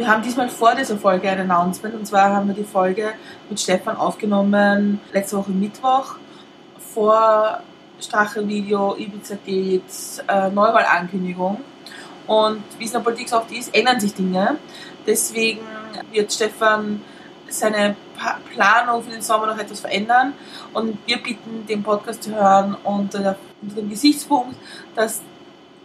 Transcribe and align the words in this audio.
Wir 0.00 0.08
haben 0.08 0.22
diesmal 0.22 0.48
vor 0.48 0.74
dieser 0.74 0.96
Folge 0.96 1.28
ein 1.28 1.40
Announcement 1.40 1.94
und 1.94 2.06
zwar 2.06 2.32
haben 2.32 2.48
wir 2.48 2.54
die 2.54 2.64
Folge 2.64 3.12
mit 3.50 3.60
Stefan 3.60 3.98
aufgenommen 3.98 4.98
letzte 5.12 5.36
Woche 5.36 5.50
Mittwoch 5.50 6.14
vor 6.94 7.60
Strache-Video, 8.00 8.96
Ibiza 8.96 9.34
geht, 9.44 9.82
äh, 10.26 10.48
Neuwahlankündigung. 10.48 11.60
Und 12.26 12.62
wie 12.78 12.84
es 12.84 12.92
in 12.92 12.94
der 12.94 13.00
Politik 13.00 13.28
so 13.28 13.36
oft 13.36 13.52
ist, 13.52 13.74
ändern 13.74 14.00
sich 14.00 14.14
Dinge. 14.14 14.56
Deswegen 15.06 15.66
wird 16.10 16.32
Stefan 16.32 17.02
seine 17.50 17.94
Planung 18.54 19.02
für 19.02 19.10
den 19.10 19.20
Sommer 19.20 19.48
noch 19.48 19.58
etwas 19.58 19.80
verändern. 19.80 20.32
Und 20.72 20.96
wir 21.06 21.22
bitten, 21.22 21.66
den 21.66 21.82
Podcast 21.82 22.22
zu 22.22 22.34
hören 22.34 22.74
unter, 22.84 23.36
dem 23.60 23.90
Gesichtspunkt, 23.90 24.56
dass 24.96 25.20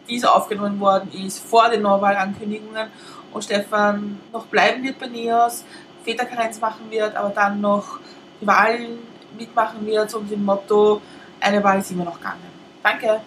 dieser 0.08 0.34
aufgenommen 0.34 0.80
worden 0.80 1.12
ist 1.12 1.40
vor 1.40 1.70
den 1.70 1.82
Neuwahlankündigungen 1.82 2.88
und 3.36 3.44
Stefan 3.44 4.18
noch 4.32 4.46
bleiben 4.46 4.82
wird 4.84 4.98
bei 4.98 5.08
NIOS, 5.08 5.66
Väterkarenz 6.06 6.60
machen 6.62 6.90
wird, 6.90 7.16
aber 7.16 7.30
dann 7.30 7.60
noch 7.60 8.00
die 8.40 8.48
Wahlen 8.48 9.00
mitmachen 9.38 9.86
wird, 9.86 10.10
so 10.10 10.20
unter 10.20 10.36
dem 10.36 10.46
Motto, 10.46 11.02
eine 11.42 11.62
Wahl 11.62 11.80
ist 11.80 11.92
immer 11.92 12.06
noch 12.06 12.18
gegangen. 12.18 12.40
Danke! 12.82 13.22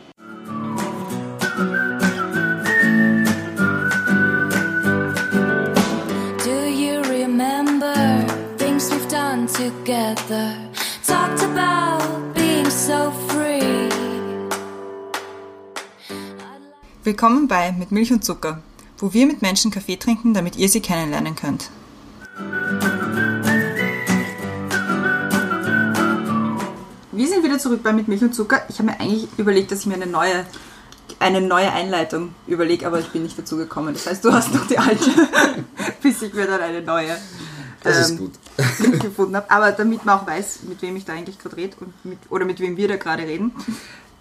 together 9.49 10.55
talked 11.03 11.43
about 11.43 12.35
being 12.35 12.69
so 12.69 13.11
free. 13.29 13.89
Willkommen 17.03 17.49
bei 17.49 17.73
Mit 17.73 17.91
Milch 17.91 18.13
und 18.13 18.23
Zucker, 18.25 18.63
wo 18.99 19.13
wir 19.13 19.27
mit 19.27 19.43
Menschen 19.43 19.71
Kaffee 19.71 19.97
trinken, 19.97 20.35
damit 20.35 20.57
ihr 20.57 20.69
sie 20.69 20.81
kennenlernen 20.81 21.37
könnt. 21.37 21.71
Wir 27.13 27.27
sind 27.27 27.43
wieder 27.43 27.59
zurück 27.59 27.83
bei 27.83 27.93
Mit 27.93 28.09
Milch 28.09 28.23
und 28.23 28.35
Zucker. 28.35 28.63
Ich 28.69 28.79
habe 28.79 28.91
mir 28.91 29.01
eigentlich 29.01 29.29
überlegt, 29.39 29.73
dass 29.73 29.81
ich 29.81 29.87
mir 29.87 29.95
eine 29.95 30.07
neue, 30.07 30.45
eine 31.19 31.41
neue 31.41 31.73
Einleitung 31.73 32.35
überlege, 32.47 32.87
aber 32.87 33.01
ich 33.01 33.09
bin 33.09 33.23
nicht 33.23 33.39
dazu 33.39 33.57
gekommen. 33.57 33.95
Das 33.95 34.07
heißt, 34.07 34.25
du 34.25 34.33
hast 34.33 34.55
noch 34.55 34.67
die 34.67 34.79
alte, 34.79 35.11
bis 36.03 36.23
ich 36.23 36.33
mir 36.35 36.47
dann 36.47 36.61
eine 36.61 36.83
neue 36.83 37.17
das 37.83 38.11
ähm, 38.11 38.15
ist 38.15 38.19
gut. 38.19 39.01
gefunden 39.01 39.37
habe. 39.37 39.51
Aber 39.51 39.73
damit 39.73 40.05
man 40.05 40.19
auch 40.19 40.27
weiß, 40.27 40.61
mit 40.69 40.83
wem 40.83 40.97
ich 40.97 41.05
da 41.05 41.13
eigentlich 41.13 41.39
gerade 41.39 41.57
rede 41.57 41.77
und 41.81 42.05
mit, 42.05 42.19
oder 42.31 42.45
mit 42.45 42.61
wem 42.61 42.77
wir 42.77 42.89
da 42.89 42.97
gerade 42.97 43.23
reden. 43.23 43.53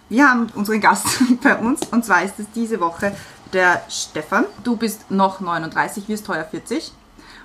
Wir 0.08 0.28
haben 0.28 0.46
unseren 0.54 0.80
Gast 0.80 1.06
bei 1.42 1.56
uns 1.56 1.82
und 1.90 2.04
zwar 2.04 2.22
ist 2.22 2.38
es 2.38 2.46
diese 2.54 2.80
Woche 2.80 3.14
der 3.52 3.82
Stefan. 3.88 4.46
Du 4.64 4.76
bist 4.76 5.10
noch 5.10 5.40
39, 5.40 6.08
wirst 6.08 6.28
heuer 6.28 6.44
40 6.44 6.92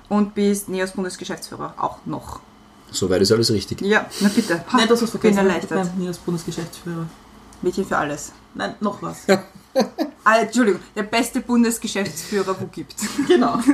und 0.08 0.34
bist 0.34 0.68
NEOS 0.68 0.92
Bundesgeschäftsführer 0.92 1.74
auch 1.76 1.98
noch. 2.04 2.40
Soweit 2.90 3.22
ist 3.22 3.32
alles 3.32 3.50
richtig. 3.50 3.80
Ja, 3.80 4.06
na 4.20 4.28
bitte. 4.28 4.64
Ha, 4.72 4.76
Nein, 4.76 4.88
das 4.88 5.02
was 5.02 5.10
vergessen. 5.10 5.36
Bin 5.36 5.46
erleichtert. 5.46 5.96
NEOS 5.96 6.18
Bundesgeschäftsführer. 6.18 7.06
Mädchen 7.62 7.84
für 7.84 7.96
alles. 7.96 8.32
Nein, 8.54 8.74
noch 8.80 9.02
was. 9.02 9.26
ah, 10.24 10.38
Entschuldigung, 10.38 10.80
der 10.94 11.04
beste 11.04 11.40
Bundesgeschäftsführer, 11.40 12.54
wo 12.58 12.66
gibt. 12.66 12.96
Genau. 13.28 13.58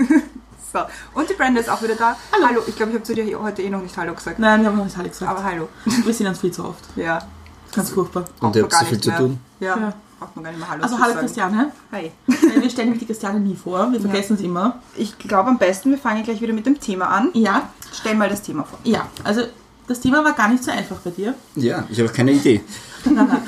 So. 0.73 0.79
Und 1.15 1.29
die 1.29 1.35
Brenda 1.35 1.61
ist 1.61 1.69
auch 1.69 1.83
wieder 1.83 1.97
da. 1.97 2.17
Hallo. 2.31 2.47
hallo. 2.47 2.63
Ich 2.65 2.77
glaube, 2.77 2.93
ich 2.93 2.99
habe 2.99 3.03
zu 3.03 3.13
dir 3.13 3.43
heute 3.43 3.61
eh 3.61 3.71
noch 3.71 3.83
nicht 3.83 3.97
Hallo 3.97 4.15
gesagt. 4.15 4.39
Nein, 4.39 4.61
wir 4.61 4.69
haben 4.69 4.77
noch 4.77 4.85
nicht 4.85 4.97
Hallo 4.97 5.09
gesagt. 5.09 5.29
Aber 5.29 5.43
Hallo. 5.43 5.69
Wir 5.85 6.15
sehen 6.15 6.29
uns 6.29 6.39
viel 6.39 6.53
zu 6.53 6.65
oft. 6.65 6.85
Ja. 6.95 7.27
Ganz 7.75 7.91
furchtbar. 7.91 8.25
Und 8.39 8.55
ihr 8.55 8.63
habt 8.63 8.73
so 8.73 8.85
viel 8.85 9.01
zu 9.01 9.11
tun. 9.11 9.41
Ja. 9.59 9.77
ja. 9.77 9.93
Braucht 10.21 10.37
man 10.37 10.45
gar 10.45 10.51
nicht 10.51 10.61
mehr 10.61 10.69
Hallo 10.69 10.83
Also 10.83 10.99
Hallo 11.01 11.15
Christiane. 11.15 11.73
Hi. 11.93 12.13
Wir 12.27 12.69
stellen 12.69 12.99
die 12.99 13.07
Christiane 13.07 13.41
nie 13.41 13.57
vor. 13.57 13.91
Wir 13.91 14.03
vergessen 14.03 14.37
es 14.37 14.43
immer. 14.43 14.79
Ich 14.95 15.17
glaube 15.17 15.49
am 15.49 15.57
besten, 15.57 15.91
wir 15.91 15.97
fangen 15.97 16.23
gleich 16.23 16.43
wieder 16.43 16.53
mit 16.53 16.67
dem 16.67 16.79
Thema 16.79 17.07
an. 17.07 17.31
Ja. 17.33 17.71
Stell 17.91 18.15
mal 18.17 18.29
das 18.29 18.43
Thema 18.43 18.65
vor. 18.65 18.79
Ja, 18.85 19.09
also 19.25 19.45
das 19.87 20.01
Thema 20.01 20.23
war 20.23 20.35
gar 20.35 20.49
nicht 20.51 20.63
so 20.63 20.71
einfach 20.71 20.99
bei 20.99 21.09
dir. 21.09 21.35
Ja, 21.57 21.85
ich 21.89 21.99
habe 21.99 22.11
keine 22.11 22.33
Idee. 22.33 22.63
nein, 23.07 23.15
nein. 23.15 23.43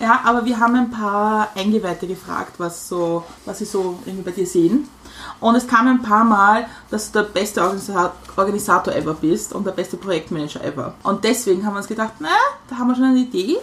Ja, 0.00 0.22
aber 0.24 0.46
wir 0.46 0.58
haben 0.58 0.74
ein 0.76 0.90
paar 0.90 1.50
Eingeweihte 1.54 2.06
gefragt, 2.06 2.54
was, 2.56 2.88
so, 2.88 3.24
was 3.44 3.58
sie 3.58 3.66
so 3.66 3.98
irgendwie 4.06 4.24
bei 4.24 4.30
dir 4.30 4.46
sehen. 4.46 4.88
Und 5.40 5.56
es 5.56 5.68
kam 5.68 5.86
ein 5.88 6.00
paar 6.00 6.24
Mal, 6.24 6.66
dass 6.90 7.12
du 7.12 7.20
der 7.20 7.28
beste 7.28 7.62
Organisator 8.36 8.94
ever 8.94 9.12
bist 9.12 9.52
und 9.52 9.66
der 9.66 9.72
beste 9.72 9.98
Projektmanager 9.98 10.64
ever. 10.64 10.94
Und 11.02 11.22
deswegen 11.22 11.66
haben 11.66 11.74
wir 11.74 11.78
uns 11.78 11.86
gedacht, 11.86 12.14
na, 12.18 12.28
da 12.70 12.78
haben 12.78 12.88
wir 12.88 12.94
schon 12.94 13.04
eine 13.04 13.18
Idee. 13.18 13.56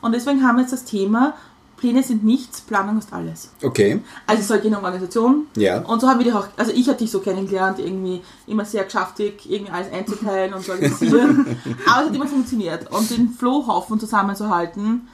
Und 0.00 0.12
deswegen 0.12 0.42
haben 0.44 0.56
wir 0.56 0.62
jetzt 0.62 0.72
das 0.72 0.84
Thema, 0.84 1.34
Pläne 1.82 2.04
sind 2.04 2.22
nichts, 2.22 2.60
Planung 2.60 2.96
ist 2.98 3.12
alles. 3.12 3.50
Okay. 3.60 4.00
Also 4.24 4.40
es 4.40 4.46
soll 4.46 4.60
gehen 4.60 4.72
um 4.76 4.84
Organisation. 4.84 5.48
Ja. 5.56 5.80
Und 5.80 6.00
so 6.00 6.08
haben 6.08 6.20
wir 6.20 6.24
dich 6.24 6.32
auch, 6.32 6.46
also 6.56 6.70
ich 6.70 6.86
habe 6.86 6.96
dich 6.96 7.10
so 7.10 7.18
kennengelernt, 7.18 7.80
irgendwie 7.80 8.22
immer 8.46 8.64
sehr 8.64 8.84
geschäftig, 8.84 9.50
irgendwie 9.50 9.72
alles 9.72 9.92
einzuteilen 9.92 10.54
und 10.54 10.64
zu 10.64 10.70
organisieren. 10.70 11.56
Aber 11.86 12.02
es 12.02 12.08
hat 12.08 12.14
immer 12.14 12.28
funktioniert. 12.28 12.88
Und 12.92 13.10
den 13.10 13.30
Flohhaufen 13.30 13.98
zusammenzuhalten, 13.98 15.08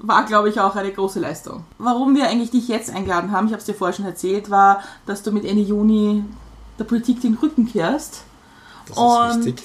war, 0.00 0.24
glaube 0.24 0.48
ich, 0.48 0.58
auch 0.58 0.74
eine 0.74 0.90
große 0.90 1.20
Leistung. 1.20 1.64
Warum 1.76 2.16
wir 2.16 2.26
eigentlich 2.26 2.50
dich 2.50 2.68
jetzt 2.68 2.90
eingeladen 2.90 3.30
haben, 3.30 3.46
ich 3.48 3.52
habe 3.52 3.60
es 3.60 3.66
dir 3.66 3.74
vorher 3.74 3.94
schon 3.94 4.06
erzählt, 4.06 4.48
war, 4.48 4.82
dass 5.04 5.22
du 5.22 5.30
mit 5.30 5.44
Ende 5.44 5.62
Juni 5.62 6.24
der 6.78 6.84
Politik 6.84 7.20
den 7.20 7.34
Rücken 7.34 7.66
kehrst. 7.66 8.22
Das 8.88 8.96
und 8.96 9.44
wichtig. 9.44 9.64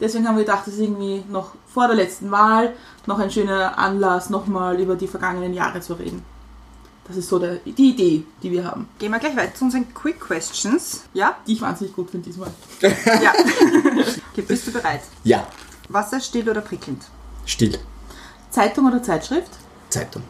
Deswegen 0.00 0.26
haben 0.26 0.36
wir 0.36 0.44
gedacht, 0.44 0.66
das 0.66 0.74
ist 0.74 0.80
irgendwie 0.80 1.24
noch 1.28 1.52
vor 1.66 1.86
der 1.86 1.96
letzten 1.96 2.30
Wahl 2.30 2.74
noch 3.06 3.18
ein 3.18 3.30
schöner 3.30 3.78
Anlass, 3.78 4.30
nochmal 4.30 4.78
über 4.80 4.96
die 4.96 5.08
vergangenen 5.08 5.54
Jahre 5.54 5.80
zu 5.80 5.94
reden. 5.94 6.22
Das 7.06 7.16
ist 7.16 7.30
so 7.30 7.38
der, 7.38 7.56
die 7.64 7.90
Idee, 7.90 8.24
die 8.42 8.50
wir 8.50 8.64
haben. 8.64 8.86
Gehen 8.98 9.10
wir 9.10 9.18
gleich 9.18 9.34
weiter 9.34 9.54
zu 9.54 9.64
unseren 9.64 9.92
Quick 9.94 10.20
Questions. 10.20 11.04
Ja? 11.14 11.38
Die 11.46 11.54
ich 11.54 11.60
wahnsinnig 11.62 11.96
gut 11.96 12.10
finde 12.10 12.26
diesmal. 12.26 12.50
ja. 12.82 13.32
okay, 14.32 14.42
bist 14.42 14.66
du 14.66 14.72
bereit? 14.72 15.00
Ja. 15.24 15.46
Wasser 15.88 16.20
still 16.20 16.50
oder 16.50 16.60
prickelnd? 16.60 17.06
Still. 17.46 17.78
Zeitung 18.50 18.86
oder 18.86 19.02
Zeitschrift? 19.02 19.50
Zeitung. 19.88 20.22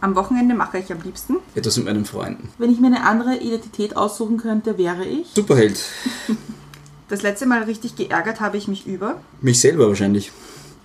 Am 0.00 0.14
Wochenende 0.14 0.54
mache 0.54 0.78
ich 0.78 0.92
am 0.92 1.02
liebsten? 1.02 1.38
Etwas 1.56 1.76
mit 1.76 1.86
meinen 1.86 2.04
Freunden. 2.04 2.50
Wenn 2.58 2.70
ich 2.70 2.78
mir 2.78 2.86
eine 2.86 3.04
andere 3.04 3.36
Identität 3.36 3.96
aussuchen 3.96 4.38
könnte, 4.38 4.78
wäre 4.78 5.04
ich? 5.04 5.28
Superheld. 5.34 5.82
Das 7.10 7.22
letzte 7.22 7.44
Mal 7.44 7.64
richtig 7.64 7.96
geärgert 7.96 8.40
habe 8.40 8.56
ich 8.56 8.68
mich 8.68 8.86
über? 8.86 9.20
Mich 9.40 9.60
selber 9.60 9.88
wahrscheinlich. 9.88 10.30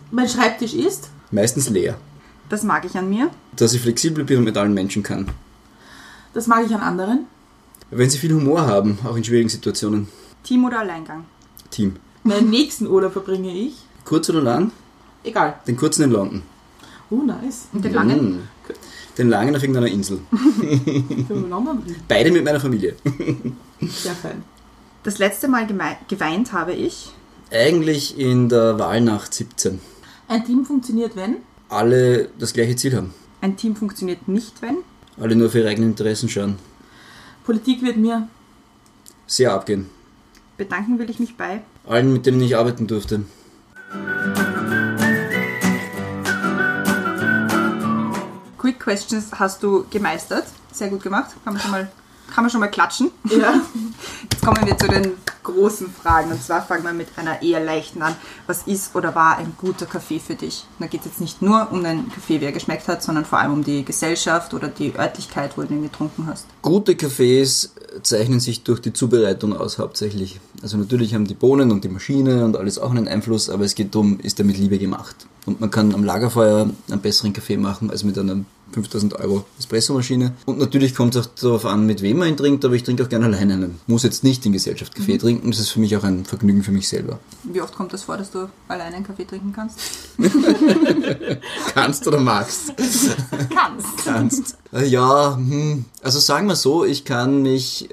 Mein 0.10 0.28
Schreibtisch 0.28 0.74
ist? 0.74 1.10
Meistens 1.30 1.70
leer. 1.70 1.98
Das 2.50 2.64
mag 2.64 2.84
ich 2.84 2.98
an 2.98 3.08
mir? 3.08 3.30
Dass 3.56 3.74
ich 3.74 3.82
flexibel 3.82 4.24
bin 4.24 4.40
und 4.40 4.46
mit 4.46 4.58
allen 4.58 4.74
Menschen 4.74 5.04
kann. 5.04 5.30
Das 6.34 6.48
mag 6.48 6.66
ich 6.66 6.74
an 6.74 6.82
anderen? 6.82 7.28
Wenn 7.92 8.10
sie 8.10 8.18
viel 8.18 8.34
Humor 8.34 8.66
haben, 8.66 8.98
auch 9.04 9.16
in 9.16 9.24
schwierigen 9.24 9.50
Situationen. 9.50 10.08
Team 10.44 10.66
oder 10.66 10.80
Alleingang? 10.80 11.26
Team. 11.70 11.98
Meinen 12.24 12.50
nächsten 12.50 12.88
Urlaub 12.88 13.14
verbringe 13.14 13.56
ich? 13.56 13.76
Kurz 14.04 14.28
oder 14.32 14.42
lang? 14.42 14.72
Egal. 15.24 15.60
Den 15.68 15.78
kurzen 15.78 16.06
in 16.06 16.12
London. 16.12 16.42
Oh, 17.12 17.22
nice. 17.22 17.68
Und 17.72 17.86
den 17.86 17.94
langen? 17.94 18.48
Den 19.16 19.30
langen 19.30 19.56
auf 19.56 19.62
irgendeiner 19.62 19.88
Insel. 19.88 20.20
Beide 22.08 22.32
mit 22.32 22.44
meiner 22.44 22.60
Familie. 22.60 22.96
Sehr 23.80 24.16
fein. 24.16 24.44
Das 25.06 25.20
letzte 25.20 25.48
Mal 25.48 25.68
geweint 26.08 26.52
habe 26.52 26.74
ich? 26.74 27.12
Eigentlich 27.52 28.18
in 28.18 28.50
der 28.50 28.80
Wahlnacht 28.80 29.36
17. 29.36 29.80
Ein 30.28 30.44
Team 30.46 30.66
funktioniert, 30.66 31.16
wenn? 31.16 31.36
Alle 31.70 32.30
das 32.40 32.54
gleiche 32.54 32.76
Ziel 32.76 32.96
haben. 32.96 33.14
Ein 33.40 33.56
Team 33.56 33.76
funktioniert 33.76 34.28
nicht, 34.28 34.64
wenn? 34.64 34.78
Alle 35.22 35.36
nur 35.36 35.52
für 35.52 35.60
ihre 35.60 35.70
eigenen 35.70 35.92
Interessen 35.92 36.28
schauen. 36.28 36.58
Politik 37.44 37.84
wird 37.84 37.98
mir? 37.98 38.28
Sehr 39.28 39.54
abgehen. 39.54 39.92
Bedanken 40.58 40.98
will 40.98 41.08
ich 41.12 41.20
mich 41.20 41.38
bei? 41.38 41.62
Allen, 41.86 42.12
mit 42.12 42.26
denen 42.26 42.42
ich 42.42 42.58
arbeiten 42.58 42.88
durfte. 42.88 43.26
Quick 48.58 48.80
Questions 48.80 49.28
hast 49.34 49.62
du 49.62 49.86
gemeistert. 49.92 50.48
Sehr 50.72 50.90
gut 50.90 51.04
gemacht. 51.04 51.36
Kann 51.44 51.54
man 51.54 51.62
schon 51.62 51.72
mal, 51.72 51.92
kann 52.34 52.44
man 52.44 52.52
schon 52.52 52.60
mal 52.60 52.68
klatschen. 52.68 53.12
Ja. 53.30 53.62
Jetzt 54.32 54.44
kommen 54.44 54.66
wir 54.66 54.78
zu 54.78 54.88
den 54.88 55.14
großen 55.46 55.88
Fragen. 55.90 56.32
Und 56.32 56.44
zwar 56.44 56.62
fangen 56.62 56.84
wir 56.84 56.94
mit 56.94 57.08
einer 57.16 57.42
eher 57.42 57.64
leichten 57.64 58.02
an. 58.02 58.16
Was 58.48 58.64
ist 58.64 58.96
oder 58.96 59.16
war 59.16 59.38
ein 59.38 59.54
guter 59.58 59.86
Kaffee 59.86 60.20
für 60.20 60.36
dich? 60.36 60.66
Da 60.80 60.88
geht 60.88 61.02
es 61.02 61.06
jetzt 61.06 61.22
nicht 61.22 61.42
nur 61.42 61.72
um 61.72 61.84
den 61.84 62.10
Kaffee, 62.10 62.42
wie 62.42 62.46
er 62.46 62.52
geschmeckt 62.52 62.88
hat, 62.88 63.04
sondern 63.04 63.26
vor 63.26 63.40
allem 63.40 63.54
um 63.54 63.64
die 63.64 63.86
Gesellschaft 63.86 64.54
oder 64.54 64.68
die 64.68 64.94
Örtlichkeit, 64.96 65.58
wo 65.58 65.64
du 65.64 65.74
ihn 65.74 65.84
getrunken 65.84 66.28
hast. 66.28 66.48
Gute 66.62 66.96
Kaffees 66.96 67.74
zeichnen 68.02 68.40
sich 68.40 68.64
durch 68.64 68.82
die 68.82 68.92
Zubereitung 68.92 69.56
aus 69.56 69.78
hauptsächlich. 69.78 70.40
Also 70.62 70.78
natürlich 70.78 71.14
haben 71.14 71.26
die 71.26 71.36
Bohnen 71.36 71.72
und 71.72 71.84
die 71.84 71.90
Maschine 71.90 72.44
und 72.44 72.58
alles 72.58 72.80
auch 72.80 72.92
einen 72.92 73.08
Einfluss, 73.08 73.50
aber 73.50 73.64
es 73.64 73.76
geht 73.76 73.96
darum, 73.96 74.20
ist 74.20 74.40
er 74.40 74.46
mit 74.46 74.58
Liebe 74.58 74.80
gemacht. 74.80 75.28
Und 75.46 75.62
man 75.62 75.72
kann 75.72 75.94
am 75.94 76.04
Lagerfeuer 76.04 76.70
einen 76.90 77.02
besseren 77.02 77.34
Kaffee 77.34 77.58
machen 77.58 77.92
als 77.92 78.04
mit 78.04 78.18
einem 78.18 78.46
5000 78.72 79.16
Euro 79.16 79.46
Espressomaschine. 79.58 80.34
Und 80.46 80.60
natürlich 80.60 80.96
kommt 80.96 81.16
es 81.16 81.26
auch 81.26 81.30
darauf 81.40 81.66
an, 81.66 81.86
mit 81.86 82.02
wem 82.02 82.18
man 82.18 82.30
ihn 82.30 82.38
trinkt, 82.38 82.66
aber 82.66 82.76
ich 82.76 82.84
trinke 82.84 83.04
auch 83.04 83.10
gerne 83.10 83.26
alleine 83.26 83.54
einen. 83.54 83.80
Muss 83.88 84.04
jetzt 84.04 84.24
nicht 84.24 84.46
in 84.46 84.52
Gesellschaft 84.52 84.96
Kaffee 84.96 85.14
mhm. 85.14 85.20
trinken, 85.20 85.52
das 85.52 85.60
ist 85.60 85.70
für 85.70 85.80
mich 85.80 85.96
auch 85.96 86.04
ein 86.04 86.26
Vergnügen 86.26 86.64
für 86.64 86.72
mich 86.72 86.88
selber. 86.88 87.20
Wie 87.44 87.62
oft 87.62 87.76
kommt 87.76 87.94
das 87.94 88.04
vor, 88.04 88.18
dass 88.18 88.32
du 88.32 88.50
alleine 88.68 88.98
einen 88.98 89.06
Kaffee 89.06 89.26
trinken 89.26 89.54
kannst? 89.54 89.80
kannst 91.74 92.08
oder 92.08 92.20
magst? 92.20 92.74
kannst. 93.50 93.88
kannst. 94.04 94.58
Äh, 94.74 94.86
ja, 94.88 95.36
hm. 95.36 95.86
also 96.02 96.20
sagen 96.20 96.48
wir 96.48 96.56
so, 96.56 96.84
ich 96.84 97.06
kann 97.06 97.42
mich 97.42 97.90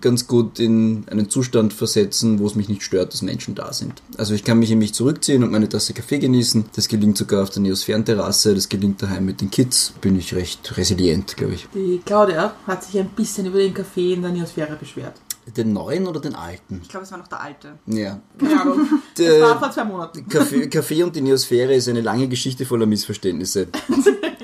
ganz 0.00 0.26
gut 0.26 0.58
in 0.58 1.04
einen 1.10 1.30
Zustand 1.30 1.72
versetzen, 1.72 2.38
wo 2.38 2.46
es 2.46 2.54
mich 2.54 2.68
nicht 2.68 2.82
stört, 2.82 3.12
dass 3.12 3.22
Menschen 3.22 3.54
da 3.54 3.72
sind. 3.72 4.02
Also 4.16 4.34
ich 4.34 4.44
kann 4.44 4.58
mich 4.58 4.70
in 4.70 4.78
mich 4.78 4.94
zurückziehen 4.94 5.42
und 5.42 5.50
meine 5.50 5.68
Tasse 5.68 5.94
Kaffee 5.94 6.18
genießen. 6.18 6.66
Das 6.74 6.88
gelingt 6.88 7.16
sogar 7.16 7.42
auf 7.42 7.50
der 7.50 7.62
Neosphärenterrasse, 7.62 8.54
das 8.54 8.68
gelingt 8.68 9.02
daheim 9.02 9.24
mit 9.24 9.40
den 9.40 9.50
Kids. 9.50 9.92
Bin 10.00 10.18
ich 10.18 10.34
recht 10.34 10.76
resilient, 10.76 11.36
glaube 11.36 11.54
ich. 11.54 11.68
Die 11.74 12.00
Claudia 12.04 12.54
hat 12.66 12.84
sich 12.84 12.98
ein 12.98 13.08
bisschen 13.10 13.46
über 13.46 13.58
den 13.58 13.74
Kaffee 13.74 14.14
in 14.14 14.22
der 14.22 14.32
Neosphäre 14.32 14.76
beschwert. 14.76 15.14
Den 15.56 15.72
neuen 15.72 16.06
oder 16.06 16.20
den 16.20 16.34
alten? 16.34 16.80
Ich 16.82 16.88
glaube, 16.88 17.04
es 17.04 17.12
war 17.12 17.18
noch 17.18 17.28
der 17.28 17.40
alte. 17.40 17.78
Ja. 17.86 18.20
Keine 18.38 18.60
Ahnung. 18.60 18.88
Das 19.16 19.40
war 19.40 19.58
vor 19.58 19.70
zwei 19.70 19.84
Monaten. 19.84 20.28
Kaffee, 20.28 20.68
Kaffee 20.68 21.02
und 21.02 21.14
die 21.14 21.20
Neosphäre 21.20 21.74
ist 21.74 21.88
eine 21.88 22.00
lange 22.00 22.28
Geschichte 22.28 22.64
voller 22.64 22.86
Missverständnisse. 22.86 23.68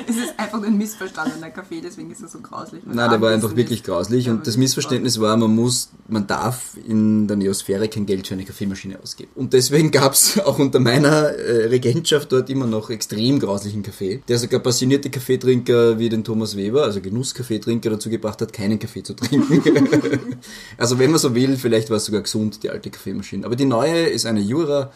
Es 0.08 0.16
ist 0.16 0.38
einfach 0.38 0.62
ein 0.62 0.78
missverstandener 0.78 1.50
Kaffee, 1.50 1.81
deswegen 1.81 2.12
ist 2.12 2.22
er 2.22 2.28
so 2.28 2.38
grauslich. 2.38 2.84
Und 2.87 2.94
Nein, 2.94 3.10
der 3.10 3.20
war 3.20 3.32
einfach 3.32 3.56
wirklich 3.56 3.82
grauslich. 3.82 4.28
Und 4.31 4.46
das 4.46 4.56
Missverständnis 4.56 5.20
war, 5.20 5.37
man 5.37 5.52
muss, 5.52 5.90
man 6.06 6.28
darf 6.28 6.76
in 6.87 7.26
der 7.26 7.37
Neosphäre 7.37 7.88
kein 7.88 8.06
Geld 8.06 8.28
für 8.28 8.34
eine 8.34 8.44
Kaffeemaschine 8.44 9.00
ausgeben. 9.02 9.32
Und 9.34 9.52
deswegen 9.52 9.90
gab 9.90 10.12
es 10.12 10.38
auch 10.38 10.60
unter 10.60 10.78
meiner 10.78 11.31
äh, 11.31 11.66
Regentschaft 11.66 12.31
dort 12.31 12.48
immer 12.50 12.69
noch 12.69 12.90
extrem 12.90 13.40
grauslichen 13.40 13.82
Kaffee, 13.82 14.22
der 14.28 14.38
sogar 14.38 14.60
passionierte 14.60 15.10
Kaffeetrinker 15.10 15.98
wie 15.98 16.08
den 16.08 16.22
Thomas 16.22 16.56
Weber, 16.56 16.84
also 16.84 17.00
Genusskaffeetrinker, 17.00 17.90
dazu 17.90 18.08
gebracht 18.08 18.40
hat, 18.40 18.52
keinen 18.52 18.78
Kaffee 18.78 19.02
zu 19.02 19.14
trinken. 19.14 20.37
also 20.78 20.85
wenn 20.98 21.10
man 21.10 21.18
so 21.18 21.34
will, 21.34 21.56
vielleicht 21.56 21.90
war 21.90 21.96
es 21.96 22.04
sogar 22.04 22.22
gesund, 22.22 22.62
die 22.62 22.70
alte 22.70 22.90
Kaffeemaschine. 22.90 23.44
Aber 23.44 23.56
die 23.56 23.64
neue 23.64 24.06
ist 24.06 24.26
eine 24.26 24.40
Jura. 24.40 24.90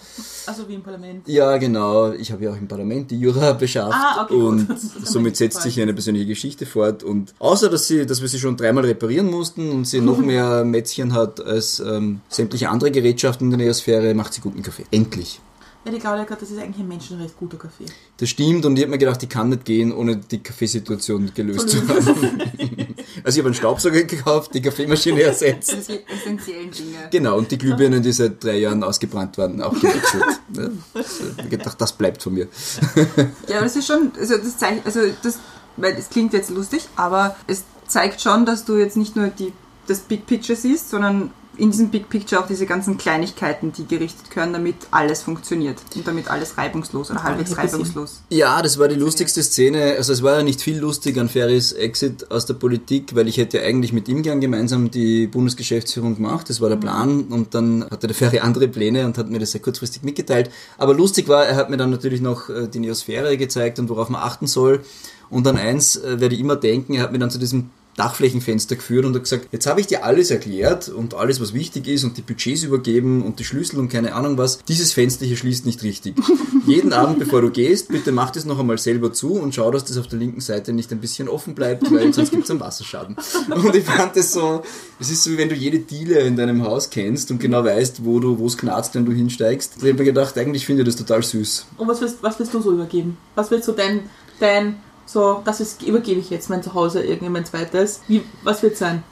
Also 0.46 0.68
wie 0.68 0.74
im 0.74 0.82
Parlament. 0.82 1.26
Ja, 1.26 1.56
genau. 1.56 2.12
Ich 2.12 2.30
habe 2.32 2.44
ja 2.44 2.52
auch 2.52 2.56
im 2.56 2.68
Parlament 2.68 3.10
die 3.10 3.18
Jura 3.18 3.52
beschafft. 3.64 3.94
Ah, 3.94 4.24
okay, 4.24 4.34
und 4.34 4.68
somit 5.04 5.36
setzt 5.36 5.62
sich 5.62 5.80
eine 5.80 5.92
persönliche 5.92 6.26
Geschichte 6.26 6.66
fort. 6.66 7.02
Und 7.02 7.34
außer, 7.38 7.68
dass, 7.68 7.88
sie, 7.88 8.06
dass 8.06 8.20
wir 8.22 8.28
sie 8.28 8.38
schon 8.38 8.56
dreimal 8.56 8.84
reparieren 8.84 9.30
mussten 9.30 9.70
und 9.70 9.86
sie 9.86 10.00
noch 10.00 10.18
mehr 10.30 10.64
Mätzchen 10.64 11.12
hat 11.14 11.44
als 11.44 11.80
ähm, 11.80 12.20
sämtliche 12.28 12.68
andere 12.68 12.90
Gerätschaften 12.90 13.46
in 13.46 13.58
der 13.58 13.66
Neosphäre, 13.66 14.14
macht 14.14 14.34
sie 14.34 14.40
guten 14.40 14.62
Kaffee. 14.62 14.84
Endlich. 14.90 15.40
Ja, 15.84 15.92
die 15.92 15.98
Claudia 15.98 16.28
hat 16.28 16.42
das 16.42 16.50
ist 16.50 16.58
eigentlich 16.58 16.80
ein 16.80 16.88
menschenrecht 16.88 17.38
guter 17.38 17.56
Kaffee. 17.56 17.86
Das 18.18 18.28
stimmt 18.28 18.66
und 18.66 18.76
ich 18.76 18.82
habe 18.82 18.90
mir 18.90 18.98
gedacht, 18.98 19.22
ich 19.22 19.30
kann 19.30 19.48
nicht 19.48 19.64
gehen, 19.64 19.94
ohne 19.94 20.18
die 20.18 20.42
Kaffeesituation 20.42 21.32
gelöst 21.34 21.70
zu 21.70 21.88
haben. 21.88 22.94
Also 23.24 23.36
ich 23.36 23.38
habe 23.38 23.48
einen 23.48 23.54
Staubsauger 23.54 24.02
gekauft, 24.04 24.54
die 24.54 24.62
Kaffeemaschine 24.62 25.22
ersetzt. 25.22 25.70
Die 25.88 26.00
essentiellen 26.06 26.70
Dinge. 26.70 27.08
Genau, 27.10 27.38
und 27.38 27.50
die 27.50 27.58
Glühbirnen, 27.58 28.02
die 28.02 28.12
seit 28.12 28.42
drei 28.42 28.58
Jahren 28.58 28.82
ausgebrannt 28.82 29.38
waren, 29.38 29.60
auch 29.62 29.72
gewechselt. 29.72 30.24
Ja, 30.52 30.68
ich 31.44 31.48
gedacht, 31.48 31.80
das 31.80 31.92
bleibt 31.92 32.24
von 32.24 32.34
mir. 32.34 32.48
Ja, 33.46 33.58
aber 33.58 33.66
das 33.66 33.76
ist 33.76 33.86
schon, 33.86 34.10
also 34.18 34.36
das 34.36 34.56
zeigt, 34.56 34.84
also 34.84 35.00
das, 35.22 35.38
weil 35.76 35.94
es 35.94 36.08
klingt 36.08 36.32
jetzt 36.32 36.50
lustig, 36.50 36.88
aber 36.96 37.36
es 37.46 37.62
zeigt 37.86 38.20
schon, 38.20 38.46
dass 38.46 38.64
du 38.64 38.76
jetzt 38.76 38.96
nicht 38.96 39.14
nur 39.14 39.28
die, 39.28 39.52
das 39.86 40.00
Big 40.00 40.26
Picture 40.26 40.56
siehst, 40.58 40.90
sondern 40.90 41.30
in 41.60 41.70
diesem 41.70 41.90
Big 41.90 42.08
Picture 42.08 42.42
auch 42.42 42.46
diese 42.46 42.64
ganzen 42.64 42.96
Kleinigkeiten, 42.96 43.72
die 43.72 43.86
gerichtet 43.86 44.30
gehören, 44.30 44.52
damit 44.52 44.76
alles 44.90 45.22
funktioniert 45.22 45.78
und 45.94 46.06
damit 46.06 46.28
alles 46.28 46.56
reibungslos 46.56 47.10
oder 47.10 47.22
halbwegs 47.22 47.56
reibungslos. 47.56 48.22
Ja, 48.30 48.62
das 48.62 48.78
war 48.78 48.88
die 48.88 48.94
lustigste 48.94 49.42
Szene. 49.42 49.94
Also 49.96 50.12
es 50.14 50.22
war 50.22 50.38
ja 50.38 50.42
nicht 50.42 50.62
viel 50.62 50.78
lustig 50.78 51.18
an 51.18 51.28
Ferris 51.28 51.72
Exit 51.72 52.30
aus 52.30 52.46
der 52.46 52.54
Politik, 52.54 53.14
weil 53.14 53.28
ich 53.28 53.36
hätte 53.36 53.58
ja 53.58 53.64
eigentlich 53.64 53.92
mit 53.92 54.08
ihm 54.08 54.22
gern 54.22 54.40
gemeinsam 54.40 54.90
die 54.90 55.26
Bundesgeschäftsführung 55.26 56.14
gemacht. 56.14 56.48
Das 56.48 56.62
war 56.62 56.70
der 56.70 56.76
Plan 56.76 57.24
und 57.24 57.54
dann 57.54 57.84
hatte 57.84 58.06
der 58.06 58.16
Ferry 58.16 58.38
andere 58.38 58.66
Pläne 58.66 59.04
und 59.04 59.18
hat 59.18 59.28
mir 59.28 59.38
das 59.38 59.50
sehr 59.50 59.60
kurzfristig 59.60 60.02
mitgeteilt. 60.02 60.50
Aber 60.78 60.94
lustig 60.94 61.28
war, 61.28 61.44
er 61.44 61.56
hat 61.56 61.68
mir 61.68 61.76
dann 61.76 61.90
natürlich 61.90 62.22
noch 62.22 62.48
äh, 62.48 62.68
die 62.68 62.80
Neosphäre 62.80 63.36
gezeigt 63.36 63.78
und 63.78 63.90
worauf 63.90 64.08
man 64.08 64.22
achten 64.22 64.46
soll. 64.46 64.82
Und 65.28 65.46
an 65.46 65.58
eins 65.58 65.96
äh, 65.96 66.20
werde 66.20 66.34
ich 66.34 66.40
immer 66.40 66.56
denken, 66.56 66.94
er 66.94 67.02
hat 67.02 67.12
mir 67.12 67.18
dann 67.18 67.30
zu 67.30 67.38
diesem 67.38 67.70
Dachflächenfenster 68.00 68.76
geführt 68.76 69.04
und 69.04 69.14
hat 69.14 69.24
gesagt, 69.24 69.48
jetzt 69.52 69.66
habe 69.66 69.78
ich 69.78 69.86
dir 69.86 70.04
alles 70.06 70.30
erklärt 70.30 70.88
und 70.88 71.12
alles, 71.12 71.38
was 71.38 71.52
wichtig 71.52 71.86
ist 71.86 72.02
und 72.02 72.16
die 72.16 72.22
Budgets 72.22 72.62
übergeben 72.62 73.22
und 73.22 73.38
die 73.38 73.44
Schlüssel 73.44 73.78
und 73.78 73.90
keine 73.90 74.14
Ahnung 74.14 74.38
was. 74.38 74.64
Dieses 74.64 74.94
Fenster 74.94 75.26
hier 75.26 75.36
schließt 75.36 75.66
nicht 75.66 75.82
richtig. 75.82 76.16
Jeden 76.66 76.94
Abend, 76.94 77.18
bevor 77.18 77.42
du 77.42 77.50
gehst, 77.50 77.88
bitte 77.88 78.10
mach 78.10 78.30
das 78.30 78.46
noch 78.46 78.58
einmal 78.58 78.78
selber 78.78 79.12
zu 79.12 79.34
und 79.34 79.54
schau, 79.54 79.70
dass 79.70 79.84
das 79.84 79.98
auf 79.98 80.06
der 80.06 80.18
linken 80.18 80.40
Seite 80.40 80.72
nicht 80.72 80.90
ein 80.92 81.00
bisschen 81.00 81.28
offen 81.28 81.54
bleibt, 81.54 81.92
weil 81.92 82.10
sonst 82.14 82.30
gibt 82.30 82.44
es 82.44 82.50
einen 82.50 82.60
Wasserschaden. 82.60 83.16
Und 83.54 83.76
ich 83.76 83.84
fand 83.84 84.16
das 84.16 84.32
so, 84.32 84.62
es 84.98 85.10
ist 85.10 85.22
so, 85.22 85.32
wie 85.32 85.36
wenn 85.36 85.50
du 85.50 85.54
jede 85.54 85.80
Diele 85.80 86.20
in 86.20 86.36
deinem 86.36 86.64
Haus 86.64 86.88
kennst 86.88 87.30
und 87.30 87.38
genau 87.38 87.64
weißt, 87.66 88.02
wo 88.02 88.18
du, 88.18 88.38
wo 88.38 88.46
es 88.46 88.56
knarzt, 88.56 88.94
wenn 88.94 89.04
du 89.04 89.12
hinsteigst. 89.12 89.74
Ich 89.76 89.82
habe 89.82 89.92
mir 89.92 90.04
gedacht, 90.04 90.38
eigentlich 90.38 90.64
finde 90.64 90.84
ich 90.84 90.88
das 90.88 90.96
total 90.96 91.22
süß. 91.22 91.66
Und 91.76 91.86
was 91.86 92.00
willst, 92.00 92.22
was 92.22 92.38
willst 92.38 92.54
du 92.54 92.62
so 92.62 92.72
übergeben? 92.72 93.18
Was 93.34 93.50
willst 93.50 93.68
du 93.68 93.72
dein, 93.72 94.08
dein 94.38 94.76
so, 95.12 95.42
das 95.44 95.60
ist, 95.60 95.82
übergebe 95.82 96.20
ich 96.20 96.30
jetzt 96.30 96.50
mein 96.50 96.62
Zuhause, 96.62 97.02
irgendwie 97.02 97.30
mein 97.30 97.44
zweites. 97.44 98.00
Wie, 98.08 98.22
was 98.42 98.62
wird 98.62 98.76
sein? 98.76 99.02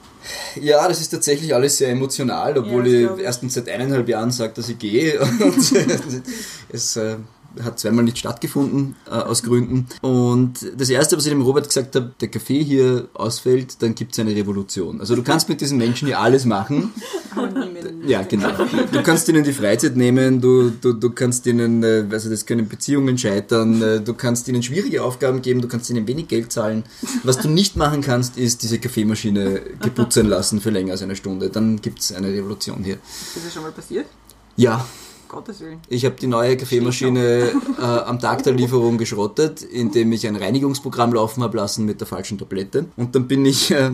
Ja, 0.61 0.87
das 0.89 1.01
ist 1.01 1.09
tatsächlich 1.11 1.55
alles 1.55 1.79
sehr 1.79 1.91
emotional, 1.91 2.59
obwohl 2.59 2.87
Ja, 2.87 3.11
ich 3.15 3.19
ich. 3.19 3.25
erstens 3.25 3.55
seit 3.55 3.69
eineinhalb 3.69 4.09
Jahren 4.09 4.31
sage, 4.31 4.53
dass 4.55 4.69
ich 4.69 4.79
gehe. 4.79 5.21
Und 5.41 5.73
es 6.73 6.97
äh, 6.97 7.17
hat 7.63 7.79
zweimal 7.79 8.05
nicht 8.05 8.19
stattgefunden, 8.19 8.97
äh, 9.07 9.11
aus 9.11 9.43
Gründen. 9.43 9.87
Und 10.01 10.55
das 10.77 10.91
Erste, 10.91 11.17
was 11.17 11.27
ich 11.27 11.33
dem 11.33 11.43
Robert 11.43 11.67
gesagt 11.69 11.95
habe, 11.97 12.13
der 12.21 12.29
Kaffee 12.29 12.63
hier 12.63 13.09
ausfällt, 13.15 13.83
dann 13.83 13.95
gibt 13.95 14.13
es 14.13 14.19
eine 14.19 14.35
Revolution. 14.35 15.01
Also 15.01 15.17
du 15.17 15.23
kannst 15.23 15.49
mit 15.49 15.61
diesen 15.61 15.79
Menschen 15.79 16.07
hier 16.07 16.21
alles 16.21 16.45
machen. 16.45 16.93
Ja, 18.07 18.23
genau. 18.23 18.51
Du 18.93 19.03
kannst 19.03 19.29
ihnen 19.29 19.45
die 19.45 19.53
Freizeit 19.53 19.97
nehmen, 19.97 20.41
du, 20.41 20.71
du, 20.71 20.93
du 20.93 21.11
kannst 21.11 21.47
ihnen, 21.47 21.85
also 22.11 22.31
das 22.31 22.47
können 22.47 22.69
Beziehungen 22.69 23.19
scheitern, 23.19 23.83
äh, 23.83 24.01
du 24.01 24.15
kannst 24.15 24.49
ihnen 24.49 24.63
schwierige 24.63 25.03
Aufgaben 25.03 25.43
geben, 25.43 25.61
du 25.61 25.69
kannst 25.69 25.91
ihnen 25.91 26.07
wenig 26.07 26.29
Geld 26.29 26.53
zahlen. 26.53 26.85
Was 27.25 27.39
du 27.39 27.49
nicht 27.49 27.77
machen 27.77 28.01
kannst, 28.01 28.39
ist 28.39 28.63
diese 28.63 28.79
Kaffeemaschine 28.79 29.61
geputzen 29.83 30.27
lassen 30.27 30.61
für 30.61 30.71
länger 30.71 30.93
als 30.93 31.03
eine 31.03 31.17
Stunde. 31.17 31.51
Dann 31.51 31.81
gibt 31.81 32.01
es 32.01 32.13
eine 32.13 32.29
Revolution 32.29 32.83
hier. 32.83 32.95
Ist 32.95 33.45
das 33.45 33.53
schon 33.53 33.63
mal 33.63 33.73
passiert? 33.73 34.07
Ja, 34.57 34.85
Gottes 35.29 35.61
Willen. 35.61 35.81
ich 35.89 36.05
habe 36.05 36.17
die 36.21 36.27
neue 36.27 36.57
Kaffeemaschine 36.57 37.53
äh, 37.79 37.83
am 37.83 38.19
Tag 38.19 38.43
der 38.43 38.55
Lieferung 38.55 38.99
geschrottet, 38.99 39.63
indem 39.63 40.13
ich 40.13 40.27
ein 40.27 40.37
Reinigungsprogramm 40.37 41.13
laufen 41.13 41.43
habe 41.43 41.57
lassen 41.57 41.85
mit 41.85 42.01
der 42.01 42.07
falschen 42.07 42.39
Tablette. 42.39 42.87
Und 42.97 43.15
dann 43.15 43.29
bin 43.29 43.45
ich 43.45 43.71
äh, 43.71 43.91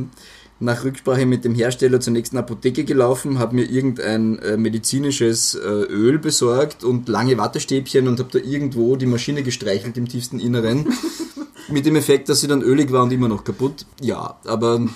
nach 0.60 0.84
Rücksprache 0.84 1.26
mit 1.26 1.44
dem 1.44 1.54
Hersteller 1.54 2.00
zur 2.00 2.12
nächsten 2.12 2.38
Apotheke 2.38 2.84
gelaufen, 2.84 3.38
habe 3.38 3.56
mir 3.56 3.64
irgendein 3.64 4.38
äh, 4.38 4.56
medizinisches 4.56 5.54
äh, 5.54 5.68
Öl 5.68 6.18
besorgt 6.18 6.84
und 6.84 7.08
lange 7.08 7.36
Wattestäbchen 7.36 8.08
und 8.08 8.18
habe 8.20 8.30
da 8.32 8.38
irgendwo 8.38 8.96
die 8.96 9.06
Maschine 9.06 9.42
gestreichelt 9.42 9.96
im 9.96 10.08
tiefsten 10.08 10.38
Inneren. 10.38 10.86
mit 11.68 11.86
dem 11.86 11.96
Effekt, 11.96 12.28
dass 12.28 12.40
sie 12.40 12.46
dann 12.46 12.62
ölig 12.62 12.92
war 12.92 13.02
und 13.04 13.12
immer 13.12 13.28
noch 13.28 13.44
kaputt. 13.44 13.86
Ja, 14.00 14.38
aber 14.44 14.86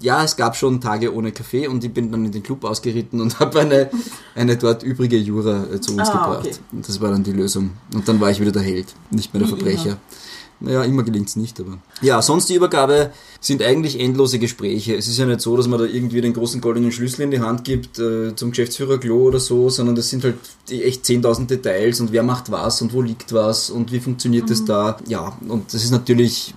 ja, 0.00 0.22
es 0.24 0.36
gab 0.36 0.56
schon 0.56 0.80
Tage 0.80 1.14
ohne 1.14 1.32
Kaffee 1.32 1.66
und 1.68 1.82
ich 1.84 1.92
bin 1.92 2.10
dann 2.12 2.24
in 2.26 2.32
den 2.32 2.42
Club 2.42 2.64
ausgeritten 2.64 3.20
und 3.20 3.38
habe 3.40 3.60
eine, 3.60 3.90
eine 4.34 4.56
dort 4.56 4.82
übrige 4.82 5.16
Jura 5.16 5.64
äh, 5.72 5.80
zu 5.80 5.92
uns 5.96 6.08
Ah, 6.08 6.12
gebracht. 6.12 6.46
okay. 6.46 6.56
Und 6.72 6.88
das 6.88 7.00
war 7.00 7.10
dann 7.10 7.22
die 7.24 7.32
Lösung. 7.32 7.70
Und 7.94 8.06
dann 8.06 8.20
war 8.20 8.30
ich 8.30 8.40
wieder 8.40 8.52
der 8.52 8.62
Held, 8.62 8.86
nicht 9.10 9.32
mehr 9.32 9.42
der 9.42 9.50
Wie 9.52 9.56
Verbrecher. 9.56 9.96
Naja, 10.58 10.84
immer 10.84 11.02
gelingt 11.02 11.28
es 11.28 11.36
nicht, 11.36 11.60
aber. 11.60 11.76
Ja, 12.00 12.22
sonst 12.22 12.48
die 12.48 12.54
Übergabe 12.54 13.10
sind 13.40 13.62
eigentlich 13.62 14.00
endlose 14.00 14.38
Gespräche. 14.38 14.94
Es 14.96 15.06
ist 15.06 15.18
ja 15.18 15.26
nicht 15.26 15.42
so, 15.42 15.54
dass 15.54 15.68
man 15.68 15.78
da 15.78 15.84
irgendwie 15.84 16.22
den 16.22 16.32
großen 16.32 16.62
goldenen 16.62 16.92
Schlüssel 16.92 17.20
in 17.22 17.30
die 17.30 17.40
Hand 17.40 17.64
gibt 17.64 17.98
äh, 17.98 18.34
zum 18.34 18.52
Geschäftsführer 18.52 18.96
Klo 18.96 19.24
oder 19.24 19.38
so, 19.38 19.68
sondern 19.68 19.96
das 19.96 20.08
sind 20.08 20.24
halt 20.24 20.36
die 20.70 20.82
echt 20.82 21.04
10.000 21.04 21.44
Details 21.46 22.00
und 22.00 22.10
wer 22.10 22.22
macht 22.22 22.50
was 22.50 22.80
und 22.80 22.94
wo 22.94 23.02
liegt 23.02 23.34
was 23.34 23.68
und 23.68 23.92
wie 23.92 24.00
funktioniert 24.00 24.48
das 24.48 24.64
da. 24.64 24.96
Ja, 25.06 25.36
und 25.46 25.74
das 25.74 25.84
ist 25.84 25.90
natürlich, 25.90 26.54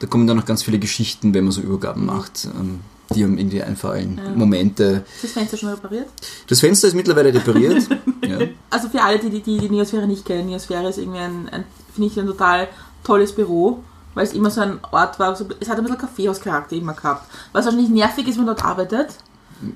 da 0.00 0.06
kommen 0.06 0.26
dann 0.26 0.36
noch 0.36 0.46
ganz 0.46 0.62
viele 0.62 0.78
Geschichten, 0.78 1.34
wenn 1.34 1.44
man 1.44 1.52
so 1.52 1.60
Übergaben 1.60 2.06
macht. 2.06 2.46
Ähm, 2.46 2.80
die 3.14 3.24
einem 3.24 3.38
irgendwie 3.38 3.62
einfallen. 3.62 4.20
Ja. 4.22 4.30
Momente. 4.32 5.04
Ist 5.14 5.24
das 5.24 5.32
Fenster 5.32 5.56
schon 5.56 5.70
repariert? 5.70 6.08
Das 6.46 6.60
Fenster 6.60 6.88
ist 6.88 6.94
mittlerweile 6.94 7.32
repariert. 7.32 7.88
ja. 8.26 8.38
Also 8.70 8.88
für 8.88 9.02
alle, 9.02 9.18
die 9.18 9.30
die, 9.30 9.40
die, 9.40 9.58
die 9.58 9.70
Neosphäre 9.70 10.06
nicht 10.06 10.24
kennen, 10.26 10.48
Neosphäre 10.48 10.88
ist 10.88 10.98
irgendwie 10.98 11.20
ein, 11.20 11.48
ein 11.48 11.64
finde 11.94 12.10
ich, 12.10 12.20
ein 12.20 12.26
total 12.26 12.68
tolles 13.02 13.34
Büro, 13.34 13.82
weil 14.14 14.24
es 14.24 14.34
immer 14.34 14.50
so 14.50 14.60
ein 14.60 14.78
Ort 14.90 15.18
war, 15.18 15.34
so, 15.36 15.46
es 15.58 15.70
hat 15.70 15.78
ein 15.78 15.84
bisschen 15.84 15.98
Kaffeehauscharakter 15.98 16.76
immer 16.76 16.92
gehabt. 16.92 17.30
Was 17.52 17.64
wahrscheinlich 17.64 17.90
nervig 17.90 18.28
ist, 18.28 18.36
wenn 18.36 18.44
man 18.44 18.54
dort 18.54 18.66
arbeitet. 18.66 19.16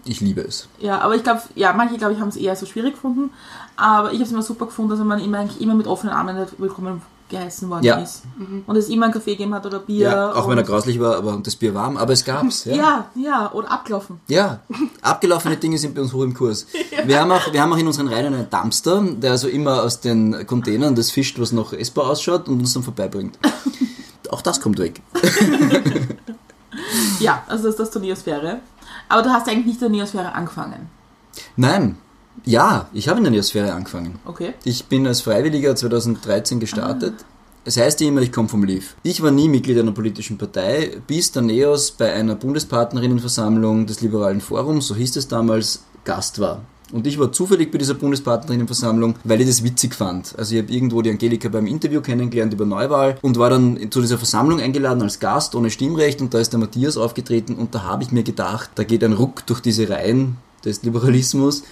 Ich 0.04 0.20
liebe 0.20 0.42
es. 0.42 0.68
Ja, 0.78 1.00
aber 1.00 1.16
ich 1.16 1.24
glaube, 1.24 1.40
ja, 1.54 1.72
manche, 1.72 1.96
glaube 1.96 2.12
ich, 2.12 2.20
haben 2.20 2.28
es 2.28 2.36
eher 2.36 2.54
so 2.54 2.66
schwierig 2.66 2.94
gefunden. 2.94 3.30
Aber 3.76 4.08
ich 4.08 4.16
habe 4.16 4.24
es 4.24 4.30
immer 4.30 4.42
super 4.42 4.66
gefunden, 4.66 4.90
dass 4.90 5.00
man 5.00 5.20
immer, 5.20 5.38
eigentlich 5.38 5.60
immer 5.60 5.74
mit 5.74 5.86
offenen 5.86 6.14
Armen 6.14 6.36
dort 6.36 6.60
willkommen 6.60 7.02
geheißen 7.32 7.68
worden 7.68 7.84
Ja. 7.84 7.96
ist. 7.96 8.22
Und 8.66 8.76
es 8.76 8.88
immer 8.88 9.06
einen 9.06 9.12
Kaffee 9.14 9.32
gegeben 9.32 9.52
hat 9.54 9.66
oder 9.66 9.80
Bier. 9.80 10.08
Ja, 10.08 10.32
auch 10.34 10.48
wenn 10.48 10.56
er 10.56 10.62
grauslich 10.64 11.00
war, 11.00 11.16
aber 11.16 11.40
das 11.42 11.56
Bier 11.56 11.74
warm, 11.74 11.96
aber 11.96 12.12
es 12.12 12.24
gab's. 12.24 12.64
Ja. 12.66 12.74
Ja, 12.76 13.06
ja, 13.16 13.52
oder 13.52 13.72
abgelaufen. 13.72 14.20
Ja, 14.28 14.60
abgelaufene 15.02 15.56
Dinge 15.56 15.76
sind 15.78 15.94
bei 15.94 16.00
uns 16.02 16.12
hoch 16.12 16.22
im 16.22 16.34
Kurs. 16.34 16.66
Wir, 17.06 17.20
haben 17.20 17.32
auch, 17.32 17.52
wir 17.52 17.60
haben 17.60 17.72
auch 17.72 17.76
in 17.78 17.86
unseren 17.88 18.06
Reihen 18.06 18.32
einen 18.32 18.48
Dumpster, 18.48 19.02
der 19.02 19.32
also 19.32 19.48
immer 19.48 19.82
aus 19.82 20.00
den 20.00 20.46
Containern 20.46 20.94
das 20.94 21.10
fischt, 21.10 21.40
was 21.40 21.50
noch 21.50 21.72
essbar 21.72 22.06
ausschaut 22.08 22.48
und 22.48 22.60
uns 22.60 22.74
dann 22.74 22.84
vorbeibringt. 22.84 23.36
Auch 24.30 24.40
das 24.40 24.60
kommt 24.60 24.78
weg. 24.78 25.02
Ja, 27.20 27.42
also 27.48 27.64
das 27.64 27.72
ist 27.74 27.80
das 27.80 27.90
zur 27.90 28.00
Neosphäre. 28.02 28.60
Aber 29.08 29.22
du 29.22 29.30
hast 29.30 29.48
eigentlich 29.48 29.66
nicht 29.66 29.74
in 29.76 29.80
der 29.80 29.90
Neosphäre 29.90 30.32
angefangen. 30.34 30.88
Nein, 31.56 31.96
ja, 32.44 32.88
ich 32.92 33.08
habe 33.08 33.18
in 33.18 33.24
der 33.24 33.30
Neosphäre 33.30 33.72
angefangen. 33.72 34.18
Okay. 34.24 34.54
Ich 34.64 34.86
bin 34.86 35.06
als 35.06 35.20
Freiwilliger 35.20 35.76
2013 35.76 36.60
gestartet 36.60 37.14
Es 37.64 37.76
heißt 37.76 38.00
ja 38.00 38.08
immer, 38.08 38.22
ich 38.22 38.32
komme 38.32 38.48
vom 38.48 38.64
Leaf. 38.64 38.96
Ich 39.04 39.22
war 39.22 39.30
nie 39.30 39.48
Mitglied 39.48 39.78
einer 39.78 39.92
politischen 39.92 40.38
Partei, 40.38 40.90
bis 41.06 41.30
der 41.30 41.42
NEOS 41.42 41.92
bei 41.92 42.12
einer 42.12 42.34
Bundespartnerinnenversammlung 42.34 43.86
des 43.86 44.00
Liberalen 44.00 44.40
Forums, 44.40 44.88
so 44.88 44.96
hieß 44.96 45.16
es 45.16 45.28
damals, 45.28 45.84
Gast 46.04 46.40
war. 46.40 46.62
Und 46.92 47.06
ich 47.06 47.18
war 47.18 47.32
zufällig 47.32 47.70
bei 47.72 47.78
dieser 47.78 47.94
Bundespartnerinnenversammlung, 47.94 49.14
weil 49.24 49.40
ich 49.40 49.46
das 49.46 49.64
witzig 49.64 49.94
fand. 49.94 50.34
Also 50.36 50.54
ich 50.54 50.62
habe 50.62 50.72
irgendwo 50.72 51.00
die 51.00 51.10
Angelika 51.10 51.48
beim 51.48 51.66
Interview 51.66 52.02
kennengelernt 52.02 52.52
über 52.52 52.66
Neuwahl 52.66 53.16
und 53.22 53.38
war 53.38 53.48
dann 53.48 53.90
zu 53.90 54.02
dieser 54.02 54.18
Versammlung 54.18 54.60
eingeladen 54.60 55.02
als 55.02 55.18
Gast 55.18 55.54
ohne 55.54 55.70
Stimmrecht 55.70 56.20
und 56.20 56.34
da 56.34 56.38
ist 56.38 56.52
der 56.52 56.60
Matthias 56.60 56.98
aufgetreten 56.98 57.54
und 57.54 57.74
da 57.74 57.84
habe 57.84 58.02
ich 58.02 58.12
mir 58.12 58.24
gedacht, 58.24 58.70
da 58.74 58.84
geht 58.84 59.02
ein 59.04 59.14
Ruck 59.14 59.46
durch 59.46 59.60
diese 59.60 59.88
Reihen 59.88 60.36
des 60.64 60.82
Liberalismus 60.82 61.62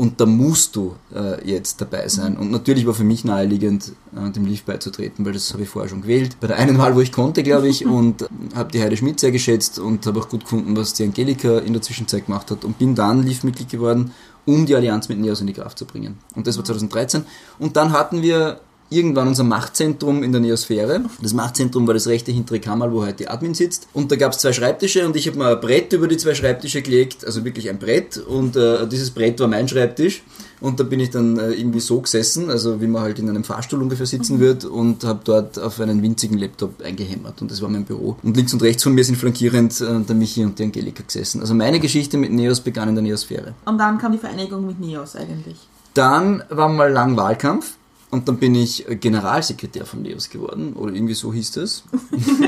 und 0.00 0.18
da 0.18 0.24
musst 0.24 0.76
du 0.76 0.94
äh, 1.14 1.46
jetzt 1.46 1.78
dabei 1.82 2.08
sein. 2.08 2.38
Und 2.38 2.50
natürlich 2.50 2.86
war 2.86 2.94
für 2.94 3.04
mich 3.04 3.22
naheliegend, 3.22 3.92
äh, 4.16 4.30
dem 4.30 4.46
Leaf 4.46 4.62
beizutreten, 4.62 5.26
weil 5.26 5.34
das 5.34 5.52
habe 5.52 5.64
ich 5.64 5.68
vorher 5.68 5.90
schon 5.90 6.00
gewählt. 6.00 6.38
Bei 6.40 6.46
der 6.46 6.56
einen 6.56 6.78
Wahl, 6.78 6.96
wo 6.96 7.02
ich 7.02 7.12
konnte, 7.12 7.42
glaube 7.42 7.68
ich, 7.68 7.84
und 7.98 8.26
habe 8.54 8.72
die 8.72 8.80
Heide 8.80 8.96
Schmidt 8.96 9.20
sehr 9.20 9.30
geschätzt 9.30 9.78
und 9.78 10.06
habe 10.06 10.20
auch 10.20 10.30
gut 10.30 10.44
gefunden, 10.44 10.74
was 10.74 10.94
die 10.94 11.04
Angelika 11.04 11.58
in 11.58 11.74
der 11.74 11.82
Zwischenzeit 11.82 12.24
gemacht 12.24 12.50
hat 12.50 12.64
und 12.64 12.78
bin 12.78 12.94
dann 12.94 13.24
Leaf-Mitglied 13.24 13.68
geworden 13.68 14.12
um 14.46 14.64
die 14.64 14.74
Allianz 14.74 15.10
mit 15.10 15.18
NEOS 15.18 15.42
in 15.42 15.48
die 15.48 15.52
Kraft 15.52 15.78
zu 15.78 15.84
bringen. 15.84 16.18
Und 16.34 16.46
das 16.46 16.56
war 16.56 16.64
2013. 16.64 17.24
Und 17.58 17.76
dann 17.76 17.92
hatten 17.92 18.22
wir 18.22 18.58
irgendwann 18.90 19.28
unser 19.28 19.44
Machtzentrum 19.44 20.22
in 20.22 20.32
der 20.32 20.40
Neosphäre. 20.40 21.02
Das 21.22 21.32
Machtzentrum 21.32 21.86
war 21.86 21.94
das 21.94 22.08
rechte 22.08 22.32
hintere 22.32 22.60
Kammer, 22.60 22.92
wo 22.92 23.02
heute 23.02 23.18
die 23.18 23.28
Admin 23.28 23.54
sitzt. 23.54 23.88
Und 23.92 24.10
da 24.10 24.16
gab 24.16 24.32
es 24.32 24.38
zwei 24.38 24.52
Schreibtische 24.52 25.06
und 25.06 25.16
ich 25.16 25.26
habe 25.28 25.38
mal 25.38 25.54
ein 25.54 25.60
Brett 25.60 25.92
über 25.92 26.08
die 26.08 26.16
zwei 26.16 26.34
Schreibtische 26.34 26.82
gelegt, 26.82 27.24
also 27.24 27.44
wirklich 27.44 27.70
ein 27.70 27.78
Brett. 27.78 28.18
Und 28.18 28.56
äh, 28.56 28.86
dieses 28.86 29.10
Brett 29.10 29.38
war 29.40 29.48
mein 29.48 29.68
Schreibtisch. 29.68 30.22
Und 30.60 30.78
da 30.78 30.84
bin 30.84 31.00
ich 31.00 31.10
dann 31.10 31.38
äh, 31.38 31.52
irgendwie 31.52 31.80
so 31.80 32.00
gesessen, 32.00 32.50
also 32.50 32.80
wie 32.82 32.86
man 32.86 33.02
halt 33.02 33.18
in 33.18 33.30
einem 33.30 33.44
Fahrstuhl 33.44 33.80
ungefähr 33.80 34.04
sitzen 34.04 34.36
mhm. 34.36 34.40
wird 34.40 34.64
und 34.66 35.04
habe 35.04 35.20
dort 35.24 35.58
auf 35.58 35.80
einen 35.80 36.02
winzigen 36.02 36.36
Laptop 36.36 36.82
eingehämmert 36.82 37.40
und 37.40 37.50
das 37.50 37.62
war 37.62 37.70
mein 37.70 37.84
Büro. 37.84 38.16
Und 38.22 38.36
links 38.36 38.52
und 38.52 38.62
rechts 38.62 38.82
von 38.82 38.94
mir 38.94 39.02
sind 39.02 39.16
flankierend 39.16 39.80
äh, 39.80 40.00
der 40.00 40.14
Michi 40.14 40.44
und 40.44 40.58
die 40.58 40.64
Angelika 40.64 41.02
gesessen. 41.02 41.40
Also 41.40 41.54
meine 41.54 41.80
Geschichte 41.80 42.18
mit 42.18 42.30
Neos 42.30 42.60
begann 42.60 42.90
in 42.90 42.94
der 42.94 43.02
Neosphäre. 43.02 43.54
Und 43.64 43.78
dann 43.78 43.96
kam 43.96 44.12
die 44.12 44.18
Vereinigung 44.18 44.66
mit 44.66 44.78
Neos 44.80 45.16
eigentlich. 45.16 45.56
Dann 45.94 46.42
war 46.50 46.68
mal 46.68 46.92
lang 46.92 47.16
Wahlkampf 47.16 47.76
und 48.10 48.28
dann 48.28 48.38
bin 48.38 48.54
ich 48.54 48.86
Generalsekretär 48.88 49.86
von 49.86 50.02
Neos 50.02 50.30
geworden 50.30 50.72
oder 50.74 50.92
irgendwie 50.92 51.14
so 51.14 51.32
hieß 51.32 51.52
das. 51.52 51.84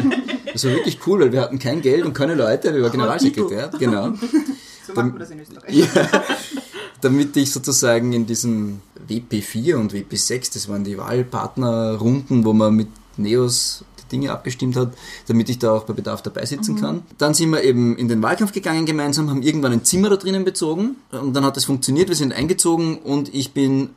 das 0.53 0.65
war 0.65 0.73
wirklich 0.73 0.99
cool, 1.07 1.21
weil 1.21 1.33
wir 1.33 1.41
hatten 1.43 1.59
kein 1.59 1.81
Geld 1.83 2.05
und 2.05 2.15
keine 2.15 2.35
Leute, 2.35 2.75
wir 2.75 2.83
waren 2.83 2.93
Generalsekretär. 2.93 3.71
Genau. 3.79 4.13
So 4.87 4.95
macht 4.95 5.13
man 5.13 5.19
das 5.19 5.31
in 5.31 5.41
Österreich. 5.41 5.89
Ja 5.95 6.23
damit 7.03 7.37
ich 7.37 7.51
sozusagen 7.51 8.13
in 8.13 8.27
diesem 8.27 8.81
WP4 9.09 9.75
und 9.75 9.93
WP6, 9.93 10.55
das 10.55 10.69
waren 10.69 10.85
die 10.85 10.97
Wahlpartnerrunden, 10.97 12.45
wo 12.45 12.53
man 12.53 12.75
mit 12.75 12.89
Neos 13.17 13.85
die 13.99 14.09
Dinge 14.09 14.33
abgestimmt 14.33 14.77
hat, 14.77 14.95
damit 15.27 15.51
ich 15.51 15.59
da 15.59 15.73
auch 15.73 15.85
bei 15.85 15.93
Bedarf 15.93 16.23
dabei 16.23 16.47
sitzen 16.47 16.77
mhm. 16.77 16.81
kann. 16.81 17.03
Dann 17.19 17.35
sind 17.35 17.51
wir 17.51 17.63
eben 17.65 17.97
in 17.99 18.09
den 18.09 18.23
Wahlkampf 18.23 18.53
gegangen 18.53 18.87
gemeinsam, 18.87 19.29
haben 19.29 19.43
irgendwann 19.43 19.73
ein 19.73 19.85
Zimmer 19.85 20.11
da 20.11 20.17
drinnen 20.17 20.45
bezogen 20.45 20.97
und 21.11 21.35
dann 21.35 21.45
hat 21.45 21.57
es 21.57 21.65
funktioniert, 21.65 22.09
wir 22.09 22.17
sind 22.17 22.33
eingezogen 22.33 22.99
und 22.99 23.35
ich 23.35 23.53
bin 23.53 23.91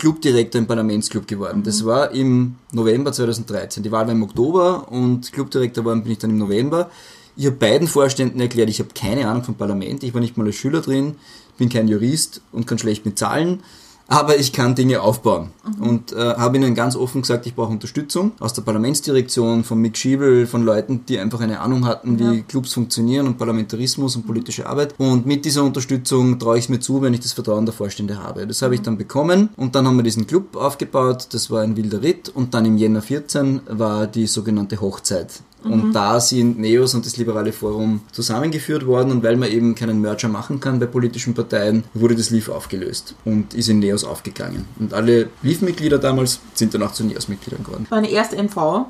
Clubdirektor 0.00 0.58
im 0.58 0.66
Parlamentsclub 0.66 1.28
geworden. 1.28 1.58
Mhm. 1.58 1.64
Das 1.64 1.84
war 1.84 2.10
im 2.10 2.56
November 2.72 3.12
2013. 3.12 3.82
Die 3.82 3.92
Wahl 3.92 4.06
war 4.06 4.12
im 4.12 4.22
Oktober 4.22 4.90
und 4.90 5.30
Clubdirektor 5.30 5.84
geworden 5.84 6.02
bin 6.02 6.12
ich 6.12 6.18
dann 6.18 6.30
im 6.30 6.38
November. 6.38 6.90
Ich 7.36 7.46
habe 7.46 7.56
beiden 7.56 7.86
Vorständen 7.86 8.40
erklärt, 8.40 8.70
ich 8.70 8.80
habe 8.80 8.90
keine 8.94 9.28
Ahnung 9.28 9.44
vom 9.44 9.54
Parlament, 9.54 10.02
ich 10.02 10.12
war 10.14 10.20
nicht 10.20 10.36
mal 10.36 10.46
als 10.46 10.56
Schüler 10.56 10.80
drin, 10.80 11.16
bin 11.58 11.68
kein 11.68 11.86
Jurist 11.86 12.40
und 12.50 12.66
kann 12.66 12.78
schlecht 12.78 13.04
mit 13.04 13.18
Zahlen, 13.18 13.60
aber 14.10 14.38
ich 14.38 14.52
kann 14.52 14.74
Dinge 14.74 15.00
aufbauen. 15.00 15.50
Mhm. 15.64 15.88
Und 15.88 16.12
äh, 16.12 16.16
habe 16.16 16.56
ihnen 16.56 16.74
ganz 16.74 16.96
offen 16.96 17.22
gesagt, 17.22 17.46
ich 17.46 17.54
brauche 17.54 17.70
Unterstützung 17.72 18.32
aus 18.40 18.52
der 18.52 18.62
Parlamentsdirektion, 18.62 19.62
von 19.62 19.80
Mick 19.80 19.96
Schiebel, 19.96 20.46
von 20.46 20.64
Leuten, 20.64 21.06
die 21.06 21.18
einfach 21.18 21.40
eine 21.40 21.60
Ahnung 21.60 21.86
hatten, 21.86 22.18
wie 22.18 22.38
ja. 22.38 22.42
Clubs 22.42 22.74
funktionieren 22.74 23.28
und 23.28 23.38
Parlamentarismus 23.38 24.16
und 24.16 24.26
politische 24.26 24.66
Arbeit. 24.66 24.94
Und 24.98 25.26
mit 25.26 25.44
dieser 25.44 25.62
Unterstützung 25.62 26.38
traue 26.40 26.58
ich 26.58 26.64
es 26.64 26.68
mir 26.68 26.80
zu, 26.80 27.00
wenn 27.02 27.14
ich 27.14 27.20
das 27.20 27.32
Vertrauen 27.32 27.64
der 27.64 27.72
Vorstände 27.72 28.18
habe. 28.18 28.46
Das 28.48 28.62
habe 28.62 28.74
ich 28.74 28.82
dann 28.82 28.98
bekommen 28.98 29.50
und 29.56 29.76
dann 29.76 29.86
haben 29.86 29.96
wir 29.96 30.02
diesen 30.02 30.26
Club 30.26 30.56
aufgebaut. 30.56 31.28
Das 31.30 31.50
war 31.50 31.62
ein 31.62 31.76
wilder 31.76 32.02
Ritt 32.02 32.28
und 32.28 32.52
dann 32.52 32.66
im 32.66 32.76
Jänner 32.76 33.02
14 33.02 33.60
war 33.68 34.08
die 34.08 34.26
sogenannte 34.26 34.80
Hochzeit 34.80 35.40
und 35.64 35.88
mhm. 35.88 35.92
da 35.92 36.20
sind 36.20 36.58
NEOS 36.58 36.94
und 36.94 37.06
das 37.06 37.16
Liberale 37.16 37.52
Forum 37.52 38.00
zusammengeführt 38.12 38.86
worden 38.86 39.10
und 39.10 39.22
weil 39.22 39.36
man 39.36 39.50
eben 39.50 39.74
keinen 39.74 40.00
Merger 40.00 40.28
machen 40.28 40.60
kann 40.60 40.78
bei 40.78 40.86
politischen 40.86 41.34
Parteien, 41.34 41.84
wurde 41.94 42.14
das 42.14 42.30
LEAF 42.30 42.48
aufgelöst 42.48 43.14
und 43.24 43.54
ist 43.54 43.68
in 43.68 43.78
NEOS 43.78 44.04
aufgegangen. 44.04 44.66
Und 44.78 44.94
alle 44.94 45.28
LEAF-Mitglieder 45.42 45.98
damals 45.98 46.40
sind 46.54 46.74
dann 46.74 46.82
auch 46.82 46.92
zu 46.92 47.04
NEOS-Mitgliedern 47.04 47.64
geworden. 47.64 47.86
Meine 47.90 48.10
erste 48.10 48.42
MV, 48.42 48.86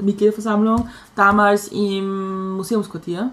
Mitgliederversammlung, 0.00 0.88
damals 1.16 1.68
im 1.68 2.56
Museumsquartier. 2.56 3.30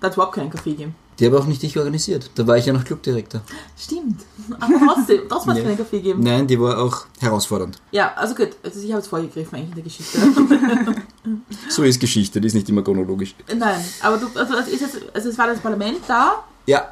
Da 0.00 0.06
hat 0.06 0.12
es 0.12 0.16
überhaupt 0.16 0.36
keinen 0.36 0.50
Kaffee 0.50 0.70
gegeben. 0.70 0.94
Die 1.18 1.26
habe 1.26 1.38
auch 1.38 1.46
nicht 1.46 1.64
ich 1.64 1.76
organisiert. 1.76 2.30
Da 2.36 2.46
war 2.46 2.56
ich 2.56 2.66
ja 2.66 2.72
noch 2.72 2.84
Clubdirektor. 2.84 3.40
Stimmt. 3.76 4.20
Aber 4.60 4.74
trotzdem, 4.78 5.22
hat 5.28 5.58
es 5.58 5.64
keinen 5.64 5.76
Kaffee 5.76 5.98
gegeben. 5.98 6.22
Nein, 6.22 6.46
die 6.46 6.60
war 6.60 6.78
auch 6.78 7.06
herausfordernd. 7.18 7.80
Ja, 7.90 8.12
also 8.14 8.34
gut. 8.34 8.50
Also 8.62 8.80
ich 8.80 8.92
habe 8.92 9.02
es 9.02 9.08
vorgegriffen 9.08 9.56
eigentlich 9.56 9.70
in 9.70 9.74
der 9.74 9.84
Geschichte. 9.84 10.18
so 11.68 11.82
ist 11.82 12.00
Geschichte, 12.00 12.40
die 12.40 12.46
ist 12.46 12.54
nicht 12.54 12.68
immer 12.68 12.82
chronologisch. 12.82 13.34
Nein, 13.48 13.84
aber 14.00 14.18
du, 14.18 14.26
also, 14.38 14.54
ist 14.70 14.82
es, 14.82 14.90
also 15.12 15.28
es 15.28 15.38
war 15.38 15.48
das 15.48 15.58
Parlament 15.58 15.98
da. 16.06 16.44
Ja. 16.66 16.88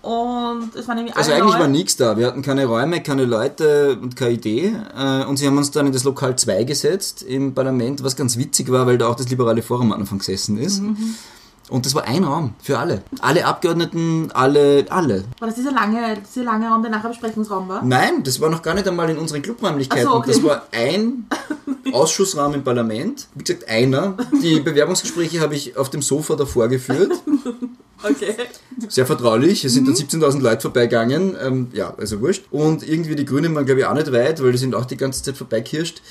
Und 0.00 0.74
es 0.74 0.86
waren 0.86 0.98
irgendwie 0.98 1.16
Also 1.16 1.32
eigentlich 1.32 1.54
neu. 1.54 1.60
war 1.60 1.68
nichts 1.68 1.96
da. 1.96 2.16
Wir 2.16 2.28
hatten 2.28 2.40
keine 2.40 2.64
Räume, 2.66 3.02
keine 3.02 3.24
Leute 3.24 3.98
und 4.00 4.14
keine 4.16 4.32
Idee. 4.32 4.72
Äh, 4.96 5.24
und 5.24 5.36
sie 5.36 5.46
haben 5.46 5.58
uns 5.58 5.72
dann 5.72 5.86
in 5.86 5.92
das 5.92 6.04
Lokal 6.04 6.36
2 6.36 6.64
gesetzt 6.64 7.22
im 7.22 7.54
Parlament, 7.54 8.04
was 8.04 8.14
ganz 8.16 8.38
witzig 8.38 8.70
war, 8.70 8.86
weil 8.86 8.98
da 8.98 9.08
auch 9.08 9.16
das 9.16 9.28
liberale 9.28 9.62
Forum 9.62 9.92
am 9.92 10.00
Anfang 10.00 10.18
gesessen 10.18 10.58
ist. 10.58 10.80
Mhm. 10.80 11.16
Und 11.68 11.84
das 11.84 11.94
war 11.94 12.04
ein 12.04 12.22
Raum 12.22 12.54
für 12.62 12.78
alle. 12.78 13.02
Alle 13.20 13.44
Abgeordneten, 13.44 14.30
alle, 14.32 14.86
alle. 14.88 15.24
War 15.40 15.48
das 15.48 15.56
dieser 15.56 15.72
lange, 15.72 16.16
dieser 16.16 16.44
lange 16.44 16.68
Raum, 16.68 16.82
der 16.82 16.92
nachher 16.92 17.08
Besprechungsraum 17.08 17.68
war? 17.68 17.82
Nein, 17.82 18.22
das 18.22 18.40
war 18.40 18.50
noch 18.50 18.62
gar 18.62 18.74
nicht 18.74 18.86
einmal 18.86 19.10
in 19.10 19.18
unseren 19.18 19.42
Clubräumlichkeiten. 19.42 20.06
So, 20.06 20.14
okay. 20.14 20.30
Das 20.30 20.42
war 20.44 20.62
ein 20.70 21.26
Ausschussraum 21.92 22.54
im 22.54 22.62
Parlament. 22.62 23.26
Wie 23.34 23.42
gesagt, 23.42 23.68
einer. 23.68 24.16
Die 24.42 24.60
Bewerbungsgespräche 24.64 25.40
habe 25.40 25.56
ich 25.56 25.76
auf 25.76 25.90
dem 25.90 26.02
Sofa 26.02 26.36
davor 26.36 26.68
geführt. 26.68 27.12
Okay. 28.02 28.34
Sehr 28.88 29.06
vertraulich. 29.06 29.64
Es 29.64 29.72
sind 29.72 29.88
dann 29.88 29.94
17.000 29.94 30.36
mhm. 30.36 30.42
Leute 30.42 30.60
vorbeigegangen. 30.60 31.36
Ähm, 31.42 31.68
ja, 31.72 31.94
also 31.96 32.20
wurscht. 32.20 32.44
Und 32.50 32.86
irgendwie 32.86 33.16
die 33.16 33.24
Grünen 33.24 33.54
waren, 33.54 33.64
glaube 33.64 33.80
ich, 33.80 33.86
auch 33.86 33.94
nicht 33.94 34.12
weit, 34.12 34.42
weil 34.42 34.52
die 34.52 34.58
sind 34.58 34.74
auch 34.74 34.84
die 34.84 34.96
ganze 34.96 35.22
Zeit 35.22 35.36
vorbeikirscht. 35.36 36.02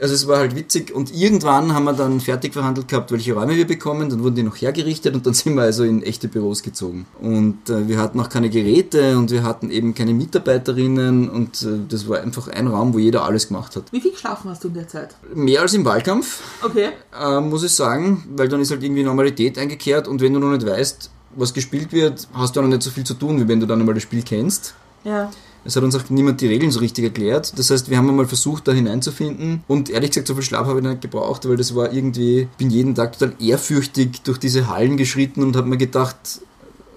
Also 0.00 0.14
es 0.14 0.26
war 0.26 0.38
halt 0.38 0.56
witzig 0.56 0.94
und 0.94 1.14
irgendwann 1.14 1.74
haben 1.74 1.84
wir 1.84 1.92
dann 1.92 2.20
fertig 2.20 2.54
verhandelt 2.54 2.88
gehabt, 2.88 3.12
welche 3.12 3.34
Räume 3.34 3.56
wir 3.56 3.66
bekommen, 3.66 4.08
dann 4.08 4.22
wurden 4.22 4.36
die 4.36 4.42
noch 4.42 4.56
hergerichtet 4.56 5.14
und 5.14 5.26
dann 5.26 5.34
sind 5.34 5.54
wir 5.54 5.62
also 5.62 5.84
in 5.84 6.02
echte 6.02 6.28
Büros 6.28 6.62
gezogen. 6.62 7.06
Und 7.20 7.68
äh, 7.68 7.86
wir 7.86 7.98
hatten 7.98 8.18
auch 8.20 8.28
keine 8.28 8.48
Geräte 8.48 9.18
und 9.18 9.30
wir 9.30 9.42
hatten 9.42 9.70
eben 9.70 9.94
keine 9.94 10.14
Mitarbeiterinnen 10.14 11.28
und 11.28 11.62
äh, 11.62 11.80
das 11.88 12.08
war 12.08 12.20
einfach 12.20 12.48
ein 12.48 12.66
Raum, 12.66 12.94
wo 12.94 12.98
jeder 12.98 13.24
alles 13.24 13.48
gemacht 13.48 13.76
hat. 13.76 13.92
Wie 13.92 14.00
viel 14.00 14.12
geschlafen 14.12 14.50
hast 14.50 14.64
du 14.64 14.68
in 14.68 14.74
der 14.74 14.88
Zeit? 14.88 15.14
Mehr 15.34 15.60
als 15.60 15.74
im 15.74 15.84
Wahlkampf. 15.84 16.40
Okay. 16.62 16.90
Äh, 17.20 17.40
muss 17.40 17.62
ich 17.62 17.72
sagen, 17.72 18.24
weil 18.36 18.48
dann 18.48 18.60
ist 18.60 18.70
halt 18.70 18.82
irgendwie 18.82 19.02
Normalität 19.02 19.58
eingekehrt 19.58 20.08
und 20.08 20.20
wenn 20.20 20.32
du 20.32 20.40
noch 20.40 20.50
nicht 20.50 20.66
weißt, 20.66 21.10
was 21.36 21.54
gespielt 21.54 21.92
wird, 21.92 22.26
hast 22.32 22.56
du 22.56 22.60
auch 22.60 22.64
noch 22.64 22.70
nicht 22.70 22.82
so 22.82 22.90
viel 22.90 23.04
zu 23.04 23.14
tun, 23.14 23.38
wie 23.40 23.46
wenn 23.46 23.60
du 23.60 23.66
dann 23.66 23.80
einmal 23.80 23.94
das 23.94 24.02
Spiel 24.02 24.22
kennst. 24.22 24.74
Ja. 25.04 25.30
Es 25.64 25.76
hat 25.76 25.82
uns 25.82 25.94
auch 25.94 26.08
niemand 26.08 26.40
die 26.40 26.46
Regeln 26.46 26.70
so 26.70 26.80
richtig 26.80 27.04
erklärt. 27.04 27.58
Das 27.58 27.70
heißt, 27.70 27.90
wir 27.90 27.98
haben 27.98 28.08
einmal 28.08 28.26
versucht, 28.26 28.66
da 28.66 28.72
hineinzufinden. 28.72 29.62
Und 29.68 29.90
ehrlich 29.90 30.10
gesagt, 30.10 30.28
so 30.28 30.34
viel 30.34 30.42
Schlaf 30.42 30.66
habe 30.66 30.80
ich 30.80 30.86
nicht 30.86 31.02
gebraucht, 31.02 31.48
weil 31.48 31.56
das 31.56 31.74
war 31.74 31.92
irgendwie, 31.92 32.48
bin 32.58 32.70
jeden 32.70 32.94
Tag 32.94 33.18
total 33.18 33.34
ehrfürchtig 33.40 34.22
durch 34.22 34.38
diese 34.38 34.68
Hallen 34.68 34.96
geschritten 34.96 35.42
und 35.42 35.56
habe 35.56 35.68
mir 35.68 35.76
gedacht, 35.76 36.16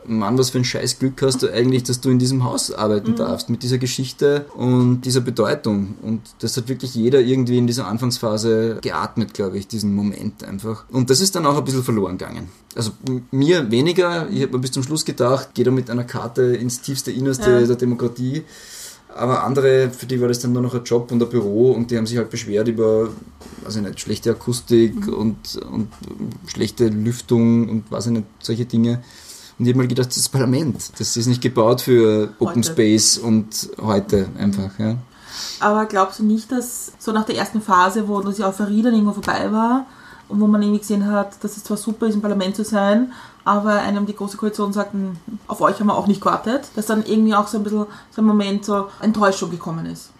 Mann, 0.05 0.37
was 0.37 0.49
für 0.49 0.57
ein 0.57 0.63
scheiß 0.63 0.99
Glück 0.99 1.21
hast 1.21 1.43
du 1.43 1.51
eigentlich, 1.51 1.83
dass 1.83 2.01
du 2.01 2.09
in 2.09 2.19
diesem 2.19 2.43
Haus 2.43 2.71
arbeiten 2.71 3.11
mhm. 3.11 3.15
darfst, 3.15 3.49
mit 3.49 3.63
dieser 3.63 3.77
Geschichte 3.77 4.45
und 4.55 5.01
dieser 5.01 5.21
Bedeutung. 5.21 5.95
Und 6.01 6.21
das 6.39 6.57
hat 6.57 6.67
wirklich 6.67 6.95
jeder 6.95 7.21
irgendwie 7.21 7.57
in 7.57 7.67
dieser 7.67 7.87
Anfangsphase 7.87 8.79
geatmet, 8.81 9.33
glaube 9.33 9.57
ich, 9.57 9.67
diesen 9.67 9.95
Moment 9.95 10.43
einfach. 10.43 10.85
Und 10.89 11.09
das 11.09 11.21
ist 11.21 11.35
dann 11.35 11.45
auch 11.45 11.57
ein 11.57 11.63
bisschen 11.63 11.83
verloren 11.83 12.17
gegangen. 12.17 12.49
Also 12.75 12.91
mir 13.31 13.69
weniger, 13.71 14.29
ich 14.29 14.41
habe 14.41 14.53
mir 14.53 14.59
bis 14.59 14.71
zum 14.71 14.83
Schluss 14.83 15.05
gedacht, 15.05 15.49
geh 15.53 15.63
da 15.63 15.71
mit 15.71 15.89
einer 15.89 16.03
Karte 16.03 16.41
ins 16.41 16.81
tiefste 16.81 17.11
Innerste 17.11 17.51
ja. 17.51 17.65
der 17.65 17.75
Demokratie. 17.75 18.43
Aber 19.15 19.43
andere, 19.43 19.91
für 19.91 20.07
die 20.07 20.19
war 20.19 20.27
das 20.27 20.39
dann 20.39 20.53
nur 20.53 20.63
noch 20.63 20.73
ein 20.73 20.83
Job 20.83 21.11
und 21.11 21.21
ein 21.21 21.29
Büro 21.29 21.71
und 21.71 21.91
die 21.91 21.97
haben 21.97 22.07
sich 22.07 22.17
halt 22.17 22.31
beschwert 22.31 22.67
über, 22.67 23.09
weiß 23.63 23.75
ich 23.75 23.81
nicht, 23.83 23.99
schlechte 23.99 24.31
Akustik 24.31 25.07
mhm. 25.07 25.13
und, 25.13 25.55
und 25.71 25.89
schlechte 26.47 26.87
Lüftung 26.87 27.69
und 27.69 27.91
weiß 27.91 28.07
ich 28.07 28.13
nicht, 28.13 28.25
solche 28.39 28.65
Dinge. 28.65 29.03
Und 29.57 29.65
ich 29.65 29.71
habe 29.71 29.77
mal 29.79 29.87
gedacht, 29.87 30.07
das 30.07 30.17
ist 30.17 30.27
das 30.27 30.31
Parlament. 30.31 30.99
Das 30.99 31.15
ist 31.15 31.27
nicht 31.27 31.41
gebaut 31.41 31.81
für 31.81 32.33
Open 32.39 32.57
heute. 32.57 32.71
Space 32.71 33.17
und 33.17 33.69
heute 33.81 34.27
einfach. 34.37 34.77
Ja. 34.79 34.95
Aber 35.59 35.85
glaubst 35.85 36.19
du 36.19 36.23
nicht, 36.23 36.51
dass 36.51 36.91
so 36.99 37.11
nach 37.11 37.25
der 37.25 37.37
ersten 37.37 37.61
Phase, 37.61 38.07
wo 38.07 38.21
das 38.21 38.39
Euphorie 38.39 38.81
dann 38.81 38.93
irgendwo 38.93 39.13
vorbei 39.13 39.51
war 39.51 39.85
und 40.29 40.39
wo 40.39 40.47
man 40.47 40.61
irgendwie 40.61 40.79
gesehen 40.79 41.09
hat, 41.09 41.43
dass 41.43 41.57
es 41.57 41.63
zwar 41.63 41.77
super 41.77 42.07
ist, 42.07 42.15
im 42.15 42.21
Parlament 42.21 42.55
zu 42.55 42.63
sein, 42.63 43.11
aber 43.45 43.73
einem 43.73 44.05
die 44.05 44.15
große 44.15 44.37
Koalition 44.37 44.73
sagt, 44.73 44.93
hm, 44.93 45.17
auf 45.47 45.61
euch 45.61 45.79
haben 45.79 45.87
wir 45.87 45.97
auch 45.97 46.07
nicht 46.07 46.21
gewartet, 46.21 46.69
dass 46.75 46.85
dann 46.85 47.05
irgendwie 47.05 47.35
auch 47.35 47.47
so 47.47 47.57
ein 47.57 47.63
bisschen 47.63 47.85
so 48.11 48.21
ein 48.21 48.25
Moment 48.25 48.65
so 48.65 48.87
Enttäuschung 49.01 49.51
gekommen 49.51 49.85
ist? 49.85 50.11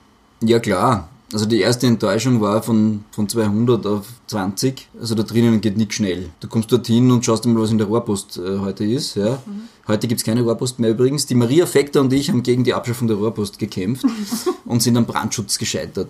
Ja 0.42 0.60
klar, 0.60 1.10
Also 1.34 1.48
die 1.48 1.60
erste 1.62 1.88
Enttäuschung 1.88 2.42
war 2.42 2.62
von, 2.62 3.06
von 3.12 3.28
200 3.28 3.88
auf 3.88 4.06
20. 4.28 4.88
Also 5.00 5.16
da 5.16 5.24
drinnen 5.24 5.62
geht 5.62 5.78
nichts 5.78 5.96
schnell. 5.96 6.30
Du 6.40 6.48
kommst 6.48 6.72
dorthin 6.72 7.10
und 7.10 7.26
schaust 7.26 7.46
mal, 7.46 7.60
was 7.60 7.72
in 7.72 7.80
der 7.80 7.88
Rohrpost 7.88 8.38
äh, 8.38 8.60
heute 8.60 8.86
ist. 8.86 9.16
Ja. 9.16 9.42
Mhm. 9.46 9.64
Heute 9.88 10.08
gibt's 10.08 10.24
keine 10.24 10.44
Rohrpost 10.44 10.80
mehr 10.80 10.92
übrigens. 10.92 11.26
Die 11.26 11.36
Maria 11.36 11.66
Fekter 11.66 12.02
und 12.02 12.14
ich 12.14 12.30
haben 12.30 12.44
gegen 12.44 12.64
die 12.64 12.76
Abschaffung 12.76 13.08
der 13.08 13.18
Rohrpost 13.18 13.58
gekämpft 13.58 14.06
und 14.66 14.84
sind 14.84 14.96
am 14.96 15.08
Brandschutz 15.08 15.58
gescheitert. 15.58 16.10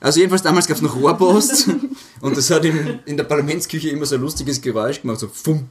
Also 0.00 0.20
jedenfalls 0.20 0.42
damals 0.42 0.66
gab's 0.66 0.82
noch 0.82 0.96
Rohrpost 0.96 1.70
und 2.20 2.36
das 2.36 2.50
hat 2.50 2.64
in, 2.64 3.00
in 3.04 3.16
der 3.16 3.24
Parlamentsküche 3.24 3.90
immer 3.90 4.06
so 4.06 4.16
ein 4.16 4.20
lustiges 4.20 4.60
Geräusch 4.60 5.02
gemacht, 5.02 5.20
so 5.20 5.28
Fump. 5.28 5.68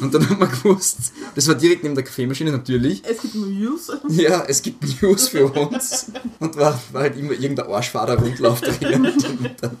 Und 0.00 0.12
dann 0.12 0.28
haben 0.28 0.40
wir 0.40 0.46
gewusst, 0.48 1.12
das 1.34 1.46
war 1.46 1.54
direkt 1.54 1.82
neben 1.82 1.94
der 1.94 2.04
Kaffeemaschine 2.04 2.50
natürlich. 2.50 3.02
Es 3.04 3.22
gibt 3.22 3.34
News. 3.34 3.90
Ja, 4.08 4.44
es 4.48 4.62
gibt 4.62 4.82
News 5.02 5.28
für 5.28 5.46
uns. 5.46 6.10
Und 6.40 6.56
war, 6.56 6.80
war 6.92 7.02
halt 7.02 7.16
immer 7.16 7.32
irgendein 7.32 7.66
Arschvater-Rundlauf 7.66 8.60
drin, 8.60 9.06
und 9.06 9.54
dann 9.60 9.76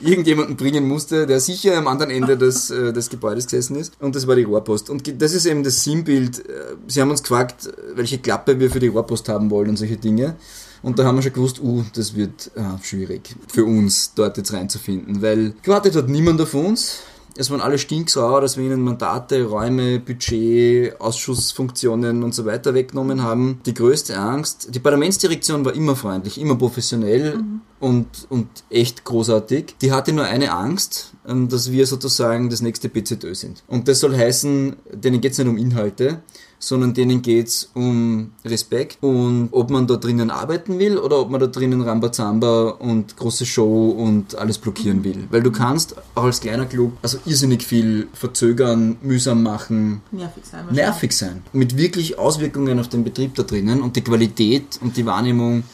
irgendjemanden 0.00 0.56
bringen 0.56 0.86
musste, 0.86 1.26
der 1.26 1.40
sicher 1.40 1.76
am 1.76 1.88
anderen 1.88 2.10
Ende 2.10 2.36
des, 2.36 2.70
äh, 2.70 2.92
des 2.92 3.10
Gebäudes 3.10 3.46
gesessen 3.46 3.76
ist. 3.76 3.94
Und 4.00 4.14
das 4.14 4.26
war 4.26 4.36
die 4.36 4.44
Rohrpost. 4.44 4.90
Und 4.90 5.20
das 5.20 5.32
ist 5.32 5.46
eben 5.46 5.64
das 5.64 5.82
Sinnbild. 5.82 6.38
Äh, 6.48 6.76
sie 6.86 7.00
haben 7.00 7.10
uns 7.10 7.22
gefragt, 7.22 7.68
welche 7.94 8.18
Klappe 8.18 8.60
wir 8.60 8.70
für 8.70 8.80
die 8.80 8.88
Rohrpost 8.88 9.28
haben 9.28 9.50
wollen 9.50 9.70
und 9.70 9.76
solche 9.76 9.96
Dinge. 9.96 10.36
Und 10.84 10.98
da 10.98 11.04
haben 11.04 11.16
wir 11.16 11.22
schon 11.22 11.32
gewusst, 11.32 11.60
uh, 11.60 11.82
das 11.94 12.14
wird 12.14 12.50
äh, 12.54 12.62
schwierig 12.82 13.34
für 13.48 13.64
uns, 13.64 14.12
dort 14.14 14.36
jetzt 14.36 14.52
reinzufinden, 14.52 15.22
weil 15.22 15.54
gewartet 15.62 15.96
hat 15.96 16.08
niemand 16.08 16.40
auf 16.40 16.54
uns 16.54 17.00
es 17.36 17.50
waren 17.50 17.60
alle 17.60 17.78
stinksauer, 17.78 18.40
dass 18.40 18.56
wir 18.56 18.64
ihnen 18.64 18.82
Mandate, 18.82 19.44
Räume, 19.44 19.98
Budget, 19.98 21.00
Ausschussfunktionen 21.00 22.22
und 22.22 22.34
so 22.34 22.44
weiter 22.44 22.74
weggenommen 22.74 23.22
haben. 23.22 23.60
Die 23.66 23.74
größte 23.74 24.16
Angst, 24.16 24.68
die 24.74 24.78
Parlamentsdirektion 24.78 25.64
war 25.64 25.74
immer 25.74 25.96
freundlich, 25.96 26.40
immer 26.40 26.56
professionell 26.56 27.38
mhm. 27.38 27.60
und, 27.80 28.06
und 28.28 28.46
echt 28.70 29.04
großartig. 29.04 29.74
Die 29.80 29.90
hatte 29.90 30.12
nur 30.12 30.24
eine 30.24 30.52
Angst, 30.52 31.12
ähm, 31.26 31.48
dass 31.48 31.72
wir 31.72 31.86
sozusagen 31.86 32.50
das 32.50 32.62
nächste 32.62 32.88
BZÖ 32.88 33.34
sind. 33.34 33.64
Und 33.66 33.88
das 33.88 34.00
soll 34.00 34.16
heißen, 34.16 34.76
denen 34.92 35.20
geht 35.20 35.32
es 35.32 35.38
nicht 35.38 35.48
um 35.48 35.56
Inhalte, 35.56 36.22
sondern 36.66 36.94
denen 36.94 37.20
geht 37.20 37.48
es 37.48 37.70
um 37.74 38.32
Respekt 38.44 38.98
und 39.02 39.48
ob 39.52 39.70
man 39.70 39.86
da 39.86 39.96
drinnen 39.96 40.30
arbeiten 40.30 40.78
will 40.78 40.96
oder 40.96 41.20
ob 41.20 41.30
man 41.30 41.40
da 41.40 41.46
drinnen 41.46 41.82
Rambazamba 41.82 42.70
und 42.70 43.16
große 43.16 43.44
Show 43.44 43.90
und 43.90 44.36
alles 44.36 44.58
blockieren 44.58 45.04
will. 45.04 45.24
Weil 45.30 45.42
du 45.42 45.52
kannst 45.52 45.94
auch 46.14 46.24
als 46.24 46.40
kleiner 46.40 46.66
Club 46.66 46.92
also 47.02 47.18
irrsinnig 47.26 47.62
viel 47.62 48.08
verzögern, 48.14 48.96
mühsam 49.02 49.42
machen, 49.42 50.00
nervig 50.10 50.44
sein. 50.44 50.64
Nervig 50.70 51.12
sein. 51.12 51.42
Mit 51.52 51.76
wirklich 51.76 52.18
Auswirkungen 52.18 52.78
auf 52.78 52.88
den 52.88 53.04
Betrieb 53.04 53.34
da 53.34 53.42
drinnen 53.42 53.82
und 53.82 53.96
die 53.96 54.02
Qualität 54.02 54.78
und 54.80 54.96
die 54.96 55.04
Wahrnehmung 55.04 55.64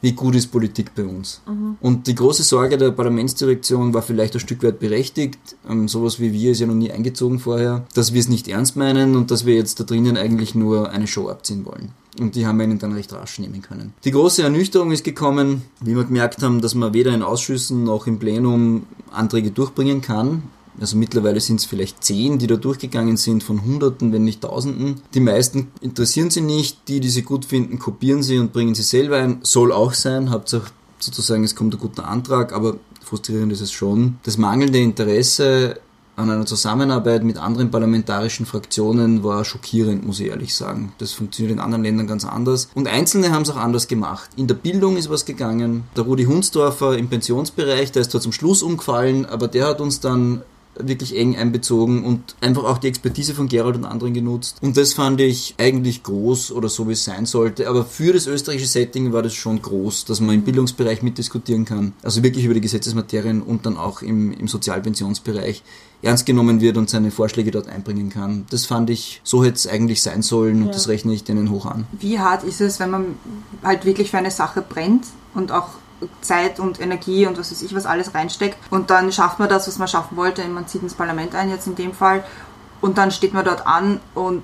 wie 0.00 0.12
gut 0.12 0.34
ist 0.34 0.48
Politik 0.48 0.94
bei 0.94 1.04
uns. 1.04 1.42
Mhm. 1.46 1.76
Und 1.80 2.06
die 2.06 2.14
große 2.14 2.42
Sorge 2.42 2.78
der 2.78 2.90
Parlamentsdirektion 2.90 3.92
war 3.92 4.02
vielleicht 4.02 4.34
ein 4.34 4.40
Stück 4.40 4.62
weit 4.62 4.80
berechtigt. 4.80 5.38
Ähm, 5.68 5.88
sowas 5.88 6.20
wie 6.20 6.32
wir 6.32 6.52
ist 6.52 6.60
ja 6.60 6.66
noch 6.66 6.74
nie 6.74 6.90
eingezogen 6.90 7.38
vorher, 7.38 7.84
dass 7.94 8.12
wir 8.12 8.20
es 8.20 8.28
nicht 8.28 8.48
ernst 8.48 8.76
meinen 8.76 9.16
und 9.16 9.30
dass 9.30 9.46
wir 9.46 9.54
jetzt 9.54 9.80
da 9.80 9.84
drinnen 9.84 10.16
eigentlich 10.16 10.54
nur 10.54 10.90
eine 10.90 11.06
Show 11.06 11.28
abziehen 11.28 11.64
wollen. 11.66 11.90
Und 12.18 12.34
die 12.34 12.46
haben 12.46 12.58
wir 12.58 12.64
ihnen 12.64 12.78
dann 12.78 12.92
recht 12.92 13.12
rasch 13.12 13.38
nehmen 13.38 13.62
können. 13.62 13.94
Die 14.04 14.10
große 14.10 14.42
Ernüchterung 14.42 14.90
ist 14.90 15.04
gekommen, 15.04 15.62
wie 15.80 15.94
wir 15.94 16.04
gemerkt 16.04 16.42
haben, 16.42 16.60
dass 16.60 16.74
man 16.74 16.92
weder 16.92 17.14
in 17.14 17.22
Ausschüssen 17.22 17.84
noch 17.84 18.06
im 18.06 18.18
Plenum 18.18 18.84
Anträge 19.12 19.50
durchbringen 19.50 20.00
kann. 20.00 20.42
Also 20.80 20.96
mittlerweile 20.96 21.40
sind 21.40 21.60
es 21.60 21.66
vielleicht 21.66 22.02
zehn, 22.02 22.38
die 22.38 22.46
da 22.46 22.56
durchgegangen 22.56 23.16
sind, 23.16 23.42
von 23.42 23.62
Hunderten, 23.62 24.12
wenn 24.12 24.24
nicht 24.24 24.40
Tausenden. 24.40 25.02
Die 25.14 25.20
meisten 25.20 25.68
interessieren 25.80 26.30
sie 26.30 26.40
nicht. 26.40 26.88
Die, 26.88 27.00
die 27.00 27.10
sie 27.10 27.22
gut 27.22 27.44
finden, 27.44 27.78
kopieren 27.78 28.22
sie 28.22 28.38
und 28.38 28.52
bringen 28.52 28.74
sie 28.74 28.82
selber 28.82 29.18
ein. 29.18 29.40
Soll 29.42 29.72
auch 29.72 29.92
sein. 29.92 30.30
Hauptsache 30.30 30.70
sozusagen, 30.98 31.44
es 31.44 31.54
kommt 31.54 31.74
ein 31.74 31.80
guter 31.80 32.08
Antrag, 32.08 32.52
aber 32.52 32.76
frustrierend 33.02 33.52
ist 33.52 33.60
es 33.60 33.72
schon. 33.72 34.18
Das 34.22 34.38
mangelnde 34.38 34.78
Interesse 34.78 35.80
an 36.16 36.30
einer 36.30 36.44
Zusammenarbeit 36.44 37.24
mit 37.24 37.38
anderen 37.38 37.70
parlamentarischen 37.70 38.44
Fraktionen 38.44 39.24
war 39.24 39.44
schockierend, 39.44 40.06
muss 40.06 40.20
ich 40.20 40.28
ehrlich 40.28 40.54
sagen. 40.54 40.92
Das 40.98 41.12
funktioniert 41.12 41.54
in 41.54 41.60
anderen 41.60 41.82
Ländern 41.82 42.06
ganz 42.06 42.24
anders. 42.24 42.68
Und 42.74 42.88
Einzelne 42.88 43.32
haben 43.32 43.42
es 43.42 43.50
auch 43.50 43.56
anders 43.56 43.88
gemacht. 43.88 44.28
In 44.36 44.46
der 44.46 44.54
Bildung 44.54 44.96
ist 44.96 45.08
was 45.08 45.24
gegangen. 45.24 45.84
Der 45.96 46.04
Rudi 46.04 46.24
Hunsdorfer 46.24 46.98
im 46.98 47.08
Pensionsbereich, 47.08 47.92
der 47.92 48.02
ist 48.02 48.10
zwar 48.10 48.20
zum 48.20 48.32
Schluss 48.32 48.62
umgefallen, 48.62 49.24
aber 49.24 49.48
der 49.48 49.66
hat 49.66 49.80
uns 49.80 50.00
dann 50.00 50.42
wirklich 50.76 51.16
eng 51.16 51.36
einbezogen 51.36 52.04
und 52.04 52.36
einfach 52.40 52.64
auch 52.64 52.78
die 52.78 52.88
Expertise 52.88 53.34
von 53.34 53.48
Gerald 53.48 53.76
und 53.76 53.84
anderen 53.84 54.14
genutzt. 54.14 54.58
Und 54.62 54.76
das 54.76 54.92
fand 54.92 55.20
ich 55.20 55.54
eigentlich 55.58 56.02
groß 56.02 56.52
oder 56.52 56.68
so, 56.68 56.88
wie 56.88 56.92
es 56.92 57.04
sein 57.04 57.26
sollte. 57.26 57.68
Aber 57.68 57.84
für 57.84 58.12
das 58.12 58.26
österreichische 58.26 58.68
Setting 58.68 59.12
war 59.12 59.22
das 59.22 59.34
schon 59.34 59.60
groß, 59.60 60.04
dass 60.04 60.20
man 60.20 60.34
im 60.34 60.42
Bildungsbereich 60.42 61.02
mitdiskutieren 61.02 61.64
kann. 61.64 61.92
Also 62.02 62.22
wirklich 62.22 62.44
über 62.44 62.54
die 62.54 62.60
Gesetzesmaterien 62.60 63.42
und 63.42 63.66
dann 63.66 63.76
auch 63.76 64.02
im, 64.02 64.32
im 64.32 64.48
Sozialpensionsbereich 64.48 65.62
ernst 66.02 66.24
genommen 66.24 66.60
wird 66.60 66.76
und 66.76 66.88
seine 66.88 67.10
Vorschläge 67.10 67.50
dort 67.50 67.68
einbringen 67.68 68.08
kann. 68.08 68.46
Das 68.50 68.64
fand 68.64 68.90
ich, 68.90 69.20
so 69.22 69.44
hätte 69.44 69.56
es 69.56 69.66
eigentlich 69.66 70.02
sein 70.02 70.22
sollen 70.22 70.62
und 70.62 70.66
ja. 70.68 70.72
das 70.72 70.88
rechne 70.88 71.12
ich 71.12 71.24
denen 71.24 71.50
hoch 71.50 71.66
an. 71.66 71.86
Wie 71.92 72.18
hart 72.18 72.44
ist 72.44 72.60
es, 72.60 72.80
wenn 72.80 72.90
man 72.90 73.04
halt 73.62 73.84
wirklich 73.84 74.10
für 74.10 74.18
eine 74.18 74.30
Sache 74.30 74.62
brennt 74.62 75.04
und 75.34 75.52
auch 75.52 75.68
Zeit 76.20 76.60
und 76.60 76.80
Energie 76.80 77.26
und 77.26 77.38
was 77.38 77.50
weiß 77.50 77.62
ich, 77.62 77.74
was 77.74 77.86
alles 77.86 78.14
reinsteckt. 78.14 78.56
Und 78.70 78.90
dann 78.90 79.12
schafft 79.12 79.38
man 79.38 79.48
das, 79.48 79.68
was 79.68 79.78
man 79.78 79.88
schaffen 79.88 80.16
wollte. 80.16 80.46
Man 80.48 80.66
zieht 80.66 80.82
ins 80.82 80.94
Parlament 80.94 81.34
ein, 81.34 81.50
jetzt 81.50 81.66
in 81.66 81.74
dem 81.74 81.92
Fall. 81.92 82.24
Und 82.80 82.98
dann 82.98 83.10
steht 83.10 83.34
man 83.34 83.44
dort 83.44 83.66
an 83.66 84.00
und 84.14 84.42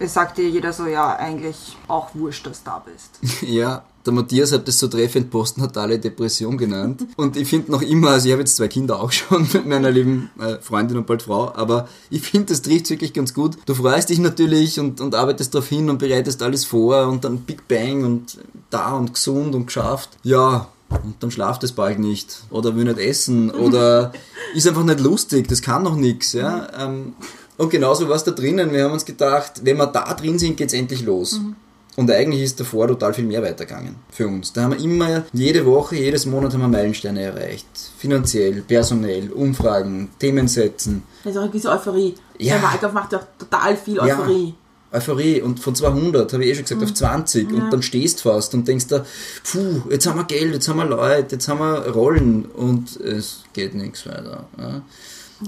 es 0.00 0.14
sagt 0.14 0.38
dir 0.38 0.48
jeder 0.48 0.72
so, 0.72 0.86
ja, 0.86 1.16
eigentlich 1.16 1.76
auch 1.88 2.14
wurscht, 2.14 2.46
dass 2.46 2.62
du 2.62 2.70
da 2.70 2.84
bist. 2.84 3.42
Ja, 3.48 3.84
der 4.06 4.12
Matthias 4.12 4.52
hat 4.52 4.66
das 4.66 4.78
so 4.78 4.88
treffend 4.88 5.30
postnatale 5.30 5.98
Depression 5.98 6.56
genannt. 6.56 7.04
Und 7.16 7.36
ich 7.36 7.48
finde 7.48 7.70
noch 7.70 7.82
immer, 7.82 8.10
also 8.10 8.26
ich 8.26 8.32
habe 8.32 8.42
jetzt 8.42 8.56
zwei 8.56 8.68
Kinder 8.68 9.00
auch 9.00 9.12
schon 9.12 9.42
mit 9.52 9.66
meiner 9.66 9.90
lieben 9.90 10.30
äh, 10.40 10.56
Freundin 10.60 10.98
und 10.98 11.06
bald 11.06 11.22
Frau, 11.22 11.52
aber 11.54 11.88
ich 12.10 12.22
finde, 12.22 12.46
das 12.46 12.62
trifft 12.62 12.90
wirklich 12.90 13.12
ganz 13.12 13.34
gut. 13.34 13.58
Du 13.66 13.74
freust 13.74 14.08
dich 14.08 14.18
natürlich 14.18 14.80
und, 14.80 15.00
und 15.00 15.14
arbeitest 15.14 15.54
darauf 15.54 15.68
hin 15.68 15.90
und 15.90 15.98
bereitest 15.98 16.42
alles 16.42 16.64
vor 16.64 17.06
und 17.08 17.24
dann 17.24 17.40
Big 17.40 17.68
Bang 17.68 18.04
und 18.04 18.38
da 18.70 18.92
und 18.92 19.14
gesund 19.14 19.54
und 19.54 19.66
geschafft. 19.66 20.10
Ja, 20.22 20.68
und 20.90 21.16
dann 21.20 21.30
schlaft 21.30 21.62
es 21.64 21.72
bald 21.72 21.98
nicht 21.98 22.42
oder 22.50 22.76
will 22.76 22.84
nicht 22.84 22.98
essen 22.98 23.50
oder 23.50 24.12
ist 24.54 24.66
einfach 24.66 24.84
nicht 24.84 25.00
lustig, 25.00 25.48
das 25.48 25.62
kann 25.62 25.82
noch 25.82 25.96
nichts. 25.96 26.32
Ja? 26.32 26.68
Ähm, 26.78 27.14
und 27.56 27.70
genauso 27.70 28.08
war 28.08 28.16
es 28.16 28.24
da 28.24 28.30
drinnen. 28.30 28.72
Wir 28.72 28.84
haben 28.84 28.92
uns 28.92 29.04
gedacht, 29.04 29.60
wenn 29.64 29.76
wir 29.76 29.86
da 29.86 30.14
drin 30.14 30.38
sind, 30.38 30.56
geht 30.56 30.68
es 30.68 30.74
endlich 30.74 31.02
los. 31.02 31.40
Mhm. 31.40 31.56
Und 31.96 32.08
eigentlich 32.12 32.42
ist 32.42 32.60
davor 32.60 32.86
total 32.86 33.12
viel 33.12 33.24
mehr 33.24 33.42
weitergegangen 33.42 33.96
für 34.08 34.28
uns. 34.28 34.52
Da 34.52 34.62
haben 34.62 34.70
wir 34.70 34.78
immer, 34.78 35.24
jede 35.32 35.66
Woche, 35.66 35.96
jedes 35.96 36.26
Monat 36.26 36.52
haben 36.52 36.60
wir 36.60 36.68
Meilensteine 36.68 37.22
erreicht. 37.22 37.66
Finanziell, 37.98 38.62
personell, 38.62 39.32
Umfragen, 39.32 40.08
Themen 40.20 40.46
setzen. 40.46 41.02
Also 41.24 41.40
eine 41.40 41.48
gewisse 41.48 41.70
Euphorie. 41.70 42.14
Ja. 42.38 42.54
Der 42.54 42.62
Wahlkampf 42.62 42.94
macht 42.94 43.12
ja 43.12 43.20
total 43.36 43.76
viel 43.76 43.98
Euphorie. 43.98 44.50
Ja. 44.50 44.54
Euphorie 44.90 45.42
und 45.42 45.60
von 45.60 45.74
200, 45.74 46.32
habe 46.32 46.44
ich 46.44 46.50
eh 46.50 46.54
schon 46.54 46.64
gesagt, 46.64 46.80
mhm. 46.80 46.86
auf 46.86 46.94
20 46.94 47.50
ja. 47.50 47.56
und 47.56 47.70
dann 47.70 47.82
stehst 47.82 48.22
fast 48.22 48.54
und 48.54 48.66
denkst 48.66 48.86
da, 48.86 49.04
puh, 49.44 49.82
jetzt 49.90 50.06
haben 50.06 50.18
wir 50.18 50.24
Geld, 50.24 50.54
jetzt 50.54 50.68
haben 50.68 50.78
wir 50.78 50.86
Leute, 50.86 51.34
jetzt 51.36 51.48
haben 51.48 51.60
wir 51.60 51.88
Rollen 51.88 52.46
und 52.46 52.98
es 53.00 53.44
geht 53.52 53.74
nichts 53.74 54.06
weiter. 54.06 54.46
Ja. 54.58 54.82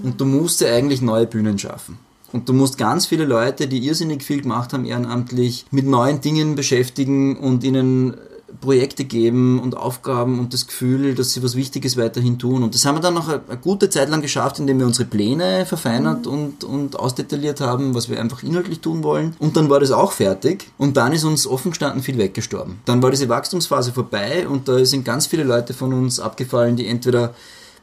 Und 0.03 0.21
du 0.21 0.25
musst 0.25 0.61
ja 0.61 0.69
eigentlich 0.69 1.01
neue 1.01 1.27
Bühnen 1.27 1.59
schaffen. 1.59 1.99
Und 2.33 2.49
du 2.49 2.53
musst 2.53 2.79
ganz 2.79 3.07
viele 3.07 3.25
Leute, 3.25 3.67
die 3.67 3.85
irrsinnig 3.85 4.23
viel 4.23 4.43
gemacht 4.43 4.73
haben 4.73 4.85
ehrenamtlich, 4.85 5.67
mit 5.71 5.87
neuen 5.87 6.21
Dingen 6.21 6.55
beschäftigen 6.55 7.37
und 7.37 7.65
ihnen 7.65 8.15
Projekte 8.61 9.05
geben 9.05 9.61
und 9.61 9.77
Aufgaben 9.77 10.39
und 10.39 10.53
das 10.53 10.67
Gefühl, 10.67 11.15
dass 11.15 11.33
sie 11.33 11.43
was 11.43 11.57
Wichtiges 11.57 11.97
weiterhin 11.97 12.39
tun. 12.39 12.63
Und 12.63 12.75
das 12.75 12.85
haben 12.85 12.97
wir 12.97 13.01
dann 13.01 13.15
noch 13.15 13.29
eine, 13.29 13.41
eine 13.49 13.59
gute 13.59 13.91
Zeit 13.91 14.09
lang 14.09 14.23
geschafft, 14.23 14.59
indem 14.59 14.79
wir 14.79 14.87
unsere 14.87 15.09
Pläne 15.09 15.67
verfeinert 15.67 16.27
mhm. 16.27 16.33
und, 16.33 16.65
und 16.65 16.99
ausdetailliert 16.99 17.61
haben, 17.61 17.95
was 17.95 18.09
wir 18.09 18.21
einfach 18.21 18.43
inhaltlich 18.43 18.81
tun 18.81 19.03
wollen. 19.03 19.37
Und 19.39 19.57
dann 19.57 19.71
war 19.71 19.81
das 19.81 19.91
auch 19.91 20.13
fertig. 20.13 20.71
Und 20.79 20.97
dann 20.97 21.13
ist 21.13 21.25
uns 21.25 21.47
offen 21.47 21.71
gestanden 21.71 22.03
viel 22.03 22.19
weggestorben. 22.19 22.81
Dann 22.85 23.03
war 23.03 23.11
diese 23.11 23.29
Wachstumsphase 23.29 23.93
vorbei 23.93 24.49
und 24.49 24.69
da 24.69 24.85
sind 24.85 25.05
ganz 25.05 25.27
viele 25.27 25.45
Leute 25.45 25.75
von 25.75 25.93
uns 25.93 26.21
abgefallen, 26.21 26.77
die 26.77 26.87
entweder 26.87 27.35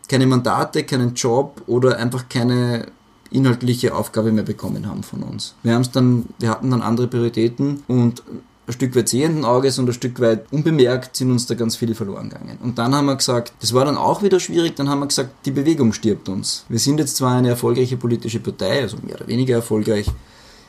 keine 0.07 0.25
Mandate, 0.25 0.83
keinen 0.83 1.15
Job 1.15 1.61
oder 1.67 1.97
einfach 1.97 2.29
keine 2.29 2.87
inhaltliche 3.29 3.93
Aufgabe 3.93 4.31
mehr 4.31 4.43
bekommen 4.43 4.87
haben 4.87 5.03
von 5.03 5.23
uns. 5.23 5.55
Wir 5.63 5.73
haben 5.73 5.81
es 5.81 5.91
dann, 5.91 6.25
wir 6.39 6.49
hatten 6.49 6.71
dann 6.71 6.81
andere 6.81 7.07
Prioritäten 7.07 7.83
und 7.87 8.23
ein 8.67 8.73
Stück 8.73 8.95
weit 8.95 9.07
sehenden 9.07 9.45
Auges 9.45 9.79
und 9.79 9.89
ein 9.89 9.93
Stück 9.93 10.19
weit 10.19 10.51
unbemerkt 10.51 11.15
sind 11.15 11.31
uns 11.31 11.45
da 11.45 11.55
ganz 11.55 11.77
viele 11.77 11.95
verloren 11.95 12.29
gegangen. 12.29 12.57
Und 12.61 12.77
dann 12.77 12.93
haben 12.93 13.05
wir 13.05 13.15
gesagt, 13.15 13.53
das 13.61 13.73
war 13.73 13.85
dann 13.85 13.97
auch 13.97 14.21
wieder 14.23 14.39
schwierig, 14.39 14.75
dann 14.75 14.89
haben 14.89 14.99
wir 14.99 15.07
gesagt, 15.07 15.45
die 15.45 15.51
Bewegung 15.51 15.93
stirbt 15.93 16.27
uns. 16.27 16.65
Wir 16.67 16.79
sind 16.79 16.99
jetzt 16.99 17.15
zwar 17.15 17.35
eine 17.35 17.49
erfolgreiche 17.49 17.97
politische 17.97 18.39
Partei, 18.39 18.81
also 18.81 18.97
mehr 19.01 19.15
oder 19.15 19.27
weniger 19.27 19.55
erfolgreich, 19.55 20.07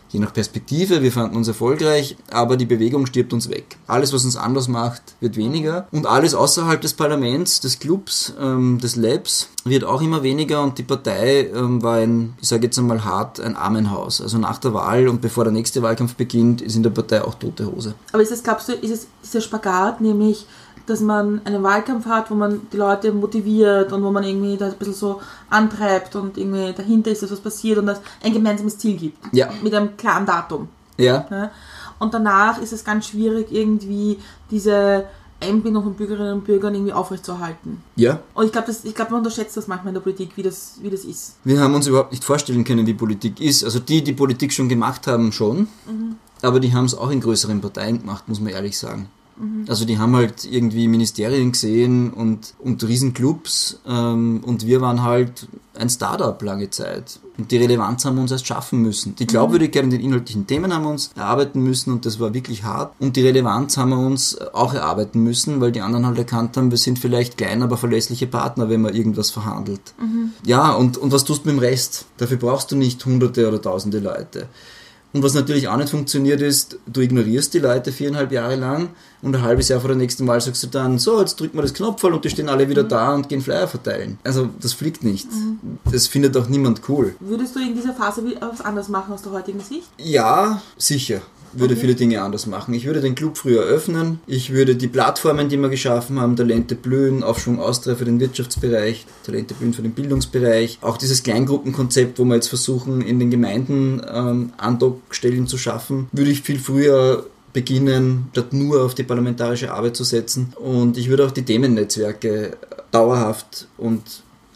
je 0.08 0.20
nach 0.20 0.32
Perspektive. 0.32 1.02
Wir 1.02 1.12
fanden 1.12 1.36
uns 1.36 1.48
erfolgreich, 1.48 2.16
aber 2.30 2.56
die 2.56 2.66
Bewegung 2.66 3.06
stirbt 3.06 3.32
uns 3.32 3.48
weg. 3.48 3.76
Alles, 3.86 4.12
was 4.12 4.24
uns 4.24 4.36
anders 4.36 4.68
macht, 4.68 5.02
wird 5.20 5.36
weniger. 5.36 5.86
Und 5.92 6.06
alles 6.06 6.34
außerhalb 6.34 6.80
des 6.80 6.94
Parlaments, 6.94 7.60
des 7.60 7.78
Clubs, 7.78 8.34
ähm, 8.40 8.78
des 8.78 8.96
Labs 8.96 9.48
wird 9.64 9.84
auch 9.84 10.00
immer 10.00 10.22
weniger 10.22 10.62
und 10.62 10.78
die 10.78 10.82
Partei 10.82 11.48
ähm, 11.54 11.82
war 11.82 11.96
ein, 11.96 12.34
ich 12.40 12.48
sage 12.48 12.64
jetzt 12.64 12.78
einmal 12.78 13.04
hart, 13.04 13.40
ein 13.40 13.56
Armenhaus. 13.56 14.20
Also 14.20 14.38
nach 14.38 14.58
der 14.58 14.72
Wahl 14.74 15.08
und 15.08 15.20
bevor 15.20 15.44
der 15.44 15.52
nächste 15.52 15.82
Wahlkampf 15.82 16.14
beginnt, 16.14 16.62
ist 16.62 16.76
in 16.76 16.82
der 16.82 16.90
Partei 16.90 17.22
auch 17.22 17.34
tote 17.34 17.70
Hose. 17.70 17.94
Aber 18.12 18.22
ist 18.22 18.32
es, 18.32 18.42
glaubst 18.42 18.68
du, 18.68 18.72
ist 18.72 18.90
es 18.90 19.06
dieser 19.22 19.40
Spagat, 19.40 20.00
nämlich 20.00 20.46
dass 20.88 21.00
man 21.00 21.40
einen 21.44 21.62
Wahlkampf 21.62 22.06
hat, 22.06 22.30
wo 22.30 22.34
man 22.34 22.62
die 22.72 22.76
Leute 22.76 23.12
motiviert 23.12 23.92
und 23.92 24.02
wo 24.02 24.10
man 24.10 24.24
irgendwie 24.24 24.56
das 24.56 24.72
ein 24.72 24.78
bisschen 24.78 24.94
so 24.94 25.20
antreibt 25.50 26.16
und 26.16 26.38
irgendwie 26.38 26.72
dahinter 26.72 27.10
ist, 27.10 27.22
dass 27.22 27.30
was 27.30 27.40
passiert 27.40 27.78
und 27.78 27.86
dass 27.86 28.00
ein 28.22 28.32
gemeinsames 28.32 28.78
Ziel 28.78 28.96
gibt. 28.96 29.18
Ja. 29.32 29.50
Mit 29.62 29.74
einem 29.74 29.96
klaren 29.96 30.26
Datum. 30.26 30.68
Ja, 30.96 31.26
Ne? 31.30 31.50
Und 32.00 32.14
danach 32.14 32.60
ist 32.62 32.72
es 32.72 32.84
ganz 32.84 33.08
schwierig, 33.08 33.48
irgendwie 33.50 34.18
diese 34.52 35.04
Einbindung 35.40 35.84
von 35.84 35.94
Bürgerinnen 35.94 36.34
und 36.34 36.44
Bürgern 36.44 36.74
irgendwie 36.74 36.92
aufrechtzuerhalten. 36.92 37.82
ja. 37.96 38.20
Und 38.34 38.46
ich 38.46 38.52
glaube, 38.52 38.72
glaube, 38.72 39.10
man 39.10 39.20
unterschätzt 39.20 39.56
das 39.56 39.66
manchmal 39.68 39.88
in 39.88 39.94
der 39.94 40.00
Politik, 40.00 40.30
wie 40.36 40.42
das, 40.42 40.74
wie 40.80 40.90
das 40.90 41.04
ist. 41.04 41.36
Wir 41.44 41.60
haben 41.60 41.74
uns 41.74 41.86
überhaupt 41.86 42.12
nicht 42.12 42.24
vorstellen 42.24 42.64
können, 42.64 42.86
wie 42.86 42.94
Politik 42.94 43.40
ist. 43.40 43.64
Also 43.64 43.78
die, 43.78 44.02
die 44.02 44.12
Politik 44.12 44.52
schon 44.52 44.68
gemacht 44.68 45.06
haben, 45.06 45.32
schon. 45.32 45.68
Aber 46.42 46.60
die 46.60 46.72
haben 46.72 46.84
es 46.84 46.96
auch 46.96 47.10
in 47.10 47.20
größeren 47.20 47.60
Parteien 47.60 48.00
gemacht, 48.00 48.28
muss 48.28 48.40
man 48.40 48.52
ehrlich 48.52 48.78
sagen. 48.78 49.08
Also 49.68 49.84
die 49.84 49.98
haben 49.98 50.16
halt 50.16 50.44
irgendwie 50.50 50.88
Ministerien 50.88 51.52
gesehen 51.52 52.12
und, 52.12 52.54
und 52.58 52.82
Riesenclubs 52.86 53.80
ähm, 53.86 54.42
und 54.44 54.66
wir 54.66 54.80
waren 54.80 55.02
halt 55.02 55.46
ein 55.76 55.88
Startup 55.88 56.40
lange 56.42 56.70
Zeit. 56.70 57.20
Und 57.36 57.52
die 57.52 57.56
Relevanz 57.56 58.04
haben 58.04 58.16
wir 58.16 58.22
uns 58.22 58.32
erst 58.32 58.48
schaffen 58.48 58.82
müssen. 58.82 59.14
Die 59.14 59.26
Glaubwürdigkeit 59.26 59.84
und 59.84 59.90
den 59.90 60.00
inhaltlichen 60.00 60.46
Themen 60.48 60.74
haben 60.74 60.82
wir 60.82 60.90
uns 60.90 61.12
erarbeiten 61.14 61.62
müssen 61.62 61.92
und 61.92 62.04
das 62.04 62.18
war 62.18 62.34
wirklich 62.34 62.64
hart. 62.64 62.94
Und 62.98 63.14
die 63.14 63.22
Relevanz 63.22 63.76
haben 63.76 63.90
wir 63.90 63.98
uns 63.98 64.36
auch 64.52 64.74
erarbeiten 64.74 65.22
müssen, 65.22 65.60
weil 65.60 65.70
die 65.70 65.80
anderen 65.80 66.04
halt 66.04 66.18
erkannt 66.18 66.56
haben, 66.56 66.72
wir 66.72 66.78
sind 66.78 66.98
vielleicht 66.98 67.38
klein, 67.38 67.62
aber 67.62 67.76
verlässliche 67.76 68.26
Partner, 68.26 68.68
wenn 68.68 68.80
man 68.80 68.94
irgendwas 68.94 69.30
verhandelt. 69.30 69.94
Ja, 70.44 70.72
und, 70.72 70.96
und 70.96 71.12
was 71.12 71.24
tust 71.24 71.44
du 71.44 71.50
mit 71.50 71.58
dem 71.58 71.60
Rest? 71.60 72.06
Dafür 72.16 72.38
brauchst 72.38 72.72
du 72.72 72.76
nicht 72.76 73.04
hunderte 73.06 73.46
oder 73.46 73.62
tausende 73.62 74.00
Leute. 74.00 74.48
Und 75.12 75.22
was 75.22 75.34
natürlich 75.34 75.68
auch 75.68 75.76
nicht 75.76 75.88
funktioniert 75.88 76.42
ist, 76.42 76.78
du 76.86 77.00
ignorierst 77.00 77.54
die 77.54 77.60
Leute 77.60 77.92
viereinhalb 77.92 78.30
Jahre 78.30 78.56
lang 78.56 78.90
und 79.22 79.34
ein 79.34 79.42
halbes 79.42 79.68
Jahr 79.68 79.80
vor 79.80 79.88
der 79.88 79.96
nächsten 79.96 80.26
Wahl 80.26 80.40
sagst 80.40 80.62
du 80.62 80.66
dann, 80.66 80.98
so, 80.98 81.18
jetzt 81.20 81.40
drückt 81.40 81.54
man 81.54 81.62
das 81.62 81.72
Knopfball 81.72 82.12
und 82.12 82.24
die 82.24 82.30
stehen 82.30 82.48
alle 82.50 82.68
wieder 82.68 82.84
da 82.84 83.14
und 83.14 83.28
gehen 83.28 83.40
Flyer 83.40 83.66
verteilen. 83.66 84.18
Also 84.22 84.50
das 84.60 84.74
fliegt 84.74 85.02
nicht. 85.02 85.26
Das 85.90 86.06
findet 86.06 86.36
auch 86.36 86.48
niemand 86.48 86.82
cool. 86.88 87.16
Würdest 87.20 87.56
du 87.56 87.60
in 87.60 87.74
dieser 87.74 87.94
Phase 87.94 88.22
was 88.40 88.60
anders 88.60 88.88
machen 88.88 89.14
aus 89.14 89.22
der 89.22 89.32
heutigen 89.32 89.60
Sicht? 89.60 89.88
Ja, 89.96 90.60
sicher. 90.76 91.22
Würde 91.52 91.74
Okay. 91.74 91.80
viele 91.80 91.94
Dinge 91.94 92.22
anders 92.22 92.46
machen. 92.46 92.74
Ich 92.74 92.84
würde 92.84 93.00
den 93.00 93.14
Club 93.14 93.36
früher 93.38 93.62
öffnen. 93.62 94.20
Ich 94.26 94.52
würde 94.52 94.76
die 94.76 94.88
Plattformen, 94.88 95.48
die 95.48 95.56
wir 95.56 95.68
geschaffen 95.68 96.20
haben, 96.20 96.36
Talente 96.36 96.74
blühen, 96.74 97.22
Aufschwung 97.22 97.60
Austria 97.60 97.94
für 97.94 98.04
den 98.04 98.20
Wirtschaftsbereich, 98.20 99.06
Talente 99.24 99.54
blühen 99.54 99.72
für 99.74 99.82
den 99.82 99.92
Bildungsbereich, 99.92 100.78
auch 100.82 100.96
dieses 100.96 101.22
Kleingruppenkonzept, 101.22 102.18
wo 102.18 102.24
wir 102.24 102.34
jetzt 102.36 102.48
versuchen, 102.48 103.00
in 103.00 103.18
den 103.18 103.30
Gemeinden 103.30 104.02
ähm, 104.12 104.52
Andockstellen 104.56 105.46
zu 105.46 105.58
schaffen, 105.58 106.08
würde 106.12 106.30
ich 106.30 106.42
viel 106.42 106.58
früher 106.58 107.26
beginnen, 107.52 108.28
statt 108.32 108.52
nur 108.52 108.84
auf 108.84 108.94
die 108.94 109.04
parlamentarische 109.04 109.72
Arbeit 109.72 109.96
zu 109.96 110.04
setzen. 110.04 110.52
Und 110.56 110.96
ich 110.96 111.08
würde 111.08 111.26
auch 111.26 111.30
die 111.30 111.44
Themennetzwerke 111.44 112.56
dauerhaft 112.90 113.68
und 113.76 114.02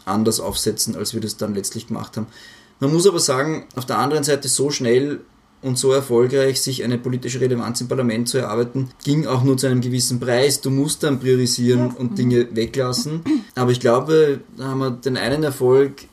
anders 0.05 0.39
aufsetzen, 0.39 0.95
als 0.95 1.13
wir 1.13 1.21
das 1.21 1.37
dann 1.37 1.55
letztlich 1.55 1.87
gemacht 1.87 2.17
haben. 2.17 2.27
Man 2.79 2.91
muss 2.93 3.07
aber 3.07 3.19
sagen, 3.19 3.65
auf 3.75 3.85
der 3.85 3.97
anderen 3.97 4.23
Seite 4.23 4.47
so 4.47 4.69
schnell 4.69 5.21
und 5.63 5.77
so 5.77 5.91
erfolgreich, 5.91 6.61
sich 6.61 6.83
eine 6.83 6.97
politische 6.97 7.39
Relevanz 7.41 7.81
im 7.81 7.87
Parlament 7.87 8.29
zu 8.29 8.37
erarbeiten, 8.37 8.89
ging 9.03 9.25
auch 9.25 9.43
nur 9.43 9.57
zu 9.57 9.67
einem 9.67 9.81
gewissen 9.81 10.19
Preis. 10.19 10.61
Du 10.61 10.69
musst 10.69 11.03
dann 11.03 11.19
priorisieren 11.19 11.91
und 11.91 12.17
Dinge 12.17 12.47
weglassen. 12.53 13.21
Aber 13.55 13.71
ich 13.71 13.79
glaube, 13.79 14.41
da 14.57 14.65
haben 14.65 14.79
wir 14.79 14.91
den 14.91 15.17
einen 15.17 15.43
Erfolg 15.43 16.03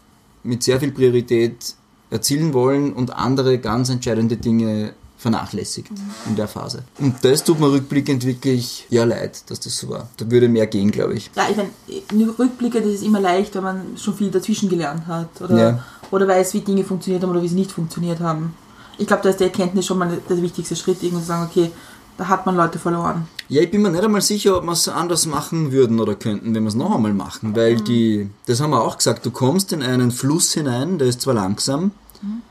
mit 0.42 0.62
sehr 0.62 0.80
viel 0.80 0.92
Priorität 0.92 1.74
erzielen 2.10 2.52
wollen 2.54 2.92
und 2.92 3.10
andere 3.14 3.58
ganz 3.58 3.88
entscheidende 3.90 4.36
Dinge 4.36 4.94
vernachlässigt 5.18 5.90
in 6.26 6.34
der 6.36 6.48
Phase. 6.48 6.82
Und 6.98 7.16
das 7.22 7.44
tut 7.44 7.60
mir 7.60 7.70
rückblickend 7.70 8.24
wirklich 8.24 8.86
ja 8.88 9.04
leid, 9.04 9.42
dass 9.50 9.60
das 9.60 9.76
so 9.76 9.90
war. 9.90 10.08
Da 10.16 10.30
würde 10.30 10.48
mehr 10.48 10.66
gehen, 10.66 10.90
glaube 10.90 11.12
ich. 11.14 11.30
Ja, 11.36 11.46
ich 11.50 11.56
meine, 11.58 12.38
Rückblicke, 12.38 12.80
das 12.80 12.92
ist 12.92 13.02
immer 13.04 13.20
leicht, 13.20 13.54
wenn 13.54 13.62
man 13.62 13.82
schon 13.98 14.14
viel 14.14 14.30
dazwischen 14.30 14.70
gelernt 14.70 15.06
hat 15.06 15.28
oder, 15.42 15.58
Ja. 15.58 15.84
oder 16.10 16.26
weiß, 16.26 16.54
wie 16.54 16.60
Dinge 16.60 16.84
funktioniert 16.84 17.22
haben 17.22 17.30
oder 17.30 17.42
wie 17.42 17.48
sie 17.48 17.54
nicht 17.54 17.70
funktioniert 17.70 18.20
haben. 18.20 18.54
Ich 19.00 19.06
glaube, 19.06 19.22
da 19.22 19.30
ist 19.30 19.40
die 19.40 19.44
Erkenntnis 19.44 19.86
schon 19.86 19.98
mal 19.98 20.20
der 20.28 20.42
wichtigste 20.42 20.76
Schritt, 20.76 21.02
irgendwie 21.02 21.22
zu 21.22 21.28
sagen, 21.28 21.48
okay, 21.50 21.70
da 22.18 22.28
hat 22.28 22.44
man 22.44 22.54
Leute 22.54 22.78
verloren. 22.78 23.26
Ja, 23.48 23.62
ich 23.62 23.70
bin 23.70 23.80
mir 23.80 23.90
nicht 23.90 24.04
einmal 24.04 24.20
sicher, 24.20 24.58
ob 24.58 24.64
wir 24.64 24.72
es 24.72 24.88
anders 24.88 25.24
machen 25.24 25.72
würden 25.72 25.98
oder 26.00 26.14
könnten, 26.14 26.54
wenn 26.54 26.62
wir 26.64 26.68
es 26.68 26.74
noch 26.74 26.94
einmal 26.94 27.14
machen, 27.14 27.56
weil 27.56 27.76
die, 27.76 28.28
das 28.44 28.60
haben 28.60 28.70
wir 28.70 28.82
auch 28.82 28.98
gesagt, 28.98 29.24
du 29.24 29.30
kommst 29.30 29.72
in 29.72 29.82
einen 29.82 30.10
Fluss 30.10 30.52
hinein, 30.52 30.98
der 30.98 31.08
ist 31.08 31.22
zwar 31.22 31.32
langsam, 31.32 31.92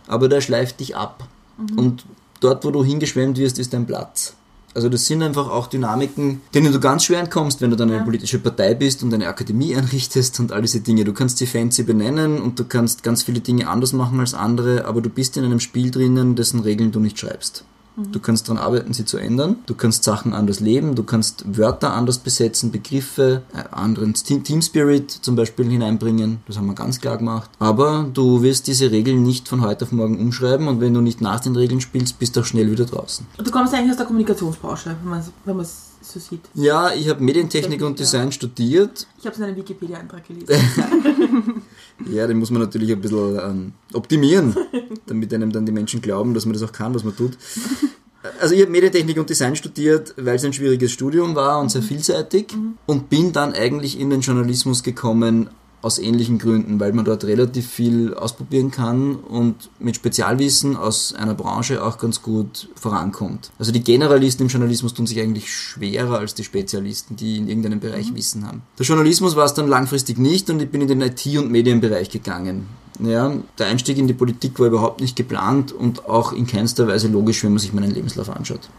aber 0.08 0.28
der 0.28 0.42
schleift 0.42 0.80
dich 0.80 0.98
ab. 0.98 1.24
Und 1.78 2.06
dort, 2.40 2.66
wo 2.66 2.72
du 2.72 2.84
hingeschwemmt 2.84 3.38
wirst, 3.38 3.60
ist 3.60 3.74
dein 3.74 3.86
Platz. 3.86 4.34
Also 4.74 4.90
das 4.90 5.06
sind 5.06 5.24
einfach 5.24 5.50
auch 5.50 5.68
Dynamiken, 5.68 6.42
denen 6.54 6.72
du 6.72 6.80
ganz 6.80 7.06
schwer 7.06 7.20
entkommst, 7.20 7.62
wenn 7.62 7.70
du 7.70 7.76
dann 7.76 7.92
eine 7.92 8.04
politische 8.04 8.40
Partei 8.40 8.74
bist 8.74 9.04
und 9.04 9.14
eine 9.14 9.28
Akademie 9.28 9.76
einrichtest 9.78 10.40
und 10.40 10.52
all 10.52 10.62
diese 10.62 10.82
Dinge. 10.82 11.04
Du 11.04 11.14
kannst 11.14 11.38
sie 11.38 11.48
fancy 11.48 11.84
benennen 11.84 12.42
und 12.42 12.60
du 12.60 12.66
kannst 12.66 13.04
ganz 13.04 13.24
viele 13.24 13.40
Dinge 13.40 13.68
anders 13.68 13.94
machen 13.94 14.20
als 14.20 14.34
andere, 14.34 14.86
aber 14.86 15.02
du 15.02 15.10
bist 15.10 15.38
in 15.38 15.46
einem 15.46 15.60
Spiel 15.60 15.92
drinnen, 15.92 16.36
dessen 16.36 16.60
Regeln 16.60 16.92
du 16.92 17.00
nicht 17.00 17.20
schreibst. 17.20 17.64
Du 18.12 18.20
kannst 18.20 18.48
daran 18.48 18.62
arbeiten, 18.62 18.94
sie 18.94 19.06
zu 19.06 19.18
ändern. 19.18 19.58
Du 19.66 19.74
kannst 19.74 20.04
Sachen 20.04 20.34
anders 20.34 20.60
leben. 20.60 20.96
Du 20.96 21.04
kannst 21.04 21.44
Wörter 21.58 21.94
anders 21.94 22.18
besetzen, 22.18 22.72
Begriffe, 22.72 23.44
äh, 23.54 23.64
anderen 23.72 24.14
Team, 24.14 24.44
Team 24.44 24.62
Spirit 24.62 25.12
zum 25.12 25.36
Beispiel 25.36 25.70
hineinbringen. 25.70 26.40
Das 26.48 26.58
haben 26.58 26.68
wir 26.68 26.76
ganz 26.76 27.00
klar 27.00 27.18
gemacht. 27.18 27.50
Aber 27.60 28.10
du 28.14 28.42
wirst 28.42 28.68
diese 28.68 28.92
Regeln 28.92 29.24
nicht 29.24 29.48
von 29.48 29.62
heute 29.62 29.86
auf 29.86 29.92
morgen 29.92 30.20
umschreiben 30.20 30.68
und 30.68 30.82
wenn 30.82 30.94
du 30.94 31.02
nicht 31.02 31.22
nach 31.22 31.40
den 31.40 31.56
Regeln 31.56 31.82
spielst, 31.82 32.20
bist 32.20 32.36
du 32.36 32.42
auch 32.42 32.46
schnell 32.46 32.72
wieder 32.72 32.86
draußen. 32.86 33.26
Du 33.38 33.52
kommst 33.52 33.74
eigentlich 33.74 33.92
aus 33.92 33.98
der 33.98 34.06
Kommunikationsbranche, 34.06 34.96
wenn 35.46 35.56
man 35.56 35.66
es 35.66 35.90
so 36.02 36.20
sieht. 36.20 36.42
Ja, 36.54 36.92
ich 36.94 37.10
habe 37.10 37.24
Medientechnik 37.24 37.82
und. 37.82 38.00
Design 38.00 38.32
studiert. 38.32 39.08
Ich 39.18 39.26
habe 39.26 39.34
es 39.34 39.40
in 39.40 39.46
einem 39.46 39.58
Wikipedia-Eintrag 39.58 40.26
gelesen. 40.26 40.48
Ja, 42.08 42.28
den 42.28 42.38
muss 42.38 42.52
man 42.52 42.62
natürlich 42.62 42.92
ein 42.92 43.02
bisschen 43.02 43.40
ähm, 43.40 43.72
optimieren, 43.94 44.56
damit 45.08 45.34
einem 45.34 45.52
dann 45.52 45.66
die 45.66 45.72
Menschen 45.72 46.02
glauben, 46.02 46.34
dass 46.34 46.46
man 46.46 46.54
das 46.54 46.64
auch 46.64 46.72
kann, 46.72 46.94
was 46.94 47.04
man 47.04 47.16
tut. 47.16 47.38
Also 48.40 48.54
ich 48.54 48.62
habe 48.62 48.72
Medientechnik 48.72 49.18
und 49.18 49.30
Design 49.30 49.56
studiert, 49.56 50.14
weil 50.18 50.36
es 50.36 50.44
ein 50.44 50.54
schwieriges 50.54 50.92
Studium 50.92 51.36
war 51.36 51.60
und 51.60 51.70
sehr 51.70 51.82
vielseitig 51.82 52.48
und 52.86 53.10
bin 53.10 53.32
dann 53.32 53.54
eigentlich 53.54 54.00
in 54.00 54.10
den 54.10 54.22
Journalismus 54.22 54.84
gekommen 54.84 55.50
aus 55.82 55.98
ähnlichen 55.98 56.40
Gründen, 56.40 56.80
weil 56.80 56.92
man 56.94 57.06
dort 57.06 57.24
relativ 57.24 57.68
viel 57.68 58.14
ausprobieren 58.14 58.72
kann 58.72 59.16
und 59.16 59.70
mit 59.80 59.96
Spezialwissen 59.96 60.76
aus 60.76 61.14
einer 61.14 61.34
Branche 61.34 61.84
auch 61.84 61.98
ganz 61.98 62.22
gut 62.22 62.70
vorankommt. 62.76 63.52
Also 63.58 63.72
die 63.72 63.84
Generalisten 63.84 64.46
im 64.46 64.50
Journalismus 64.50 64.94
tun 64.94 65.08
sich 65.08 65.22
eigentlich 65.22 65.54
schwerer 65.54 66.20
als 66.20 66.36
die 66.36 66.44
Spezialisten, 66.44 67.16
die 67.16 67.38
in 67.38 67.48
irgendeinem 67.48 67.80
Bereich 67.80 68.14
Wissen 68.14 68.46
haben. 68.46 68.62
Der 68.78 68.86
Journalismus 68.86 69.36
war 69.36 69.46
es 69.46 69.54
dann 69.54 69.68
langfristig 69.68 70.18
nicht 70.18 70.50
und 70.50 70.62
ich 70.62 70.70
bin 70.70 70.82
in 70.82 70.88
den 70.90 71.02
IT- 71.02 71.38
und 71.38 71.50
Medienbereich 71.50 72.10
gegangen. 72.10 72.68
Ja, 73.00 73.32
der 73.58 73.68
Einstieg 73.68 73.98
in 73.98 74.08
die 74.08 74.14
Politik 74.14 74.60
war 74.60 74.68
überhaupt 74.68 75.00
nicht 75.00 75.16
geplant 75.16 75.72
und 75.72 76.10
auch 76.10 76.34
in 76.34 76.46
keinster 76.46 76.88
Weise 76.88 77.08
logisch, 77.08 77.44
wenn 77.46 77.52
man 77.52 77.60
sich 77.60 77.72
meinen 77.72 77.92
Lebenslauf 77.92 78.30
anschaut. 78.30 78.70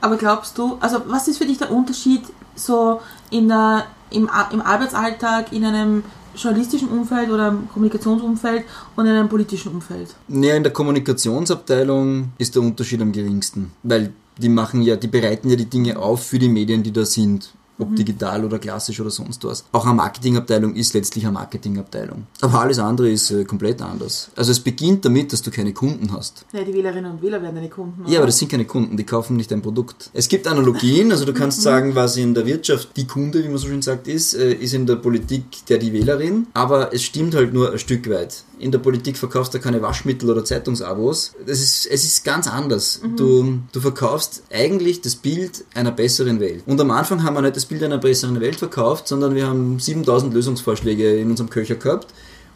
Aber 0.00 0.16
glaubst 0.16 0.58
du, 0.58 0.78
also 0.80 1.02
was 1.06 1.28
ist 1.28 1.38
für 1.38 1.46
dich 1.46 1.58
der 1.58 1.70
Unterschied 1.70 2.22
so 2.56 3.00
in 3.30 3.48
der, 3.48 3.86
im, 4.10 4.28
im 4.50 4.60
Arbeitsalltag, 4.60 5.52
in 5.52 5.64
einem 5.64 6.02
journalistischen 6.36 6.88
Umfeld 6.88 7.30
oder 7.30 7.48
im 7.48 7.68
Kommunikationsumfeld 7.68 8.64
und 8.96 9.06
in 9.06 9.12
einem 9.12 9.28
politischen 9.28 9.72
Umfeld? 9.72 10.14
Ja, 10.28 10.54
in 10.54 10.62
der 10.62 10.72
Kommunikationsabteilung 10.72 12.32
ist 12.38 12.54
der 12.54 12.62
Unterschied 12.62 13.00
am 13.00 13.12
geringsten, 13.12 13.72
weil 13.82 14.12
die 14.38 14.48
machen 14.48 14.82
ja, 14.82 14.96
die 14.96 15.08
bereiten 15.08 15.50
ja 15.50 15.56
die 15.56 15.66
Dinge 15.66 15.98
auf 15.98 16.26
für 16.26 16.38
die 16.38 16.48
Medien, 16.48 16.82
die 16.82 16.92
da 16.92 17.04
sind. 17.04 17.52
Ob 17.82 17.96
digital 17.96 18.44
oder 18.44 18.58
klassisch 18.58 19.00
oder 19.00 19.10
sonst 19.10 19.44
was. 19.44 19.64
Auch 19.72 19.84
eine 19.84 19.94
Marketingabteilung 19.94 20.74
ist 20.74 20.94
letztlich 20.94 21.24
eine 21.24 21.32
Marketingabteilung. 21.32 22.26
Aber 22.40 22.60
alles 22.60 22.78
andere 22.78 23.10
ist 23.10 23.30
äh, 23.30 23.44
komplett 23.44 23.82
anders. 23.82 24.30
Also 24.36 24.52
es 24.52 24.60
beginnt 24.60 25.04
damit, 25.04 25.32
dass 25.32 25.42
du 25.42 25.50
keine 25.50 25.72
Kunden 25.72 26.12
hast. 26.12 26.44
Ja, 26.52 26.62
die 26.62 26.72
Wählerinnen 26.74 27.10
und 27.12 27.22
Wähler 27.22 27.42
werden 27.42 27.56
deine 27.56 27.68
Kunden. 27.68 28.02
Ja, 28.02 28.08
oder? 28.08 28.18
aber 28.18 28.26
das 28.26 28.38
sind 28.38 28.50
keine 28.50 28.64
Kunden, 28.64 28.96
die 28.96 29.04
kaufen 29.04 29.36
nicht 29.36 29.50
dein 29.50 29.62
Produkt. 29.62 30.10
Es 30.12 30.28
gibt 30.28 30.46
Analogien, 30.46 31.10
also 31.10 31.24
du 31.24 31.32
kannst 31.32 31.62
sagen, 31.62 31.94
was 31.94 32.16
in 32.16 32.34
der 32.34 32.46
Wirtschaft 32.46 32.90
die 32.96 33.06
Kunde, 33.06 33.42
wie 33.42 33.48
man 33.48 33.58
so 33.58 33.68
schön 33.68 33.82
sagt, 33.82 34.08
ist, 34.08 34.34
äh, 34.34 34.52
ist 34.52 34.74
in 34.74 34.86
der 34.86 34.96
Politik 34.96 35.44
der 35.68 35.78
die 35.78 35.92
Wählerin, 35.92 36.46
aber 36.54 36.92
es 36.94 37.02
stimmt 37.02 37.34
halt 37.34 37.52
nur 37.52 37.72
ein 37.72 37.78
Stück 37.78 38.08
weit. 38.08 38.44
In 38.62 38.70
der 38.70 38.78
Politik 38.78 39.16
verkaufst 39.16 39.52
du 39.54 39.58
keine 39.58 39.82
Waschmittel 39.82 40.30
oder 40.30 40.44
Zeitungsabos. 40.44 41.34
Das 41.44 41.60
ist, 41.60 41.84
es 41.84 42.04
ist 42.04 42.24
ganz 42.24 42.46
anders. 42.46 43.00
Du, 43.16 43.58
du 43.72 43.80
verkaufst 43.80 44.44
eigentlich 44.52 45.00
das 45.00 45.16
Bild 45.16 45.64
einer 45.74 45.90
besseren 45.90 46.38
Welt. 46.38 46.62
Und 46.66 46.80
am 46.80 46.92
Anfang 46.92 47.24
haben 47.24 47.34
wir 47.34 47.42
nicht 47.42 47.56
das 47.56 47.66
Bild 47.66 47.82
einer 47.82 47.98
besseren 47.98 48.40
Welt 48.40 48.54
verkauft, 48.54 49.08
sondern 49.08 49.34
wir 49.34 49.48
haben 49.48 49.80
7000 49.80 50.32
Lösungsvorschläge 50.32 51.16
in 51.16 51.30
unserem 51.30 51.50
Köcher 51.50 51.74
gehabt 51.74 52.06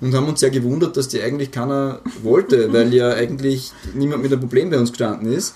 und 0.00 0.14
haben 0.14 0.28
uns 0.28 0.38
sehr 0.38 0.50
gewundert, 0.50 0.96
dass 0.96 1.08
die 1.08 1.20
eigentlich 1.20 1.50
keiner 1.50 2.00
wollte, 2.22 2.72
weil 2.72 2.94
ja 2.94 3.10
eigentlich 3.10 3.72
niemand 3.94 4.22
mit 4.22 4.30
einem 4.30 4.40
Problem 4.40 4.70
bei 4.70 4.78
uns 4.78 4.90
gestanden 4.92 5.32
ist. 5.32 5.54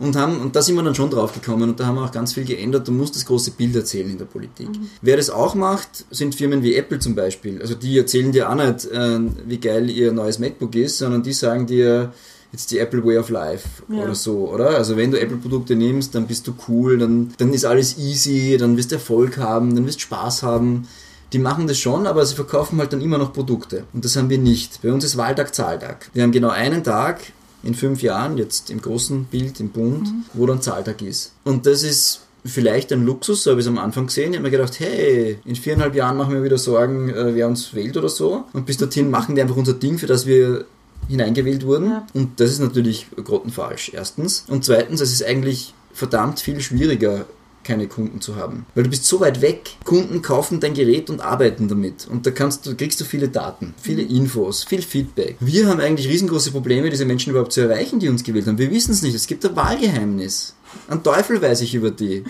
Und, 0.00 0.16
haben, 0.16 0.40
und 0.40 0.56
da 0.56 0.62
sind 0.62 0.76
wir 0.76 0.82
dann 0.82 0.94
schon 0.94 1.10
drauf 1.10 1.32
gekommen 1.34 1.68
und 1.68 1.78
da 1.78 1.86
haben 1.86 1.96
wir 1.96 2.04
auch 2.04 2.10
ganz 2.12 2.32
viel 2.32 2.44
geändert. 2.44 2.88
Du 2.88 2.92
musst 2.92 3.14
das 3.16 3.26
große 3.26 3.50
Bild 3.52 3.76
erzählen 3.76 4.08
in 4.08 4.16
der 4.18 4.24
Politik. 4.24 4.68
Wer 5.02 5.16
das 5.18 5.28
auch 5.30 5.54
macht, 5.54 6.06
sind 6.10 6.34
Firmen 6.34 6.62
wie 6.62 6.74
Apple 6.74 6.98
zum 6.98 7.14
Beispiel. 7.14 7.60
Also 7.60 7.74
die 7.74 7.98
erzählen 7.98 8.32
dir 8.32 8.48
auch 8.50 8.54
nicht, 8.54 8.86
äh, 8.86 9.18
wie 9.46 9.58
geil 9.58 9.90
ihr 9.90 10.10
neues 10.12 10.38
MacBook 10.38 10.74
ist, 10.74 10.98
sondern 10.98 11.22
die 11.22 11.34
sagen 11.34 11.66
dir, 11.66 12.12
jetzt 12.52 12.70
die 12.70 12.78
Apple 12.78 13.04
Way 13.04 13.18
of 13.18 13.28
Life 13.28 13.68
Ja. 13.88 14.04
oder 14.04 14.14
so, 14.14 14.48
oder? 14.50 14.70
Also 14.70 14.96
wenn 14.96 15.10
du 15.10 15.20
Apple-Produkte 15.20 15.76
nimmst, 15.76 16.14
dann 16.14 16.26
bist 16.26 16.46
du 16.46 16.54
cool, 16.66 16.98
dann, 16.98 17.32
dann 17.38 17.52
ist 17.52 17.64
alles 17.64 17.98
easy, 17.98 18.56
dann 18.58 18.76
wirst 18.76 18.90
du 18.90 18.96
Erfolg 18.96 19.36
haben, 19.38 19.74
dann 19.76 19.86
wirst 19.86 19.98
du 19.98 20.02
Spaß 20.04 20.42
haben. 20.42 20.88
Die 21.32 21.38
machen 21.38 21.68
das 21.68 21.78
schon, 21.78 22.08
aber 22.08 22.26
sie 22.26 22.34
verkaufen 22.34 22.78
halt 22.80 22.92
dann 22.92 23.00
immer 23.02 23.18
noch 23.18 23.32
Produkte. 23.32 23.84
Und 23.92 24.04
das 24.04 24.16
haben 24.16 24.30
wir 24.30 24.38
nicht. 24.38 24.82
Bei 24.82 24.92
uns 24.92 25.04
ist 25.04 25.16
Wahltag, 25.16 25.54
Zahltag. 25.54 26.10
Wir 26.12 26.24
haben 26.24 26.32
genau 26.32 26.48
einen 26.48 26.82
Tag 26.82 27.20
in 27.62 27.74
fünf 27.74 28.02
Jahren, 28.02 28.38
jetzt 28.38 28.70
im 28.70 28.80
großen 28.80 29.24
Bild, 29.24 29.60
im 29.60 29.70
Bund, 29.70 30.08
wo 30.32 30.46
dann 30.46 30.62
Zahltag 30.62 31.02
ist. 31.02 31.32
Und 31.44 31.66
das 31.66 31.82
ist 31.82 32.22
vielleicht 32.44 32.92
ein 32.92 33.04
Luxus, 33.04 33.42
so 33.42 33.50
habe 33.50 33.60
ich 33.60 33.66
es 33.66 33.70
am 33.70 33.78
Anfang 33.78 34.06
gesehen. 34.06 34.32
Ich 34.32 34.38
habe 34.38 34.44
mir 34.44 34.50
gedacht, 34.50 34.80
hey, 34.80 35.38
in 35.44 35.56
viereinhalb 35.56 35.94
Jahren 35.94 36.16
machen 36.16 36.34
wir 36.34 36.42
wieder 36.42 36.58
Sorgen, 36.58 37.10
äh, 37.10 37.34
wer 37.34 37.46
uns 37.46 37.74
wählt 37.74 37.96
oder 37.96 38.08
so. 38.08 38.44
Und 38.52 38.66
bis 38.66 38.78
dorthin 38.78 39.10
machen 39.10 39.36
wir 39.36 39.42
einfach 39.42 39.56
unser 39.56 39.74
Ding, 39.74 39.98
für 39.98 40.06
das 40.06 40.26
wir 40.26 40.64
hineingewählt 41.08 41.66
wurden. 41.66 41.90
Ja. 41.90 42.06
Und 42.14 42.40
das 42.40 42.50
ist 42.50 42.60
natürlich 42.60 43.06
grottenfalsch, 43.16 43.92
erstens. 43.92 44.44
Und 44.48 44.64
zweitens, 44.64 45.00
es 45.00 45.12
ist 45.12 45.24
eigentlich 45.24 45.74
verdammt 45.92 46.40
viel 46.40 46.60
schwieriger, 46.60 47.26
keine 47.64 47.88
Kunden 47.88 48.20
zu 48.20 48.36
haben. 48.36 48.66
Weil 48.74 48.84
du 48.84 48.90
bist 48.90 49.04
so 49.04 49.20
weit 49.20 49.40
weg. 49.42 49.70
Kunden 49.84 50.22
kaufen 50.22 50.60
dein 50.60 50.74
Gerät 50.74 51.10
und 51.10 51.20
arbeiten 51.20 51.68
damit. 51.68 52.08
Und 52.08 52.26
da 52.26 52.30
kannst 52.30 52.66
du, 52.66 52.74
kriegst 52.74 53.00
du 53.00 53.04
viele 53.04 53.28
Daten, 53.28 53.74
viele 53.80 54.02
Infos, 54.02 54.64
viel 54.64 54.82
Feedback. 54.82 55.36
Wir 55.40 55.68
haben 55.68 55.80
eigentlich 55.80 56.08
riesengroße 56.08 56.50
Probleme, 56.52 56.90
diese 56.90 57.04
Menschen 57.04 57.30
überhaupt 57.30 57.52
zu 57.52 57.60
erreichen, 57.60 58.00
die 58.00 58.08
uns 58.08 58.24
gewählt 58.24 58.46
haben. 58.46 58.58
Wir 58.58 58.70
wissen 58.70 58.92
es 58.92 59.02
nicht. 59.02 59.14
Es 59.14 59.26
gibt 59.26 59.44
ein 59.44 59.54
Wahlgeheimnis. 59.56 60.54
Ein 60.88 61.02
Teufel 61.02 61.40
weiß 61.40 61.60
ich 61.62 61.74
über 61.74 61.90
die. 61.90 62.24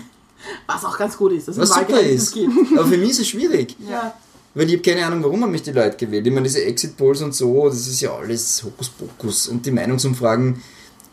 Was 0.67 0.83
auch 0.83 0.97
ganz 0.97 1.15
gut 1.17 1.31
ist, 1.33 1.47
dass 1.47 1.55
es 1.55 1.61
Was 1.61 1.71
ein 1.71 1.81
super 1.81 1.93
Wahlgeheimnis 1.93 2.23
ist. 2.23 2.33
gibt. 2.33 2.77
Aber 2.77 2.87
für 2.87 2.97
mich 2.97 3.11
ist 3.11 3.19
es 3.21 3.27
schwierig. 3.29 3.75
Ja. 3.89 4.13
Weil 4.53 4.67
ich 4.67 4.73
habe 4.73 4.81
keine 4.81 5.05
Ahnung, 5.05 5.23
warum 5.23 5.43
haben 5.43 5.51
mich 5.51 5.63
die 5.63 5.71
Leute 5.71 5.95
gewählt. 5.95 6.27
Ich 6.27 6.33
meine, 6.33 6.43
diese 6.43 6.61
Exit-Polls 6.65 7.21
und 7.21 7.33
so, 7.33 7.69
das 7.69 7.87
ist 7.87 8.01
ja 8.01 8.13
alles 8.13 8.61
Hokuspokus. 8.65 9.47
Und 9.47 9.65
die 9.65 9.71
Meinungsumfragen, 9.71 10.61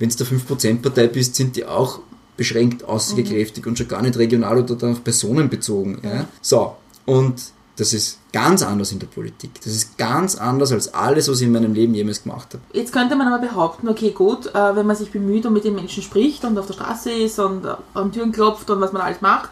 wenn 0.01 0.09
du 0.09 0.17
der 0.17 0.27
5%-Partei 0.27 1.07
bist, 1.07 1.37
sind 1.37 1.55
die 1.55 1.65
auch 1.65 2.01
beschränkt 2.39 2.85
aussagekräftig 2.85 3.67
und 3.67 3.77
schon 3.77 3.89
gar 3.89 4.01
nicht 4.01 4.17
regional 4.17 4.59
oder 4.59 4.77
dann 4.77 4.93
auf 4.93 5.05
Personen 5.05 5.51
bezogen. 5.51 6.01
Ja? 6.03 6.25
So, 6.41 6.77
und 7.05 7.35
das 7.77 7.93
ist 7.93 8.19
ganz 8.33 8.63
anders 8.63 8.93
in 8.93 9.01
der 9.01 9.09
Politik. 9.09 9.51
Das 9.63 9.73
ist 9.73 9.99
ganz 9.99 10.37
anders 10.37 10.73
als 10.73 10.95
alles, 10.95 11.29
was 11.29 11.41
ich 11.41 11.47
in 11.47 11.53
meinem 11.53 11.75
Leben 11.75 11.95
jemals 11.95 12.23
gemacht 12.23 12.55
habe. 12.55 12.63
Jetzt 12.73 12.93
könnte 12.93 13.17
man 13.17 13.29
aber 13.29 13.45
behaupten, 13.47 13.89
okay 13.89 14.13
gut, 14.13 14.47
äh, 14.47 14.77
wenn 14.77 14.87
man 14.87 14.97
sich 14.97 15.11
bemüht 15.11 15.47
und 15.47 15.53
mit 15.53 15.65
den 15.65 15.75
Menschen 15.75 16.03
spricht 16.03 16.45
und 16.45 16.57
auf 16.59 16.67
der 16.67 16.75
Straße 16.75 17.11
ist 17.11 17.39
und 17.39 17.65
äh, 17.65 17.75
an 17.95 18.13
Türen 18.13 18.33
klopft 18.33 18.71
und 18.71 18.81
was 18.81 18.93
man 18.93 19.03
alles 19.03 19.21
macht, 19.21 19.51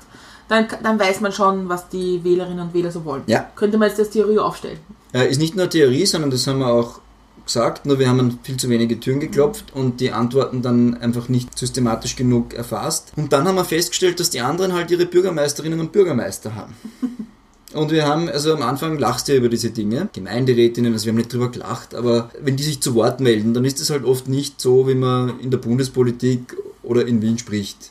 dann, 0.49 0.67
dann 0.83 0.99
weiß 0.99 1.21
man 1.21 1.33
schon, 1.33 1.69
was 1.69 1.89
die 1.89 2.23
Wählerinnen 2.23 2.61
und 2.61 2.75
Wähler 2.75 2.93
so 2.93 3.05
wollen. 3.05 3.23
Ja. 3.27 3.51
Könnte 3.57 3.79
man 3.79 3.89
jetzt 3.89 3.99
das 3.99 4.11
Theorie 4.11 4.39
aufstellen. 4.39 4.79
Äh, 5.13 5.29
ist 5.29 5.39
nicht 5.39 5.57
nur 5.57 5.69
Theorie, 5.69 6.07
sondern 6.07 6.31
das 6.31 6.47
haben 6.47 6.61
wir 6.61 6.69
auch 6.69 7.01
gesagt, 7.47 7.87
nur 7.87 7.99
wir 7.99 8.09
haben 8.09 8.21
an 8.21 8.39
viel 8.43 8.57
zu 8.57 8.69
wenige 8.69 9.01
Türen 9.01 9.21
geklopft 9.21 9.75
und 9.75 10.01
die 10.01 10.13
Antworten 10.13 10.63
dann 10.63 10.95
einfach 10.95 11.29
nicht 11.29 11.57
systematisch 11.59 12.17
genug 12.17 12.55
erfasst. 12.55 13.13
Und 13.17 13.33
dann 13.33 13.47
haben 13.49 13.57
wir 13.57 13.65
festgestellt, 13.65 14.21
dass 14.21 14.31
die 14.31 14.41
anderen 14.41 14.75
halt 14.75 14.91
ihre 14.91 15.07
Bürgermeisterinnen 15.07 15.81
und 15.81 15.93
Bürgermeister 15.93 16.55
haben. 16.55 16.75
Und 17.75 17.91
wir 17.91 18.07
haben, 18.07 18.29
also 18.29 18.55
am 18.55 18.63
Anfang 18.63 18.97
lachst 18.97 19.29
du 19.29 19.33
ja 19.33 19.39
über 19.39 19.49
diese 19.49 19.71
Dinge, 19.71 20.09
Gemeinderätinnen, 20.13 20.93
also 20.93 21.05
wir 21.05 21.11
haben 21.11 21.19
nicht 21.19 21.33
drüber 21.33 21.51
gelacht, 21.51 21.95
aber 21.95 22.31
wenn 22.41 22.57
die 22.57 22.63
sich 22.63 22.81
zu 22.81 22.95
Wort 22.95 23.21
melden, 23.21 23.53
dann 23.55 23.65
ist 23.67 23.81
es 23.81 23.91
halt 23.91 24.05
oft 24.05 24.29
nicht 24.29 24.61
so, 24.61 24.89
wie 24.89 24.95
man 24.95 25.41
in 25.41 25.51
der 25.51 25.59
Bundespolitik 25.59 26.57
oder 26.83 27.07
in 27.07 27.21
Wien 27.21 27.39
spricht. 27.39 27.91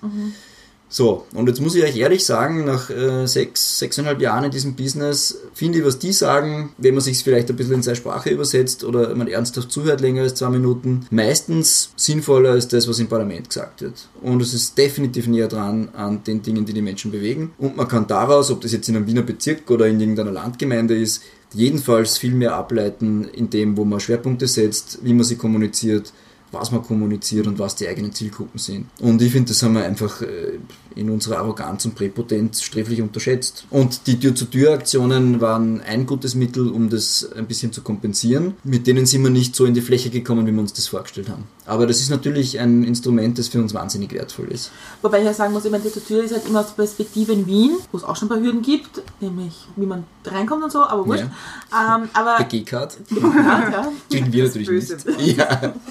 So, 0.96 1.26
und 1.34 1.50
jetzt 1.50 1.60
muss 1.60 1.76
ich 1.76 1.84
euch 1.84 1.98
ehrlich 1.98 2.24
sagen, 2.24 2.64
nach 2.64 2.90
äh, 2.90 3.26
sechs, 3.26 3.80
sechseinhalb 3.80 4.22
Jahren 4.22 4.46
in 4.46 4.52
diesem 4.52 4.76
Business, 4.76 5.38
finde 5.54 5.80
ich, 5.80 5.86
was 5.86 6.00
die 6.00 6.14
sagen, 6.14 6.72
wenn 6.78 6.94
man 6.94 7.04
sich 7.04 7.22
vielleicht 7.22 7.50
ein 7.50 7.58
bisschen 7.58 7.74
in 7.74 7.84
seine 7.84 7.98
Sprache 7.98 8.30
übersetzt 8.30 8.86
oder 8.86 9.14
man 9.14 9.28
ernsthaft 9.28 9.74
zuhört 9.74 10.00
länger 10.00 10.22
als 10.22 10.36
zwei 10.36 10.48
Minuten, 10.48 11.06
meistens 11.12 11.90
sinnvoller 11.98 12.52
als 12.52 12.70
das, 12.70 12.88
was 12.88 13.00
im 13.00 13.08
Parlament 13.08 13.50
gesagt 13.50 13.82
wird. 13.82 14.08
Und 14.22 14.42
es 14.42 14.54
ist 14.54 14.78
definitiv 14.78 15.28
näher 15.28 15.50
dran 15.50 15.90
an 15.98 16.24
den 16.24 16.42
Dingen, 16.42 16.66
die 16.66 16.72
die 16.72 16.82
Menschen 16.82 17.12
bewegen. 17.12 17.52
Und 17.58 17.76
man 17.76 17.90
kann 17.90 18.08
daraus, 18.08 18.50
ob 18.50 18.62
das 18.62 18.72
jetzt 18.72 18.88
in 18.88 18.96
einem 18.96 19.06
Wiener 19.06 19.24
Bezirk 19.24 19.70
oder 19.70 19.88
in 19.88 20.00
irgendeiner 20.00 20.32
Landgemeinde 20.32 20.96
ist, 20.96 21.24
jedenfalls 21.54 22.18
viel 22.18 22.34
mehr 22.34 22.56
ableiten 22.56 23.26
in 23.34 23.50
dem, 23.50 23.76
wo 23.76 23.84
man 23.84 24.00
Schwerpunkte 24.00 24.48
setzt, 24.48 25.00
wie 25.04 25.14
man 25.14 25.26
sie 25.26 25.36
kommuniziert, 25.36 26.14
was 26.56 26.72
man 26.72 26.82
kommuniziert 26.82 27.48
und 27.48 27.60
was 27.60 27.76
die 27.76 27.88
eigenen 27.88 28.14
Zielgruppen 28.14 28.60
sind. 28.60 28.86
Und 29.00 29.22
ich 29.22 29.32
finde, 29.32 29.50
das 29.50 29.62
haben 29.62 29.74
wir 29.74 29.84
einfach 29.84 30.22
äh, 30.22 30.60
in 30.96 31.10
unserer 31.10 31.38
Arroganz 31.40 31.86
und 31.86 31.96
Präpotenz 31.96 32.62
sträflich 32.62 33.02
unterschätzt. 33.02 33.66
Und 33.70 34.08
die 34.08 34.20
Tür-zu-Tür-Aktionen 34.20 35.42
waren 35.42 35.82
ein 35.82 36.06
gutes 36.06 36.36
Mittel, 36.36 36.70
um 36.70 36.90
das 36.90 37.30
ein 37.36 37.46
bisschen 37.46 37.72
zu 37.72 37.82
kompensieren. 37.82 38.56
Mit 38.64 38.88
denen 38.88 39.06
sind 39.06 39.24
wir 39.24 39.30
nicht 39.30 39.56
so 39.56 39.66
in 39.66 39.74
die 39.74 39.82
Fläche 39.82 40.10
gekommen, 40.10 40.48
wie 40.48 40.52
wir 40.52 40.60
uns 40.60 40.74
das 40.74 40.88
vorgestellt 40.88 41.30
haben. 41.30 41.44
Aber 41.66 41.88
das 41.88 42.00
ist 42.00 42.10
natürlich 42.10 42.60
ein 42.60 42.84
Instrument, 42.84 43.38
das 43.38 43.48
für 43.48 43.60
uns 43.60 43.74
wahnsinnig 43.74 44.14
wertvoll 44.14 44.48
ist. 44.50 44.72
Wobei 45.02 45.20
ich 45.20 45.26
ja 45.26 45.34
sagen 45.34 45.54
muss, 45.54 45.66
ich 45.66 45.72
meine, 45.72 45.84
die 45.84 46.00
Tür 46.00 46.24
ist 46.24 46.34
halt 46.34 46.48
immer 46.48 46.62
aus 46.62 46.68
der 46.68 46.76
Perspektive 46.76 47.34
in 47.34 47.46
Wien, 47.48 47.72
wo 47.92 47.98
es 47.98 48.04
auch 48.04 48.16
schon 48.16 48.28
ein 48.28 48.30
paar 48.30 48.40
Hürden 48.42 48.62
gibt, 48.62 49.02
nämlich 49.20 49.54
wie 49.76 49.86
man 49.86 50.04
reinkommt 50.24 50.64
und 50.64 50.72
so, 50.72 50.84
aber 50.84 51.06
wurscht. 51.06 51.24
Ähm, 51.24 52.10
aber 52.14 52.36
Der 52.38 52.46
G-Card. 52.46 52.98
ja, 53.10 53.70
ja. 53.72 53.92
Kriegen 54.10 54.32
wir 54.32 54.44
natürlich 54.46 54.70
nicht. 54.70 55.38
Ja. 55.38 55.74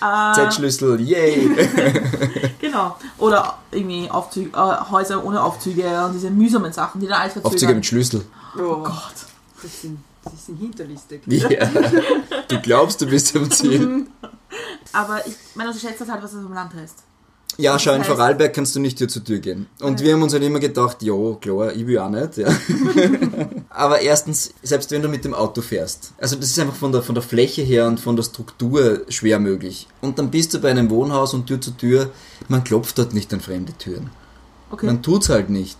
Zeitschlüssel, 0.00 1.00
yay! 1.00 1.50
genau. 2.60 2.96
Oder 3.18 3.58
irgendwie 3.70 4.10
Aufzüge, 4.10 4.50
äh, 4.56 4.90
Häuser 4.90 5.24
ohne 5.24 5.42
Aufzüge 5.42 6.04
und 6.04 6.14
diese 6.14 6.30
mühsamen 6.30 6.72
Sachen, 6.72 7.00
die 7.00 7.06
dann 7.06 7.20
alles 7.20 7.34
verzögern. 7.34 7.54
Aufzüge 7.54 7.74
mit 7.74 7.86
Schlüssel. 7.86 8.24
Oh 8.56 8.82
Gott. 8.82 9.14
Das 9.62 9.82
sind, 9.82 9.98
das 10.24 10.46
sind 10.46 10.56
hinterlistig. 10.56 11.22
Ja. 11.26 11.70
Du 12.48 12.60
glaubst, 12.60 13.00
du 13.00 13.06
bist 13.06 13.36
am 13.36 13.50
Ziel. 13.50 14.06
Aber 14.92 15.26
ich 15.26 15.34
meine, 15.54 15.72
du 15.72 15.78
schätzt 15.78 16.00
das 16.00 16.08
halt, 16.08 16.22
was 16.22 16.32
das 16.32 16.44
am 16.44 16.54
Land 16.54 16.74
heißt. 16.74 17.04
Ja, 17.56 17.78
schau, 17.78 17.92
in 17.92 18.04
Vorarlberg 18.04 18.54
kannst 18.54 18.74
du 18.74 18.80
nicht 18.80 18.96
Tür 18.96 19.08
zu 19.08 19.20
Tür 19.20 19.38
gehen. 19.38 19.66
Und 19.80 20.00
wir 20.00 20.14
haben 20.14 20.22
uns 20.22 20.32
halt 20.32 20.42
immer 20.42 20.60
gedacht, 20.60 21.02
ja, 21.02 21.14
klar, 21.40 21.72
ich 21.72 21.86
will 21.86 21.98
auch 21.98 22.08
nicht. 22.08 22.38
Ja. 22.38 22.48
Aber 23.72 24.00
erstens, 24.00 24.52
selbst 24.64 24.90
wenn 24.90 25.00
du 25.00 25.08
mit 25.08 25.24
dem 25.24 25.32
Auto 25.32 25.62
fährst, 25.62 26.12
also 26.18 26.34
das 26.34 26.46
ist 26.46 26.58
einfach 26.58 26.74
von 26.74 26.90
der, 26.90 27.02
von 27.02 27.14
der 27.14 27.22
Fläche 27.22 27.62
her 27.62 27.86
und 27.86 28.00
von 28.00 28.16
der 28.16 28.24
Struktur 28.24 29.02
schwer 29.08 29.38
möglich. 29.38 29.86
Und 30.00 30.18
dann 30.18 30.30
bist 30.30 30.52
du 30.52 30.58
bei 30.58 30.70
einem 30.70 30.90
Wohnhaus 30.90 31.34
und 31.34 31.46
Tür 31.46 31.60
zu 31.60 31.70
Tür, 31.70 32.10
man 32.48 32.64
klopft 32.64 32.98
dort 32.98 33.14
nicht 33.14 33.32
an 33.32 33.40
fremde 33.40 33.72
Türen. 33.74 34.10
Okay. 34.72 34.86
Man 34.86 35.02
tut's 35.02 35.28
halt 35.28 35.50
nicht. 35.50 35.78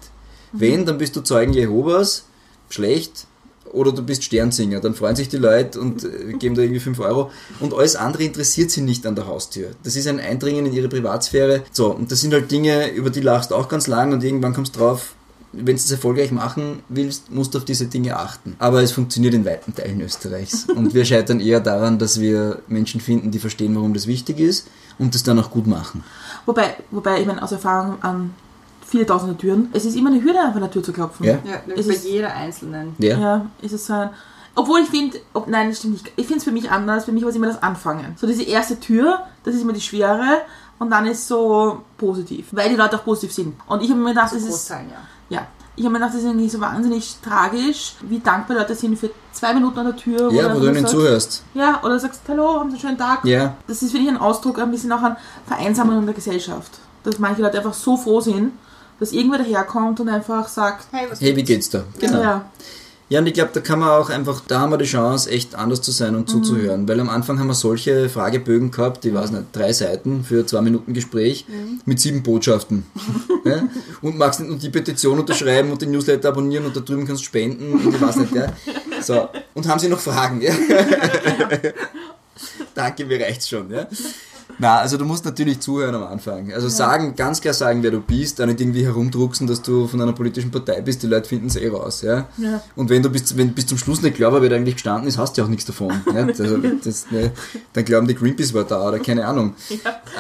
Wenn, 0.53 0.87
dann 0.87 0.99
bist 0.99 1.17
du 1.17 1.21
Zeugen 1.21 1.53
Jehovas, 1.53 2.25
schlecht, 2.69 3.27
oder 3.73 3.93
du 3.93 4.03
bist 4.03 4.25
Sternsinger, 4.25 4.81
dann 4.81 4.95
freuen 4.95 5.17
sich 5.17 5.29
die 5.29 5.37
Leute 5.37 5.81
und 5.81 6.05
äh, 6.05 6.33
geben 6.35 6.55
da 6.55 6.63
irgendwie 6.63 6.81
5 6.81 6.99
Euro. 7.01 7.31
Und 7.61 7.75
alles 7.75 7.97
andere 7.97 8.25
interessiert 8.25 8.71
sie 8.71 8.81
nicht 8.81 9.07
an 9.07 9.15
der 9.15 9.27
Haustür. 9.27 9.71
Das 9.83 9.97
ist 9.97 10.07
ein 10.07 10.21
Eindringen 10.21 10.67
in 10.67 10.73
ihre 10.73 10.89
Privatsphäre. 10.89 11.63
So, 11.71 11.93
und 11.93 12.11
das 12.11 12.21
sind 12.21 12.33
halt 12.33 12.51
Dinge, 12.51 12.91
über 12.91 13.11
die 13.11 13.21
lachst 13.21 13.51
du 13.51 13.55
auch 13.55 13.69
ganz 13.69 13.87
lang 13.87 14.13
und 14.13 14.25
irgendwann 14.25 14.55
kommst 14.55 14.75
du 14.75 14.81
drauf, 14.81 15.15
wenn 15.53 15.67
du 15.67 15.73
es 15.73 15.91
erfolgreich 15.91 16.31
machen 16.33 16.83
willst, 16.89 17.31
musst 17.31 17.55
du 17.55 17.59
auf 17.59 17.65
diese 17.65 17.87
Dinge 17.87 18.17
achten. 18.17 18.55
Aber 18.59 18.83
es 18.83 18.93
funktioniert 18.93 19.35
in 19.35 19.45
weiten 19.45 19.75
Teilen 19.75 20.01
Österreichs. 20.01 20.67
Und 20.67 20.95
wir 20.95 21.05
scheitern 21.05 21.41
eher 21.41 21.61
daran, 21.61 21.99
dass 21.99 22.21
wir 22.21 22.63
Menschen 22.69 23.01
finden, 23.01 23.31
die 23.31 23.39
verstehen, 23.41 23.75
warum 23.75 23.93
das 23.95 24.07
wichtig 24.07 24.39
ist 24.39 24.69
und 24.99 25.15
das 25.15 25.23
dann 25.23 25.39
auch 25.41 25.51
gut 25.51 25.67
machen. 25.67 26.05
Wobei, 26.47 26.77
wobei, 26.91 27.21
ich 27.21 27.27
meine, 27.27 27.43
aus 27.43 27.53
Erfahrung 27.53 28.01
an 28.03 28.33
viele 28.87 29.07
tausende 29.07 29.37
Türen, 29.37 29.69
es 29.73 29.85
ist 29.85 29.97
immer 29.97 30.11
eine 30.11 30.23
Hürde, 30.23 30.39
einfach 30.41 30.57
an 30.57 30.63
der 30.63 30.71
Tür 30.71 30.83
zu 30.83 30.93
klopfen. 30.93 31.27
Ja? 31.27 31.39
Ja, 31.45 31.61
Es 31.77 31.87
bei 31.89 31.95
ist- 31.95 32.05
jeder 32.05 32.33
einzelnen. 32.35 32.95
Ja. 32.99 33.19
Ja, 33.19 33.47
ist 33.63 33.73
es 33.73 33.87
so 33.87 33.93
ein. 33.95 34.11
Obwohl 34.57 34.81
ich 34.81 34.89
finde, 34.89 35.19
ob, 35.33 35.47
nein, 35.49 35.69
das 35.69 35.79
stimmt 35.79 35.95
nicht. 35.95 36.11
Ich 36.17 36.27
finde 36.27 36.39
es 36.39 36.45
für 36.45 36.51
mich 36.53 36.71
anders. 36.71 37.05
Für 37.05 37.13
mich 37.13 37.23
war 37.23 37.31
es 37.31 37.37
immer 37.37 37.47
das 37.47 37.63
Anfangen. 37.63 38.17
So 38.17 38.27
diese 38.27 38.43
erste 38.43 38.79
Tür, 38.81 39.21
das 39.45 39.55
ist 39.55 39.63
immer 39.63 39.73
die 39.73 39.81
schwere 39.81 40.39
und 40.81 40.91
dann 40.91 41.07
ist 41.07 41.29
so 41.29 41.83
positiv, 41.97 42.49
weil 42.51 42.69
die 42.71 42.75
Leute 42.75 42.97
auch 42.97 43.05
positiv 43.05 43.33
sind. 43.33 43.55
Und 43.69 43.83
ich 43.83 43.91
habe 43.91 44.01
mir 44.01 44.09
gedacht, 44.11 44.35
das 44.35 44.43
ist 44.43 44.69
ja. 44.69 44.81
ja, 45.29 45.47
ich 45.77 45.85
habe 45.85 45.93
mir 45.93 45.99
gedacht, 46.01 46.15
das 46.15 46.23
ist 46.23 46.27
irgendwie 46.27 46.49
so 46.49 46.61
wahnsinnig 46.61 47.17
tragisch, 47.23 47.95
wie 48.03 48.19
dankbar 48.19 48.57
Leute 48.59 48.75
sind 48.75 48.99
für 48.99 49.11
zwei 49.33 49.55
Minuten 49.55 49.79
an 49.79 49.87
der 49.87 49.97
Tür. 49.97 50.33
Ja, 50.33 50.53
wo 50.53 50.59
du 50.59 50.67
ihnen 50.67 50.75
sagst- 50.77 50.91
zuhörst. 50.91 51.45
Ja, 51.55 51.81
oder 51.85 51.99
sagst, 52.01 52.23
hallo, 52.27 52.59
haben 52.59 52.71
Sie 52.71 52.75
einen 52.77 52.81
schönen 52.81 52.99
Tag. 52.99 53.25
Ja. 53.25 53.55
Das 53.69 53.81
ist, 53.83 53.93
finde 53.93 54.09
ich, 54.09 54.13
ein 54.13 54.21
Ausdruck 54.21 54.59
ein 54.59 54.71
bisschen 54.73 54.91
auch 54.93 55.03
an 55.03 55.17
Vereinsamung 55.47 56.05
der 56.05 56.15
Gesellschaft. 56.15 56.73
Dass 57.05 57.19
manche 57.19 57.41
Leute 57.43 57.59
einfach 57.59 57.75
so 57.75 57.97
froh 57.97 58.21
sind, 58.21 58.53
dass 58.99 59.13
irgendwer 59.13 59.39
daherkommt 59.39 60.01
und 60.01 60.09
einfach 60.09 60.49
sagt, 60.49 60.87
Hey, 60.91 61.07
was 61.09 61.21
Hey, 61.21 61.35
wie 61.37 61.43
geht's 61.45 61.71
da? 61.71 61.85
Genau. 61.99 62.21
ja, 62.21 62.45
Ja, 63.11 63.19
und 63.19 63.27
ich 63.27 63.35
glaube, 63.35 63.51
da 63.53 63.59
kann 63.59 63.81
man 63.81 63.89
auch 63.89 64.09
einfach, 64.09 64.41
da 64.47 64.61
haben 64.61 64.71
wir 64.71 64.79
die 64.79 64.85
Chance, 64.85 65.29
echt 65.31 65.57
anders 65.57 65.83
zu 65.83 65.91
sein 65.91 66.15
und 66.15 66.31
zuzuhören. 66.31 66.89
Weil 66.89 67.01
am 67.01 67.09
Anfang 67.09 67.41
haben 67.41 67.49
wir 67.49 67.55
solche 67.55 68.09
Fragebögen 68.09 68.71
gehabt, 68.71 69.03
die 69.03 69.13
weiß 69.13 69.33
nicht, 69.33 69.47
drei 69.51 69.73
Seiten 69.73 70.23
für 70.23 70.47
zwei 70.47 70.61
Minuten 70.61 70.95
Gespräch 70.95 71.45
mit 71.85 71.99
sieben 71.99 72.23
Botschaften. 72.23 72.87
ja? 73.45 73.65
Und 74.01 74.17
magst 74.17 74.39
nicht 74.39 74.49
nur 74.49 74.61
die 74.61 74.71
Petition 74.71 75.19
unterschreiben 75.19 75.73
und 75.73 75.83
den 75.83 75.91
Newsletter 75.91 76.29
abonnieren 76.29 76.67
und 76.67 76.77
da 76.77 76.81
drüben 76.81 77.05
kannst 77.05 77.23
du 77.23 77.27
spenden 77.27 77.73
und 77.73 77.93
ich 77.93 78.01
weiß 78.01 78.15
nicht, 78.15 78.33
ja. 78.33 78.53
So. 79.03 79.29
Und 79.55 79.67
haben 79.67 79.81
Sie 79.81 79.89
noch 79.89 79.99
Fragen? 79.99 80.41
Ja? 80.41 80.55
Danke, 82.77 83.07
mir 83.07 83.21
reicht's 83.21 83.49
schon, 83.49 83.73
ja. 83.73 83.89
Na, 84.59 84.79
also 84.79 84.97
du 84.97 85.05
musst 85.05 85.25
natürlich 85.25 85.61
zuhören 85.61 85.95
am 85.95 86.05
Anfang. 86.05 86.53
Also 86.53 86.69
sagen, 86.69 87.15
ganz 87.17 87.41
klar 87.41 87.55
sagen, 87.55 87.83
wer 87.83 87.91
du 87.91 88.01
bist, 88.01 88.39
dann 88.39 88.49
nicht 88.49 88.61
irgendwie 88.61 88.85
herumdrucksen, 88.85 89.47
dass 89.47 89.63
du 89.63 89.87
von 89.87 90.01
einer 90.01 90.13
politischen 90.13 90.51
Partei 90.51 90.81
bist, 90.81 91.03
die 91.03 91.07
Leute 91.07 91.29
finden 91.29 91.47
es 91.49 91.57
eh 91.57 91.69
raus, 91.69 92.03
ja. 92.03 92.27
Ja. 92.37 92.63
Und 92.77 92.91
wenn 92.91 93.03
du 93.03 93.11
bis, 93.11 93.37
wenn 93.37 93.53
bis 93.55 93.67
zum 93.67 93.79
Schluss 93.79 94.03
nicht 94.03 94.21
war, 94.21 94.41
wer 94.41 94.49
da 94.49 94.57
eigentlich 94.57 94.75
gestanden 94.75 95.09
ist, 95.09 95.19
hast 95.19 95.37
du 95.37 95.41
ja 95.41 95.47
auch 95.47 95.51
nichts 95.51 95.65
davon. 95.67 96.03
Ja? 96.15 96.27
Also, 96.41 96.57
das, 96.57 97.11
ne, 97.11 97.33
dann 97.73 97.85
glauben 97.85 98.07
die 98.07 98.15
Greenpeace 98.15 98.55
war 98.55 98.65
da 98.65 98.89
oder 98.89 98.99
keine 98.99 99.27
Ahnung. 99.27 99.55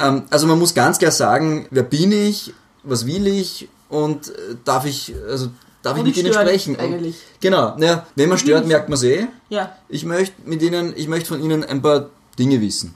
Ähm, 0.02 0.22
also 0.28 0.46
man 0.46 0.58
muss 0.58 0.74
ganz 0.74 0.98
klar 0.98 1.10
sagen, 1.12 1.66
wer 1.70 1.82
bin 1.82 2.12
ich, 2.12 2.52
was 2.82 3.06
will 3.06 3.26
ich 3.26 3.68
und 3.88 4.28
äh, 4.28 4.32
darf 4.64 4.84
ich, 4.86 5.14
also 5.28 5.48
darf 5.82 5.94
ich 5.94 6.00
Und 6.00 6.06
mit 6.08 6.16
ich 6.16 6.22
ihnen 6.22 6.32
störe 6.32 6.46
sprechen? 6.46 6.72
nicht 6.72 6.80
eigentlich. 6.80 7.14
Und, 7.14 7.40
genau, 7.40 7.76
ja, 7.78 8.06
wenn 8.16 8.28
man 8.28 8.38
stört, 8.38 8.66
merkt 8.66 8.88
man 8.88 8.96
es 8.96 9.02
eh. 9.02 9.26
Ja. 9.48 9.76
Ich 9.88 10.04
möchte 10.04 10.34
mit 10.44 10.62
Ihnen, 10.62 10.92
ich 10.96 11.08
möchte 11.08 11.28
von 11.28 11.42
Ihnen 11.42 11.64
ein 11.64 11.80
paar 11.82 12.10
Dinge 12.38 12.60
wissen. 12.60 12.94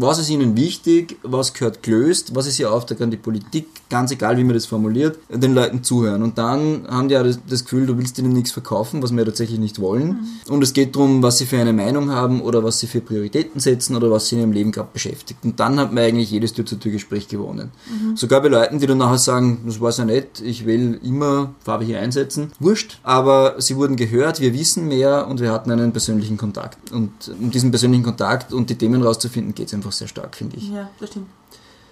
Was 0.00 0.20
ist 0.20 0.30
Ihnen 0.30 0.56
wichtig? 0.56 1.16
Was 1.24 1.52
gehört 1.52 1.82
gelöst? 1.82 2.32
Was 2.36 2.46
ist 2.46 2.60
Ihr 2.60 2.72
Auftrag 2.72 3.00
an 3.00 3.10
die 3.10 3.16
Politik? 3.16 3.66
Ganz 3.90 4.10
egal, 4.10 4.36
wie 4.36 4.44
man 4.44 4.54
das 4.54 4.66
formuliert, 4.66 5.18
den 5.30 5.54
Leuten 5.54 5.82
zuhören. 5.82 6.22
Und 6.22 6.36
dann 6.36 6.86
haben 6.88 7.08
die 7.08 7.14
ja 7.14 7.22
das, 7.22 7.38
das 7.48 7.64
Gefühl, 7.64 7.86
du 7.86 7.96
willst 7.96 8.18
ihnen 8.18 8.32
nichts 8.32 8.50
verkaufen, 8.50 9.02
was 9.02 9.16
wir 9.16 9.24
tatsächlich 9.24 9.58
nicht 9.58 9.80
wollen. 9.80 10.28
Und 10.48 10.62
es 10.62 10.72
geht 10.72 10.94
darum, 10.94 11.22
was 11.22 11.38
sie 11.38 11.46
für 11.46 11.58
eine 11.58 11.72
Meinung 11.72 12.10
haben 12.10 12.42
oder 12.42 12.62
was 12.62 12.80
sie 12.80 12.86
für 12.86 13.00
Prioritäten 13.00 13.60
setzen 13.60 13.96
oder 13.96 14.10
was 14.10 14.28
sie 14.28 14.36
in 14.36 14.42
ihrem 14.42 14.52
Leben 14.52 14.72
gerade 14.72 14.90
beschäftigt. 14.92 15.44
Und 15.44 15.58
dann 15.58 15.80
hat 15.80 15.92
man 15.92 16.04
eigentlich 16.04 16.30
jedes 16.30 16.52
Tür-zu-Tür-Gespräch 16.52 17.28
gewonnen. 17.28 17.70
Sogar 18.14 18.42
bei 18.42 18.48
Leuten, 18.48 18.78
die 18.78 18.86
dann 18.86 18.98
nachher 18.98 19.18
sagen, 19.18 19.62
das 19.64 19.80
war 19.80 19.90
ja 19.92 20.04
nett, 20.04 20.40
ich 20.44 20.66
will 20.66 21.00
immer 21.02 21.54
Farbe 21.64 21.84
hier 21.84 22.00
einsetzen. 22.00 22.52
Wurscht. 22.60 22.98
Aber 23.02 23.54
sie 23.58 23.76
wurden 23.76 23.96
gehört, 23.96 24.40
wir 24.40 24.52
wissen 24.52 24.88
mehr 24.88 25.26
und 25.28 25.40
wir 25.40 25.52
hatten 25.52 25.70
einen 25.70 25.92
persönlichen 25.92 26.36
Kontakt. 26.36 26.92
Und 26.92 27.10
um 27.40 27.50
diesen 27.50 27.70
persönlichen 27.70 28.04
Kontakt 28.04 28.52
und 28.52 28.70
die 28.70 28.76
Themen 28.76 29.02
rauszufinden, 29.02 29.54
geht 29.54 29.68
es 29.68 29.74
einfach 29.74 29.92
sehr 29.92 30.08
stark, 30.08 30.36
finde 30.36 30.56
ich. 30.56 30.70
Ja, 30.70 30.90
das 31.00 31.10
stimmt. 31.10 31.26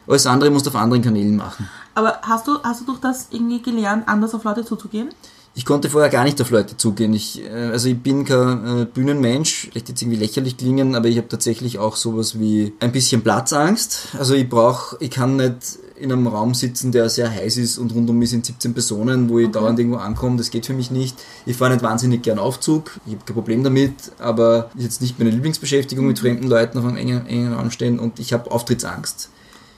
Alles 0.07 0.27
andere 0.27 0.51
musst 0.51 0.67
du 0.67 0.71
auf 0.71 0.77
anderen 0.77 1.03
Kanälen 1.03 1.37
machen. 1.37 1.69
Aber 1.95 2.19
hast 2.23 2.47
du, 2.47 2.59
hast 2.63 2.83
du 2.83 2.85
durch 2.85 3.01
das 3.01 3.29
irgendwie 3.31 3.63
gelernt, 3.63 4.09
anders 4.09 4.35
auf 4.35 4.45
Leute 4.45 4.65
zuzugehen? 4.65 5.11
Ich 5.59 5.65
konnte 5.65 5.89
vorher 5.89 6.11
gar 6.11 6.25
nicht 6.25 6.39
auf 6.43 6.51
Leute 6.51 6.77
zugehen. 6.77 7.15
Ich, 7.15 7.43
äh, 7.43 7.71
also 7.73 7.89
ich 7.89 7.99
bin 7.99 8.27
kein 8.27 8.83
äh, 8.83 8.85
Bühnenmensch, 8.85 9.69
vielleicht 9.71 9.89
jetzt 9.89 10.03
irgendwie 10.03 10.19
lächerlich 10.19 10.59
klingen, 10.59 10.95
aber 10.95 11.09
ich 11.09 11.17
habe 11.17 11.29
tatsächlich 11.29 11.79
auch 11.79 11.97
sowas 11.97 12.39
wie 12.39 12.75
ein 12.81 12.93
bisschen 12.93 13.23
Platzangst. 13.23 14.09
Also 14.19 14.35
ich 14.35 14.47
brauche, 14.47 14.99
ich 15.01 15.11
kann 15.11 15.37
nicht 15.37 15.79
in 15.99 16.13
einem 16.13 16.27
Raum 16.27 16.53
sitzen, 16.53 16.93
der 16.93 17.09
sehr 17.09 17.31
heiß 17.31 17.57
ist 17.57 17.79
und 17.79 17.95
rund 17.95 18.11
um 18.11 18.19
mich 18.19 18.29
sind 18.29 18.45
17 18.45 18.75
Personen, 18.75 19.31
wo 19.31 19.39
ich 19.39 19.51
dauernd 19.51 19.79
irgendwo 19.79 19.97
ankomme. 19.97 20.37
Das 20.37 20.51
geht 20.51 20.67
für 20.67 20.75
mich 20.75 20.91
nicht. 20.91 21.17
Ich 21.47 21.57
fahre 21.57 21.73
nicht 21.73 21.83
wahnsinnig 21.83 22.23
gern 22.23 22.39
Aufzug. 22.39 22.91
Ich 23.07 23.15
habe 23.15 23.25
kein 23.25 23.35
Problem 23.35 23.65
damit, 23.65 23.95
aber 24.19 24.71
ist 24.77 24.85
jetzt 24.85 25.01
nicht 25.01 25.19
meine 25.19 25.31
Lieblingsbeschäftigung 25.31 26.07
mit 26.07 26.19
fremden 26.19 26.49
Leuten 26.49 26.77
auf 26.77 26.85
einem 26.85 26.99
engen, 26.99 27.27
engen 27.27 27.55
Raum 27.55 27.71
stehen 27.71 27.99
und 27.99 28.21
ich 28.21 28.35
habe 28.35 28.51
Auftrittsangst. 28.51 29.31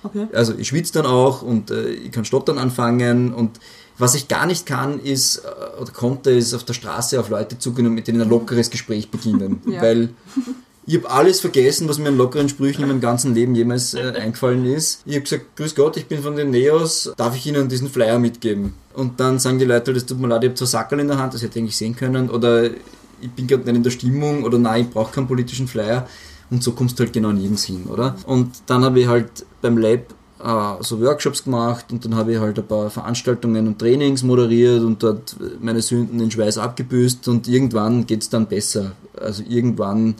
Okay. 0.02 0.26
Also 0.32 0.54
ich 0.56 0.68
schwitze 0.68 0.92
dann 0.94 1.06
auch 1.06 1.42
und 1.42 1.70
äh, 1.70 1.88
ich 1.90 2.12
kann 2.12 2.24
Stottern 2.24 2.58
anfangen 2.58 3.32
und 3.32 3.58
was 3.98 4.14
ich 4.14 4.28
gar 4.28 4.46
nicht 4.46 4.64
kann, 4.64 5.00
ist, 5.00 5.38
äh, 5.38 5.80
oder 5.80 5.92
konnte, 5.92 6.30
ist 6.30 6.54
auf 6.54 6.64
der 6.64 6.74
Straße 6.74 7.18
auf 7.18 7.28
Leute 7.30 7.58
zugehen 7.58 7.86
und 7.86 7.94
mit 7.94 8.06
denen 8.06 8.22
ein 8.22 8.28
lockeres 8.28 8.70
Gespräch 8.70 9.10
beginnen. 9.10 9.60
Ja. 9.68 9.82
Weil 9.82 10.10
ich 10.86 10.96
habe 10.96 11.10
alles 11.10 11.40
vergessen, 11.40 11.88
was 11.88 11.98
mir 11.98 12.08
an 12.08 12.16
lockeren 12.16 12.48
Sprüchen 12.48 12.82
in 12.82 12.88
meinem 12.88 13.00
ganzen 13.00 13.34
Leben 13.34 13.54
jemals 13.54 13.92
äh, 13.92 14.00
eingefallen 14.16 14.64
ist. 14.64 15.02
Ich 15.04 15.14
habe 15.14 15.24
gesagt, 15.24 15.56
grüß 15.56 15.74
Gott, 15.74 15.96
ich 15.98 16.06
bin 16.06 16.22
von 16.22 16.36
den 16.36 16.50
Neos, 16.50 17.12
darf 17.16 17.36
ich 17.36 17.46
Ihnen 17.46 17.68
diesen 17.68 17.90
Flyer 17.90 18.18
mitgeben? 18.18 18.72
Und 18.94 19.20
dann 19.20 19.38
sagen 19.38 19.58
die 19.58 19.66
Leute, 19.66 19.92
das 19.92 20.06
tut 20.06 20.18
mir 20.18 20.28
leid, 20.28 20.44
ich 20.44 20.48
habe 20.48 20.58
zwei 20.58 20.66
Sackerl 20.66 21.00
in 21.00 21.08
der 21.08 21.18
Hand, 21.18 21.34
das 21.34 21.42
hätte 21.42 21.58
ich 21.58 21.62
eigentlich 21.62 21.76
sehen 21.76 21.94
können. 21.94 22.30
Oder 22.30 22.70
ich 23.20 23.30
bin 23.36 23.46
gerade 23.46 23.64
nicht 23.64 23.76
in 23.76 23.82
der 23.82 23.90
Stimmung 23.90 24.44
oder 24.44 24.58
nein, 24.58 24.86
ich 24.86 24.90
brauche 24.90 25.12
keinen 25.12 25.26
politischen 25.26 25.68
Flyer. 25.68 26.08
Und 26.50 26.62
so 26.62 26.72
kommst 26.72 26.98
du 26.98 27.04
halt 27.04 27.12
genau 27.12 27.30
nirgends 27.32 27.64
hin, 27.64 27.84
oder? 27.84 28.16
Und 28.26 28.52
dann 28.66 28.82
habe 28.82 29.00
ich 29.00 29.06
halt 29.06 29.44
beim 29.60 29.78
Lab 29.78 30.14
äh, 30.42 30.82
so 30.82 31.00
Workshops 31.00 31.44
gemacht 31.44 31.86
und 31.90 32.04
dann 32.04 32.14
habe 32.14 32.32
ich 32.32 32.38
halt 32.38 32.58
ein 32.58 32.66
paar 32.66 32.90
Veranstaltungen 32.90 33.66
und 33.66 33.78
Trainings 33.78 34.22
moderiert 34.22 34.82
und 34.82 35.02
dort 35.02 35.36
meine 35.60 35.82
Sünden 35.82 36.20
in 36.20 36.30
Schweiß 36.30 36.58
abgebüßt 36.58 37.28
und 37.28 37.48
irgendwann 37.48 38.06
geht 38.06 38.22
es 38.22 38.30
dann 38.30 38.46
besser. 38.46 38.92
Also 39.16 39.42
irgendwann 39.48 40.14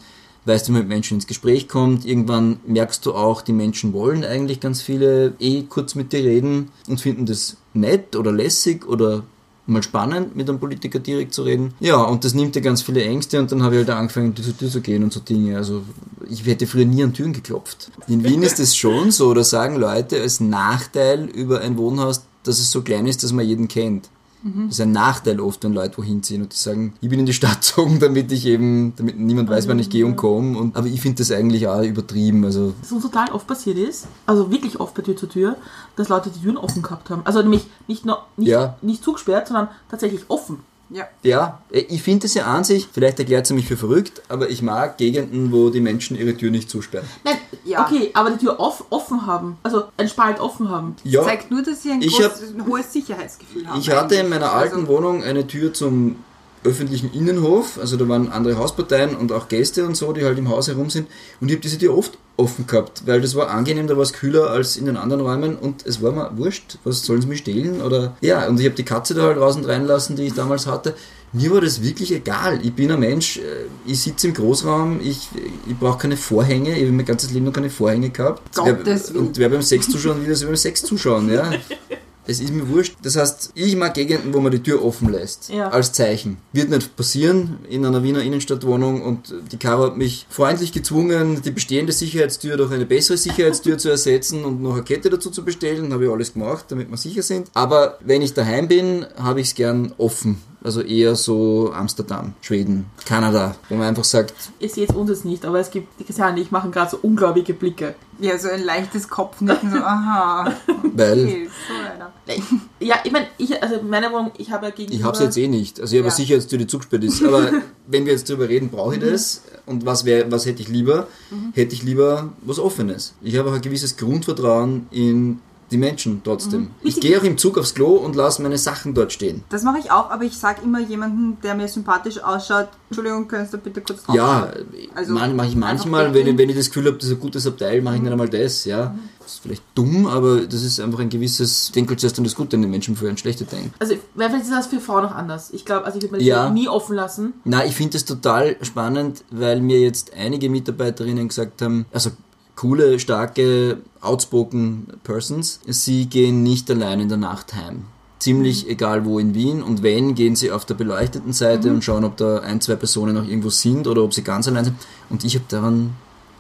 weißt 0.49 0.67
du, 0.67 0.73
wie 0.73 0.75
man 0.75 0.83
mit 0.83 0.89
Menschen 0.89 1.15
ins 1.17 1.27
Gespräch 1.27 1.69
kommt, 1.69 2.05
irgendwann 2.05 2.59
merkst 2.67 3.05
du 3.07 3.15
auch, 3.15 3.43
die 3.43 3.53
Menschen 3.53 3.93
wollen 3.93 4.25
eigentlich 4.25 4.61
ganz 4.61 4.83
viele 4.83 5.35
eh 5.39 5.63
kurz 5.65 5.95
mit 5.95 6.13
dir 6.13 6.25
reden 6.25 6.71
und 6.89 7.01
finden 7.01 7.27
das 7.27 7.57
nett 7.75 8.17
oder 8.17 8.33
lässig 8.33 8.87
oder 8.89 9.23
mal 9.69 9.83
spannend, 9.83 10.37
mit 10.37 10.49
einem 10.49 10.59
Politiker 10.59 10.99
direkt 10.99 11.35
zu 11.35 11.43
reden. 11.43 11.75
Ja, 11.81 12.03
und 12.03 12.25
das 12.25 12.35
nimmt 12.35 12.55
dir 12.55 12.63
ganz 12.63 12.83
viele 12.83 13.03
Ängste 13.05 13.39
und 13.39 13.53
dann 13.53 13.63
habe 13.63 13.75
ich 13.75 13.79
halt 13.81 13.91
angefangen, 13.91 14.35
Tür 14.35 14.45
zu 14.45 14.53
Tür 14.53 14.71
zu 14.71 14.81
gehen 14.81 15.03
und 15.05 15.13
so 15.13 15.21
Dinge. 15.21 15.57
Also 15.57 15.83
ich 16.29 16.45
hätte 16.47 16.67
früher 16.67 16.85
nie 16.85 17.03
an 17.03 17.13
Türen 17.13 17.33
geklopft. 17.33 17.91
In 18.07 18.25
Wien 18.25 18.43
ist 18.43 18.61
es 18.61 18.77
schon 18.77 19.11
so, 19.11 19.29
oder 19.29 19.45
sagen 19.45 19.77
Leute 19.77 20.21
als 20.21 20.41
Nachteil 20.41 21.27
über 21.27 21.61
ein 21.61 21.77
Wohnhaus, 21.77 22.23
dass 22.43 22.59
es 22.59 22.71
so 22.71 22.83
klein 22.83 23.07
ist, 23.07 23.23
dass 23.23 23.33
man 23.33 23.47
jeden 23.47 23.69
kennt. 23.69 24.09
Das 24.43 24.75
ist 24.75 24.81
ein 24.81 24.93
Nachteil 24.93 25.41
oft, 25.41 25.65
wenn 25.65 25.73
Leute 25.73 25.99
wohin 25.99 26.23
ziehen 26.23 26.43
und 26.43 26.53
die 26.53 26.57
sagen, 26.57 26.95
ich 27.01 27.09
bin 27.09 27.19
in 27.19 27.27
die 27.27 27.33
Stadt 27.33 27.57
gezogen, 27.61 27.99
damit 27.99 28.31
ich 28.31 28.47
eben, 28.47 28.95
damit 28.97 29.19
niemand 29.19 29.51
weiß, 29.51 29.67
wann 29.69 29.79
ich 29.81 29.91
gehe 29.91 30.07
und 30.07 30.17
komme. 30.17 30.57
Und, 30.57 30.77
aber 30.77 30.87
ich 30.87 31.01
finde 31.01 31.19
das 31.19 31.33
eigentlich 31.33 31.67
auch 31.67 31.83
übertrieben. 31.83 32.45
Also 32.45 32.73
Was 32.81 32.93
uns 32.93 33.03
total 33.03 33.31
oft 33.33 33.47
passiert 33.47 33.79
ist, 33.79 34.07
also 34.27 34.51
wirklich 34.51 34.79
oft 34.79 34.95
bei 34.95 35.03
Tür 35.03 35.17
zu 35.17 35.27
Tür, 35.27 35.57
dass 35.97 36.09
Leute 36.09 36.31
die 36.31 36.41
Türen 36.41 36.57
offen 36.57 36.83
gehabt 36.83 37.11
haben. 37.11 37.23
Also 37.25 37.43
nämlich 37.43 37.67
nicht 37.89 38.07
nur 38.07 38.19
nicht, 38.37 38.49
Ja. 38.49 38.77
nicht 38.81 39.03
zugesperrt, 39.03 39.49
sondern 39.49 39.69
tatsächlich 39.91 40.23
offen. 40.29 40.61
Ja. 40.91 41.07
Ja, 41.23 41.61
ich 41.71 42.03
finde 42.03 42.27
es 42.27 42.35
ja 42.35 42.45
an 42.47 42.65
sich, 42.65 42.89
vielleicht 42.91 43.19
erklärt 43.19 43.47
sie 43.47 43.53
mich 43.55 43.67
für 43.67 43.77
verrückt, 43.77 44.23
aber 44.29 44.49
ich 44.49 44.63
mag 44.63 44.97
Gegenden, 44.97 45.53
wo 45.53 45.69
die 45.71 45.81
Menschen 45.81 46.17
ihre 46.17 46.35
Tür 46.37 46.51
nicht 46.51 46.71
zusperren. 46.71 47.07
Nein, 47.25 47.37
Ja. 47.65 47.85
okay, 47.85 48.11
aber 48.15 48.31
die 48.31 48.39
Tür 48.39 48.59
off, 48.59 48.85
offen 48.91 49.27
haben, 49.27 49.59
also 49.63 49.85
ein 49.99 50.09
Spalt 50.09 50.41
offen 50.41 50.71
haben. 50.71 50.97
Ja, 51.05 51.23
Zeigt 51.25 51.51
nur, 51.51 51.63
dass 51.63 51.83
sie 51.83 51.91
ein, 51.93 52.01
Ich 52.01 52.17
groß, 52.17 52.25
hab- 52.25 52.41
ein 52.41 52.67
hohes 52.67 52.91
Sicherheitsgefühl 52.93 53.67
haben. 53.69 53.79
ich 53.81 53.91
hatte 53.91 54.15
in 54.15 54.29
meiner 54.31 54.47
eigentlich. 54.51 54.63
alten 54.73 54.75
Also, 54.81 54.89
Wohnung 54.89 55.23
eine 55.23 55.47
Tür 55.47 55.75
zum 55.75 56.17
öffentlichen 56.65 57.13
Innenhof, 57.13 57.79
also 57.81 57.97
da 57.97 58.09
waren 58.09 58.31
andere 58.31 58.57
Hausparteien 58.57 59.17
und 59.17 59.33
auch 59.33 59.49
Gäste 59.49 59.85
und 59.87 59.97
so, 59.97 60.13
die 60.13 60.25
halt 60.25 60.39
im 60.39 60.49
Haus 60.49 60.69
herum 60.69 60.91
sind 60.91 61.09
und 61.41 61.49
ich 61.49 61.55
habe 61.55 61.63
diese 61.63 61.79
Tür 61.79 61.97
oft 61.97 62.19
offen 62.39 62.67
gehabt, 62.67 63.03
weil 63.07 63.21
das 63.21 63.35
war 63.35 63.51
angenehm, 63.51 63.89
da 63.89 63.97
war 63.97 64.05
es 64.05 64.13
kühler 64.13 64.51
als 64.51 64.77
in 64.77 64.87
den 64.87 64.97
anderen 64.97 65.23
Räumen 65.23 65.57
und 65.57 65.85
es 65.85 66.01
war 66.01 66.13
mir 66.13 66.31
wurscht, 66.37 66.79
was 66.85 67.05
sollen 67.05 67.21
sie 67.21 67.27
mich 67.27 67.41
stehlen 67.41 67.83
oder 67.83 68.17
ja, 68.21 68.47
und 68.47 68.61
ich 68.61 68.67
habe 68.67 68.77
die 68.77 68.85
Katze 68.85 69.15
da 69.15 69.23
halt 69.23 69.39
raus 69.39 69.57
und 69.57 69.67
reinlassen, 69.67 70.17
die 70.17 70.25
ich 70.25 70.35
damals 70.35 70.67
hatte. 70.67 70.95
Mir 71.33 71.51
war 71.51 71.61
das 71.61 71.83
wirklich 71.83 72.11
egal. 72.11 72.59
Ich 72.65 72.73
bin 72.73 72.91
ein 72.91 73.01
Mensch, 73.01 73.37
äh, 73.37 73.67
ich 73.85 74.01
sitze 74.01 74.29
im 74.29 74.35
Großraum, 74.35 75.01
ich, 75.03 75.29
ich 75.69 75.77
brauche 75.79 75.99
keine 75.99 76.17
Vorhänge, 76.17 76.75
ich 76.75 76.85
habe 76.85 76.93
mein 76.93 77.05
ganzes 77.05 77.33
Leben 77.33 77.45
noch 77.45 77.53
keine 77.53 77.69
Vorhänge 77.69 78.09
gehabt. 78.09 78.55
Gottes 78.55 79.13
Wer- 79.13 79.21
und 79.21 79.37
wer 79.37 79.49
beim 79.51 79.61
Sex 79.61 79.91
zuschauen 79.91 80.23
will, 80.23 80.31
das 80.31 80.45
beim 80.45 80.57
Sex 80.57 80.83
zuschauen, 80.83 81.31
ja. 81.31 81.51
Es 82.29 82.41
ist 82.41 82.53
mir 82.53 82.69
wurscht. 82.69 82.97
Das 83.03 83.17
heißt, 83.17 83.53
ich 83.55 83.75
mag 83.75 83.95
Gegenden, 83.95 84.35
wo 84.35 84.41
man 84.41 84.53
die 84.53 84.63
Tür 84.63 84.85
offen 84.85 85.11
lässt. 85.11 85.49
Ja. 85.49 85.71
Als 85.71 85.93
Zeichen. 85.93 86.37
Wird 86.53 86.69
nicht 86.69 86.95
passieren 86.95 87.59
in 87.71 87.87
einer 87.87 88.03
Wiener 88.03 88.23
Innenstadtwohnung 88.23 89.03
und 89.03 89.35
die 89.51 89.57
Caro 89.57 89.85
hat 89.85 89.97
mich 89.97 90.27
freundlich 90.29 90.73
gezwungen, 90.73 91.41
die 91.41 91.51
bestehende 91.51 91.93
Sicherheitstür 91.93 92.59
durch 92.59 92.71
eine 92.71 92.85
bessere 92.85 93.17
Sicherheitstür 93.17 93.79
zu 93.79 93.89
ersetzen 93.89 94.45
und 94.45 94.63
noch 94.63 94.75
eine 94.75 94.83
Kette 94.83 95.09
dazu 95.09 95.31
zu 95.31 95.43
bestellen. 95.43 95.91
Habe 95.91 96.05
ich 96.05 96.11
alles 96.11 96.35
gemacht, 96.35 96.67
damit 96.69 96.91
wir 96.91 96.99
sicher 96.99 97.23
sind. 97.23 97.51
Aber 97.55 97.99
wenn 98.05 98.21
ich 98.21 98.35
daheim 98.35 98.69
bin, 98.69 99.07
habe 99.17 99.41
ich 99.41 99.49
es 99.49 99.55
gern 99.55 99.95
offen. 99.97 100.39
Also 100.63 100.81
eher 100.81 101.15
so 101.15 101.73
Amsterdam, 101.73 102.35
Schweden, 102.41 102.87
Kanada, 103.05 103.55
wo 103.69 103.77
man 103.77 103.87
einfach 103.87 104.05
sagt, 104.05 104.35
Ihr 104.59 104.69
seht 104.69 104.93
uns 104.93 105.09
jetzt 105.09 105.25
nicht, 105.25 105.45
aber 105.45 105.61
es 105.61 105.71
gibt, 105.71 106.01
die 106.01 106.05
Christiane 106.05 106.41
ich 106.41 106.51
machen 106.51 106.73
gerade 106.73 106.91
so 106.91 106.99
unglaubliche 107.01 107.55
Blicke. 107.55 107.95
Ja, 108.19 108.37
so 108.37 108.49
ein 108.49 108.65
leichtes 108.65 109.09
Kopfnicken, 109.09 109.71
so, 109.71 109.79
aha. 109.79 110.53
weil 110.95 111.25
Okay, 111.25 111.49
so. 111.69 112.35
Ja, 112.81 112.97
ich 113.05 113.13
meine, 113.13 113.29
ich, 113.39 113.63
also 113.63 113.81
meine 113.83 114.11
Wohnung, 114.11 114.33
ich 114.37 114.51
habe 114.51 114.67
ja 114.67 114.71
gegenüber... 114.73 114.99
Ich 114.99 115.05
habe 115.05 115.17
es 115.17 115.23
jetzt 115.23 115.37
eh 115.37 115.47
nicht. 115.47 115.81
Also 115.81 115.95
ich 115.95 116.01
habe 116.01 116.09
Ja. 116.09 116.13
ja. 116.13 116.17
Sicherheitstür, 116.17 116.59
die 116.59 116.67
zugesperrt 116.67 117.05
ist. 117.05 117.23
Aber 117.23 117.53
wenn 117.87 118.07
wir 118.07 118.13
jetzt 118.13 118.29
drüber 118.29 118.49
reden, 118.49 118.71
brauche 118.71 118.97
ich 118.97 119.01
das. 119.01 119.43
Und 119.67 119.87
was, 119.87 120.05
wär, 120.05 120.31
was 120.33 120.47
hätte 120.47 120.63
ich 120.63 120.69
lieber? 120.69 121.07
Hätte 121.53 121.75
ich 121.75 121.85
lieber 121.85 122.33
was 122.43 122.59
Offenes. 122.59 123.15
Ich 123.23 123.37
habe 123.37 123.51
auch 123.51 123.55
ein 123.55 123.61
gewisses 123.61 123.97
Grundvertrauen 123.97 124.89
in 124.91 125.41
die 125.71 125.77
Menschen 125.79 126.23
trotzdem. 126.25 126.71
Ich 126.83 127.01
gehe 127.01 127.19
auch 127.19 127.25
im 127.25 127.37
Zug 127.39 127.59
aufs 127.59 127.75
Klo 127.75 127.97
und 127.97 128.17
lasse 128.17 128.43
meine 128.43 128.59
Sachen 128.59 128.95
dort 128.95 129.13
stehen. 129.13 129.45
Das 129.51 129.63
mache 129.63 129.79
ich 129.79 129.91
auch, 129.91 130.11
aber 130.11 130.25
ich 130.25 130.37
sage 130.39 130.63
immer 130.63 130.81
jemanden, 130.81 131.39
der 131.43 131.55
mir 131.55 131.69
sympathisch 131.69 132.23
ausschaut, 132.23 132.69
Entschuldigung, 132.91 133.29
könntest 133.29 133.53
du 133.55 133.59
bitte 133.59 133.81
kurz 133.83 134.03
drauf 134.05 134.15
Ja, 134.17 134.51
Also, 134.95 135.13
mache 135.13 135.31
mach 135.35 135.47
ich 135.47 135.57
manchmal, 135.57 136.07
wenn, 136.15 136.21
ich- 136.21 136.25
denken. 136.25 136.39
wenn 136.39 136.49
ich 136.51 136.57
das 136.57 136.69
Gefühl 136.69 136.87
habe, 136.87 136.97
das 136.97 137.07
ist 137.09 137.13
ein 137.17 137.21
gutes 137.21 137.47
Abteil, 137.47 137.83
mache 137.83 137.97
ich 137.97 138.03
nicht 138.03 138.11
einmal 138.13 138.29
das. 138.29 138.65
Ja. 138.65 138.95
Das 139.21 139.35
ist 139.35 139.43
vielleicht 139.43 139.63
dumm, 139.75 140.07
aber 140.07 140.41
das 140.47 140.63
ist 140.63 140.81
einfach 140.81 141.01
ein 141.01 141.11
gewisses, 141.11 141.71
denke 141.73 141.95
zuerst 141.99 142.17
an 142.17 142.25
das 142.25 142.35
Gute 142.35 142.57
an 142.57 142.63
den 142.63 142.71
Menschen, 142.71 142.95
bevor 142.95 143.09
ich 143.09 143.13
an 143.13 143.19
Schlechte 143.19 143.45
denke. 143.45 143.71
Also, 143.79 143.95
vielleicht 144.17 144.35
ist 144.37 144.51
das 144.51 144.67
für 144.69 144.81
Frauen 144.81 145.03
noch 145.03 145.15
anders. 145.15 145.51
Ich 145.53 145.67
glaube, 145.67 145.85
also 145.85 145.99
ich 145.99 146.05
würde 146.05 146.15
mir 146.15 146.19
die 146.21 146.25
Ja. 146.27 146.49
Nie 146.49 146.67
offen 146.69 146.97
lassen. 146.97 147.35
Na, 147.45 147.67
ich 147.67 147.75
finde 147.75 147.99
es 147.99 148.07
total 148.07 148.57
spannend, 148.63 149.23
weil 149.31 149.61
mir 149.61 149.81
jetzt 149.81 150.15
einige 150.15 150.49
Mitarbeiterinnen 150.49 151.29
gesagt 151.29 151.61
haben, 151.61 151.85
also 151.93 152.11
coole, 152.59 152.99
starke, 152.99 153.79
outspoken 154.01 154.89
Persons, 155.05 155.61
sie 155.67 156.07
gehen 156.07 156.43
nicht 156.43 156.69
allein 156.71 156.99
in 157.01 157.09
der 157.09 157.19
Nacht 157.19 157.55
heim. 157.55 157.85
Ziemlich 158.19 158.65
Mhm. 158.65 158.71
egal 158.71 159.05
wo 159.05 159.21
in 159.21 159.33
Wien 159.35 159.63
und 159.63 159.85
wenn, 159.85 160.17
gehen 160.17 160.35
sie 160.35 160.51
auf 160.51 160.65
der 160.65 160.75
beleuchteten 160.75 161.33
Seite 161.33 161.69
Mhm. 161.69 161.75
und 161.77 161.85
schauen, 161.85 162.05
ob 162.05 162.17
da 162.17 162.39
ein, 162.41 162.61
zwei 162.61 162.75
Personen 162.75 163.15
noch 163.15 163.27
irgendwo 163.29 163.51
sind 163.51 163.87
oder 163.87 164.03
ob 164.03 164.13
sie 164.13 164.23
ganz 164.23 164.49
allein 164.49 164.65
sind. 164.65 164.77
Und 165.09 165.23
ich 165.25 165.37
habe 165.37 165.45
daran, 165.49 165.95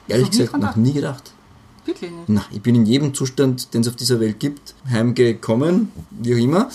ehrlich 0.08 0.26
Noch 0.26 0.38
gesagt, 0.38 0.58
noch 0.60 0.74
nie 0.76 0.92
gedacht. 0.92 1.30
Wirklich 1.84 2.10
nicht. 2.10 2.28
Na, 2.28 2.44
ich 2.50 2.62
bin 2.62 2.74
in 2.74 2.84
jedem 2.84 3.14
Zustand, 3.14 3.72
den 3.72 3.82
es 3.82 3.88
auf 3.88 3.94
dieser 3.94 4.18
Welt 4.18 4.40
gibt, 4.40 4.74
heimgekommen, 4.90 5.92
wie 6.10 6.34
auch 6.34 6.38
immer. 6.38 6.68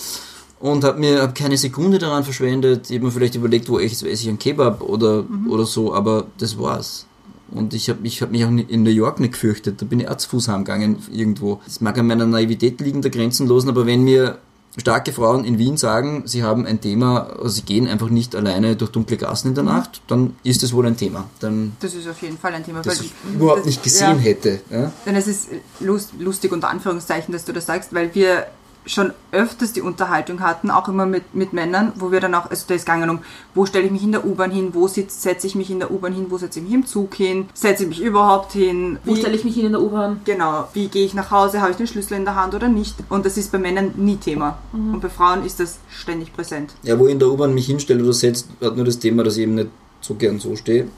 Und 0.58 0.84
habe 0.84 0.98
mir 0.98 1.20
hab 1.20 1.34
keine 1.34 1.58
Sekunde 1.58 1.98
daran 1.98 2.24
verschwendet. 2.24 2.88
Ich 2.88 2.96
habe 2.96 3.06
mir 3.06 3.12
vielleicht 3.12 3.34
überlegt, 3.34 3.68
wo 3.68 3.78
ich, 3.78 3.92
esse 3.92 4.08
ich 4.08 4.28
einen 4.28 4.38
Kebab 4.38 4.80
oder, 4.80 5.24
oder 5.50 5.66
so, 5.66 5.94
aber 5.94 6.26
das 6.38 6.58
war's. 6.58 7.04
Und 7.50 7.74
ich 7.74 7.88
habe 7.90 8.00
ich 8.06 8.20
hab 8.22 8.30
mich 8.30 8.44
auch 8.44 8.48
in 8.48 8.82
New 8.82 8.90
York 8.90 9.20
nicht 9.20 9.32
gefürchtet. 9.34 9.80
Da 9.80 9.86
bin 9.86 10.00
ich 10.00 10.08
auch 10.08 10.16
zu 10.16 10.28
Fuß 10.30 10.48
heimgegangen 10.48 10.96
irgendwo. 11.12 11.60
Das 11.64 11.80
mag 11.80 11.96
an 11.98 12.06
meiner 12.06 12.26
Naivität 12.26 12.80
liegen, 12.80 13.02
der 13.02 13.10
Grenzenlosen, 13.10 13.68
aber 13.70 13.86
wenn 13.86 14.02
mir 14.02 14.38
starke 14.76 15.12
Frauen 15.12 15.44
in 15.44 15.56
Wien 15.56 15.76
sagen, 15.76 16.24
sie 16.26 16.42
haben 16.42 16.66
ein 16.66 16.80
Thema, 16.80 17.28
also 17.38 17.48
sie 17.50 17.62
gehen 17.62 17.86
einfach 17.86 18.08
nicht 18.08 18.34
alleine 18.34 18.74
durch 18.74 18.90
dunkle 18.90 19.16
Gassen 19.16 19.48
in 19.50 19.54
der 19.54 19.62
Nacht, 19.62 20.02
dann 20.08 20.34
ist 20.42 20.64
das 20.64 20.72
wohl 20.72 20.84
ein 20.86 20.96
Thema. 20.96 21.26
Dann, 21.38 21.76
Das 21.78 21.94
ist 21.94 22.08
auf 22.08 22.20
jeden 22.22 22.38
Fall 22.38 22.54
ein 22.54 22.64
Thema. 22.64 22.80
das 22.82 22.98
weil- 22.98 23.04
ich 23.06 23.12
überhaupt 23.36 23.60
das- 23.60 23.66
nicht 23.66 23.82
gesehen 23.84 24.16
ja. 24.16 24.18
hätte. 24.18 24.60
Ja? 24.70 24.90
Denn 25.06 25.14
es 25.14 25.28
ist 25.28 25.48
lust, 25.78 26.14
lustig 26.18 26.50
unter 26.50 26.70
Anführungszeichen, 26.70 27.30
dass 27.32 27.44
du 27.44 27.52
das 27.52 27.66
sagst, 27.66 27.94
weil 27.94 28.12
wir 28.16 28.46
schon 28.86 29.12
öfters 29.32 29.72
die 29.72 29.80
Unterhaltung 29.80 30.40
hatten, 30.40 30.70
auch 30.70 30.88
immer 30.88 31.06
mit, 31.06 31.34
mit 31.34 31.52
Männern, 31.54 31.92
wo 31.96 32.12
wir 32.12 32.20
dann 32.20 32.34
auch, 32.34 32.50
also 32.50 32.64
da 32.68 32.74
ist 32.74 32.84
gegangen 32.84 33.08
um, 33.08 33.20
wo 33.54 33.64
stelle 33.64 33.86
ich 33.86 33.90
mich 33.90 34.02
in 34.02 34.12
der 34.12 34.26
U-Bahn 34.26 34.50
hin, 34.50 34.70
wo 34.74 34.86
sitz- 34.86 35.22
setze 35.22 35.46
ich 35.46 35.54
mich 35.54 35.70
in 35.70 35.78
der 35.78 35.90
U-Bahn 35.90 36.12
hin, 36.12 36.26
wo 36.28 36.36
setze 36.36 36.58
ich 36.58 36.64
mich 36.66 36.74
im 36.74 36.84
Zug 36.86 37.14
hin, 37.14 37.48
setze 37.54 37.84
ich 37.84 37.88
mich 37.88 38.02
überhaupt 38.02 38.52
hin, 38.52 38.98
Wo 39.04 39.12
wie- 39.14 39.16
stelle 39.16 39.34
ich 39.36 39.44
mich 39.44 39.54
hin 39.54 39.66
in 39.66 39.72
der 39.72 39.80
U-Bahn? 39.80 40.20
Genau, 40.26 40.68
wie 40.74 40.88
gehe 40.88 41.06
ich 41.06 41.14
nach 41.14 41.30
Hause, 41.30 41.60
habe 41.62 41.70
ich 41.70 41.76
den 41.78 41.86
Schlüssel 41.86 42.14
in 42.18 42.24
der 42.26 42.34
Hand 42.36 42.54
oder 42.54 42.68
nicht? 42.68 42.96
Und 43.08 43.24
das 43.24 43.38
ist 43.38 43.50
bei 43.52 43.58
Männern 43.58 43.92
nie 43.96 44.16
Thema. 44.16 44.58
Und 44.72 45.00
bei 45.00 45.08
Frauen 45.08 45.44
ist 45.46 45.60
das 45.60 45.78
ständig 45.88 46.34
präsent. 46.34 46.74
Ja, 46.82 46.98
wo 46.98 47.06
ich 47.06 47.12
in 47.12 47.18
der 47.18 47.28
U-Bahn 47.28 47.54
mich 47.54 47.66
hinstelle 47.66 48.02
oder 48.02 48.12
setzt, 48.12 48.48
hat 48.60 48.76
nur 48.76 48.84
das 48.84 48.98
Thema, 48.98 49.24
dass 49.24 49.36
ich 49.38 49.44
eben 49.44 49.54
nicht 49.54 49.68
so 50.02 50.14
gern 50.14 50.38
so 50.38 50.54
stehe. 50.56 50.88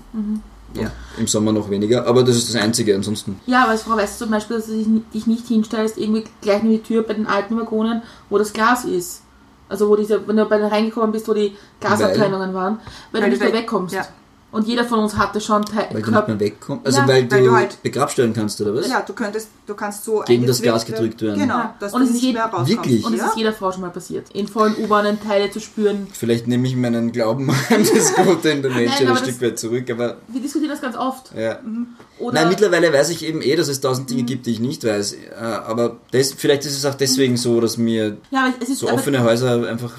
Ja. 0.82 0.90
Im 1.18 1.26
Sommer 1.26 1.52
noch 1.52 1.70
weniger, 1.70 2.06
aber 2.06 2.22
das 2.22 2.36
ist 2.36 2.54
das 2.54 2.60
Einzige. 2.62 2.94
Ansonsten, 2.94 3.40
Ja, 3.46 3.62
aber 3.62 3.72
als 3.72 3.82
Frau 3.82 3.96
weißt 3.96 4.20
du 4.20 4.24
zum 4.26 4.32
Beispiel, 4.32 4.56
dass 4.56 4.66
du 4.66 4.72
dich 5.14 5.26
nicht- 5.26 5.46
hinstellst, 5.48 5.98
irgendwie 5.98 6.24
gleich 6.40 6.62
neben 6.62 6.74
die 6.74 6.82
Tür 6.82 7.02
bei 7.02 7.14
den 7.14 7.26
alten 7.26 7.56
Waggonen, 7.58 8.02
wo 8.30 8.38
das 8.38 8.52
Glas 8.52 8.84
ist. 8.84 9.22
Also 9.68 9.88
wo 9.88 9.96
diese, 9.96 10.26
wenn 10.28 10.36
du 10.36 10.44
bei 10.46 10.58
den 10.58 10.66
reingekommen 10.68 11.10
bist, 11.12 11.26
wo 11.28 11.34
die 11.34 11.56
Glasabtrennungen 11.80 12.54
waren, 12.54 12.78
weil, 13.12 13.22
Weil 13.22 13.30
du 13.30 13.36
nicht 13.36 13.40
mehr 13.42 13.52
weg- 13.52 13.60
wegkommst. 13.62 13.94
ja. 13.94 14.06
Und 14.56 14.66
jeder 14.66 14.84
von 14.86 15.00
uns 15.00 15.16
hatte 15.18 15.38
schon 15.38 15.64
Teil, 15.66 15.86
weil 15.92 16.00
du 16.00 16.10
nicht 16.10 16.28
mehr 16.28 16.40
wegkommst. 16.40 16.86
Also 16.86 16.98
Ja, 17.00 17.08
weil, 17.08 17.30
weil 17.30 17.42
du, 17.42 17.50
du 17.50 17.54
halt- 17.54 17.82
begrabstellen 17.82 18.32
kannst, 18.32 18.58
oder 18.62 18.74
was? 18.74 18.88
Ja, 18.88 19.02
du 19.02 19.12
könntest, 19.12 19.48
du 19.66 19.74
kannst 19.74 20.02
so 20.04 20.22
Gegen 20.26 20.46
das 20.46 20.62
Glas 20.62 20.86
gedrückt 20.86 21.20
werden. 21.20 21.38
Genau, 21.38 21.58
Ja. 21.58 21.74
dass 21.78 21.92
Und 21.92 22.00
du 22.00 22.04
es 22.04 22.10
ist 22.10 22.14
nicht 22.14 22.24
je- 22.24 22.32
mehr 22.32 22.44
rauskommst. 22.46 22.70
Wirklich? 22.70 23.04
Und 23.04 23.12
es 23.12 23.20
ja? 23.20 23.26
ist 23.28 23.36
jeder 23.36 23.52
Frau 23.52 23.70
schon 23.70 23.82
mal 23.82 23.90
passiert. 23.90 24.30
In 24.32 24.48
vollen 24.48 24.74
U-Bahnen 24.82 25.18
Teile 25.22 25.50
zu 25.50 25.60
spüren. 25.60 26.06
Vielleicht 26.12 26.46
nehme 26.48 26.66
ich 26.66 26.74
meinen 26.74 27.12
Glauben 27.12 27.50
an 27.70 27.84
das 27.94 28.14
Gute 28.14 28.48
in 28.48 28.62
der 28.62 28.70
Menschheit 28.70 29.06
aber 29.06 29.18
ein 29.18 29.24
Stück 29.24 29.42
weit 29.42 29.58
zurück, 29.58 29.90
aber 29.90 30.16
Wir 30.28 30.40
diskutieren 30.40 30.70
das 30.70 30.80
ganz 30.80 30.96
oft. 30.96 31.32
ja. 31.36 31.58
Oder 32.18 32.32
Nein, 32.40 32.48
mittlerweile 32.48 32.90
weiß 32.94 33.10
ich 33.10 33.26
eben 33.26 33.42
eh, 33.42 33.56
dass 33.56 33.68
es 33.68 33.82
tausend 33.82 34.06
Mhm. 34.08 34.14
Dinge 34.16 34.22
gibt, 34.22 34.46
die 34.46 34.52
ich 34.52 34.60
nicht 34.60 34.82
weiß. 34.84 35.12
Äh, 35.12 35.18
Aber 35.66 35.96
das, 36.12 36.32
vielleicht 36.32 36.64
ist 36.64 36.74
es 36.78 36.86
auch 36.86 36.94
deswegen 36.94 37.36
so, 37.36 37.60
dass 37.60 37.76
mir 37.76 38.16
ja, 38.30 38.46
aber 38.46 38.54
es 38.58 38.70
ist 38.70 38.78
so 38.78 38.88
offene 38.88 39.22
Häuser 39.22 39.68
einfach 39.68 39.92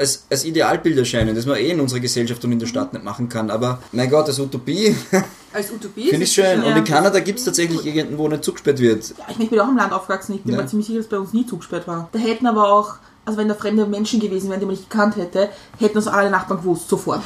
als, 0.00 0.24
als 0.30 0.44
Idealbild 0.44 0.96
erscheinen, 0.98 1.36
das 1.36 1.46
man 1.46 1.56
eh 1.58 1.70
in 1.70 1.78
unserer 1.80 2.00
Gesellschaft 2.00 2.44
und 2.44 2.50
in 2.52 2.58
der 2.58 2.66
Stadt 2.66 2.92
nicht 2.92 3.04
machen 3.04 3.28
kann. 3.28 3.50
Aber 3.50 3.80
mein 3.92 4.10
Gott, 4.10 4.26
als 4.26 4.38
Utopie 4.40 4.96
Als 5.52 5.70
Utopie 5.72 6.08
finde 6.10 6.24
ich 6.24 6.32
schön. 6.32 6.62
Und 6.62 6.76
in 6.76 6.84
Kanada 6.84 7.18
gibt 7.20 7.38
es 7.40 7.44
tatsächlich 7.44 7.84
irgendwo, 7.84 8.24
wo 8.24 8.28
nicht 8.28 8.44
zugesperrt 8.44 8.78
wird. 8.78 9.14
Ja, 9.18 9.24
ich 9.38 9.50
bin 9.50 9.58
auch 9.60 9.68
im 9.68 9.76
Land 9.76 9.92
aufgewachsen. 9.92 10.34
Ich 10.36 10.42
bin 10.42 10.54
Ja. 10.54 10.62
mir 10.62 10.66
ziemlich 10.66 10.86
sicher, 10.86 10.98
dass 11.00 11.08
bei 11.08 11.18
uns 11.18 11.32
nie 11.32 11.44
zugesperrt 11.46 11.86
war. 11.88 12.08
Da 12.12 12.18
hätten 12.20 12.46
aber 12.46 12.72
auch, 12.72 12.94
also 13.24 13.36
wenn 13.38 13.48
da 13.48 13.54
fremde 13.54 13.84
Menschen 13.86 14.20
gewesen 14.20 14.48
wären, 14.48 14.60
die 14.60 14.66
man 14.66 14.74
nicht 14.76 14.88
gekannt 14.88 15.16
hätte, 15.16 15.48
hätten 15.78 15.96
uns 15.98 16.06
alle 16.06 16.30
Nachbarn 16.30 16.60
gewusst, 16.60 16.88
sofort. 16.88 17.22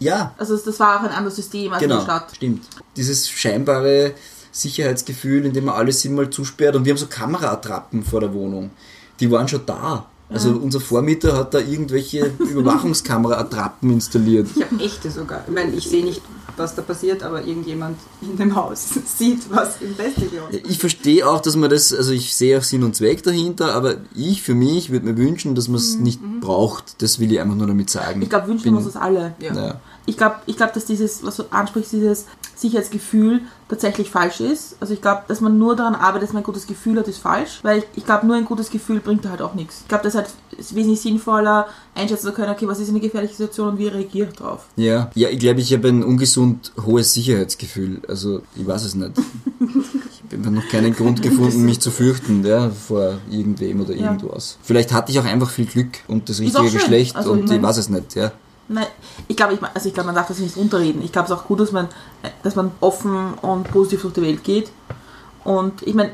Ja, 0.00 0.34
Also 0.38 0.56
das 0.56 0.80
war 0.80 0.98
auch 0.98 1.04
ein 1.04 1.10
anderes 1.10 1.36
System 1.36 1.72
als 1.72 1.82
in 1.82 1.88
genau, 1.88 2.00
der 2.00 2.04
Stadt. 2.06 2.32
stimmt. 2.34 2.64
Dieses 2.96 3.28
scheinbare 3.30 4.14
Sicherheitsgefühl, 4.50 5.46
in 5.46 5.52
dem 5.52 5.66
man 5.66 5.74
alles 5.76 6.04
immer 6.04 6.30
zusperrt. 6.30 6.74
Und 6.76 6.84
wir 6.84 6.92
haben 6.92 6.98
so 6.98 7.06
Kameraattrappen 7.06 8.02
vor 8.02 8.20
der 8.20 8.32
Wohnung. 8.34 8.70
Die 9.20 9.30
waren 9.30 9.46
schon 9.48 9.64
da. 9.66 10.06
Also 10.32 10.50
unser 10.50 10.80
Vormieter 10.80 11.36
hat 11.36 11.54
da 11.54 11.58
irgendwelche 11.58 12.32
Überwachungskamera-Attrappen 12.38 13.90
installiert. 13.90 14.48
Ich 14.54 14.62
habe 14.62 14.82
echte 14.82 15.10
sogar. 15.10 15.44
Ich 15.46 15.52
meine, 15.54 15.72
ich 15.72 15.88
sehe 15.88 16.04
nicht, 16.04 16.22
was 16.56 16.74
da 16.74 16.82
passiert, 16.82 17.22
aber 17.22 17.44
irgendjemand 17.44 17.98
in 18.22 18.36
dem 18.36 18.54
Haus 18.54 18.86
sieht, 19.16 19.50
was 19.50 19.80
im 19.80 19.94
Festival 19.94 20.48
Ich 20.68 20.78
verstehe 20.78 21.28
auch, 21.28 21.40
dass 21.40 21.56
man 21.56 21.70
das, 21.70 21.92
also 21.92 22.12
ich 22.12 22.36
sehe 22.36 22.58
auch 22.58 22.62
Sinn 22.62 22.82
und 22.82 22.94
Zweck 22.94 23.22
dahinter, 23.22 23.74
aber 23.74 23.96
ich 24.14 24.42
für 24.42 24.54
mich 24.54 24.90
würde 24.90 25.06
mir 25.06 25.16
wünschen, 25.16 25.54
dass 25.54 25.68
man 25.68 25.76
es 25.76 25.96
nicht 25.96 26.20
braucht. 26.40 27.02
Das 27.02 27.18
will 27.18 27.32
ich 27.32 27.40
einfach 27.40 27.56
nur 27.56 27.66
damit 27.66 27.90
sagen. 27.90 28.22
Ich 28.22 28.28
glaube, 28.28 28.48
wünschen 28.48 28.64
Bin- 28.64 28.74
wir 28.74 28.78
uns 28.78 28.86
das 28.92 28.96
alle. 28.96 29.34
Ja. 29.40 29.54
Ja. 29.54 29.80
Ich 30.06 30.16
glaube, 30.16 30.36
ich 30.46 30.56
glaub, 30.56 30.72
dass 30.72 30.86
dieses, 30.86 31.22
was 31.24 31.36
du 31.36 31.44
ansprichst, 31.50 31.92
dieses 31.92 32.26
Sicherheitsgefühl 32.56 33.40
tatsächlich 33.68 34.10
falsch 34.10 34.40
ist. 34.40 34.76
Also 34.80 34.92
ich 34.94 35.00
glaube, 35.00 35.22
dass 35.28 35.40
man 35.40 35.58
nur 35.58 35.76
daran 35.76 35.94
arbeitet, 35.94 36.24
dass 36.28 36.32
man 36.32 36.42
ein 36.42 36.46
gutes 36.46 36.66
Gefühl 36.66 36.98
hat, 36.98 37.06
ist 37.08 37.18
falsch. 37.18 37.60
Weil 37.62 37.78
ich, 37.78 37.84
ich 37.96 38.04
glaube, 38.04 38.26
nur 38.26 38.36
ein 38.36 38.44
gutes 38.44 38.70
Gefühl 38.70 39.00
bringt 39.00 39.26
halt 39.28 39.40
auch 39.40 39.54
nichts. 39.54 39.80
Ich 39.82 39.88
glaube, 39.88 40.04
das 40.04 40.14
ist 40.14 40.18
halt 40.18 40.30
wesentlich 40.74 41.00
sinnvoller, 41.00 41.68
einschätzen 41.94 42.26
zu 42.26 42.32
können, 42.32 42.50
okay, 42.50 42.66
was 42.66 42.80
ist 42.80 42.88
eine 42.88 43.00
gefährliche 43.00 43.34
Situation 43.34 43.68
und 43.68 43.78
wie 43.78 43.88
reagiere 43.88 44.28
ich 44.30 44.36
drauf. 44.36 44.66
Ja, 44.76 45.10
ja 45.14 45.28
ich 45.28 45.38
glaube, 45.38 45.60
ich 45.60 45.72
habe 45.72 45.88
ein 45.88 46.02
ungesund 46.02 46.72
hohes 46.84 47.12
Sicherheitsgefühl. 47.14 48.02
Also, 48.08 48.42
ich 48.56 48.66
weiß 48.66 48.84
es 48.84 48.94
nicht. 48.94 49.12
Ich 50.30 50.38
habe 50.38 50.50
noch 50.50 50.68
keinen 50.68 50.94
Grund 50.94 51.22
gefunden, 51.22 51.64
mich 51.64 51.80
zu 51.80 51.90
fürchten 51.90 52.44
ja, 52.44 52.70
vor 52.70 53.18
irgendwem 53.30 53.80
oder 53.80 53.94
Ja. 53.94 54.12
irgendwas. 54.12 54.58
Vielleicht 54.62 54.92
hatte 54.92 55.12
ich 55.12 55.18
auch 55.20 55.24
einfach 55.24 55.50
viel 55.50 55.66
Glück 55.66 55.98
und 56.08 56.28
das 56.28 56.40
richtige. 56.40 56.70
Geschlecht 56.70 57.16
Also, 57.16 57.32
und 57.32 57.38
ich 57.40 57.44
ich, 57.46 57.50
mein- 57.52 57.62
weiß 57.62 57.76
es 57.78 57.88
nicht. 57.88 58.14
Ja. 58.14 58.32
Nein, 58.72 58.86
ich 59.26 59.36
glaube, 59.36 59.54
ich, 59.54 59.60
also 59.62 59.88
ich 59.88 59.94
glaub, 59.94 60.06
man 60.06 60.14
darf 60.14 60.28
das 60.28 60.38
nicht 60.38 60.56
unterreden. 60.56 61.02
Ich 61.02 61.10
glaube, 61.10 61.26
es 61.26 61.32
ist 61.32 61.36
auch 61.38 61.44
gut, 61.46 61.58
dass 61.58 61.72
man, 61.72 61.88
dass 62.44 62.54
man 62.54 62.70
offen 62.80 63.34
und 63.34 63.68
positiv 63.68 64.02
durch 64.02 64.14
die 64.14 64.22
Welt 64.22 64.44
geht. 64.44 64.70
Und 65.42 65.82
ich 65.82 65.94
meine, 65.94 66.12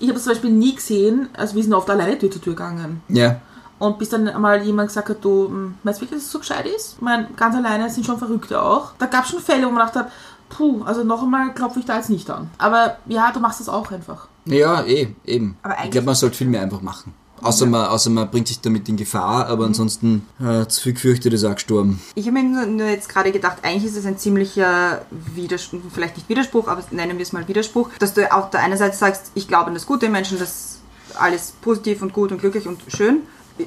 ich 0.00 0.08
habe 0.08 0.18
es 0.18 0.24
zum 0.24 0.32
Beispiel 0.32 0.50
nie 0.50 0.74
gesehen, 0.74 1.28
also 1.34 1.54
wir 1.54 1.62
sind 1.62 1.72
oft 1.74 1.88
alleine 1.88 2.18
Tür 2.18 2.28
zu 2.28 2.40
Tür 2.40 2.54
gegangen. 2.54 3.02
ja, 3.08 3.40
Und 3.78 4.00
bis 4.00 4.08
dann 4.08 4.26
einmal 4.26 4.60
jemand 4.62 4.88
gesagt 4.88 5.10
hat, 5.10 5.24
du, 5.24 5.46
hm, 5.46 5.74
meinst 5.84 6.00
du 6.00 6.04
wirklich, 6.04 6.18
dass 6.18 6.26
es 6.26 6.32
so 6.32 6.40
gescheit 6.40 6.66
ist? 6.66 6.94
Ich 6.96 7.02
meine, 7.02 7.28
ganz 7.36 7.54
alleine 7.54 7.88
sind 7.88 8.04
schon 8.04 8.18
Verrückte 8.18 8.60
auch. 8.60 8.94
Da 8.98 9.06
gab 9.06 9.24
es 9.24 9.30
schon 9.30 9.40
Fälle, 9.40 9.66
wo 9.66 9.70
man 9.70 9.86
dachte, 9.86 10.10
puh, 10.48 10.82
also 10.84 11.04
noch 11.04 11.22
einmal 11.22 11.54
klopfe 11.54 11.78
ich 11.78 11.84
da 11.84 11.96
jetzt 11.98 12.10
nicht 12.10 12.28
an. 12.30 12.50
Aber 12.58 12.96
ja, 13.06 13.30
du 13.30 13.38
machst 13.38 13.60
das 13.60 13.68
auch 13.68 13.92
einfach. 13.92 14.26
ja, 14.46 14.82
eh, 14.82 15.14
eben. 15.24 15.56
Aber 15.62 15.76
ich 15.84 15.90
glaube, 15.92 16.06
man 16.06 16.14
sollte 16.16 16.36
viel 16.36 16.48
mehr 16.48 16.62
einfach 16.62 16.80
machen. 16.82 17.14
Außer, 17.42 17.66
man, 17.66 17.86
außer 17.86 18.10
man 18.10 18.30
bringt 18.30 18.48
sich 18.48 18.60
damit 18.60 18.88
in 18.88 18.96
Gefahr, 18.96 19.46
aber 19.48 19.64
ansonsten 19.66 20.26
äh, 20.40 20.66
zu 20.66 20.82
viel 20.82 20.92
gefürchtet 20.94 21.32
ist 21.32 21.44
auch 21.44 21.54
gestorben. 21.54 22.00
Ich 22.14 22.26
habe 22.26 22.40
mir 22.40 22.44
nur, 22.44 22.66
nur 22.66 22.86
jetzt 22.88 23.08
gerade 23.08 23.32
gedacht, 23.32 23.58
eigentlich 23.62 23.84
ist 23.84 23.96
es 23.96 24.06
ein 24.06 24.16
ziemlicher 24.18 25.04
Widerspruch, 25.10 25.80
vielleicht 25.92 26.16
nicht 26.16 26.28
Widerspruch, 26.28 26.68
aber 26.68 26.82
nennen 26.90 27.18
wir 27.18 27.22
es 27.22 27.32
mal 27.32 27.46
Widerspruch, 27.48 27.90
dass 27.98 28.14
du 28.14 28.32
auf 28.32 28.50
der 28.50 28.60
einen 28.60 28.78
Seite 28.78 28.96
sagst, 28.96 29.32
ich 29.34 29.48
glaube 29.48 29.66
an 29.66 29.74
das 29.74 29.86
Gute 29.86 30.06
im 30.06 30.12
Menschen, 30.12 30.38
das 30.38 30.78
alles 31.18 31.52
positiv 31.60 32.00
und 32.02 32.12
gut 32.12 32.32
und 32.32 32.38
glücklich 32.40 32.66
und 32.66 32.80
schön, 32.88 33.22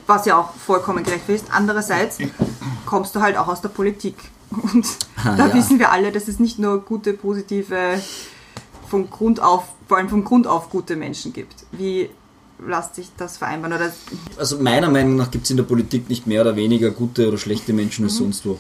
was 0.08 0.26
ja 0.26 0.38
auch 0.38 0.54
vollkommen 0.56 1.04
gerechtfertigt 1.04 1.46
ist. 1.48 1.54
Andererseits 1.54 2.18
kommst 2.86 3.16
du 3.16 3.22
halt 3.22 3.38
auch 3.38 3.48
aus 3.48 3.62
der 3.62 3.70
Politik. 3.70 4.16
Und 4.52 4.86
Ah, 5.24 5.36
da 5.36 5.48
ja. 5.48 5.54
wissen 5.54 5.80
wir 5.80 5.92
alle, 5.92 6.12
dass 6.12 6.28
es 6.28 6.40
nicht 6.40 6.60
nur 6.60 6.80
gute, 6.82 7.14
positive, 7.14 8.00
vom 8.90 9.10
Grund 9.10 9.42
auf, 9.42 9.64
vor 9.88 9.98
allem 9.98 10.10
vom 10.10 10.24
Grund 10.24 10.48
auf 10.48 10.70
gute 10.70 10.96
Menschen 10.96 11.34
gibt. 11.34 11.66
Wie 11.72 12.10
lässt 12.66 12.96
sich 12.96 13.10
das 13.18 13.38
vereinbaren? 13.38 13.76
Oder 13.76 13.92
Also 14.38 14.60
meiner 14.60 14.90
Meinung 14.90 15.16
nach 15.16 15.32
gibt 15.32 15.46
es 15.46 15.52
in 15.52 15.58
der 15.58 15.64
Politik 15.64 16.10
nicht 16.10 16.28
mehr 16.28 16.42
oder 16.42 16.56
weniger 16.56 16.92
gute 16.92 17.28
oder 17.28 17.38
schlechte 17.38 17.74
Menschen 17.74 18.06
als 18.06 18.18
sonst 18.18 18.46
wo. 18.46 18.60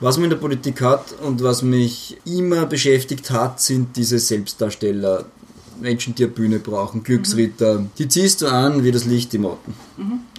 Was 0.00 0.16
man 0.16 0.24
in 0.24 0.30
der 0.30 0.36
Politik 0.36 0.80
hat 0.80 1.12
und 1.22 1.42
was 1.42 1.62
mich 1.62 2.18
immer 2.24 2.66
beschäftigt 2.66 3.30
hat, 3.30 3.60
sind 3.60 3.96
diese 3.96 4.18
Selbstdarsteller. 4.18 5.26
Menschen, 5.80 6.14
die 6.14 6.24
eine 6.24 6.32
Bühne 6.32 6.58
brauchen, 6.58 7.02
Glücksritter. 7.02 7.86
Die 7.96 8.06
ziehst 8.06 8.42
du 8.42 8.48
an 8.48 8.84
wie 8.84 8.92
das 8.92 9.06
Licht 9.06 9.32
im 9.32 9.42
Motten. 9.42 9.74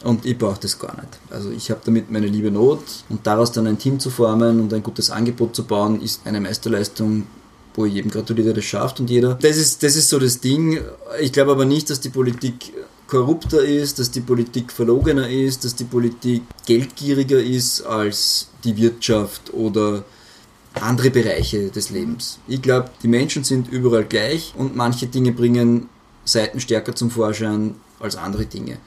Und 0.03 0.25
ich 0.25 0.37
brauche 0.37 0.59
das 0.59 0.77
gar 0.77 0.95
nicht. 0.95 1.19
Also 1.29 1.49
ich 1.49 1.71
habe 1.71 1.81
damit 1.83 2.11
meine 2.11 2.27
liebe 2.27 2.51
Not 2.51 2.83
und 3.09 3.25
daraus 3.25 3.51
dann 3.51 3.67
ein 3.67 3.77
Team 3.77 3.99
zu 3.99 4.09
formen 4.09 4.59
und 4.59 4.73
ein 4.73 4.83
gutes 4.83 5.09
Angebot 5.09 5.55
zu 5.55 5.63
bauen, 5.63 6.01
ist 6.01 6.21
eine 6.25 6.39
Meisterleistung, 6.41 7.25
wo 7.75 7.85
jedem 7.85 8.11
gratuliere, 8.11 8.47
der 8.47 8.55
das 8.55 8.65
schafft 8.65 8.99
und 8.99 9.09
jeder. 9.09 9.35
Das 9.35 9.57
ist, 9.57 9.83
das 9.83 9.95
ist 9.95 10.09
so 10.09 10.19
das 10.19 10.39
Ding. 10.39 10.79
Ich 11.19 11.31
glaube 11.31 11.51
aber 11.51 11.65
nicht, 11.65 11.89
dass 11.89 11.99
die 11.99 12.09
Politik 12.09 12.73
korrupter 13.07 13.63
ist, 13.63 13.99
dass 13.99 14.11
die 14.11 14.21
Politik 14.21 14.71
verlogener 14.71 15.29
ist, 15.29 15.65
dass 15.65 15.75
die 15.75 15.83
Politik 15.83 16.43
geldgieriger 16.65 17.41
ist 17.41 17.81
als 17.81 18.47
die 18.63 18.77
Wirtschaft 18.77 19.53
oder 19.53 20.05
andere 20.73 21.09
Bereiche 21.09 21.69
des 21.69 21.89
Lebens. 21.89 22.39
Ich 22.47 22.61
glaube, 22.61 22.89
die 23.03 23.09
Menschen 23.09 23.43
sind 23.43 23.67
überall 23.69 24.05
gleich 24.05 24.53
und 24.57 24.75
manche 24.75 25.07
Dinge 25.07 25.33
bringen 25.33 25.89
Seiten 26.23 26.59
stärker 26.61 26.95
zum 26.95 27.11
Vorschein 27.11 27.75
als 27.99 28.15
andere 28.15 28.45
Dinge. 28.45 28.77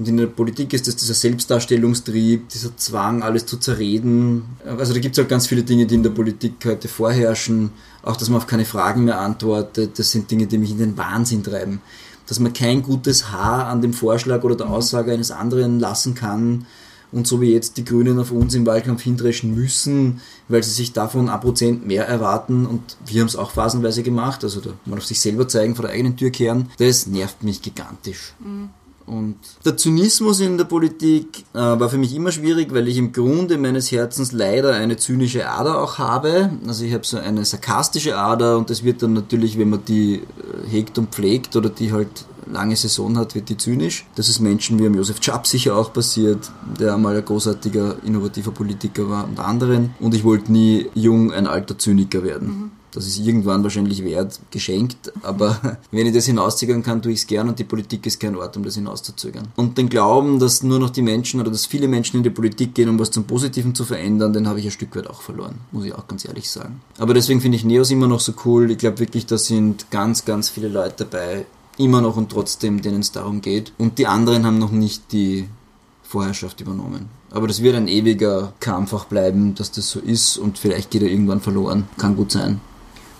Und 0.00 0.08
in 0.08 0.16
der 0.16 0.28
Politik 0.28 0.72
ist 0.72 0.88
das 0.88 0.96
dieser 0.96 1.12
Selbstdarstellungstrieb, 1.12 2.48
dieser 2.48 2.74
Zwang, 2.78 3.22
alles 3.22 3.44
zu 3.44 3.58
zerreden. 3.58 4.44
Also 4.64 4.94
da 4.94 4.98
gibt 4.98 5.14
es 5.14 5.18
halt 5.18 5.28
ganz 5.28 5.46
viele 5.46 5.62
Dinge, 5.62 5.84
die 5.84 5.96
in 5.96 6.02
der 6.02 6.08
Politik 6.08 6.54
heute 6.64 6.88
vorherrschen. 6.88 7.70
Auch, 8.02 8.16
dass 8.16 8.30
man 8.30 8.38
auf 8.38 8.46
keine 8.46 8.64
Fragen 8.64 9.04
mehr 9.04 9.20
antwortet. 9.20 9.98
Das 9.98 10.10
sind 10.10 10.30
Dinge, 10.30 10.46
die 10.46 10.56
mich 10.56 10.70
in 10.70 10.78
den 10.78 10.96
Wahnsinn 10.96 11.42
treiben. 11.42 11.82
Dass 12.26 12.40
man 12.40 12.54
kein 12.54 12.80
gutes 12.80 13.30
Haar 13.30 13.66
an 13.66 13.82
dem 13.82 13.92
Vorschlag 13.92 14.42
oder 14.42 14.56
der 14.56 14.70
Aussage 14.70 15.12
eines 15.12 15.32
anderen 15.32 15.78
lassen 15.78 16.14
kann 16.14 16.64
und 17.12 17.26
so 17.26 17.42
wie 17.42 17.52
jetzt 17.52 17.76
die 17.76 17.84
Grünen 17.84 18.18
auf 18.18 18.30
uns 18.30 18.54
im 18.54 18.64
Wahlkampf 18.64 19.02
hindreschen 19.02 19.54
müssen, 19.54 20.22
weil 20.48 20.62
sie 20.62 20.70
sich 20.70 20.94
davon 20.94 21.28
ein 21.28 21.40
Prozent 21.40 21.86
mehr 21.86 22.06
erwarten 22.06 22.64
und 22.64 22.96
wir 23.04 23.20
haben 23.20 23.28
es 23.28 23.36
auch 23.36 23.50
phasenweise 23.50 24.02
gemacht, 24.02 24.44
also 24.44 24.60
da 24.60 24.70
mal 24.86 24.96
auf 24.96 25.04
sich 25.04 25.20
selber 25.20 25.46
zeigen, 25.48 25.74
vor 25.74 25.84
der 25.84 25.92
eigenen 25.92 26.16
Tür 26.16 26.30
kehren, 26.30 26.70
das 26.78 27.06
nervt 27.06 27.42
mich 27.42 27.60
gigantisch. 27.60 28.32
Mhm. 28.38 28.70
Und 29.06 29.36
der 29.64 29.76
Zynismus 29.76 30.40
in 30.40 30.56
der 30.56 30.64
Politik 30.64 31.44
äh, 31.52 31.58
war 31.58 31.88
für 31.88 31.98
mich 31.98 32.14
immer 32.14 32.30
schwierig, 32.30 32.72
weil 32.72 32.86
ich 32.86 32.96
im 32.96 33.12
Grunde 33.12 33.58
meines 33.58 33.90
Herzens 33.90 34.32
leider 34.32 34.74
eine 34.74 34.96
zynische 34.96 35.48
Ader 35.48 35.82
auch 35.82 35.98
habe. 35.98 36.50
Also 36.66 36.84
ich 36.84 36.94
habe 36.94 37.04
so 37.04 37.18
eine 37.18 37.44
sarkastische 37.44 38.16
Ader 38.16 38.56
und 38.56 38.70
das 38.70 38.84
wird 38.84 39.02
dann 39.02 39.14
natürlich, 39.14 39.58
wenn 39.58 39.70
man 39.70 39.84
die 39.84 40.16
äh, 40.16 40.68
hegt 40.68 40.96
und 40.98 41.12
pflegt 41.12 41.56
oder 41.56 41.70
die 41.70 41.92
halt 41.92 42.24
lange 42.46 42.76
Saison 42.76 43.16
hat, 43.18 43.34
wird 43.34 43.48
die 43.48 43.56
zynisch. 43.56 44.06
Das 44.14 44.28
ist 44.28 44.40
Menschen 44.40 44.78
wie 44.78 44.86
am 44.86 44.94
Josef 44.94 45.20
Czap 45.20 45.46
sicher 45.46 45.76
auch 45.76 45.92
passiert, 45.92 46.50
der 46.78 46.94
einmal 46.94 47.16
ein 47.16 47.24
großartiger, 47.24 47.96
innovativer 48.04 48.50
Politiker 48.50 49.08
war 49.08 49.24
und 49.24 49.40
anderen. 49.40 49.94
Und 50.00 50.14
ich 50.14 50.24
wollte 50.24 50.52
nie 50.52 50.86
jung 50.94 51.32
ein 51.32 51.46
alter 51.46 51.78
Zyniker 51.78 52.22
werden. 52.22 52.48
Mhm. 52.48 52.70
Das 52.92 53.06
ist 53.06 53.18
irgendwann 53.18 53.62
wahrscheinlich 53.62 54.04
wert, 54.04 54.40
geschenkt, 54.50 55.12
aber 55.22 55.78
wenn 55.90 56.06
ich 56.06 56.14
das 56.14 56.26
hinauszögern 56.26 56.82
kann, 56.82 57.02
tue 57.02 57.12
ich 57.12 57.20
es 57.20 57.26
gern 57.26 57.48
und 57.48 57.58
die 57.58 57.64
Politik 57.64 58.06
ist 58.06 58.20
kein 58.20 58.36
Ort, 58.36 58.56
um 58.56 58.64
das 58.64 58.74
hinauszuzögern. 58.74 59.48
Und 59.56 59.78
den 59.78 59.88
Glauben, 59.88 60.38
dass 60.38 60.62
nur 60.62 60.78
noch 60.78 60.90
die 60.90 61.02
Menschen 61.02 61.40
oder 61.40 61.50
dass 61.50 61.66
viele 61.66 61.88
Menschen 61.88 62.18
in 62.18 62.22
die 62.22 62.30
Politik 62.30 62.74
gehen, 62.74 62.88
um 62.88 62.98
was 62.98 63.10
zum 63.10 63.24
Positiven 63.24 63.74
zu 63.74 63.84
verändern, 63.84 64.32
den 64.32 64.48
habe 64.48 64.60
ich 64.60 64.66
ein 64.66 64.70
Stück 64.70 64.94
weit 64.96 65.08
auch 65.08 65.22
verloren, 65.22 65.56
muss 65.72 65.84
ich 65.84 65.94
auch 65.94 66.08
ganz 66.08 66.24
ehrlich 66.24 66.50
sagen. 66.50 66.80
Aber 66.98 67.14
deswegen 67.14 67.40
finde 67.40 67.56
ich 67.56 67.64
Neos 67.64 67.90
immer 67.90 68.08
noch 68.08 68.20
so 68.20 68.32
cool. 68.44 68.70
Ich 68.70 68.78
glaube 68.78 68.98
wirklich, 68.98 69.26
da 69.26 69.38
sind 69.38 69.90
ganz, 69.90 70.24
ganz 70.24 70.48
viele 70.48 70.68
Leute 70.68 71.04
dabei, 71.04 71.46
immer 71.78 72.00
noch 72.00 72.16
und 72.16 72.30
trotzdem, 72.30 72.82
denen 72.82 73.00
es 73.00 73.12
darum 73.12 73.40
geht. 73.40 73.72
Und 73.78 73.98
die 73.98 74.06
anderen 74.06 74.44
haben 74.44 74.58
noch 74.58 74.72
nicht 74.72 75.12
die 75.12 75.48
Vorherrschaft 76.02 76.60
übernommen. 76.60 77.08
Aber 77.30 77.46
das 77.46 77.62
wird 77.62 77.76
ein 77.76 77.86
ewiger 77.86 78.52
Kampf 78.58 78.92
auch 78.92 79.04
bleiben, 79.04 79.54
dass 79.54 79.70
das 79.70 79.88
so 79.88 80.00
ist 80.00 80.36
und 80.36 80.58
vielleicht 80.58 80.90
geht 80.90 81.02
er 81.02 81.08
irgendwann 81.08 81.40
verloren. 81.40 81.88
Kann 81.96 82.16
gut 82.16 82.32
sein. 82.32 82.60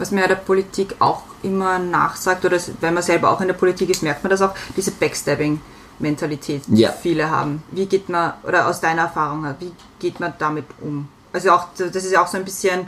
Was 0.00 0.10
mir 0.10 0.22
ja 0.22 0.28
der 0.28 0.36
Politik 0.36 0.96
auch 0.98 1.24
immer 1.42 1.78
nachsagt, 1.78 2.42
oder 2.46 2.58
wenn 2.80 2.94
man 2.94 3.02
selber 3.02 3.30
auch 3.30 3.40
in 3.42 3.48
der 3.48 3.54
Politik 3.54 3.90
ist, 3.90 4.02
merkt 4.02 4.24
man 4.24 4.30
das 4.30 4.40
auch, 4.40 4.54
diese 4.74 4.92
Backstabbing-Mentalität, 4.92 6.62
die 6.68 6.80
ja. 6.80 6.90
viele 6.90 7.30
haben. 7.30 7.62
Wie 7.70 7.84
geht 7.84 8.08
man, 8.08 8.32
oder 8.42 8.66
aus 8.66 8.80
deiner 8.80 9.02
Erfahrung, 9.02 9.44
wie 9.58 9.72
geht 9.98 10.18
man 10.18 10.32
damit 10.38 10.64
um? 10.80 11.06
Also 11.34 11.50
auch, 11.50 11.68
das 11.76 11.94
ist 11.94 12.12
ja 12.12 12.22
auch 12.22 12.28
so 12.28 12.38
ein 12.38 12.46
bisschen, 12.46 12.86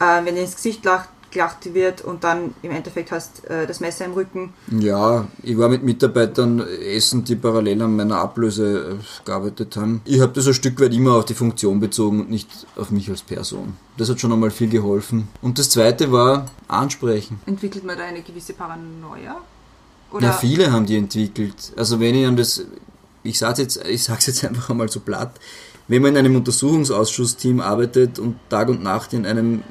äh, 0.00 0.24
wenn 0.24 0.36
ihr 0.36 0.42
ins 0.42 0.56
Gesicht 0.56 0.82
lacht, 0.86 1.10
gelacht 1.34 1.74
wird 1.74 2.00
und 2.00 2.24
dann 2.24 2.54
im 2.62 2.70
Endeffekt 2.70 3.12
hast 3.12 3.44
äh, 3.50 3.66
das 3.66 3.80
Messer 3.80 4.06
im 4.06 4.12
Rücken. 4.12 4.54
Ja, 4.70 5.26
ich 5.42 5.58
war 5.58 5.68
mit 5.68 5.82
Mitarbeitern 5.82 6.60
essen, 6.60 7.24
die 7.24 7.36
parallel 7.36 7.82
an 7.82 7.96
meiner 7.96 8.16
Ablöse 8.18 8.98
äh, 8.98 9.24
gearbeitet 9.26 9.76
haben. 9.76 10.00
Ich 10.06 10.20
habe 10.20 10.32
das 10.32 10.46
ein 10.46 10.54
Stück 10.54 10.80
weit 10.80 10.94
immer 10.94 11.16
auf 11.16 11.26
die 11.26 11.34
Funktion 11.34 11.80
bezogen 11.80 12.20
und 12.20 12.30
nicht 12.30 12.48
auf 12.76 12.90
mich 12.90 13.10
als 13.10 13.22
Person. 13.22 13.76
Das 13.98 14.08
hat 14.08 14.18
schon 14.20 14.32
einmal 14.32 14.50
viel 14.50 14.70
geholfen. 14.70 15.28
Und 15.42 15.58
das 15.58 15.68
zweite 15.68 16.10
war 16.10 16.46
ansprechen. 16.68 17.40
Entwickelt 17.44 17.84
man 17.84 17.98
da 17.98 18.04
eine 18.04 18.22
gewisse 18.22 18.54
Paranoia? 18.54 19.36
Oder? 20.10 20.26
Ja, 20.28 20.32
viele 20.32 20.72
haben 20.72 20.86
die 20.86 20.96
entwickelt. 20.96 21.72
Also 21.76 22.00
wenn 22.00 22.14
ich 22.14 22.26
an 22.26 22.36
das, 22.36 22.64
ich 23.22 23.38
sage 23.38 23.62
jetzt, 23.62 23.84
ich 23.84 24.04
sag's 24.04 24.26
jetzt 24.26 24.44
einfach 24.46 24.70
einmal 24.70 24.88
so 24.88 25.00
platt, 25.00 25.32
wenn 25.88 26.00
man 26.00 26.12
in 26.12 26.18
einem 26.18 26.36
Untersuchungsausschussteam 26.36 27.60
arbeitet 27.60 28.18
und 28.18 28.36
Tag 28.48 28.68
und 28.68 28.82
Nacht 28.82 29.12
in 29.12 29.26
einem 29.26 29.62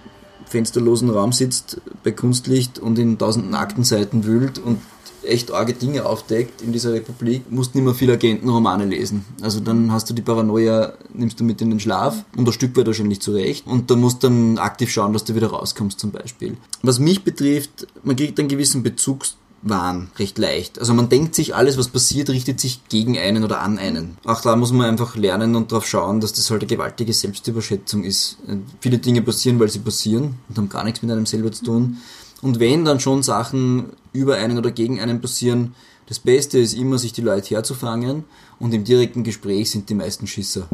fensterlosen 0.54 1.10
Raum 1.10 1.34
sitzt, 1.34 1.82
bei 2.04 2.12
Kunstlicht 2.12 2.78
und 2.78 2.99
in 2.99 3.18
tausenden 3.18 3.56
Aktenseiten 3.56 4.24
wühlt 4.24 4.60
und 4.60 4.80
echt 5.24 5.51
arge 5.51 5.74
Dinge 5.74 6.06
aufdeckt 6.06 6.62
in 6.62 6.72
dieser 6.72 6.93
Republik, 6.93 7.49
musst 7.49 7.76
nicht 7.76 7.84
mehr 7.84 7.93
viel 7.93 8.12
Agentenromane 8.12 8.86
lesen. 8.86 9.26
Also 9.41 9.60
dann 9.60 9.91
hast 9.91 10.10
du 10.10 10.14
die 10.14 10.22
Paranoia, 10.22 10.93
nimmst 11.14 11.39
du 11.39 11.43
mit 11.43 11.62
in 11.62 11.70
den 11.70 11.80
Schlaf 11.80 12.24
und 12.36 12.47
ein 12.47 12.54
Stück 12.54 12.76
weit 12.78 12.88
wahrscheinlich 12.88 13.22
zurecht 13.22 13.66
und 13.66 13.89
da 13.89 13.95
musst 13.95 14.24
dann 14.24 14.58
aktiv 14.58 14.91
schauen, 14.91 15.14
dass 15.14 15.24
du 15.24 15.34
wieder 15.34 15.47
rauskommst 15.47 15.99
zum 15.99 16.12
Beispiel. 16.12 16.58
Was 16.82 16.99
mich 16.99 17.24
betrifft, 17.24 17.88
man 18.04 18.16
kriegt 18.16 18.39
einen 18.39 18.49
gewissen 18.49 18.84
Bezugs 18.84 19.38
Wahn 19.64 20.09
recht 20.18 20.38
leicht. 20.38 20.80
Also 20.80 20.93
man 20.93 21.09
denkt 21.09 21.36
sich, 21.36 21.55
alles 21.55 21.78
was 21.78 21.88
passiert, 21.88 22.30
richtet 22.30 22.59
sich 22.59 22.82
gegen 22.89 23.18
einen 23.18 23.43
oder 23.43 23.61
an 23.61 23.78
einen. 23.78 24.18
Auch 24.26 24.41
da 24.41 24.55
muss 24.55 24.72
man 24.72 24.88
einfach 24.88 25.16
lernen 25.16 25.55
und 25.55 25.72
darauf 25.72 25.88
schauen, 25.88 26.20
dass 26.20 26.34
das 26.34 26.51
halt 26.51 26.61
eine 26.61 26.68
gewaltige 26.68 27.14
Selbstüberschätzung 27.14 28.03
ist. 28.03 28.38
Äh, 28.47 28.57
viele 28.82 28.97
Dinge 28.97 29.22
passieren, 29.22 29.59
weil 29.59 29.70
sie 29.70 29.80
passieren 29.80 30.36
und 30.49 30.57
haben 30.57 30.70
gar 30.70 30.84
nichts 30.84 31.01
mit 31.01 31.11
einem 31.11 31.26
selber 31.26 31.51
zu 31.51 31.64
tun. 31.64 31.97
Und 32.41 32.59
wenn 32.59 32.84
dann 32.84 32.99
schon 32.99 33.24
Sachen 33.24 33.93
über 34.11 34.36
einen 34.36 34.57
oder 34.57 34.72
gegen 34.72 34.99
einen 34.99 35.22
passieren, 35.22 35.76
das 36.07 36.20
Beste 36.20 36.59
ist 36.59 36.74
immer, 36.74 36.97
sich 36.97 37.14
die 37.14 37.22
Leute 37.22 37.55
herzufangen 37.55 38.26
und 38.59 38.74
im 38.74 38.84
direkten 38.84 39.24
Gespräch 39.24 39.72
sind 39.72 39.89
die 39.89 39.95
meisten 39.95 40.28
Schisser. 40.28 40.68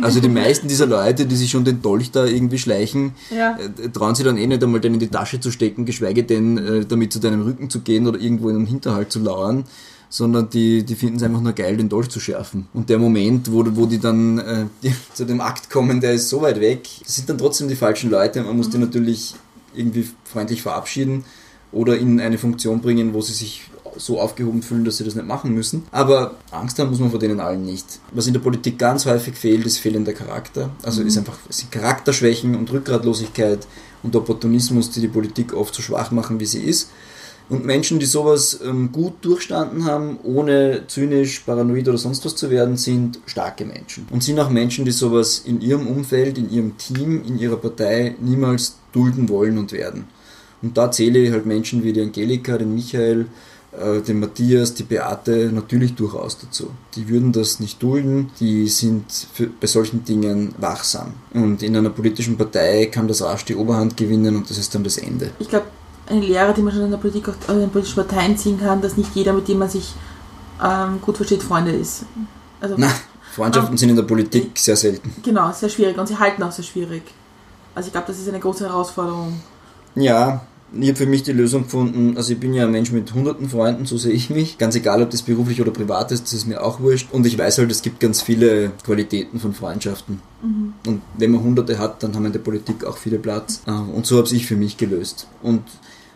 Also 0.00 0.20
die 0.20 0.28
meisten 0.28 0.68
dieser 0.68 0.86
Leute, 0.86 1.26
die 1.26 1.36
sich 1.36 1.50
schon 1.50 1.64
den 1.64 1.82
Dolch 1.82 2.10
da 2.10 2.24
irgendwie 2.24 2.58
schleichen, 2.58 3.12
ja. 3.30 3.58
äh, 3.58 3.88
trauen 3.90 4.14
sich 4.14 4.24
dann 4.24 4.36
eh 4.36 4.46
nicht 4.46 4.62
einmal 4.62 4.80
den 4.80 4.94
in 4.94 5.00
die 5.00 5.08
Tasche 5.08 5.40
zu 5.40 5.50
stecken, 5.50 5.84
geschweige 5.84 6.24
denn 6.24 6.58
äh, 6.58 6.84
damit 6.86 7.12
zu 7.12 7.18
deinem 7.18 7.42
Rücken 7.42 7.68
zu 7.70 7.80
gehen 7.80 8.06
oder 8.06 8.18
irgendwo 8.18 8.48
in 8.48 8.56
einem 8.56 8.66
Hinterhalt 8.66 9.12
zu 9.12 9.20
lauern, 9.20 9.64
sondern 10.08 10.50
die, 10.50 10.84
die 10.84 10.94
finden 10.94 11.16
es 11.16 11.22
einfach 11.22 11.40
nur 11.40 11.52
geil, 11.52 11.76
den 11.76 11.88
Dolch 11.88 12.08
zu 12.08 12.20
schärfen. 12.20 12.66
Und 12.72 12.88
der 12.88 12.98
Moment, 12.98 13.50
wo, 13.52 13.64
wo 13.76 13.86
die 13.86 13.98
dann 13.98 14.38
äh, 14.38 14.64
die, 14.82 14.92
zu 15.14 15.24
dem 15.24 15.40
Akt 15.40 15.70
kommen, 15.70 16.00
der 16.00 16.14
ist 16.14 16.28
so 16.28 16.42
weit 16.42 16.60
weg, 16.60 16.88
das 17.04 17.16
sind 17.16 17.28
dann 17.28 17.38
trotzdem 17.38 17.68
die 17.68 17.76
falschen 17.76 18.10
Leute. 18.10 18.42
Man 18.42 18.56
muss 18.56 18.68
mhm. 18.68 18.72
die 18.72 18.78
natürlich 18.78 19.34
irgendwie 19.74 20.08
freundlich 20.24 20.62
verabschieden 20.62 21.24
oder 21.72 21.96
in 21.96 22.20
eine 22.20 22.38
Funktion 22.38 22.80
bringen, 22.80 23.14
wo 23.14 23.20
sie 23.20 23.32
sich 23.32 23.69
so 23.96 24.20
aufgehoben 24.20 24.62
fühlen, 24.62 24.84
dass 24.84 24.96
sie 24.96 25.04
das 25.04 25.14
nicht 25.14 25.26
machen 25.26 25.52
müssen. 25.52 25.84
Aber 25.90 26.36
Angst 26.50 26.78
haben 26.78 26.90
muss 26.90 27.00
man 27.00 27.10
vor 27.10 27.18
denen 27.18 27.40
allen 27.40 27.64
nicht. 27.64 28.00
Was 28.12 28.26
in 28.26 28.32
der 28.32 28.40
Politik 28.40 28.78
ganz 28.78 29.06
häufig 29.06 29.34
fehlt, 29.34 29.66
ist 29.66 29.78
fehlender 29.78 30.12
Charakter. 30.12 30.70
Also 30.82 31.02
mhm. 31.02 31.08
ist 31.08 31.18
einfach 31.18 31.38
sind 31.48 31.72
Charakterschwächen 31.72 32.54
und 32.54 32.72
Rückgratlosigkeit 32.72 33.66
und 34.02 34.16
Opportunismus, 34.16 34.90
die 34.90 35.00
die 35.00 35.08
Politik 35.08 35.54
oft 35.54 35.74
so 35.74 35.82
schwach 35.82 36.10
machen, 36.10 36.40
wie 36.40 36.46
sie 36.46 36.62
ist. 36.62 36.90
Und 37.50 37.66
Menschen, 37.66 37.98
die 37.98 38.06
sowas 38.06 38.60
ähm, 38.64 38.92
gut 38.92 39.14
durchstanden 39.22 39.84
haben, 39.84 40.18
ohne 40.22 40.84
zynisch, 40.86 41.40
paranoid 41.40 41.88
oder 41.88 41.98
sonst 41.98 42.24
was 42.24 42.36
zu 42.36 42.48
werden, 42.48 42.76
sind 42.76 43.18
starke 43.26 43.64
Menschen. 43.64 44.06
Und 44.10 44.22
sind 44.22 44.38
auch 44.38 44.50
Menschen, 44.50 44.84
die 44.84 44.92
sowas 44.92 45.42
in 45.44 45.60
ihrem 45.60 45.88
Umfeld, 45.88 46.38
in 46.38 46.48
ihrem 46.48 46.78
Team, 46.78 47.24
in 47.26 47.40
ihrer 47.40 47.56
Partei 47.56 48.14
niemals 48.20 48.76
dulden 48.92 49.28
wollen 49.28 49.58
und 49.58 49.72
werden. 49.72 50.04
Und 50.62 50.76
da 50.76 50.92
zähle 50.92 51.18
ich 51.18 51.32
halt 51.32 51.44
Menschen 51.44 51.82
wie 51.82 51.92
die 51.92 52.02
Angelika, 52.02 52.56
den 52.56 52.72
Michael, 52.72 53.26
den 53.72 54.18
Matthias, 54.18 54.74
die 54.74 54.82
Beate 54.82 55.50
natürlich 55.52 55.94
durchaus 55.94 56.38
dazu. 56.38 56.70
Die 56.96 57.08
würden 57.08 57.30
das 57.30 57.60
nicht 57.60 57.80
dulden, 57.80 58.30
die 58.40 58.66
sind 58.66 59.04
für, 59.32 59.46
bei 59.46 59.68
solchen 59.68 60.04
Dingen 60.04 60.54
wachsam. 60.58 61.14
Und 61.32 61.62
in 61.62 61.76
einer 61.76 61.90
politischen 61.90 62.36
Partei 62.36 62.86
kann 62.86 63.06
das 63.06 63.22
rasch 63.22 63.44
die 63.44 63.54
Oberhand 63.54 63.96
gewinnen 63.96 64.34
und 64.36 64.50
das 64.50 64.58
ist 64.58 64.74
dann 64.74 64.82
das 64.82 64.98
Ende. 64.98 65.30
Ich 65.38 65.48
glaube, 65.48 65.66
eine 66.08 66.20
Lehre, 66.20 66.52
die 66.52 66.62
man 66.62 66.74
schon 66.74 66.84
in 66.84 66.90
der 66.90 66.98
Politik 66.98 67.28
auch 67.28 67.52
in 67.52 67.60
den 67.60 67.70
politischen 67.70 68.04
Parteien 68.04 68.36
ziehen 68.36 68.58
kann, 68.58 68.82
dass 68.82 68.96
nicht 68.96 69.14
jeder, 69.14 69.32
mit 69.32 69.46
dem 69.46 69.58
man 69.58 69.68
sich 69.68 69.94
ähm, 70.62 71.00
gut 71.00 71.16
versteht, 71.16 71.42
Freunde 71.42 71.70
ist. 71.70 72.04
Also, 72.60 72.74
Na, 72.76 72.88
Freundschaften 73.34 73.74
ähm, 73.74 73.78
sind 73.78 73.90
in 73.90 73.96
der 73.96 74.02
Politik 74.02 74.58
sehr 74.58 74.76
selten. 74.76 75.14
Genau, 75.22 75.52
sehr 75.52 75.68
schwierig 75.68 75.96
und 75.96 76.08
sie 76.08 76.18
halten 76.18 76.42
auch 76.42 76.52
sehr 76.52 76.64
schwierig. 76.64 77.02
Also 77.74 77.86
ich 77.86 77.92
glaube, 77.92 78.08
das 78.08 78.18
ist 78.18 78.28
eine 78.28 78.40
große 78.40 78.66
Herausforderung. 78.66 79.40
Ja, 79.94 80.42
ich 80.78 80.88
habe 80.88 80.96
für 80.96 81.06
mich 81.06 81.22
die 81.22 81.32
Lösung 81.32 81.64
gefunden, 81.64 82.16
also 82.16 82.32
ich 82.32 82.38
bin 82.38 82.54
ja 82.54 82.64
ein 82.64 82.70
Mensch 82.70 82.92
mit 82.92 83.12
hunderten 83.12 83.48
Freunden, 83.48 83.86
so 83.86 83.98
sehe 83.98 84.12
ich 84.12 84.30
mich. 84.30 84.58
Ganz 84.58 84.74
egal, 84.74 85.02
ob 85.02 85.10
das 85.10 85.22
beruflich 85.22 85.60
oder 85.60 85.72
privat 85.72 86.12
ist, 86.12 86.24
das 86.24 86.32
ist 86.32 86.46
mir 86.46 86.62
auch 86.62 86.80
wurscht. 86.80 87.08
Und 87.12 87.26
ich 87.26 87.36
weiß 87.36 87.58
halt, 87.58 87.70
es 87.70 87.82
gibt 87.82 88.00
ganz 88.00 88.22
viele 88.22 88.70
Qualitäten 88.84 89.40
von 89.40 89.52
Freundschaften. 89.52 90.20
Mhm. 90.42 90.74
Und 90.86 91.02
wenn 91.18 91.32
man 91.32 91.42
hunderte 91.42 91.78
hat, 91.78 92.02
dann 92.02 92.14
haben 92.14 92.22
wir 92.22 92.28
in 92.28 92.32
der 92.32 92.40
Politik 92.40 92.84
auch 92.84 92.98
viele 92.98 93.18
Platz. 93.18 93.62
Äh, 93.66 93.70
und 93.72 94.06
so 94.06 94.18
habe 94.18 94.28
ich 94.32 94.46
für 94.46 94.56
mich 94.56 94.76
gelöst. 94.76 95.26
Und 95.42 95.62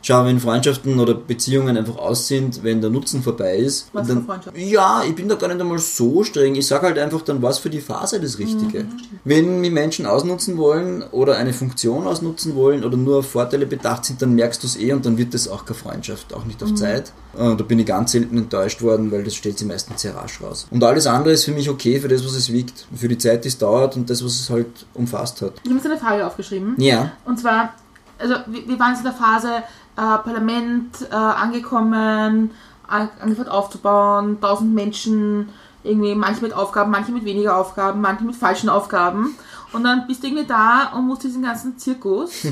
schau, 0.04 0.24
wenn 0.24 0.38
Freundschaften 0.38 1.00
oder 1.00 1.14
Beziehungen 1.14 1.76
einfach 1.76 1.96
aus 1.96 2.28
sind, 2.28 2.62
wenn 2.62 2.80
der 2.80 2.90
Nutzen 2.90 3.22
vorbei 3.22 3.56
ist. 3.56 3.88
Was 3.92 4.06
dann, 4.06 4.24
Freundschaft? 4.24 4.56
Ja, 4.56 5.02
ich 5.06 5.14
bin 5.14 5.28
da 5.28 5.34
gar 5.34 5.48
nicht 5.48 5.60
einmal 5.60 5.78
so 5.78 6.22
streng. 6.22 6.54
Ich 6.54 6.66
sage 6.66 6.86
halt 6.86 6.98
einfach 6.98 7.22
dann, 7.22 7.40
was 7.42 7.58
für 7.58 7.70
die 7.70 7.80
Phase 7.80 8.20
das 8.20 8.38
Richtige. 8.38 8.84
Mhm. 8.84 8.88
Wenn 9.24 9.60
mich 9.60 9.72
Menschen 9.72 10.06
ausnutzen 10.06 10.58
wollen 10.58 11.02
oder 11.10 11.36
eine 11.36 11.52
Funktion 11.52 12.06
ausnutzen 12.06 12.54
wollen 12.54 12.84
oder 12.84 12.96
nur 12.96 13.20
auf 13.20 13.30
Vorteile 13.30 13.66
bedacht 13.66 14.04
sind, 14.04 14.20
dann 14.20 14.34
merkst 14.34 14.62
du 14.62 14.66
es 14.66 14.78
eh 14.78 14.92
und 14.92 15.06
dann 15.06 15.16
wird 15.16 15.32
das 15.32 15.48
auch 15.48 15.64
keine 15.64 15.78
Freundschaft, 15.78 16.34
auch 16.34 16.44
nicht 16.44 16.62
auf 16.62 16.70
mhm. 16.70 16.76
Zeit. 16.76 17.12
Äh, 17.34 17.56
da 17.56 17.64
bin 17.64 17.78
ich 17.78 17.86
ganz 17.86 18.12
selten 18.12 18.36
enttäuscht 18.36 18.82
worden, 18.82 19.10
weil 19.10 19.24
das 19.24 19.34
stellt 19.34 19.58
sich 19.58 19.66
meistens 19.66 20.02
sehr 20.02 20.14
rasch 20.14 20.40
raus. 20.42 20.66
Und 20.70 20.84
alles 20.84 21.06
andere 21.06 21.32
ist 21.32 21.44
für 21.44 21.52
mich 21.52 21.70
okay 21.70 21.98
für 21.98 22.08
das, 22.08 22.24
was 22.24 22.34
es 22.34 22.52
wiegt. 22.52 22.86
Für 22.94 23.08
die 23.08 23.18
Zeit, 23.18 23.44
die 23.44 23.48
es 23.48 23.56
dauert 23.56 23.96
und 23.96 24.10
das, 24.10 24.22
was 24.22 24.38
es 24.38 24.50
halt 24.50 24.86
umfasst 24.92 25.40
hat. 25.40 25.54
Ich 25.62 25.70
habe 25.70 25.76
jetzt 25.76 25.86
eine 25.86 25.98
Frage 25.98 26.26
aufgeschrieben. 26.26 26.74
Ja. 26.78 27.12
Und 27.24 27.40
zwar, 27.40 27.74
also 28.18 28.34
wir 28.46 28.78
waren 28.78 28.90
jetzt 28.90 28.98
in 28.98 29.04
der 29.04 29.14
Phase, 29.14 29.62
Parlament 30.00 31.08
äh, 31.10 31.14
angekommen, 31.14 32.50
angefangen 32.86 33.48
aufzubauen, 33.48 34.40
tausend 34.40 34.74
Menschen, 34.74 35.48
irgendwie 35.82 36.14
manche 36.14 36.42
mit 36.42 36.52
Aufgaben, 36.52 36.90
manche 36.90 37.12
mit 37.12 37.24
weniger 37.24 37.56
Aufgaben, 37.56 38.00
manche 38.00 38.24
mit 38.24 38.36
falschen 38.36 38.68
Aufgaben. 38.68 39.36
Und 39.72 39.84
dann 39.84 40.06
bist 40.06 40.22
du 40.22 40.28
irgendwie 40.28 40.46
da 40.46 40.92
und 40.94 41.06
musst 41.06 41.24
diesen 41.24 41.42
ganzen 41.42 41.78
Zirkus 41.78 42.46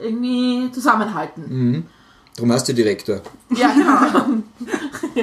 irgendwie 0.00 0.70
zusammenhalten. 0.72 1.44
Mhm. 1.48 1.86
Darum 2.36 2.52
hast 2.52 2.68
du 2.68 2.74
Direktor. 2.74 3.20
Ja, 3.50 3.72
genau. 3.72 4.42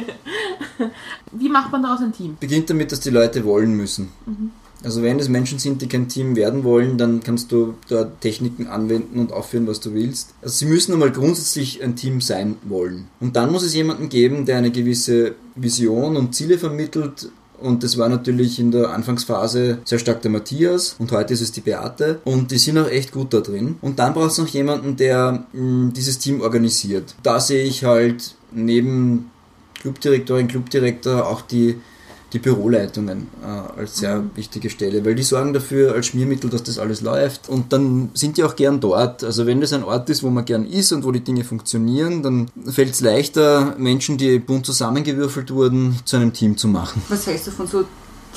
Wie 1.31 1.47
macht 1.47 1.71
man 1.71 1.81
daraus 1.81 2.01
ein 2.01 2.11
Team? 2.11 2.35
Beginnt 2.39 2.69
damit, 2.69 2.91
dass 2.91 2.99
die 2.99 3.09
Leute 3.09 3.45
wollen 3.45 3.75
müssen. 3.77 4.11
Mhm. 4.25 4.51
Also 4.83 5.01
wenn 5.01 5.19
es 5.19 5.29
Menschen 5.29 5.57
sind, 5.57 5.81
die 5.81 5.87
kein 5.87 6.07
Team 6.07 6.35
werden 6.35 6.63
wollen, 6.63 6.97
dann 6.97 7.21
kannst 7.21 7.51
du 7.51 7.73
da 7.87 8.03
Techniken 8.03 8.67
anwenden 8.67 9.19
und 9.19 9.31
aufführen, 9.33 9.67
was 9.67 9.79
du 9.79 9.93
willst. 9.93 10.35
Also 10.41 10.57
sie 10.57 10.65
müssen 10.65 10.93
einmal 10.93 11.11
grundsätzlich 11.11 11.81
ein 11.83 11.95
Team 11.95 12.21
sein 12.21 12.57
wollen. 12.63 13.07
Und 13.19 13.35
dann 13.35 13.51
muss 13.51 13.63
es 13.63 13.73
jemanden 13.73 14.09
geben, 14.09 14.45
der 14.45 14.57
eine 14.57 14.71
gewisse 14.71 15.35
Vision 15.55 16.17
und 16.17 16.35
Ziele 16.35 16.57
vermittelt 16.57 17.29
und 17.59 17.83
das 17.83 17.97
war 17.97 18.09
natürlich 18.09 18.59
in 18.59 18.71
der 18.71 18.89
Anfangsphase 18.91 19.79
sehr 19.85 19.99
stark 19.99 20.21
der 20.21 20.31
Matthias 20.31 20.95
und 20.99 21.11
heute 21.11 21.33
ist 21.33 21.41
es 21.41 21.51
die 21.51 21.61
Beate. 21.61 22.19
Und 22.23 22.51
die 22.51 22.57
sind 22.57 22.77
auch 22.77 22.89
echt 22.89 23.11
gut 23.11 23.33
da 23.33 23.39
drin. 23.39 23.77
Und 23.81 23.99
dann 23.99 24.13
braucht 24.13 24.31
es 24.31 24.37
noch 24.37 24.47
jemanden, 24.47 24.97
der 24.97 25.45
mh, 25.53 25.91
dieses 25.93 26.19
Team 26.19 26.41
organisiert. 26.41 27.15
Da 27.23 27.39
sehe 27.39 27.63
ich 27.63 27.83
halt 27.83 28.35
neben 28.51 29.31
Clubdirektorin, 29.81 30.47
Clubdirektor 30.47 31.27
auch 31.27 31.41
die 31.41 31.77
die 32.35 32.39
Büroleitungen 32.39 33.27
äh, 33.41 33.79
als 33.79 33.97
sehr 33.97 34.17
mhm. 34.17 34.31
wichtige 34.35 34.69
Stelle, 34.69 35.03
weil 35.05 35.15
die 35.15 35.23
sorgen 35.23 35.53
dafür 35.53 35.93
als 35.93 36.07
Schmiermittel, 36.07 36.49
dass 36.49 36.63
das 36.63 36.77
alles 36.77 36.99
läuft. 37.01 37.47
Und 37.49 37.71
dann 37.71 38.09
sind 38.13 38.35
die 38.37 38.43
auch 38.43 38.55
gern 38.57 38.81
dort. 38.81 39.23
Also 39.23 39.45
wenn 39.45 39.61
das 39.61 39.71
ein 39.73 39.83
Ort 39.83 40.09
ist, 40.09 40.21
wo 40.21 40.29
man 40.29 40.43
gern 40.45 40.65
ist 40.65 40.91
und 40.91 41.05
wo 41.05 41.11
die 41.11 41.21
Dinge 41.21 41.43
funktionieren, 41.45 42.21
dann 42.21 42.49
fällt 42.69 42.91
es 42.91 43.01
leichter, 43.01 43.75
Menschen, 43.77 44.17
die 44.17 44.37
bunt 44.39 44.65
zusammengewürfelt 44.65 45.51
wurden, 45.51 45.97
zu 46.03 46.17
einem 46.17 46.33
Team 46.33 46.57
zu 46.57 46.67
machen. 46.67 47.01
Was 47.07 47.25
hältst 47.25 47.47
du 47.47 47.51
von 47.51 47.67
so 47.67 47.85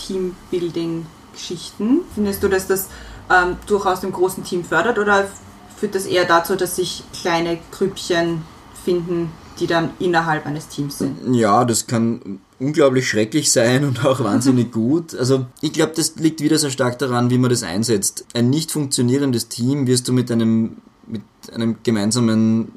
Teambuilding-Geschichten? 0.06 2.02
Findest 2.14 2.42
du, 2.42 2.48
dass 2.48 2.68
das 2.68 2.86
ähm, 3.30 3.56
durchaus 3.66 4.00
dem 4.00 4.12
großen 4.12 4.44
Team 4.44 4.64
fördert 4.64 4.98
oder 4.98 5.26
führt 5.76 5.96
das 5.96 6.06
eher 6.06 6.24
dazu, 6.24 6.54
dass 6.54 6.76
sich 6.76 7.02
kleine 7.20 7.58
Grüppchen 7.72 8.42
finden, 8.84 9.30
die 9.58 9.66
dann 9.66 9.90
innerhalb 9.98 10.46
eines 10.46 10.68
Teams 10.68 10.98
sind? 10.98 11.34
Ja, 11.34 11.64
das 11.64 11.88
kann 11.88 12.38
unglaublich 12.60 13.08
schrecklich 13.08 13.50
sein 13.50 13.84
und 13.84 14.04
auch 14.04 14.20
wahnsinnig 14.20 14.72
gut. 14.72 15.14
Also 15.14 15.46
ich 15.60 15.72
glaube, 15.72 15.92
das 15.94 16.16
liegt 16.16 16.40
wieder 16.40 16.58
sehr 16.58 16.70
stark 16.70 16.98
daran, 16.98 17.30
wie 17.30 17.38
man 17.38 17.50
das 17.50 17.62
einsetzt. 17.62 18.24
Ein 18.34 18.50
nicht 18.50 18.72
funktionierendes 18.72 19.48
Team 19.48 19.86
wirst 19.86 20.08
du 20.08 20.12
mit 20.12 20.30
einem, 20.30 20.78
mit 21.06 21.22
einem 21.54 21.76
gemeinsamen 21.82 22.72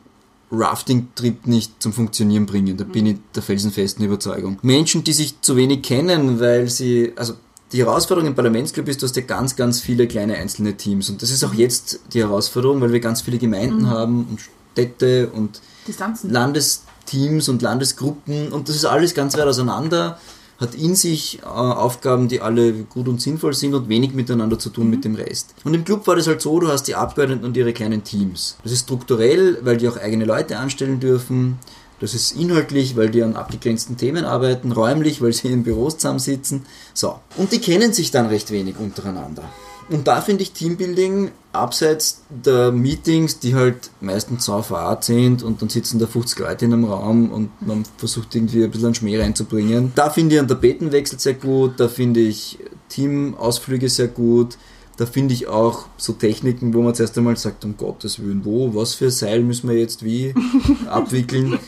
Rafting-Trip 0.51 1.47
nicht 1.47 1.81
zum 1.81 1.93
Funktionieren 1.93 2.45
bringen. 2.45 2.77
Da 2.77 2.83
bin 2.83 3.05
ich 3.05 3.17
der 3.33 3.41
felsenfesten 3.41 4.05
Überzeugung. 4.05 4.59
Menschen, 4.61 5.03
die 5.03 5.13
sich 5.13 5.41
zu 5.41 5.55
wenig 5.55 5.81
kennen, 5.81 6.39
weil 6.39 6.69
sie, 6.69 7.13
also 7.15 7.33
die 7.71 7.79
Herausforderung 7.79 8.27
im 8.27 8.35
Parlamentsclub 8.35 8.87
ist, 8.89 9.01
du 9.01 9.05
hast 9.05 9.15
ja 9.15 9.21
ganz, 9.21 9.55
ganz 9.55 9.79
viele 9.79 10.07
kleine 10.07 10.35
einzelne 10.35 10.75
Teams. 10.75 11.09
Und 11.09 11.21
das 11.21 11.31
ist 11.31 11.43
auch 11.43 11.53
jetzt 11.53 12.01
die 12.13 12.19
Herausforderung, 12.19 12.81
weil 12.81 12.91
wir 12.91 12.99
ganz 12.99 13.21
viele 13.21 13.37
Gemeinden 13.37 13.83
mhm. 13.83 13.89
haben 13.89 14.27
und 14.29 14.41
Städte 14.73 15.29
und 15.29 15.61
Distanzen. 15.87 16.29
Landes 16.29 16.83
Teams 17.05 17.49
und 17.49 17.61
Landesgruppen 17.61 18.51
und 18.51 18.69
das 18.69 18.75
ist 18.75 18.85
alles 18.85 19.13
ganz 19.13 19.37
weit 19.37 19.47
auseinander, 19.47 20.17
hat 20.61 20.75
in 20.75 20.95
sich 20.95 21.39
äh, 21.39 21.45
Aufgaben, 21.45 22.27
die 22.27 22.39
alle 22.39 22.71
gut 22.83 23.07
und 23.07 23.19
sinnvoll 23.19 23.53
sind 23.55 23.73
und 23.73 23.89
wenig 23.89 24.13
miteinander 24.13 24.59
zu 24.59 24.69
tun 24.69 24.85
mhm. 24.85 24.89
mit 24.91 25.03
dem 25.05 25.15
Rest. 25.15 25.55
Und 25.63 25.73
im 25.73 25.83
Club 25.83 26.05
war 26.05 26.15
das 26.15 26.27
halt 26.27 26.41
so, 26.41 26.59
du 26.59 26.67
hast 26.67 26.83
die 26.83 26.95
Abgeordneten 26.95 27.43
und 27.43 27.57
ihre 27.57 27.73
kleinen 27.73 28.03
Teams. 28.03 28.57
Das 28.63 28.71
ist 28.71 28.83
strukturell, 28.83 29.57
weil 29.63 29.77
die 29.77 29.89
auch 29.89 29.97
eigene 29.97 30.23
Leute 30.23 30.59
anstellen 30.59 30.99
dürfen. 30.99 31.57
Das 31.99 32.13
ist 32.13 32.35
inhaltlich, 32.35 32.95
weil 32.95 33.09
die 33.09 33.23
an 33.23 33.35
abgegrenzten 33.35 33.97
Themen 33.97 34.23
arbeiten, 34.23 34.71
räumlich, 34.71 35.21
weil 35.21 35.33
sie 35.33 35.49
in 35.49 35.63
Büros 35.63 35.97
zusammensitzen. 35.97 36.65
So. 36.93 37.19
Und 37.37 37.51
die 37.51 37.59
kennen 37.59 37.91
sich 37.93 38.11
dann 38.11 38.27
recht 38.27 38.51
wenig 38.51 38.77
untereinander. 38.77 39.43
Und 39.91 40.07
da 40.07 40.21
finde 40.21 40.43
ich 40.43 40.53
Teambuilding 40.53 41.31
abseits 41.51 42.23
der 42.29 42.71
Meetings, 42.71 43.39
die 43.39 43.55
halt 43.55 43.91
meistens 43.99 44.45
so 44.45 44.53
Art 44.53 45.03
sind 45.03 45.43
und 45.43 45.61
dann 45.61 45.67
sitzen 45.67 45.99
da 45.99 46.07
50 46.07 46.39
Leute 46.39 46.63
in 46.63 46.73
einem 46.73 46.85
Raum 46.85 47.29
und 47.29 47.49
man 47.61 47.83
versucht 47.97 48.33
irgendwie 48.33 48.63
ein 48.63 48.71
bisschen 48.71 48.87
einen 48.87 48.95
Schmäh 48.95 49.19
reinzubringen. 49.19 49.91
Da 49.95 50.09
finde 50.09 50.35
ich 50.35 50.39
einen 50.39 50.47
Tapetenwechsel 50.47 51.19
sehr 51.19 51.33
gut, 51.33 51.73
da 51.77 51.89
finde 51.89 52.21
ich 52.21 52.57
Teamausflüge 52.87 53.89
sehr 53.89 54.07
gut. 54.07 54.57
Da 54.95 55.05
finde 55.05 55.33
ich 55.33 55.47
auch 55.47 55.87
so 55.97 56.13
Techniken, 56.13 56.73
wo 56.73 56.81
man 56.81 56.93
zuerst 56.93 57.17
einmal 57.17 57.35
sagt, 57.35 57.65
um 57.65 57.75
Gottes 57.75 58.19
Willen, 58.19 58.45
wo, 58.45 58.73
was 58.75 58.93
für 58.93 59.09
Seil 59.09 59.41
müssen 59.41 59.67
wir 59.67 59.77
jetzt 59.77 60.05
wie 60.05 60.33
abwickeln. 60.87 61.59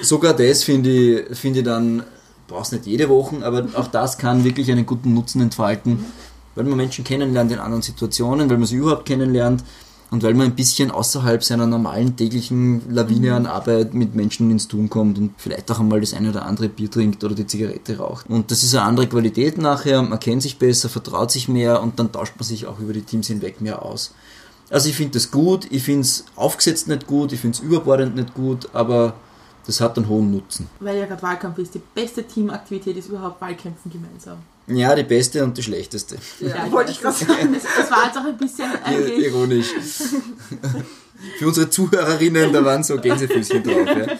Sogar 0.00 0.32
das 0.32 0.62
finde 0.62 0.90
ich, 0.90 1.36
finde 1.36 1.58
ich 1.58 1.64
dann, 1.64 2.02
brauchst 2.46 2.72
nicht 2.72 2.86
jede 2.86 3.08
Woche, 3.08 3.44
aber 3.44 3.66
auch 3.74 3.88
das 3.88 4.16
kann 4.16 4.44
wirklich 4.44 4.70
einen 4.70 4.86
guten 4.86 5.12
Nutzen 5.12 5.40
entfalten 5.40 6.04
weil 6.56 6.64
man 6.64 6.76
Menschen 6.76 7.04
kennenlernt 7.04 7.52
in 7.52 7.60
anderen 7.60 7.82
Situationen, 7.82 8.50
weil 8.50 8.58
man 8.58 8.66
sie 8.66 8.76
überhaupt 8.76 9.06
kennenlernt 9.06 9.62
und 10.10 10.22
weil 10.22 10.34
man 10.34 10.46
ein 10.46 10.56
bisschen 10.56 10.90
außerhalb 10.90 11.42
seiner 11.42 11.66
normalen 11.66 12.16
täglichen 12.16 12.92
Lawine 12.92 13.34
an 13.34 13.46
Arbeit 13.46 13.94
mit 13.94 14.14
Menschen 14.14 14.50
ins 14.50 14.68
Tun 14.68 14.88
kommt 14.88 15.18
und 15.18 15.34
vielleicht 15.36 15.70
auch 15.70 15.80
einmal 15.80 16.00
das 16.00 16.14
eine 16.14 16.30
oder 16.30 16.46
andere 16.46 16.68
Bier 16.68 16.90
trinkt 16.90 17.22
oder 17.24 17.34
die 17.34 17.46
Zigarette 17.46 17.98
raucht. 17.98 18.28
Und 18.28 18.50
das 18.50 18.62
ist 18.62 18.74
eine 18.74 18.84
andere 18.84 19.06
Qualität 19.06 19.58
nachher, 19.58 20.02
man 20.02 20.20
kennt 20.20 20.42
sich 20.42 20.58
besser, 20.58 20.88
vertraut 20.88 21.30
sich 21.30 21.48
mehr 21.48 21.82
und 21.82 21.98
dann 21.98 22.12
tauscht 22.12 22.34
man 22.36 22.44
sich 22.44 22.66
auch 22.66 22.78
über 22.78 22.92
die 22.92 23.02
Teams 23.02 23.26
hinweg 23.26 23.60
mehr 23.60 23.82
aus. 23.82 24.14
Also 24.70 24.88
ich 24.88 24.96
finde 24.96 25.12
das 25.12 25.30
gut, 25.30 25.66
ich 25.70 25.82
finde 25.82 26.02
es 26.02 26.24
aufgesetzt 26.34 26.88
nicht 26.88 27.06
gut, 27.06 27.32
ich 27.32 27.40
finde 27.40 27.56
es 27.56 27.62
überbordend 27.62 28.16
nicht 28.16 28.34
gut, 28.34 28.68
aber 28.72 29.14
das 29.66 29.80
hat 29.80 29.96
einen 29.96 30.08
hohen 30.08 30.30
Nutzen. 30.30 30.68
Weil 30.80 30.98
ja 30.98 31.06
gerade 31.06 31.22
Wahlkampf 31.22 31.58
ist, 31.58 31.74
die 31.74 31.82
beste 31.94 32.24
Teamaktivität 32.24 32.96
ist 32.96 33.08
überhaupt 33.08 33.40
Wahlkämpfen 33.40 33.90
gemeinsam. 33.90 34.38
Ja, 34.68 34.94
die 34.94 35.04
beste 35.04 35.44
und 35.44 35.56
die 35.56 35.62
schlechteste. 35.62 36.16
Ja, 36.40 36.70
wollte 36.70 36.92
ich 36.92 37.00
gerade 37.00 37.16
sagen. 37.16 37.54
Das 37.54 37.90
war 37.90 38.06
jetzt 38.06 38.18
auch 38.18 38.24
ein 38.24 38.36
bisschen 38.36 38.70
eigentlich. 38.84 39.26
Ironisch. 39.26 39.68
Für 41.38 41.46
unsere 41.46 41.70
Zuhörerinnen, 41.70 42.52
da 42.52 42.64
waren 42.64 42.84
so 42.84 42.96
Gänsefüßchen 42.96 43.62
drauf. 43.62 43.86
Ja. 43.86 44.06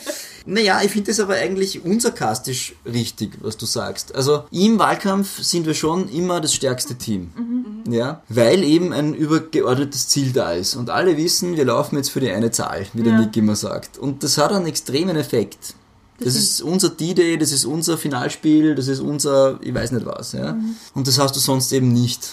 Naja, 0.48 0.80
ich 0.84 0.92
finde 0.92 1.10
das 1.10 1.18
aber 1.18 1.34
eigentlich 1.34 1.84
unsarkastisch 1.84 2.76
richtig, 2.84 3.32
was 3.40 3.56
du 3.56 3.66
sagst. 3.66 4.14
Also 4.14 4.44
im 4.52 4.78
Wahlkampf 4.78 5.42
sind 5.42 5.66
wir 5.66 5.74
schon 5.74 6.08
immer 6.08 6.40
das 6.40 6.54
stärkste 6.54 6.94
Team. 6.94 7.32
Mhm. 7.36 7.92
Ja, 7.92 8.22
weil 8.28 8.62
eben 8.62 8.92
ein 8.92 9.12
übergeordnetes 9.12 10.06
Ziel 10.06 10.30
da 10.32 10.52
ist. 10.52 10.76
Und 10.76 10.88
alle 10.88 11.16
wissen, 11.16 11.56
wir 11.56 11.64
laufen 11.64 11.96
jetzt 11.96 12.10
für 12.10 12.20
die 12.20 12.30
eine 12.30 12.52
Zahl, 12.52 12.86
wie 12.92 13.02
der 13.02 13.14
ja. 13.14 13.18
Nick 13.22 13.36
immer 13.36 13.56
sagt. 13.56 13.98
Und 13.98 14.22
das 14.22 14.38
hat 14.38 14.52
einen 14.52 14.66
extremen 14.66 15.16
Effekt. 15.16 15.74
Das, 16.18 16.34
das 16.34 16.36
ist 16.36 16.62
unser 16.62 16.90
D-Day, 16.90 17.36
das 17.36 17.52
ist 17.52 17.64
unser 17.64 17.98
Finalspiel, 17.98 18.74
das 18.74 18.88
ist 18.88 19.00
unser, 19.00 19.58
ich 19.60 19.74
weiß 19.74 19.92
nicht 19.92 20.06
was. 20.06 20.32
Ja? 20.32 20.54
Mhm. 20.54 20.76
Und 20.94 21.06
das 21.06 21.18
hast 21.18 21.36
du 21.36 21.40
sonst 21.40 21.72
eben 21.72 21.92
nicht. 21.92 22.32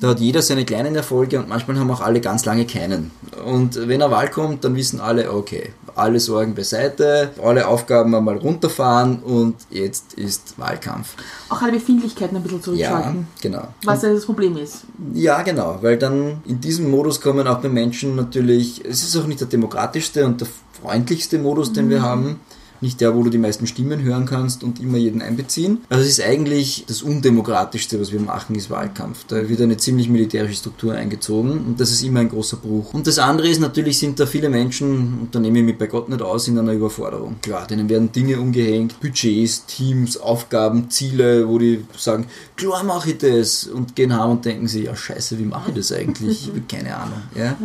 Da 0.00 0.08
hat 0.08 0.20
jeder 0.20 0.42
seine 0.42 0.66
kleinen 0.66 0.94
Erfolge 0.94 1.38
und 1.38 1.48
manchmal 1.48 1.78
haben 1.78 1.90
auch 1.90 2.02
alle 2.02 2.20
ganz 2.20 2.44
lange 2.44 2.66
keinen. 2.66 3.12
Und 3.46 3.76
wenn 3.88 4.02
eine 4.02 4.12
Wahl 4.12 4.30
kommt, 4.30 4.62
dann 4.62 4.76
wissen 4.76 5.00
alle, 5.00 5.32
okay, 5.32 5.72
alle 5.94 6.20
Sorgen 6.20 6.54
beiseite, 6.54 7.30
alle 7.42 7.66
Aufgaben 7.66 8.14
einmal 8.14 8.36
runterfahren 8.36 9.20
und 9.22 9.54
jetzt 9.70 10.12
ist 10.12 10.58
Wahlkampf. 10.58 11.14
Auch 11.48 11.62
alle 11.62 11.72
Befindlichkeiten 11.72 12.36
ein 12.36 12.42
bisschen 12.42 12.62
zurückschalten. 12.62 13.20
Ja, 13.20 13.40
genau. 13.40 13.68
Was 13.84 14.02
ja 14.02 14.12
das 14.12 14.26
Problem 14.26 14.58
ist. 14.58 14.82
Ja, 15.14 15.40
genau, 15.40 15.78
weil 15.80 15.96
dann 15.96 16.42
in 16.44 16.60
diesem 16.60 16.90
Modus 16.90 17.22
kommen 17.22 17.46
auch 17.46 17.60
bei 17.60 17.70
Menschen 17.70 18.16
natürlich, 18.16 18.84
es 18.84 19.02
ist 19.02 19.16
auch 19.16 19.26
nicht 19.26 19.40
der 19.40 19.48
demokratischste 19.48 20.26
und 20.26 20.42
der 20.42 20.48
freundlichste 20.82 21.38
Modus, 21.38 21.72
den 21.72 21.86
mhm. 21.86 21.90
wir 21.90 22.02
haben 22.02 22.40
nicht 22.80 23.00
der, 23.00 23.14
wo 23.14 23.22
du 23.22 23.30
die 23.30 23.38
meisten 23.38 23.66
Stimmen 23.66 24.02
hören 24.02 24.26
kannst 24.26 24.64
und 24.64 24.80
immer 24.80 24.98
jeden 24.98 25.22
einbeziehen. 25.22 25.78
Also 25.88 26.02
es 26.02 26.18
ist 26.18 26.24
eigentlich 26.24 26.84
das 26.86 27.02
Undemokratischste, 27.02 28.00
was 28.00 28.12
wir 28.12 28.20
machen, 28.20 28.56
ist 28.56 28.70
Wahlkampf. 28.70 29.24
Da 29.28 29.48
wird 29.48 29.60
eine 29.60 29.76
ziemlich 29.76 30.08
militärische 30.08 30.56
Struktur 30.56 30.94
eingezogen 30.94 31.50
und 31.50 31.80
das 31.80 31.90
ist 31.90 32.02
immer 32.02 32.20
ein 32.20 32.28
großer 32.28 32.56
Bruch. 32.56 32.94
Und 32.94 33.06
das 33.06 33.18
andere 33.18 33.48
ist, 33.48 33.60
natürlich 33.60 33.98
sind 33.98 34.20
da 34.20 34.26
viele 34.26 34.48
Menschen, 34.48 35.18
und 35.20 35.34
da 35.34 35.40
nehme 35.40 35.58
ich 35.60 35.64
mich 35.64 35.78
bei 35.78 35.86
Gott 35.86 36.08
nicht 36.08 36.22
aus, 36.22 36.48
in 36.48 36.58
einer 36.58 36.72
Überforderung. 36.72 37.36
Klar, 37.42 37.66
denen 37.66 37.88
werden 37.88 38.12
Dinge 38.12 38.40
umgehängt, 38.40 39.00
Budgets, 39.00 39.66
Teams, 39.66 40.16
Aufgaben, 40.16 40.90
Ziele, 40.90 41.48
wo 41.48 41.58
die 41.58 41.84
sagen, 41.96 42.26
klar 42.56 42.84
mache 42.84 43.10
ich 43.10 43.18
das 43.18 43.66
und 43.66 43.96
gehen 43.96 44.18
heim 44.18 44.30
und 44.30 44.44
denken 44.44 44.68
sich, 44.68 44.84
ja 44.84 44.96
scheiße, 44.96 45.38
wie 45.38 45.44
mache 45.44 45.70
ich 45.70 45.76
das 45.76 45.92
eigentlich? 45.92 46.50
Keine 46.68 46.96
Ahnung. 46.96 47.22
Ja? 47.34 47.56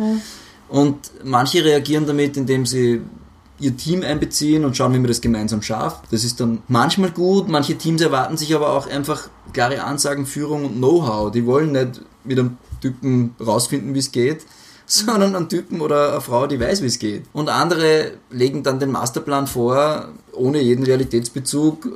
Und 0.68 0.96
manche 1.24 1.64
reagieren 1.64 2.06
damit, 2.06 2.36
indem 2.36 2.64
sie 2.64 3.02
ihr 3.62 3.76
Team 3.76 4.02
einbeziehen 4.02 4.64
und 4.64 4.76
schauen, 4.76 4.92
wie 4.92 4.98
man 4.98 5.06
das 5.06 5.20
gemeinsam 5.20 5.62
schafft. 5.62 6.12
Das 6.12 6.24
ist 6.24 6.40
dann 6.40 6.62
manchmal 6.68 7.12
gut, 7.12 7.48
manche 7.48 7.78
Teams 7.78 8.02
erwarten 8.02 8.36
sich 8.36 8.54
aber 8.54 8.72
auch 8.72 8.88
einfach 8.88 9.28
klare 9.52 9.84
Ansagen, 9.84 10.26
Führung 10.26 10.64
und 10.64 10.76
Know-how. 10.76 11.30
Die 11.30 11.46
wollen 11.46 11.72
nicht 11.72 12.02
mit 12.24 12.38
einem 12.38 12.58
Typen 12.80 13.36
rausfinden, 13.40 13.94
wie 13.94 14.00
es 14.00 14.10
geht, 14.10 14.44
sondern 14.86 15.36
einen 15.36 15.48
Typen 15.48 15.80
oder 15.80 16.12
eine 16.12 16.20
Frau, 16.20 16.46
die 16.46 16.58
weiß, 16.58 16.82
wie 16.82 16.86
es 16.86 16.98
geht. 16.98 17.24
Und 17.32 17.48
andere 17.48 18.12
legen 18.30 18.64
dann 18.64 18.80
den 18.80 18.90
Masterplan 18.90 19.46
vor, 19.46 20.08
ohne 20.32 20.60
jeden 20.60 20.84
Realitätsbezug 20.84 21.88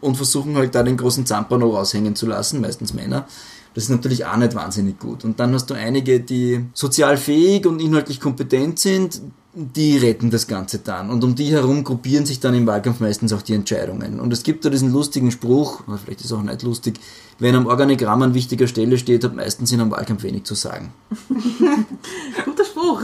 und 0.00 0.16
versuchen 0.16 0.56
halt 0.56 0.74
da 0.74 0.82
den 0.82 0.98
großen 0.98 1.24
Zampano 1.24 1.70
raushängen 1.70 2.14
zu 2.14 2.26
lassen, 2.26 2.60
meistens 2.60 2.92
Männer. 2.92 3.26
Das 3.74 3.84
ist 3.84 3.90
natürlich 3.90 4.26
auch 4.26 4.36
nicht 4.36 4.54
wahnsinnig 4.54 4.98
gut. 4.98 5.24
Und 5.24 5.40
dann 5.40 5.54
hast 5.54 5.70
du 5.70 5.74
einige, 5.74 6.20
die 6.20 6.66
sozial 6.74 7.16
fähig 7.16 7.66
und 7.66 7.80
inhaltlich 7.80 8.20
kompetent 8.20 8.78
sind, 8.78 9.22
die 9.54 9.98
retten 9.98 10.30
das 10.30 10.46
Ganze 10.46 10.78
dann. 10.78 11.10
Und 11.10 11.22
um 11.24 11.34
die 11.34 11.50
herum 11.50 11.84
gruppieren 11.84 12.24
sich 12.24 12.40
dann 12.40 12.54
im 12.54 12.66
Wahlkampf 12.66 13.00
meistens 13.00 13.32
auch 13.32 13.42
die 13.42 13.52
Entscheidungen. 13.52 14.18
Und 14.18 14.32
es 14.32 14.42
gibt 14.44 14.64
da 14.64 14.70
diesen 14.70 14.92
lustigen 14.92 15.30
Spruch, 15.30 15.82
vielleicht 16.02 16.20
ist 16.20 16.26
es 16.26 16.32
auch 16.32 16.42
nicht 16.42 16.62
lustig, 16.62 16.98
wenn 17.38 17.54
am 17.54 17.66
Organigramm 17.66 18.22
an 18.22 18.34
wichtiger 18.34 18.66
Stelle 18.66 18.96
steht, 18.96 19.24
hat 19.24 19.34
meistens 19.34 19.70
in 19.72 19.80
einem 19.80 19.90
Wahlkampf 19.90 20.22
wenig 20.22 20.44
zu 20.44 20.54
sagen. 20.54 20.94
Guter 22.44 22.64
Spruch. 22.64 23.02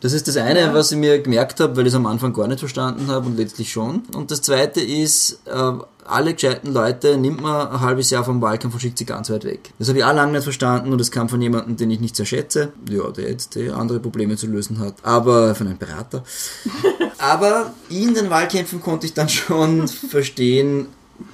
Das 0.00 0.12
ist 0.12 0.26
das 0.26 0.36
eine, 0.36 0.60
ja. 0.60 0.74
was 0.74 0.90
ich 0.90 0.98
mir 0.98 1.20
gemerkt 1.20 1.60
habe, 1.60 1.76
weil 1.76 1.86
ich 1.86 1.92
es 1.92 1.96
am 1.96 2.06
Anfang 2.06 2.32
gar 2.32 2.48
nicht 2.48 2.58
verstanden 2.58 3.06
habe 3.08 3.26
und 3.26 3.36
letztlich 3.36 3.70
schon. 3.70 4.02
Und 4.14 4.30
das 4.30 4.42
zweite 4.42 4.80
ist, 4.80 5.42
äh, 5.46 5.72
alle 6.06 6.34
gescheiten 6.34 6.72
Leute 6.72 7.16
nimmt 7.16 7.40
man 7.40 7.68
ein 7.68 7.80
halbes 7.80 8.10
Jahr 8.10 8.24
vom 8.24 8.40
Wahlkampf 8.40 8.74
und 8.74 8.80
schickt 8.80 8.98
sie 8.98 9.04
ganz 9.04 9.30
weit 9.30 9.44
weg. 9.44 9.72
Das 9.78 9.88
habe 9.88 9.98
ich 9.98 10.04
auch 10.04 10.14
lange 10.14 10.32
nicht 10.32 10.44
verstanden 10.44 10.92
und 10.92 10.98
das 10.98 11.10
kam 11.10 11.28
von 11.28 11.40
jemandem, 11.40 11.76
den 11.76 11.90
ich 11.90 12.00
nicht 12.00 12.16
sehr 12.16 12.26
schätze. 12.26 12.72
Ja, 12.88 13.10
der 13.10 13.30
jetzt 13.30 13.56
eh 13.56 13.70
andere 13.70 14.00
Probleme 14.00 14.36
zu 14.36 14.46
lösen 14.46 14.78
hat. 14.78 14.94
Aber 15.02 15.54
von 15.54 15.66
einem 15.66 15.78
Berater. 15.78 16.24
Aber 17.18 17.72
in 17.88 18.14
den 18.14 18.30
Wahlkämpfen 18.30 18.80
konnte 18.80 19.06
ich 19.06 19.14
dann 19.14 19.28
schon 19.28 19.88
verstehen, 19.88 20.86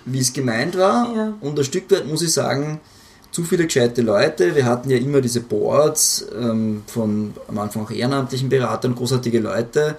wie 0.04 0.20
es 0.20 0.32
gemeint 0.32 0.76
war. 0.76 1.14
Ja. 1.14 1.32
Und 1.40 1.58
ein 1.58 1.64
Stück 1.64 1.90
weit 1.90 2.06
muss 2.06 2.22
ich 2.22 2.32
sagen, 2.32 2.80
zu 3.30 3.44
viele 3.44 3.64
gescheite 3.64 4.02
Leute. 4.02 4.54
Wir 4.54 4.64
hatten 4.64 4.90
ja 4.90 4.96
immer 4.96 5.20
diese 5.20 5.40
Boards 5.40 6.26
ähm, 6.38 6.82
von 6.86 7.34
am 7.48 7.58
Anfang 7.58 7.84
auch 7.84 7.90
ehrenamtlichen 7.90 8.48
Beratern, 8.48 8.94
großartige 8.94 9.38
Leute, 9.38 9.96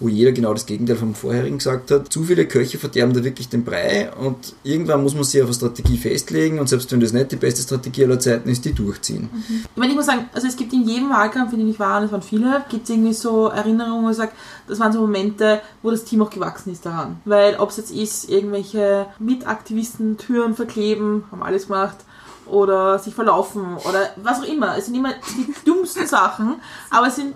wo 0.00 0.08
jeder 0.08 0.32
genau 0.32 0.52
das 0.52 0.66
Gegenteil 0.66 0.96
vom 0.96 1.14
vorherigen 1.14 1.58
gesagt 1.58 1.90
hat. 1.90 2.12
Zu 2.12 2.24
viele 2.24 2.46
Köche 2.46 2.78
verderben 2.78 3.14
da 3.14 3.22
wirklich 3.22 3.48
den 3.48 3.64
Brei 3.64 4.10
und 4.12 4.54
irgendwann 4.64 5.02
muss 5.02 5.14
man 5.14 5.24
sich 5.24 5.40
auf 5.40 5.48
eine 5.48 5.54
Strategie 5.54 5.96
festlegen 5.96 6.58
und 6.58 6.68
selbst 6.68 6.90
wenn 6.92 7.00
das 7.00 7.12
nicht 7.12 7.32
die 7.32 7.36
beste 7.36 7.62
Strategie 7.62 8.04
aller 8.04 8.18
Zeiten 8.18 8.48
ist, 8.48 8.64
die 8.64 8.72
durchziehen. 8.72 9.28
Ich 9.48 9.76
meine, 9.76 9.92
ich 9.92 9.96
muss 9.96 10.06
sagen, 10.06 10.28
also 10.32 10.46
es 10.46 10.56
gibt 10.56 10.72
in 10.72 10.86
jedem 10.86 11.10
Wahlkampf, 11.10 11.52
in 11.52 11.60
dem 11.60 11.70
ich 11.70 11.78
war, 11.78 11.98
und 11.98 12.06
es 12.06 12.12
waren 12.12 12.22
viele, 12.22 12.64
gibt 12.68 12.84
es 12.84 12.90
irgendwie 12.90 13.14
so 13.14 13.48
Erinnerungen, 13.48 14.04
wo 14.04 14.10
ich 14.10 14.16
sage, 14.16 14.32
das 14.66 14.80
waren 14.80 14.92
so 14.92 15.00
Momente, 15.00 15.60
wo 15.82 15.90
das 15.90 16.04
Team 16.04 16.22
auch 16.22 16.30
gewachsen 16.30 16.72
ist 16.72 16.84
daran. 16.84 17.16
Weil 17.24 17.56
ob 17.56 17.70
es 17.70 17.76
jetzt 17.76 17.92
ist, 17.92 18.28
irgendwelche 18.28 19.06
Mitaktivisten 19.18 20.16
Türen 20.16 20.54
verkleben, 20.54 21.24
haben 21.30 21.42
alles 21.42 21.66
gemacht, 21.66 21.98
oder 22.46 22.98
sich 22.98 23.14
verlaufen 23.14 23.76
oder 23.88 24.10
was 24.16 24.40
auch 24.40 24.44
immer. 24.44 24.76
Es 24.76 24.86
sind 24.86 24.94
immer 24.94 25.12
die 25.36 25.54
dümmsten 25.66 26.06
Sachen, 26.06 26.56
aber 26.90 27.08
es 27.08 27.16
sind. 27.16 27.34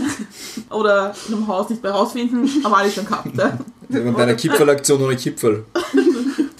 oder 0.70 1.14
in 1.28 1.34
einem 1.34 1.46
Haus 1.48 1.68
nicht 1.70 1.82
mehr 1.82 1.92
rausfinden, 1.92 2.48
haben 2.64 2.74
alle 2.74 2.90
schon 2.90 3.06
gehabt. 3.06 3.36
Ja. 3.36 3.58
Bei 3.88 4.22
einer 4.22 4.34
Kipfelaktion 4.34 5.02
ohne 5.02 5.16
Kipfel. 5.16 5.66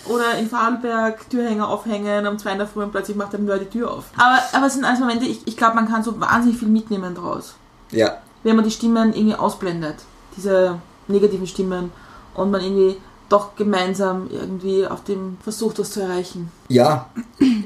Oder 0.04 0.36
in 0.36 0.46
Vorarlberg 0.46 1.30
Türhänger 1.30 1.66
aufhängen, 1.66 2.26
um 2.26 2.36
zwei 2.36 2.52
in 2.52 2.58
der 2.58 2.66
Früh 2.66 2.82
und 2.82 2.90
plötzlich 2.90 3.16
macht 3.16 3.32
der 3.32 3.40
Mörder 3.40 3.64
die 3.64 3.78
Tür 3.78 3.90
auf. 3.90 4.04
Aber, 4.16 4.38
aber 4.52 4.66
es 4.66 4.74
sind 4.74 4.84
alles 4.84 5.00
Momente, 5.00 5.24
ich, 5.24 5.40
ich 5.46 5.56
glaube, 5.56 5.76
man 5.76 5.88
kann 5.88 6.02
so 6.02 6.20
wahnsinnig 6.20 6.58
viel 6.58 6.68
mitnehmen 6.68 7.14
draus. 7.14 7.54
Ja, 7.90 8.18
Wenn 8.42 8.56
man 8.56 8.66
die 8.66 8.70
Stimmen 8.70 9.14
irgendwie 9.14 9.36
ausblendet, 9.36 9.96
diese 10.36 10.78
negativen 11.08 11.46
Stimmen, 11.46 11.92
und 12.34 12.50
man 12.50 12.60
irgendwie 12.60 12.96
doch 13.32 13.56
gemeinsam 13.56 14.28
irgendwie 14.30 14.86
auf 14.86 15.04
dem 15.04 15.38
versucht, 15.42 15.78
was 15.78 15.92
zu 15.92 16.00
erreichen. 16.00 16.50
Ja, 16.68 17.10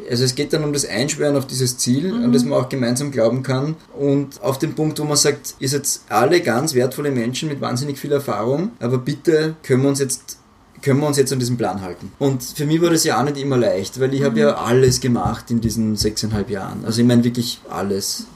also 0.08 0.24
es 0.24 0.34
geht 0.34 0.52
dann 0.52 0.64
um 0.64 0.72
das 0.72 0.86
Einschwören 0.86 1.36
auf 1.36 1.46
dieses 1.46 1.76
Ziel, 1.78 2.12
an 2.12 2.32
das 2.32 2.44
man 2.44 2.58
auch 2.58 2.68
gemeinsam 2.68 3.10
glauben 3.10 3.42
kann. 3.42 3.76
Und 3.98 4.42
auf 4.42 4.58
den 4.58 4.74
Punkt, 4.74 4.98
wo 5.00 5.04
man 5.04 5.16
sagt, 5.16 5.56
ihr 5.58 5.68
seid 5.68 5.88
alle 6.08 6.40
ganz 6.40 6.74
wertvolle 6.74 7.10
Menschen 7.10 7.48
mit 7.48 7.60
wahnsinnig 7.60 7.98
viel 7.98 8.12
Erfahrung, 8.12 8.70
aber 8.80 8.98
bitte 8.98 9.56
können 9.62 9.82
wir 9.82 9.88
uns 9.88 9.98
jetzt 9.98 10.38
können 10.82 11.00
wir 11.00 11.06
uns 11.08 11.16
jetzt 11.16 11.32
an 11.32 11.40
diesen 11.40 11.56
Plan 11.56 11.80
halten. 11.80 12.12
Und 12.18 12.44
für 12.44 12.66
mich 12.66 12.80
war 12.80 12.90
das 12.90 13.02
ja 13.02 13.18
auch 13.18 13.24
nicht 13.24 13.38
immer 13.38 13.56
leicht, 13.56 13.98
weil 13.98 14.14
ich 14.14 14.22
habe 14.22 14.38
ja 14.38 14.54
alles 14.56 15.00
gemacht 15.00 15.50
in 15.50 15.60
diesen 15.60 15.96
sechseinhalb 15.96 16.48
Jahren. 16.48 16.84
Also 16.84 17.00
ich 17.00 17.06
meine 17.06 17.24
wirklich 17.24 17.60
alles, 17.68 18.26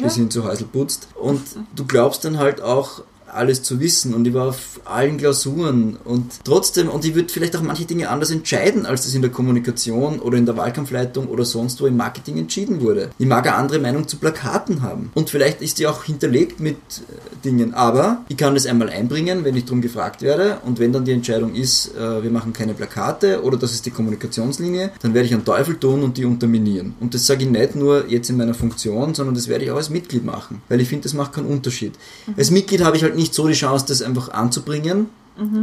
bis 0.00 0.16
hin 0.16 0.30
zu 0.30 0.44
Häusl 0.44 0.64
putzt. 0.64 1.08
Und 1.14 1.42
du 1.76 1.84
glaubst 1.84 2.24
dann 2.24 2.38
halt 2.38 2.62
auch, 2.62 3.02
alles 3.34 3.62
zu 3.62 3.80
wissen 3.80 4.14
und 4.14 4.26
ich 4.26 4.34
war 4.34 4.48
auf 4.48 4.80
allen 4.84 5.16
Klausuren 5.16 5.96
und 6.04 6.40
trotzdem, 6.44 6.88
und 6.88 7.04
ich 7.04 7.14
würde 7.14 7.32
vielleicht 7.32 7.56
auch 7.56 7.62
manche 7.62 7.84
Dinge 7.84 8.08
anders 8.08 8.30
entscheiden, 8.30 8.86
als 8.86 9.04
das 9.04 9.14
in 9.14 9.22
der 9.22 9.30
Kommunikation 9.30 10.18
oder 10.20 10.38
in 10.38 10.46
der 10.46 10.56
Wahlkampfleitung 10.56 11.26
oder 11.26 11.44
sonst 11.44 11.80
wo 11.80 11.86
im 11.86 11.96
Marketing 11.96 12.38
entschieden 12.38 12.80
wurde. 12.80 13.10
Ich 13.18 13.26
mag 13.26 13.46
eine 13.46 13.56
andere 13.56 13.78
Meinung 13.78 14.08
zu 14.08 14.16
Plakaten 14.16 14.82
haben 14.82 15.10
und 15.14 15.30
vielleicht 15.30 15.62
ist 15.62 15.78
die 15.78 15.86
auch 15.86 16.04
hinterlegt 16.04 16.60
mit 16.60 16.76
äh, 16.76 17.44
Dingen, 17.44 17.74
aber 17.74 18.24
ich 18.28 18.36
kann 18.36 18.54
das 18.54 18.66
einmal 18.66 18.90
einbringen, 18.90 19.44
wenn 19.44 19.56
ich 19.56 19.64
darum 19.64 19.80
gefragt 19.80 20.22
werde 20.22 20.58
und 20.64 20.78
wenn 20.78 20.92
dann 20.92 21.04
die 21.04 21.12
Entscheidung 21.12 21.54
ist, 21.54 21.94
äh, 21.96 22.22
wir 22.22 22.30
machen 22.30 22.52
keine 22.52 22.74
Plakate 22.74 23.42
oder 23.42 23.56
das 23.56 23.72
ist 23.72 23.86
die 23.86 23.90
Kommunikationslinie, 23.90 24.90
dann 25.02 25.14
werde 25.14 25.26
ich 25.26 25.34
einen 25.34 25.44
Teufel 25.44 25.78
tun 25.78 26.02
und 26.02 26.16
die 26.16 26.24
unterminieren. 26.24 26.94
Und 27.00 27.14
das 27.14 27.26
sage 27.26 27.44
ich 27.44 27.50
nicht 27.50 27.76
nur 27.76 28.08
jetzt 28.08 28.30
in 28.30 28.36
meiner 28.36 28.54
Funktion, 28.54 29.14
sondern 29.14 29.34
das 29.34 29.48
werde 29.48 29.64
ich 29.64 29.70
auch 29.70 29.76
als 29.76 29.90
Mitglied 29.90 30.24
machen, 30.24 30.62
weil 30.68 30.80
ich 30.80 30.88
finde, 30.88 31.04
das 31.04 31.14
macht 31.14 31.32
keinen 31.32 31.46
Unterschied. 31.46 31.92
Als 32.36 32.50
Mitglied 32.50 32.82
habe 32.82 32.96
ich 32.96 33.02
halt 33.02 33.16
nicht 33.20 33.34
so 33.34 33.46
die 33.46 33.54
Chance, 33.54 33.84
das 33.88 34.02
einfach 34.02 34.30
anzubringen. 34.30 35.06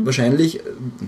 Wahrscheinlich, 0.05 0.59
äh, 0.59 0.61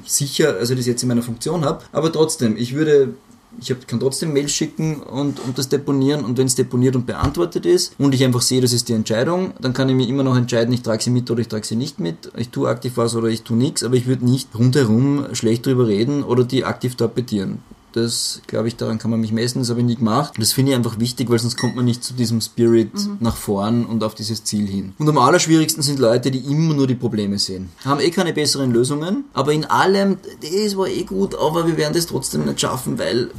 sicher, 0.06 0.58
also 0.60 0.76
das 0.76 0.86
jetzt 0.86 1.02
in 1.02 1.10
meiner 1.10 1.24
Funktion 1.24 1.66
habe, 1.66 1.84
aber 1.92 2.12
trotzdem, 2.12 2.56
ich 2.56 2.76
würde 2.76 3.16
ich 3.60 3.72
hab, 3.72 3.88
kann 3.88 4.00
trotzdem 4.00 4.32
Mails 4.32 4.52
schicken 4.52 5.02
und, 5.02 5.40
und 5.40 5.58
das 5.58 5.70
deponieren 5.70 6.24
und 6.24 6.38
wenn 6.38 6.46
es 6.46 6.56
deponiert 6.56 6.96
und 6.96 7.08
beantwortet 7.08 7.66
ist 7.66 7.96
und 7.98 8.14
ich 8.14 8.24
einfach 8.24 8.42
sehe, 8.42 8.62
das 8.62 8.74
ist 8.74 8.88
die 8.90 8.94
Entscheidung, 8.94 9.54
dann 9.60 9.74
kann 9.74 9.90
ich 9.90 9.96
mir 9.96 10.08
immer 10.08 10.24
noch 10.24 10.38
entscheiden, 10.38 10.74
ich 10.74 10.84
trage 10.84 11.02
sie 11.02 11.10
mit 11.10 11.30
oder 11.32 11.42
ich 11.42 11.48
trage 11.48 11.66
sie 11.66 11.76
nicht 11.76 12.00
mit, 12.00 12.32
ich 12.38 12.50
tue 12.50 12.70
aktiv 12.70 12.94
was 12.96 13.16
oder 13.16 13.28
ich 13.28 13.42
tue 13.42 13.58
nichts, 13.58 13.84
aber 13.84 13.96
ich 13.96 14.06
würde 14.06 14.26
nicht 14.26 14.50
rundherum 14.54 15.26
schlecht 15.34 15.66
drüber 15.66 15.88
reden 15.88 16.24
oder 16.24 16.44
die 16.44 16.64
aktiv 16.64 16.96
torpedieren. 16.96 17.60
Das, 17.94 18.42
glaube 18.46 18.68
ich, 18.68 18.76
daran 18.76 19.00
kann 19.00 19.10
man 19.10 19.20
mich 19.20 19.32
messen, 19.32 19.60
das 19.60 19.70
habe 19.70 19.80
ich 19.80 19.86
nie 19.86 19.96
gemacht. 19.96 20.34
Das 20.38 20.52
finde 20.52 20.72
ich 20.72 20.78
einfach 20.78 21.00
wichtig, 21.00 21.30
weil 21.30 21.40
sonst 21.40 21.58
kommt 21.58 21.76
man 21.76 21.86
nicht 21.86 22.04
zu 22.04 22.14
diesem 22.14 22.40
Spirit 22.40 22.92
nach 23.20 23.36
vorn 23.36 23.86
und 23.86 24.04
auf 24.04 24.14
dieses 24.14 24.44
Ziel 24.44 24.68
hin. 24.68 24.94
Und 25.00 25.10
am 25.10 25.18
allerschwierigsten 25.18 25.82
sind 25.82 26.00
Leute, 26.00 26.30
die 26.30 26.40
immer 26.40 26.74
nur 26.74 26.86
die 26.86 26.96
Probleme 26.96 27.40
sehen. 27.40 27.70
Haben 27.84 28.02
eh 28.02 28.12
keine 28.12 28.34
besseren 28.34 28.72
Lösungen, 28.72 29.26
aber 29.34 29.54
in 29.54 29.66
allem, 29.66 30.18
das 30.42 30.78
war 30.78 30.88
eh 30.88 31.04
gut, 31.04 31.36
aber 31.36 31.66
wir 31.66 31.78
werden 31.78 31.94
das 31.94 32.06
trotzdem 32.06 32.46
nicht 32.46 32.62
schaffen, 32.62 33.00
weil 33.00 33.32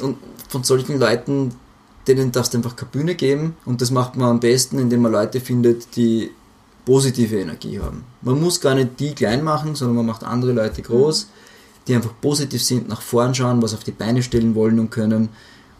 und 0.00 0.16
von 0.48 0.64
solchen 0.64 0.98
Leuten, 0.98 1.54
denen 2.06 2.32
darfst 2.32 2.54
du 2.54 2.58
einfach 2.58 2.76
keine 2.76 2.90
Bühne 2.90 3.14
geben 3.14 3.56
und 3.64 3.80
das 3.82 3.90
macht 3.90 4.16
man 4.16 4.28
am 4.28 4.40
besten, 4.40 4.78
indem 4.78 5.02
man 5.02 5.12
Leute 5.12 5.40
findet, 5.40 5.96
die 5.96 6.30
positive 6.84 7.38
Energie 7.38 7.80
haben. 7.80 8.04
Man 8.22 8.40
muss 8.40 8.60
gar 8.60 8.74
nicht 8.74 8.98
die 8.98 9.14
klein 9.14 9.44
machen, 9.44 9.74
sondern 9.74 9.96
man 9.96 10.06
macht 10.06 10.24
andere 10.24 10.52
Leute 10.52 10.80
groß, 10.80 11.28
die 11.88 11.94
einfach 11.96 12.12
positiv 12.20 12.62
sind, 12.62 12.88
nach 12.88 13.00
vorn 13.02 13.34
schauen, 13.34 13.60
was 13.62 13.74
auf 13.74 13.82
die 13.82 13.90
Beine 13.92 14.22
stellen 14.22 14.54
wollen 14.54 14.78
und 14.78 14.90
können. 14.90 15.28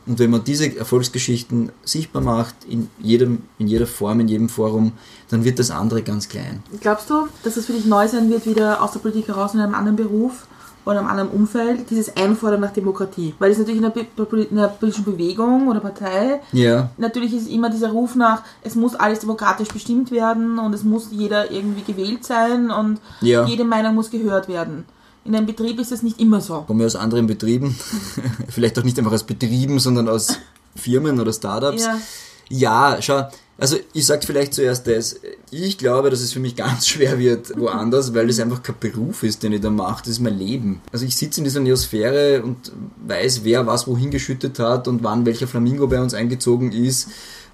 Und 0.07 0.19
wenn 0.19 0.31
man 0.31 0.43
diese 0.43 0.75
Erfolgsgeschichten 0.77 1.71
sichtbar 1.85 2.23
macht, 2.23 2.55
in, 2.69 2.89
jedem, 2.99 3.43
in 3.59 3.69
jeder 3.69 3.87
Form, 3.87 4.21
in 4.21 4.29
jedem 4.29 4.49
Forum, 4.49 4.93
dann 5.29 5.45
wird 5.45 5.59
das 5.59 5.71
andere 5.71 6.03
ganz 6.03 6.29
klein. 6.29 6.63
Glaubst 6.81 7.11
du, 7.11 7.29
dass 7.45 7.57
es 7.59 7.67
für 7.67 7.75
dich 7.75 7.85
neu 7.85 8.09
sein 8.09 8.31
wird, 8.31 8.47
wieder 8.47 8.83
aus 8.83 8.93
der 8.93 9.01
Politik 9.01 9.29
heraus 9.29 9.53
in 9.55 9.61
einem 9.61 9.75
anderen 9.75 9.97
Beruf 9.97 10.47
oder 10.87 11.01
einem 11.01 11.09
anderen 11.11 11.29
Umfeld, 11.29 11.91
dieses 11.91 12.17
Einfordern 12.17 12.61
nach 12.63 12.73
Demokratie? 12.73 13.35
Weil 13.39 13.51
es 13.51 13.59
natürlich 13.59 13.81
in 13.81 13.85
einer, 13.85 13.93
Be- 13.95 14.07
in 14.49 14.59
einer 14.59 14.69
politischen 14.69 15.05
Bewegung 15.05 15.69
oder 15.69 15.81
Partei, 15.81 16.41
Ja, 16.53 16.89
natürlich 16.97 17.35
ist 17.35 17.47
immer 17.47 17.69
dieser 17.69 17.91
Ruf 17.91 18.15
nach, 18.15 18.43
es 18.63 18.75
muss 18.75 18.95
alles 18.95 19.19
demokratisch 19.19 19.69
bestimmt 19.69 20.11
werden 20.11 20.59
und 20.59 20.73
es 20.73 20.85
muss 20.85 21.09
jeder 21.11 21.51
irgendwie 21.51 21.83
gewählt 21.83 22.25
sein 22.25 22.71
und 22.71 22.99
Ja. 23.21 23.45
jede 23.45 23.65
Meinung 23.65 23.95
muss 23.95 24.09
gehört 24.11 24.49
werden. 24.49 24.87
In 25.29 25.37
einem 25.37 25.45
Betrieb 25.45 25.79
ist 25.79 25.93
das 25.93 26.03
nicht 26.03 26.19
immer 26.21 26.41
so. 26.41 26.63
komme 26.63 26.87
aus 26.87 26.97
anderen 26.97 27.27
Betrieben, 27.27 27.79
vielleicht 28.49 28.79
auch 28.79 28.83
nicht 28.83 28.99
einfach 28.99 29.13
aus 29.13 29.25
Betrieben, 29.25 29.79
sondern 29.79 30.09
aus 30.09 30.39
Firmen 30.75 31.21
oder 31.21 31.35
Startups. 31.35 31.83
Ja. 31.83 32.01
Ja, 32.49 32.97
schau, 33.03 33.29
also 33.59 33.77
ich 33.93 34.07
sag 34.07 34.25
vielleicht 34.25 34.55
zuerst 34.55 34.87
das. 34.87 35.21
Ich 35.51 35.77
glaube, 35.77 36.09
dass 36.09 36.21
es 36.21 36.33
für 36.33 36.41
mich 36.41 36.57
ganz 36.57 36.89
schwer 36.89 37.19
wird 37.19 37.59
woanders, 37.59 38.15
weil 38.15 38.27
das 38.27 38.41
einfach 38.41 38.63
kein 38.63 38.77
Beruf 38.81 39.23
ist, 39.23 39.43
den 39.43 39.53
ich 39.53 39.61
da 39.61 39.69
mache. 39.69 40.01
Das 40.05 40.13
ist 40.13 40.21
mein 40.21 40.39
Leben. 40.39 40.81
Also 40.93 41.05
ich 41.05 41.15
sitze 41.15 41.41
in 41.41 41.45
dieser 41.45 41.61
Neosphäre 41.61 42.43
und 42.43 42.73
weiß, 43.07 43.45
wer 43.45 43.67
was 43.67 43.87
wohin 43.87 44.11
geschüttet 44.11 44.59
hat 44.59 44.89
und 44.89 45.05
wann 45.05 45.27
welcher 45.27 45.47
Flamingo 45.47 45.89
bei 45.89 46.01
uns 46.01 46.15
eingezogen 46.15 46.73
ist 46.73 47.09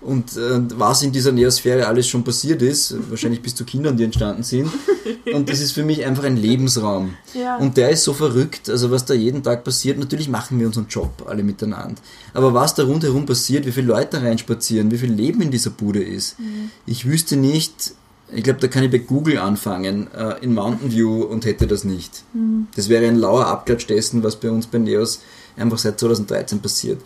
und 0.05 0.37
äh, 0.37 0.61
was 0.77 1.03
in 1.03 1.13
dieser 1.13 1.33
Neosphäre 1.33 1.87
alles 1.87 2.07
schon 2.07 2.25
passiert 2.25 2.61
ist. 2.63 2.95
Wahrscheinlich 3.11 3.41
bis 3.41 3.55
zu 3.55 3.65
Kindern, 3.65 3.97
die 3.97 4.05
entstanden 4.05 4.43
sind. 4.43 4.71
Und 5.33 5.49
das 5.49 5.61
ist 5.61 5.73
für 5.73 5.83
mich 5.83 6.05
einfach 6.05 6.25
ein 6.25 6.37
Lebensraum. 6.37 7.15
Ja. 7.33 7.57
Und 7.57 7.77
der 7.77 7.91
ist 7.91 8.05
so 8.05 8.13
verrückt, 8.13 8.69
also 8.69 8.91
was 8.91 9.05
da 9.05 9.15
jeden 9.15 9.43
Tag 9.43 9.65
passiert, 9.65 9.99
natürlich 9.99 10.29
machen 10.29 10.59
wir 10.59 10.67
unseren 10.67 10.87
Job 10.89 11.25
alle 11.27 11.43
miteinander. 11.43 12.01
Aber 12.35 12.53
was 12.53 12.75
da 12.75 12.85
rundherum 12.85 13.25
passiert, 13.25 13.67
wie 13.67 13.73
viele 13.73 13.89
Leute 13.89 14.23
reinspazieren, 14.23 14.91
wie 14.91 14.99
viel 14.99 15.13
Leben 15.13 15.41
in 15.41 15.51
dieser 15.51 15.71
Bude 15.71 16.03
ist, 16.03 16.37
ich 16.87 17.07
wüsste 17.07 17.37
nicht, 17.37 17.95
ich 18.33 18.45
glaube, 18.45 18.61
da 18.61 18.69
kann 18.69 18.85
ich 18.85 18.91
bei 18.91 18.99
Google 18.99 19.39
anfangen, 19.39 20.13
äh, 20.13 20.37
in 20.43 20.55
Mountain 20.55 20.93
View 20.93 21.23
und 21.23 21.45
hätte 21.47 21.67
das 21.67 21.85
nicht. 21.85 22.25
Das 22.75 22.89
wäre 22.89 23.07
ein 23.07 23.17
lauer 23.17 23.47
Abklatsch 23.47 23.87
dessen, 23.89 24.23
was 24.23 24.37
bei 24.37 24.51
uns 24.51 24.67
bei 24.67 24.79
Neos 24.79 25.21
einfach 25.57 25.79
seit 25.79 25.99
2013 25.99 26.61
passiert. 26.61 27.01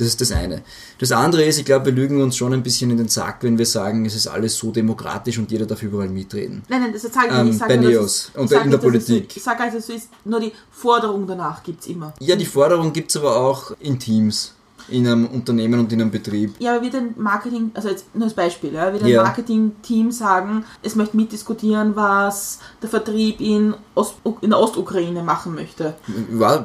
Das 0.00 0.08
ist 0.08 0.20
das 0.22 0.32
eine. 0.32 0.62
Das 0.98 1.12
andere 1.12 1.44
ist, 1.44 1.58
ich 1.58 1.66
glaube, 1.66 1.84
wir 1.86 1.92
lügen 1.92 2.22
uns 2.22 2.34
schon 2.34 2.54
ein 2.54 2.62
bisschen 2.62 2.90
in 2.90 2.96
den 2.96 3.08
Sack, 3.08 3.42
wenn 3.42 3.58
wir 3.58 3.66
sagen, 3.66 4.06
es 4.06 4.14
ist 4.14 4.28
alles 4.28 4.56
so 4.56 4.70
demokratisch 4.70 5.36
und 5.36 5.50
jeder 5.50 5.66
darf 5.66 5.82
überall 5.82 6.08
mitreden. 6.08 6.62
Nein, 6.70 6.80
nein, 6.80 6.92
das 6.94 7.02
sage 7.02 7.26
ich 7.28 7.34
Ähm, 7.34 7.44
nicht. 7.44 7.52
Ich 7.52 7.58
sage 7.58 7.74
bei 7.74 7.80
Neos 7.86 8.30
und 8.34 8.50
in 8.50 8.70
der 8.70 8.78
Politik. 8.78 9.36
Ich 9.36 9.42
sage 9.42 9.62
also, 9.62 9.76
es 9.76 9.90
ist 9.90 10.08
nur 10.24 10.40
die 10.40 10.52
Forderung 10.70 11.26
danach 11.26 11.62
gibt 11.62 11.82
es 11.82 11.88
immer. 11.88 12.14
Ja, 12.18 12.34
die 12.34 12.46
Forderung 12.46 12.94
gibt 12.94 13.10
es 13.10 13.18
aber 13.18 13.36
auch 13.36 13.72
in 13.78 13.98
Teams, 13.98 14.54
in 14.88 15.06
einem 15.06 15.26
Unternehmen 15.26 15.78
und 15.80 15.92
in 15.92 16.00
einem 16.00 16.10
Betrieb. 16.10 16.54
Ja, 16.60 16.76
aber 16.76 16.82
wird 16.82 16.94
ein 16.94 17.14
Marketing, 17.18 17.70
also 17.74 17.90
jetzt 17.90 18.06
nur 18.14 18.24
als 18.24 18.32
Beispiel, 18.32 18.72
ja, 18.72 18.90
wird 18.90 19.02
ein 19.02 19.08
Ja. 19.10 19.22
Marketing-Team 19.22 20.12
sagen, 20.12 20.64
es 20.82 20.94
möchte 20.96 21.14
mitdiskutieren, 21.14 21.94
was 21.94 22.58
der 22.80 22.88
Vertrieb 22.88 23.38
in, 23.38 23.74
Ost 23.94 24.14
in 24.40 24.48
der 24.48 24.58
Ostukraine 24.60 25.22
machen 25.22 25.54
möchte. 25.54 25.94
War, 26.30 26.64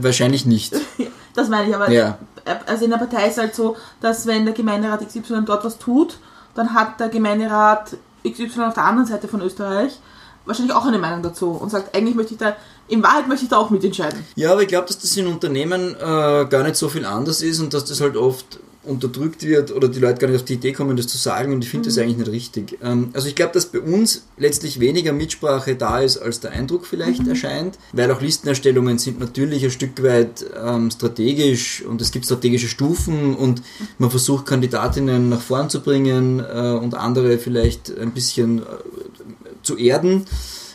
wahrscheinlich 0.00 0.46
nicht. 0.46 0.74
Das 1.40 1.48
meine 1.48 1.68
ich 1.68 1.74
aber. 1.74 1.90
Ja. 1.90 2.18
Also 2.66 2.84
in 2.84 2.90
der 2.90 2.98
Partei 2.98 3.28
ist 3.28 3.38
halt 3.38 3.54
so, 3.54 3.76
dass 4.00 4.26
wenn 4.26 4.44
der 4.44 4.52
Gemeinderat 4.52 5.06
XY 5.06 5.42
dort 5.46 5.64
was 5.64 5.78
tut, 5.78 6.18
dann 6.54 6.74
hat 6.74 7.00
der 7.00 7.08
Gemeinderat 7.08 7.96
XY 8.28 8.64
auf 8.64 8.74
der 8.74 8.84
anderen 8.84 9.06
Seite 9.06 9.26
von 9.26 9.40
Österreich 9.40 9.98
wahrscheinlich 10.44 10.74
auch 10.74 10.84
eine 10.84 10.98
Meinung 10.98 11.22
dazu 11.22 11.50
und 11.50 11.70
sagt, 11.70 11.94
eigentlich 11.94 12.14
möchte 12.14 12.34
ich 12.34 12.38
da 12.38 12.56
in 12.88 13.02
Wahrheit 13.02 13.28
möchte 13.28 13.44
ich 13.44 13.50
da 13.50 13.56
auch 13.56 13.70
mitentscheiden. 13.70 14.24
Ja, 14.34 14.52
aber 14.52 14.62
ich 14.62 14.68
glaube, 14.68 14.88
dass 14.88 14.98
das 14.98 15.16
in 15.16 15.28
Unternehmen 15.28 15.94
äh, 15.94 16.46
gar 16.46 16.64
nicht 16.64 16.76
so 16.76 16.88
viel 16.88 17.06
anders 17.06 17.40
ist 17.40 17.60
und 17.60 17.72
dass 17.72 17.84
das 17.84 18.00
halt 18.00 18.16
oft 18.16 18.58
unterdrückt 18.82 19.42
wird 19.42 19.72
oder 19.72 19.88
die 19.88 19.98
Leute 19.98 20.20
gar 20.20 20.28
nicht 20.28 20.40
auf 20.40 20.44
die 20.44 20.54
Idee 20.54 20.72
kommen, 20.72 20.96
das 20.96 21.06
zu 21.06 21.18
sagen 21.18 21.52
und 21.52 21.62
ich 21.62 21.68
finde 21.68 21.88
mhm. 21.88 21.94
das 21.94 21.98
eigentlich 21.98 22.16
nicht 22.16 22.30
richtig. 22.30 22.78
Ähm, 22.82 23.10
also 23.12 23.28
ich 23.28 23.34
glaube, 23.34 23.52
dass 23.52 23.66
bei 23.66 23.80
uns 23.80 24.24
letztlich 24.38 24.80
weniger 24.80 25.12
Mitsprache 25.12 25.76
da 25.76 26.00
ist, 26.00 26.16
als 26.16 26.40
der 26.40 26.52
Eindruck 26.52 26.86
vielleicht 26.86 27.22
mhm. 27.22 27.30
erscheint, 27.30 27.78
weil 27.92 28.10
auch 28.10 28.22
Listenerstellungen 28.22 28.98
sind 28.98 29.20
natürlich 29.20 29.64
ein 29.64 29.70
Stück 29.70 30.02
weit 30.02 30.46
ähm, 30.64 30.90
strategisch 30.90 31.82
und 31.82 32.00
es 32.00 32.10
gibt 32.10 32.24
strategische 32.24 32.68
Stufen 32.68 33.34
und 33.34 33.62
man 33.98 34.10
versucht 34.10 34.46
Kandidatinnen 34.46 35.28
nach 35.28 35.42
vorn 35.42 35.68
zu 35.68 35.82
bringen 35.82 36.40
äh, 36.40 36.70
und 36.72 36.94
andere 36.94 37.38
vielleicht 37.38 37.96
ein 37.98 38.12
bisschen 38.12 38.60
äh, 38.60 38.62
zu 39.62 39.76
erden 39.76 40.24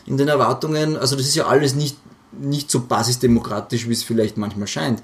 in 0.06 0.16
den 0.16 0.28
Erwartungen. 0.28 0.96
Also 0.96 1.16
das 1.16 1.26
ist 1.26 1.34
ja 1.34 1.46
alles 1.46 1.74
nicht, 1.74 1.96
nicht 2.40 2.70
so 2.70 2.80
basisdemokratisch, 2.80 3.88
wie 3.88 3.92
es 3.92 4.04
vielleicht 4.04 4.36
manchmal 4.36 4.68
scheint. 4.68 5.02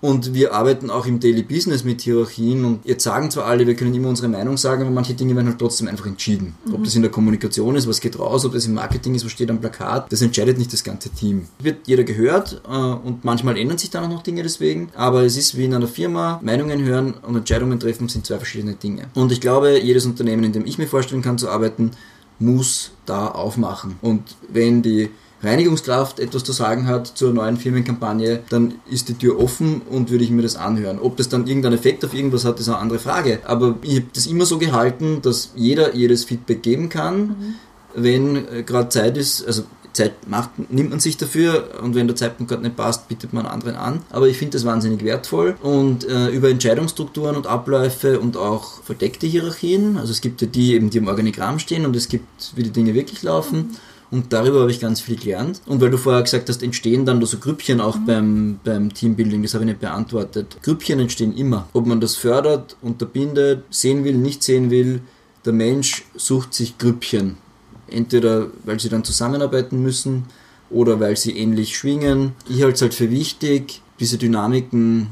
Und 0.00 0.34
wir 0.34 0.52
arbeiten 0.52 0.90
auch 0.90 1.06
im 1.06 1.20
Daily 1.20 1.42
Business 1.42 1.82
mit 1.82 2.02
Hierarchien 2.02 2.64
und 2.64 2.84
jetzt 2.84 3.02
sagen 3.02 3.30
zwar 3.30 3.46
alle, 3.46 3.66
wir 3.66 3.74
können 3.74 3.94
immer 3.94 4.08
unsere 4.08 4.28
Meinung 4.28 4.56
sagen, 4.56 4.82
aber 4.82 4.90
manche 4.90 5.14
Dinge 5.14 5.34
werden 5.34 5.48
halt 5.48 5.58
trotzdem 5.58 5.88
einfach 5.88 6.06
entschieden. 6.06 6.54
Mhm. 6.66 6.74
Ob 6.74 6.84
das 6.84 6.94
in 6.94 7.02
der 7.02 7.10
Kommunikation 7.10 7.76
ist, 7.76 7.88
was 7.88 8.00
geht 8.00 8.18
raus, 8.18 8.44
ob 8.44 8.52
das 8.52 8.66
im 8.66 8.74
Marketing 8.74 9.14
ist, 9.14 9.24
was 9.24 9.32
steht 9.32 9.50
am 9.50 9.60
Plakat, 9.60 10.12
das 10.12 10.20
entscheidet 10.20 10.58
nicht 10.58 10.72
das 10.72 10.84
ganze 10.84 11.08
Team. 11.10 11.46
Wird 11.60 11.86
jeder 11.86 12.04
gehört 12.04 12.60
äh, 12.68 12.76
und 12.76 13.24
manchmal 13.24 13.56
ändern 13.56 13.78
sich 13.78 13.90
dann 13.90 14.04
auch 14.04 14.10
noch 14.10 14.22
Dinge 14.22 14.42
deswegen, 14.42 14.90
aber 14.94 15.22
es 15.22 15.36
ist 15.36 15.56
wie 15.56 15.64
in 15.64 15.74
einer 15.74 15.88
Firma, 15.88 16.40
Meinungen 16.42 16.84
hören 16.84 17.14
und 17.22 17.36
Entscheidungen 17.36 17.80
treffen 17.80 18.08
sind 18.08 18.26
zwei 18.26 18.36
verschiedene 18.36 18.74
Dinge. 18.74 19.06
Und 19.14 19.32
ich 19.32 19.40
glaube, 19.40 19.80
jedes 19.80 20.04
Unternehmen, 20.04 20.44
in 20.44 20.52
dem 20.52 20.66
ich 20.66 20.78
mir 20.78 20.86
vorstellen 20.86 21.22
kann 21.22 21.38
zu 21.38 21.48
arbeiten, 21.48 21.92
muss 22.38 22.90
da 23.06 23.28
aufmachen. 23.28 23.96
Und 24.02 24.36
wenn 24.48 24.82
die 24.82 25.10
Reinigungskraft 25.46 26.20
etwas 26.20 26.44
zu 26.44 26.52
sagen 26.52 26.86
hat 26.86 27.06
zur 27.06 27.32
neuen 27.32 27.56
Firmenkampagne, 27.56 28.40
dann 28.48 28.74
ist 28.90 29.08
die 29.08 29.14
Tür 29.14 29.38
offen 29.38 29.82
und 29.82 30.10
würde 30.10 30.24
ich 30.24 30.30
mir 30.30 30.42
das 30.42 30.56
anhören. 30.56 30.98
Ob 30.98 31.16
das 31.16 31.28
dann 31.28 31.46
irgendeinen 31.46 31.74
Effekt 31.74 32.04
auf 32.04 32.14
irgendwas 32.14 32.44
hat, 32.44 32.60
ist 32.60 32.68
eine 32.68 32.78
andere 32.78 32.98
Frage. 32.98 33.40
Aber 33.44 33.76
ich 33.82 33.96
habe 33.96 34.06
das 34.12 34.26
immer 34.26 34.46
so 34.46 34.58
gehalten, 34.58 35.22
dass 35.22 35.52
jeder 35.54 35.94
jedes 35.94 36.24
Feedback 36.24 36.62
geben 36.62 36.88
kann, 36.88 37.18
mhm. 37.18 37.54
wenn 37.94 38.36
äh, 38.36 38.62
gerade 38.62 38.88
Zeit 38.88 39.16
ist. 39.16 39.46
Also 39.46 39.64
Zeit 39.96 40.28
macht, 40.28 40.50
nimmt 40.70 40.90
man 40.90 41.00
sich 41.00 41.16
dafür 41.16 41.70
und 41.82 41.94
wenn 41.94 42.06
der 42.06 42.16
Zeitpunkt 42.16 42.50
gerade 42.50 42.62
nicht 42.62 42.76
passt, 42.76 43.08
bietet 43.08 43.32
man 43.32 43.46
anderen 43.46 43.76
an. 43.76 44.02
Aber 44.10 44.28
ich 44.28 44.36
finde 44.36 44.52
das 44.52 44.66
wahnsinnig 44.66 45.02
wertvoll 45.02 45.56
und 45.62 46.06
äh, 46.06 46.28
über 46.28 46.50
Entscheidungsstrukturen 46.50 47.34
und 47.34 47.46
Abläufe 47.46 48.20
und 48.20 48.36
auch 48.36 48.82
verdeckte 48.82 49.26
Hierarchien, 49.26 49.96
also 49.96 50.12
es 50.12 50.20
gibt 50.20 50.42
ja 50.42 50.46
die 50.46 50.74
eben, 50.74 50.90
die 50.90 50.98
im 50.98 51.08
Organigramm 51.08 51.58
stehen 51.58 51.86
und 51.86 51.96
es 51.96 52.08
gibt, 52.08 52.52
wie 52.54 52.62
die 52.62 52.70
Dinge 52.70 52.94
wirklich 52.94 53.22
laufen. 53.22 53.58
Mhm 53.58 53.76
und 54.10 54.32
darüber 54.32 54.60
habe 54.60 54.70
ich 54.70 54.80
ganz 54.80 55.00
viel 55.00 55.16
gelernt. 55.16 55.60
Und 55.66 55.80
weil 55.80 55.90
du 55.90 55.98
vorher 55.98 56.22
gesagt 56.22 56.48
hast, 56.48 56.62
entstehen 56.62 57.04
dann 57.04 57.24
so 57.24 57.38
Grüppchen 57.38 57.80
auch 57.80 57.96
mhm. 57.96 58.06
beim, 58.06 58.60
beim 58.64 58.94
Teambuilding, 58.94 59.42
das 59.42 59.54
habe 59.54 59.64
ich 59.64 59.68
nicht 59.68 59.80
beantwortet. 59.80 60.56
Grüppchen 60.62 61.00
entstehen 61.00 61.36
immer. 61.36 61.68
Ob 61.72 61.86
man 61.86 62.00
das 62.00 62.16
fördert, 62.16 62.76
unterbindet, 62.82 63.64
sehen 63.70 64.04
will, 64.04 64.16
nicht 64.16 64.42
sehen 64.42 64.70
will, 64.70 65.00
der 65.44 65.52
Mensch 65.52 66.04
sucht 66.14 66.54
sich 66.54 66.78
Grüppchen. 66.78 67.36
Entweder 67.88 68.48
weil 68.64 68.80
sie 68.80 68.88
dann 68.88 69.04
zusammenarbeiten 69.04 69.80
müssen 69.82 70.24
oder 70.70 70.98
weil 70.98 71.16
sie 71.16 71.36
ähnlich 71.36 71.76
schwingen. 71.76 72.32
Ich 72.48 72.62
halte 72.62 72.74
es 72.74 72.82
halt 72.82 72.94
für 72.94 73.10
wichtig, 73.10 73.80
diese 74.00 74.18
Dynamiken 74.18 75.08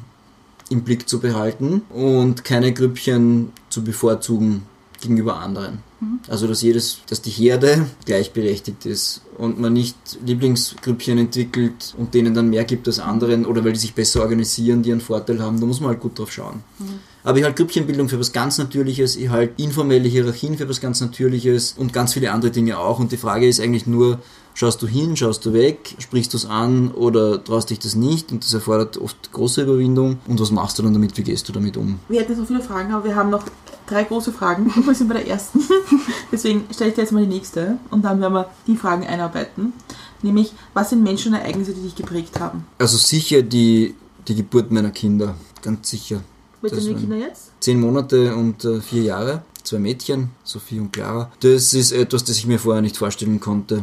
im 0.71 0.83
Blick 0.83 1.09
zu 1.09 1.21
behalten 1.21 1.83
und 1.91 2.45
keine 2.45 2.73
Grüppchen 2.73 3.53
zu 3.69 3.85
bevorzugen 3.85 4.63
gegenüber 5.01 5.37
anderen. 5.37 5.79
Mhm. 6.05 6.21
Also 6.29 6.47
dass 6.47 6.63
jedes, 6.63 6.99
dass 7.09 7.23
die 7.23 7.31
Herde 7.31 7.87
gleichberechtigt 8.05 8.87
ist 8.87 9.23
und 9.39 9.61
man 9.61 9.73
nicht 9.73 9.97
Lieblingsgrüppchen 10.25 11.19
entwickelt 11.19 11.95
und 11.99 12.15
denen 12.15 12.35
dann 12.35 12.51
mehr 12.51 12.65
gibt 12.65 12.87
als 12.87 12.99
anderen 12.99 13.47
oder 13.47 13.65
weil 13.65 13.73
die 13.73 13.79
sich 13.79 13.95
besser 13.95 14.21
organisieren, 14.23 14.83
die 14.83 14.93
einen 14.93 15.01
Vorteil 15.01 15.41
haben, 15.41 15.61
da 15.61 15.67
muss 15.67 15.81
man 15.81 15.91
halt 15.91 16.01
gut 16.01 16.19
drauf 16.19 16.33
schauen. 16.33 16.63
Mhm. 16.79 17.01
Aber 17.25 17.39
ich 17.39 17.45
halte 17.45 17.63
Grüppchenbildung 17.63 18.09
für 18.09 18.21
was 18.21 18.33
ganz 18.33 18.59
Natürliches, 18.59 19.17
ich 19.17 19.31
halte 19.31 19.63
informelle 19.63 20.09
Hierarchien 20.09 20.59
für 20.59 20.69
was 20.69 20.81
ganz 20.81 21.01
Natürliches 21.01 21.75
und 21.77 21.93
ganz 21.93 22.13
viele 22.13 22.31
andere 22.33 22.51
Dinge 22.51 22.79
auch. 22.79 22.99
Und 22.99 23.13
die 23.13 23.17
Frage 23.17 23.49
ist 23.49 23.61
eigentlich 23.61 23.87
nur, 23.87 24.21
schaust 24.55 24.81
du 24.81 24.87
hin, 24.87 25.17
schaust 25.17 25.45
du 25.45 25.53
weg, 25.53 25.97
sprichst 25.99 26.33
du 26.33 26.37
es 26.37 26.47
an 26.47 26.91
oder 26.93 27.43
traust 27.43 27.71
dich 27.71 27.81
das 27.81 27.95
nicht 27.95 28.33
und 28.33 28.45
das 28.45 28.55
erfordert 28.55 28.97
oft 28.97 29.33
große 29.33 29.63
Überwindung. 29.63 30.19
Und 30.27 30.41
was 30.41 30.51
machst 30.51 30.79
du 30.79 30.83
dann 30.83 30.95
damit, 30.95 31.17
wie 31.19 31.23
gehst 31.23 31.49
du 31.49 31.53
damit 31.53 31.77
um? 31.77 31.99
Wir 32.09 32.21
hätten 32.21 32.37
so 32.37 32.45
viele 32.45 32.61
Fragen, 32.61 32.93
aber 32.93 33.05
wir 33.05 33.17
haben 33.17 33.31
noch 33.31 33.45
drei 33.87 34.05
große 34.05 34.33
Fragen 34.33 34.73
wir 34.87 34.95
sind 34.95 35.09
bei 35.09 35.15
der 35.15 35.29
ersten. 35.29 35.61
Deswegen 36.33 36.65
stelle 36.73 36.91
ich 36.91 36.97
dir 36.97 37.03
jetzt 37.03 37.13
mal 37.13 37.23
die 37.23 37.35
nächste 37.35 37.79
und 37.91 38.05
dann 38.05 38.21
werden 38.21 38.33
wir 38.33 38.49
die 38.67 38.77
Fragen 38.77 39.07
einarbeiten. 39.07 39.73
Nämlich, 40.23 40.53
was 40.73 40.91
sind 40.91 41.03
Menschen 41.03 41.35
und 41.35 41.41
Ereignisse, 41.41 41.75
die 41.75 41.83
dich 41.83 41.95
geprägt 41.95 42.41
haben? 42.41 42.67
Also 42.79 42.97
sicher 42.97 43.43
die, 43.43 43.95
die 44.27 44.35
Geburt 44.35 44.71
meiner 44.71 44.91
Kinder, 44.91 45.35
ganz 45.61 45.91
sicher. 45.91 46.23
Wie 46.63 46.69
sind 46.71 46.87
die 46.87 46.95
Kinder 46.95 47.17
jetzt? 47.17 47.51
Zehn 47.61 47.79
Monate 47.79 48.35
und 48.35 48.65
äh, 48.65 48.81
vier 48.81 49.03
Jahre. 49.03 49.43
Zwei 49.65 49.79
Mädchen, 49.79 50.31
Sophie 50.45 50.79
und 50.79 50.93
Clara. 50.93 51.31
Das 51.41 51.73
ist 51.73 51.93
etwas, 51.93 52.25
das 52.25 52.37
ich 52.37 52.47
mir 52.47 52.59
vorher 52.59 52.83
nicht 52.83 52.97
vorstellen 52.97 53.41
konnte. 53.41 53.83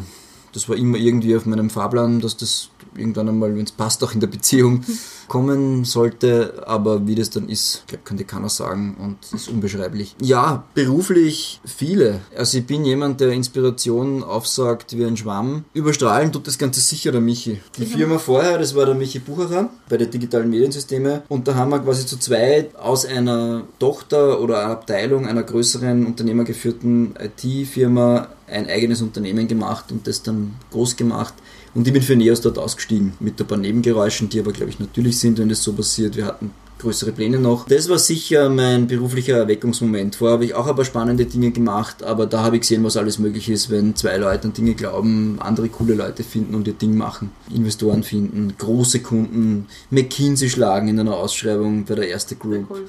Das 0.54 0.68
war 0.68 0.76
immer 0.76 0.97
irgendwie 0.97 1.36
auf 1.36 1.45
meinem 1.45 1.70
Fahrplan, 1.70 2.20
dass 2.20 2.38
das 2.38 2.70
irgendwann 2.96 3.30
einmal, 3.30 3.56
wenn 3.56 3.64
es 3.64 3.72
passt, 3.72 4.04
auch 4.04 4.14
in 4.14 4.20
der 4.20 4.28
Beziehung 4.28 4.84
kommen 5.28 5.86
sollte. 5.86 6.64
Aber 6.66 7.08
wie 7.08 7.16
das 7.16 7.30
dann 7.30 7.50
ist, 7.50 7.84
glaube 7.88 8.04
könnte 8.04 8.24
keiner 8.24 8.50
sagen 8.50 8.98
und 9.00 9.18
ist 9.34 9.50
unbeschreiblich. 9.50 10.16
Ja, 10.22 10.64
beruflich 10.74 11.62
viele. 11.66 12.22
Also 12.36 12.58
ich 12.58 12.66
bin 12.66 12.86
jemand, 12.86 13.22
der 13.22 13.32
Inspiration 13.32 14.24
aufsagt 14.24 14.98
wie 14.98 15.06
ein 15.06 15.18
Schwamm. 15.18 15.66
Überstrahlen 15.74 16.32
tut 16.32 16.48
das 16.48 16.58
Ganze 16.58 16.82
sicher 16.82 17.12
der 17.12 17.22
Michi. 17.22 17.62
Die 17.78 17.86
Firma 17.86 18.18
vorher, 18.18 18.58
das 18.58 18.76
war 18.76 18.86
der 18.86 18.96
Michi 18.96 19.20
Bucherer 19.20 19.70
bei 19.89 19.98
der 19.98 20.08
digitalen 20.08 20.50
Mediensysteme. 20.50 21.24
Und 21.30 21.48
da 21.48 21.56
haben 21.56 21.72
wir 21.72 21.80
quasi 21.80 22.06
zu 22.06 22.18
zweit 22.18 22.76
aus 22.76 23.06
einer 23.06 23.64
Tochter 23.80 24.39
oder 24.42 24.60
einer 24.60 24.72
Abteilung 24.72 25.28
einer 25.28 25.44
größeren 25.44 26.06
unternehmergeführten 26.06 27.16
IT-Firma 27.20 28.28
ein 28.48 28.70
eigenes 28.70 29.02
Unternehmen 29.02 29.48
gemacht 29.48 29.92
und 29.92 30.08
das 30.08 30.24
dann 30.24 30.56
groß 30.72 30.98
gemacht. 30.98 31.34
Und 31.74 31.88
ich 31.88 31.93
bin 31.93 32.01
für 32.01 32.15
Neos 32.15 32.41
dort 32.41 32.57
ausgestiegen, 32.57 33.13
mit 33.19 33.39
ein 33.39 33.47
paar 33.47 33.57
Nebengeräuschen, 33.57 34.30
die 34.30 34.39
aber, 34.39 34.51
glaube 34.51 34.72
ich, 34.72 34.80
natürlich 34.80 35.19
sind, 35.19 35.39
wenn 35.39 35.49
das 35.49 35.63
so 35.63 35.72
passiert. 35.74 36.17
Wir 36.17 36.26
hatten 36.26 36.51
größere 36.80 37.11
Pläne 37.11 37.39
noch. 37.39 37.67
Das 37.67 37.88
war 37.89 37.99
sicher 37.99 38.49
mein 38.49 38.88
beruflicher 38.88 39.38
Erweckungsmoment. 39.38 40.15
Vorher 40.15 40.34
habe 40.34 40.45
ich 40.45 40.55
auch 40.55 40.67
ein 40.67 40.76
paar 40.76 40.84
spannende 40.84 41.26
Dinge 41.26 41.51
gemacht, 41.51 42.03
aber 42.03 42.26
da 42.26 42.43
habe 42.43 42.55
ich 42.55 42.61
gesehen, 42.61 42.84
was 42.84 42.97
alles 42.97 43.19
möglich 43.19 43.49
ist, 43.49 43.69
wenn 43.69 43.95
zwei 43.95 44.17
Leute 44.17 44.47
an 44.47 44.53
Dinge 44.53 44.74
glauben, 44.74 45.38
andere 45.39 45.69
coole 45.69 45.93
Leute 45.93 46.24
finden 46.24 46.55
und 46.55 46.67
ihr 46.67 46.74
Ding 46.74 46.97
machen. 46.97 47.32
Investoren 47.53 48.03
finden, 48.03 48.53
große 48.57 48.99
Kunden, 49.01 49.67
McKinsey 49.91 50.49
schlagen 50.49 50.88
in 50.88 50.99
einer 50.99 51.15
Ausschreibung 51.15 51.86
bei 51.86 51.95
der 51.95 52.09
erste 52.09 52.36
Group. 52.36 52.65
Cool 52.69 52.88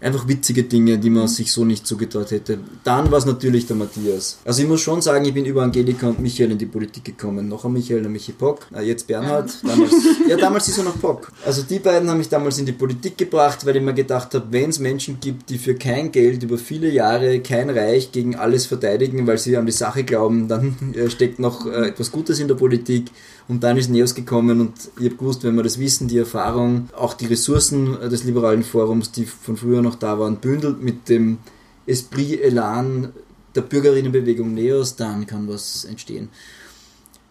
einfach 0.00 0.28
witzige 0.28 0.64
Dinge, 0.64 0.98
die 0.98 1.10
man 1.10 1.28
sich 1.28 1.50
so 1.50 1.64
nicht 1.64 1.86
zugetraut 1.86 2.30
hätte. 2.30 2.58
Dann 2.84 3.10
war 3.10 3.18
es 3.18 3.24
natürlich 3.24 3.66
der 3.66 3.76
Matthias. 3.76 4.38
Also 4.44 4.62
ich 4.62 4.68
muss 4.68 4.80
schon 4.80 5.00
sagen, 5.00 5.24
ich 5.24 5.32
bin 5.32 5.46
über 5.46 5.62
Angelika 5.62 6.08
und 6.08 6.20
Michael 6.20 6.52
in 6.52 6.58
die 6.58 6.66
Politik 6.66 7.04
gekommen. 7.04 7.48
Noch 7.48 7.64
ein 7.64 7.72
Michael, 7.72 8.02
der 8.02 8.10
Michi 8.10 8.32
Pock, 8.32 8.66
äh, 8.74 8.82
jetzt 8.82 9.06
Bernhard. 9.06 9.50
Damals, 9.62 9.92
ja, 10.28 10.36
damals 10.36 10.68
ist 10.68 10.78
er 10.78 10.84
noch 10.84 11.00
Pock. 11.00 11.32
Also 11.44 11.62
die 11.62 11.78
beiden 11.78 12.08
haben 12.08 12.18
mich 12.18 12.28
damals 12.28 12.58
in 12.58 12.66
die 12.66 12.72
Politik 12.72 13.16
gebracht, 13.16 13.64
weil 13.64 13.76
ich 13.76 13.82
mir 13.82 13.94
gedacht 13.94 14.34
habe, 14.34 14.46
wenn 14.50 14.70
es 14.70 14.78
Menschen 14.78 15.18
gibt, 15.20 15.48
die 15.48 15.58
für 15.58 15.74
kein 15.74 16.12
Geld 16.12 16.42
über 16.42 16.58
viele 16.58 16.90
Jahre 16.90 17.40
kein 17.40 17.70
Reich 17.70 18.12
gegen 18.12 18.36
alles 18.36 18.66
verteidigen, 18.66 19.26
weil 19.26 19.38
sie 19.38 19.56
an 19.56 19.66
die 19.66 19.72
Sache 19.72 20.04
glauben, 20.04 20.48
dann 20.48 20.94
äh, 20.94 21.08
steckt 21.08 21.38
noch 21.38 21.66
äh, 21.66 21.88
etwas 21.88 22.12
Gutes 22.12 22.40
in 22.40 22.48
der 22.48 22.56
Politik. 22.56 23.10
Und 23.46 23.62
dann 23.62 23.76
ist 23.76 23.90
Neos 23.90 24.14
gekommen 24.14 24.60
und 24.60 24.72
ich 24.98 25.04
habe 25.06 25.16
gewusst, 25.16 25.44
wenn 25.44 25.54
wir 25.54 25.62
das 25.62 25.78
Wissen, 25.78 26.08
die 26.08 26.18
Erfahrung, 26.18 26.88
auch 26.96 27.14
die 27.14 27.26
Ressourcen 27.26 27.92
des 28.08 28.24
liberalen 28.24 28.62
Forums, 28.62 29.12
die 29.12 29.26
von 29.26 29.56
früher 29.56 29.82
noch 29.82 29.96
da 29.96 30.18
waren, 30.18 30.36
bündelt 30.36 30.82
mit 30.82 31.08
dem 31.08 31.38
Esprit 31.86 32.40
Elan 32.40 33.12
der 33.54 33.60
Bürgerinnenbewegung 33.60 34.54
Neos, 34.54 34.96
dann 34.96 35.26
kann 35.26 35.46
was 35.46 35.84
entstehen. 35.84 36.30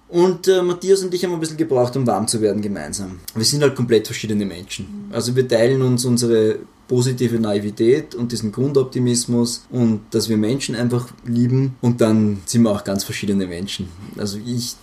Und 0.07 0.47
äh, 0.47 0.61
Matthias 0.61 1.01
und 1.01 1.11
ich 1.11 1.25
haben 1.25 1.33
ein 1.33 1.39
bisschen 1.39 1.57
gebraucht, 1.57 1.97
um 1.97 2.05
warm 2.05 2.27
zu 2.27 2.39
werden 2.39 2.61
gemeinsam. 2.61 3.19
Wir 3.33 3.43
sind 3.43 3.63
halt 3.63 3.75
komplett 3.75 4.05
verschiedene 4.05 4.45
Menschen. 4.45 5.09
Also 5.11 5.35
wir 5.35 5.47
teilen 5.47 5.81
uns 5.81 6.05
unsere 6.05 6.59
positive 6.87 7.39
Naivität 7.39 8.13
und 8.13 8.31
diesen 8.31 8.51
Grundoptimismus 8.51 9.65
und 9.71 10.01
dass 10.11 10.29
wir 10.29 10.37
Menschen 10.37 10.75
einfach 10.75 11.07
lieben 11.25 11.75
und 11.81 12.01
dann 12.01 12.43
sind 12.45 12.61
wir 12.61 12.69
auch 12.69 12.83
ganz 12.83 13.03
verschiedene 13.03 13.47
Menschen. 13.47 13.87
Also 14.15 14.37
ich 14.45 14.75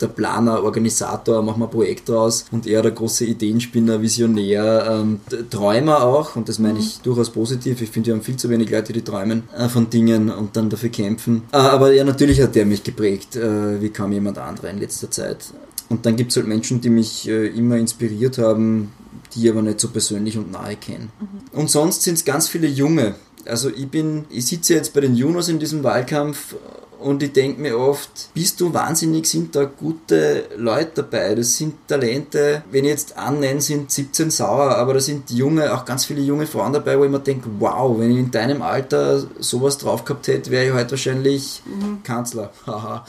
der 0.00 0.08
Planer, 0.08 0.62
Organisator, 0.62 1.42
machen 1.42 1.60
wir 1.60 1.66
ein 1.66 1.70
Projekt 1.70 2.08
draus 2.08 2.44
und 2.50 2.66
er 2.66 2.82
der 2.82 2.92
große 2.92 3.24
Ideenspinner, 3.24 4.00
Visionär, 4.00 4.86
ähm, 4.90 5.20
Träumer 5.50 6.02
auch 6.02 6.36
und 6.36 6.48
das 6.48 6.58
meine 6.58 6.78
ich 6.78 6.98
mhm. 6.98 7.02
durchaus 7.04 7.30
positiv. 7.30 7.80
Ich 7.82 7.90
finde, 7.90 8.08
wir 8.08 8.14
haben 8.14 8.22
viel 8.22 8.36
zu 8.36 8.48
wenig 8.48 8.70
Leute, 8.70 8.92
die 8.92 9.02
träumen 9.02 9.44
äh, 9.56 9.68
von 9.68 9.90
Dingen 9.90 10.30
und 10.30 10.56
dann 10.56 10.70
dafür 10.70 10.90
kämpfen. 10.90 11.42
Äh, 11.52 11.56
aber 11.56 11.92
ja, 11.92 12.04
natürlich 12.04 12.40
hat 12.40 12.54
der 12.54 12.66
mich 12.66 12.82
geprägt, 12.84 13.36
äh, 13.36 13.80
wie 13.80 13.90
kaum 13.90 14.12
jemand 14.12 14.38
anderer 14.38 14.70
in 14.70 14.78
letzter 14.78 15.10
Zeit. 15.10 15.46
Und 15.88 16.04
dann 16.04 16.16
gibt 16.16 16.30
es 16.30 16.36
halt 16.36 16.46
Menschen, 16.46 16.80
die 16.80 16.90
mich 16.90 17.28
äh, 17.28 17.46
immer 17.48 17.76
inspiriert 17.76 18.38
haben, 18.38 18.92
die 19.34 19.44
ich 19.44 19.50
aber 19.50 19.62
nicht 19.62 19.80
so 19.80 19.88
persönlich 19.88 20.36
und 20.36 20.52
nahe 20.52 20.76
kenne. 20.76 21.08
Mhm. 21.20 21.58
Und 21.58 21.70
sonst 21.70 22.02
sind 22.02 22.14
es 22.14 22.24
ganz 22.24 22.48
viele 22.48 22.66
Junge. 22.66 23.14
Also 23.46 23.70
ich 23.70 23.88
bin, 23.88 24.26
ich 24.30 24.46
sitze 24.46 24.74
jetzt 24.74 24.92
bei 24.92 25.00
den 25.00 25.14
Junos 25.14 25.48
in 25.48 25.58
diesem 25.58 25.82
Wahlkampf 25.82 26.54
und 27.00 27.22
ich 27.22 27.32
denke 27.32 27.60
mir 27.60 27.78
oft, 27.78 28.30
bist 28.34 28.60
du 28.60 28.72
wahnsinnig, 28.72 29.26
sind 29.26 29.54
da 29.54 29.64
gute 29.64 30.46
Leute 30.56 31.02
dabei, 31.02 31.34
das 31.34 31.56
sind 31.56 31.86
Talente, 31.86 32.62
wenn 32.70 32.84
ich 32.84 32.90
jetzt 32.90 33.16
annenne, 33.16 33.60
sind 33.60 33.90
17 33.90 34.30
sauer, 34.30 34.76
aber 34.76 34.94
da 34.94 35.00
sind 35.00 35.30
junge, 35.30 35.72
auch 35.72 35.84
ganz 35.84 36.04
viele 36.04 36.20
junge 36.20 36.46
Frauen 36.46 36.72
dabei, 36.72 36.98
wo 36.98 37.04
ich 37.04 37.10
mir 37.10 37.20
denke, 37.20 37.48
wow, 37.58 37.98
wenn 37.98 38.10
ich 38.10 38.18
in 38.18 38.30
deinem 38.30 38.62
Alter 38.62 39.24
sowas 39.38 39.78
drauf 39.78 40.04
gehabt 40.04 40.26
hätte, 40.28 40.50
wäre 40.50 40.66
ich 40.66 40.72
heute 40.72 40.92
wahrscheinlich 40.92 41.62
mhm. 41.66 42.02
Kanzler. 42.02 42.50
Haha. 42.66 43.04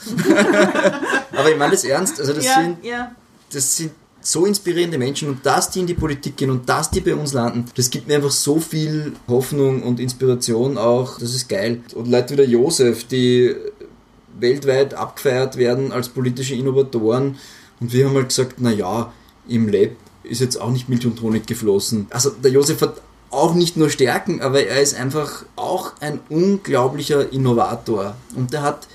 aber 1.32 1.50
ich 1.50 1.58
meine 1.58 1.72
das 1.72 1.84
ernst, 1.84 2.20
also 2.20 2.32
das 2.32 2.44
ja, 2.44 2.54
sind, 2.54 2.84
ja. 2.84 3.12
das 3.52 3.76
sind 3.76 3.92
so 4.22 4.44
inspirierende 4.44 4.98
Menschen 4.98 5.30
und 5.30 5.46
dass 5.46 5.70
die 5.70 5.80
in 5.80 5.86
die 5.86 5.94
Politik 5.94 6.36
gehen 6.36 6.50
und 6.50 6.68
dass 6.68 6.90
die 6.90 7.00
bei 7.00 7.14
uns 7.14 7.32
landen, 7.32 7.64
das 7.74 7.90
gibt 7.90 8.06
mir 8.06 8.16
einfach 8.16 8.30
so 8.30 8.60
viel 8.60 9.14
Hoffnung 9.28 9.82
und 9.82 9.98
Inspiration 9.98 10.76
auch. 10.76 11.18
Das 11.18 11.34
ist 11.34 11.48
geil. 11.48 11.80
Und 11.94 12.08
Leute 12.08 12.34
wie 12.34 12.36
der 12.36 12.46
Josef, 12.46 13.04
die 13.04 13.54
weltweit 14.40 14.94
abgefeiert 14.94 15.56
werden 15.56 15.92
als 15.92 16.08
politische 16.08 16.54
Innovatoren 16.54 17.36
und 17.80 17.92
wir 17.92 18.06
haben 18.06 18.14
halt 18.14 18.28
gesagt, 18.28 18.56
na 18.58 18.70
ja, 18.70 19.12
im 19.48 19.68
Lab 19.68 19.90
ist 20.22 20.40
jetzt 20.40 20.60
auch 20.60 20.70
nicht 20.70 20.88
Milch 20.88 21.06
und 21.06 21.20
Honig 21.22 21.46
geflossen. 21.46 22.06
Also 22.10 22.30
der 22.30 22.50
Josef 22.50 22.80
hat 22.82 23.00
auch 23.30 23.54
nicht 23.54 23.76
nur 23.76 23.90
Stärken, 23.90 24.40
aber 24.40 24.64
er 24.64 24.80
ist 24.80 24.94
einfach 24.94 25.44
auch 25.56 25.92
ein 26.00 26.20
unglaublicher 26.28 27.32
Innovator 27.32 28.16
und 28.36 28.52
der 28.52 28.62
hat 28.62 28.88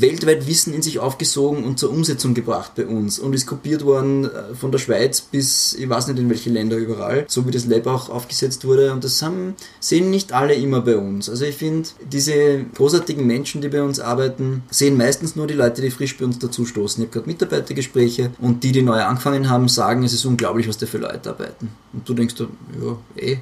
weltweit 0.00 0.46
Wissen 0.46 0.74
in 0.74 0.82
sich 0.82 0.98
aufgesogen 0.98 1.64
und 1.64 1.78
zur 1.78 1.90
Umsetzung 1.90 2.34
gebracht 2.34 2.72
bei 2.76 2.86
uns 2.86 3.18
und 3.18 3.32
ist 3.32 3.46
kopiert 3.46 3.84
worden 3.84 4.24
äh, 4.24 4.54
von 4.54 4.72
der 4.72 4.78
Schweiz 4.78 5.20
bis 5.20 5.74
ich 5.74 5.88
weiß 5.88 6.08
nicht 6.08 6.18
in 6.18 6.28
welche 6.28 6.50
Länder 6.50 6.76
überall, 6.76 7.24
so 7.28 7.46
wie 7.46 7.50
das 7.50 7.66
Lab 7.66 7.86
auch 7.86 8.08
aufgesetzt 8.08 8.64
wurde 8.64 8.92
und 8.92 9.04
das 9.04 9.20
haben, 9.22 9.54
sehen 9.80 10.10
nicht 10.10 10.32
alle 10.32 10.54
immer 10.54 10.80
bei 10.80 10.96
uns. 10.96 11.28
Also 11.28 11.44
ich 11.44 11.56
finde, 11.56 11.88
diese 12.10 12.64
großartigen 12.74 13.26
Menschen, 13.26 13.60
die 13.60 13.68
bei 13.68 13.82
uns 13.82 14.00
arbeiten, 14.00 14.62
sehen 14.70 14.96
meistens 14.96 15.36
nur 15.36 15.46
die 15.46 15.54
Leute, 15.54 15.82
die 15.82 15.90
frisch 15.90 16.16
bei 16.16 16.24
uns 16.24 16.38
dazustoßen. 16.38 17.02
Ich 17.02 17.08
habe 17.08 17.14
gerade 17.14 17.28
Mitarbeitergespräche 17.28 18.30
und 18.38 18.64
die, 18.64 18.72
die 18.72 18.82
neu 18.82 19.02
angefangen 19.02 19.48
haben, 19.48 19.68
sagen, 19.68 20.04
es 20.04 20.12
ist 20.12 20.24
unglaublich, 20.24 20.68
was 20.68 20.78
da 20.78 20.86
für 20.86 20.98
Leute 20.98 21.30
arbeiten. 21.30 21.70
Und 21.92 22.08
du 22.08 22.14
denkst, 22.14 22.34
ja, 22.38 22.96
eh, 23.16 23.38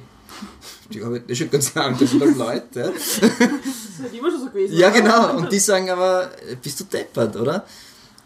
die 0.93 1.03
arbeiten 1.03 1.31
eh 1.31 1.35
schon 1.35 1.49
ganz 1.49 1.73
lang, 1.75 1.97
das 1.99 2.11
sind 2.11 2.21
halt 2.21 2.37
Leute. 2.37 2.93
Das 2.93 4.11
ist 4.11 4.17
immer 4.17 4.31
schon 4.31 4.39
so 4.39 4.45
gewesen. 4.47 4.75
Ja, 4.75 4.89
genau. 4.89 5.37
Und 5.37 5.51
die 5.51 5.59
sagen 5.59 5.89
aber, 5.89 6.31
bist 6.61 6.79
du 6.79 6.83
deppert, 6.85 7.35
oder? 7.35 7.65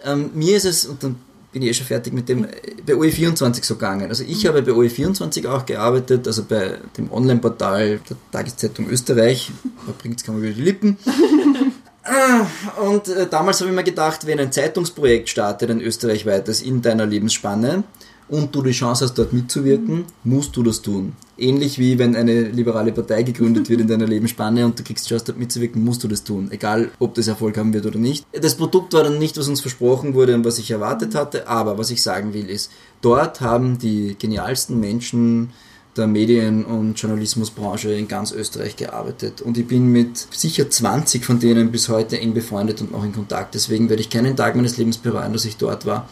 Ähm, 0.03 0.31
mir 0.33 0.57
ist 0.57 0.65
es, 0.65 0.85
und 0.85 1.03
dann 1.03 1.17
bin 1.51 1.61
ich 1.61 1.69
eh 1.69 1.73
schon 1.73 1.87
fertig 1.87 2.13
mit 2.13 2.29
dem, 2.29 2.47
bei 2.85 2.93
OE24 2.93 3.63
so 3.63 3.75
gegangen. 3.75 4.09
Also 4.09 4.23
ich 4.23 4.45
habe 4.45 4.61
bei 4.61 4.71
OE24 4.71 5.47
auch 5.47 5.65
gearbeitet, 5.65 6.27
also 6.27 6.43
bei 6.43 6.77
dem 6.97 7.11
Online-Portal 7.11 7.99
der 8.09 8.17
Tageszeitung 8.31 8.89
Österreich. 8.89 9.51
Da 9.85 9.93
bringt 9.97 10.19
es 10.19 10.25
kaum 10.25 10.37
über 10.37 10.49
die 10.49 10.61
Lippen. 10.61 10.97
Ah, 12.09 12.47
und 12.83 13.09
äh, 13.09 13.27
damals 13.27 13.59
habe 13.59 13.69
ich 13.69 13.75
mir 13.75 13.83
gedacht, 13.83 14.25
wenn 14.25 14.39
ein 14.39 14.49
Zeitungsprojekt 14.49 15.27
startet, 15.27 15.69
ein 15.69 15.81
österreichweites, 15.81 16.61
in 16.61 16.81
deiner 16.81 17.05
Lebensspanne, 17.05 17.83
und 18.29 18.53
du 18.53 18.61
die 18.61 18.71
Chance 18.71 19.05
hast, 19.05 19.15
dort 19.15 19.33
mitzuwirken, 19.33 20.05
musst 20.23 20.55
du 20.55 20.63
das 20.63 20.81
tun. 20.81 21.13
Ähnlich 21.37 21.79
wie 21.79 21.99
wenn 21.99 22.15
eine 22.15 22.41
liberale 22.41 22.91
Partei 22.91 23.23
gegründet 23.23 23.69
wird 23.69 23.81
in 23.81 23.87
deiner 23.87 24.07
Lebensspanne 24.07 24.65
und 24.65 24.77
du 24.77 24.83
kriegst 24.83 25.05
die 25.05 25.09
Chance, 25.09 25.25
dort 25.27 25.39
mitzuwirken, 25.39 25.83
musst 25.83 26.03
du 26.03 26.07
das 26.07 26.23
tun. 26.23 26.49
Egal, 26.51 26.89
ob 26.99 27.13
das 27.13 27.27
Erfolg 27.27 27.57
haben 27.57 27.73
wird 27.73 27.85
oder 27.85 27.99
nicht. 27.99 28.25
Das 28.33 28.55
Produkt 28.55 28.93
war 28.93 29.03
dann 29.03 29.19
nicht, 29.19 29.37
was 29.37 29.47
uns 29.47 29.61
versprochen 29.61 30.13
wurde 30.13 30.35
und 30.35 30.45
was 30.45 30.59
ich 30.59 30.71
erwartet 30.71 31.15
hatte, 31.15 31.47
aber 31.47 31.77
was 31.77 31.91
ich 31.91 32.01
sagen 32.01 32.33
will 32.33 32.49
ist, 32.49 32.71
dort 33.01 33.41
haben 33.41 33.77
die 33.77 34.15
genialsten 34.19 34.79
Menschen 34.79 35.51
der 35.97 36.07
Medien- 36.07 36.63
und 36.63 36.99
Journalismusbranche 36.99 37.91
in 37.91 38.07
ganz 38.07 38.31
Österreich 38.31 38.75
gearbeitet. 38.75 39.41
Und 39.41 39.57
ich 39.57 39.67
bin 39.67 39.87
mit 39.87 40.17
sicher 40.31 40.69
20 40.69 41.25
von 41.25 41.39
denen 41.39 41.71
bis 41.71 41.89
heute 41.89 42.19
eng 42.19 42.33
befreundet 42.33 42.81
und 42.81 42.91
noch 42.91 43.03
in 43.03 43.13
Kontakt. 43.13 43.55
Deswegen 43.55 43.89
werde 43.89 44.01
ich 44.01 44.09
keinen 44.09 44.35
Tag 44.35 44.55
meines 44.55 44.77
Lebens 44.77 44.97
bereuen, 44.97 45.33
dass 45.33 45.45
ich 45.45 45.57
dort 45.57 45.85
war. 45.85 46.07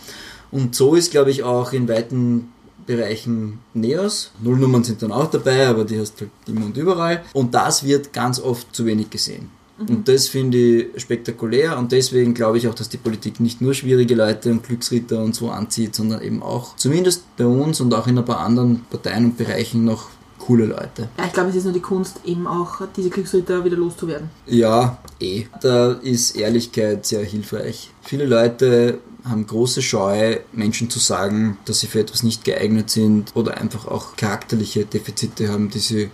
Und 0.55 0.73
so 0.73 0.95
ist, 0.95 1.11
glaube 1.11 1.31
ich, 1.31 1.43
auch 1.43 1.73
in 1.73 1.89
weiten 1.89 2.53
Bereichen 2.85 3.59
Neos. 3.73 4.31
Nullnummern 4.41 4.85
sind 4.85 5.01
dann 5.01 5.11
auch 5.11 5.29
dabei, 5.29 5.67
aber 5.67 5.83
die 5.83 5.99
hast 5.99 6.15
du 6.15 6.21
halt 6.21 6.31
immer 6.47 6.67
und 6.67 6.77
überall. 6.77 7.23
Und 7.33 7.53
das 7.53 7.83
wird 7.83 8.13
ganz 8.13 8.39
oft 8.39 8.73
zu 8.73 8.85
wenig 8.85 9.09
gesehen. 9.09 9.49
Mhm. 9.77 9.87
Und 9.87 10.07
das 10.07 10.29
finde 10.29 10.57
ich 10.57 11.01
spektakulär 11.01 11.77
und 11.77 11.91
deswegen 11.91 12.33
glaube 12.33 12.57
ich 12.57 12.69
auch, 12.69 12.73
dass 12.73 12.87
die 12.87 12.95
Politik 12.95 13.41
nicht 13.41 13.59
nur 13.59 13.73
schwierige 13.73 14.15
Leute 14.15 14.49
und 14.49 14.63
Glücksritter 14.63 15.21
und 15.21 15.35
so 15.35 15.49
anzieht, 15.49 15.93
sondern 15.93 16.21
eben 16.21 16.41
auch 16.41 16.77
zumindest 16.77 17.23
bei 17.35 17.45
uns 17.45 17.81
und 17.81 17.93
auch 17.93 18.07
in 18.07 18.17
ein 18.17 18.23
paar 18.23 18.39
anderen 18.39 18.85
Parteien 18.89 19.25
und 19.25 19.37
Bereichen 19.37 19.83
noch 19.83 20.07
coole 20.39 20.67
Leute. 20.67 21.09
Ja, 21.17 21.25
ich 21.25 21.33
glaube, 21.33 21.49
es 21.49 21.57
ist 21.57 21.65
nur 21.65 21.73
die 21.73 21.81
Kunst, 21.81 22.21
eben 22.23 22.47
auch 22.47 22.81
diese 22.95 23.09
Glücksritter 23.09 23.65
wieder 23.65 23.75
loszuwerden. 23.75 24.29
Ja, 24.45 24.99
eh. 25.19 25.47
Da 25.59 25.91
ist 25.91 26.37
Ehrlichkeit 26.37 27.05
sehr 27.05 27.25
hilfreich. 27.25 27.91
Viele 28.03 28.25
Leute 28.25 28.99
haben 29.27 29.47
große 29.47 29.81
Scheu, 29.81 30.37
Menschen 30.53 30.89
zu 30.89 30.99
sagen, 30.99 31.57
dass 31.65 31.79
sie 31.79 31.87
für 31.87 31.99
etwas 31.99 32.23
nicht 32.23 32.45
geeignet 32.45 32.89
sind 32.89 33.31
oder 33.35 33.57
einfach 33.57 33.87
auch 33.87 34.15
charakterliche 34.15 34.85
Defizite 34.85 35.49
haben, 35.49 35.69
die 35.69 35.79
sie 35.79 36.11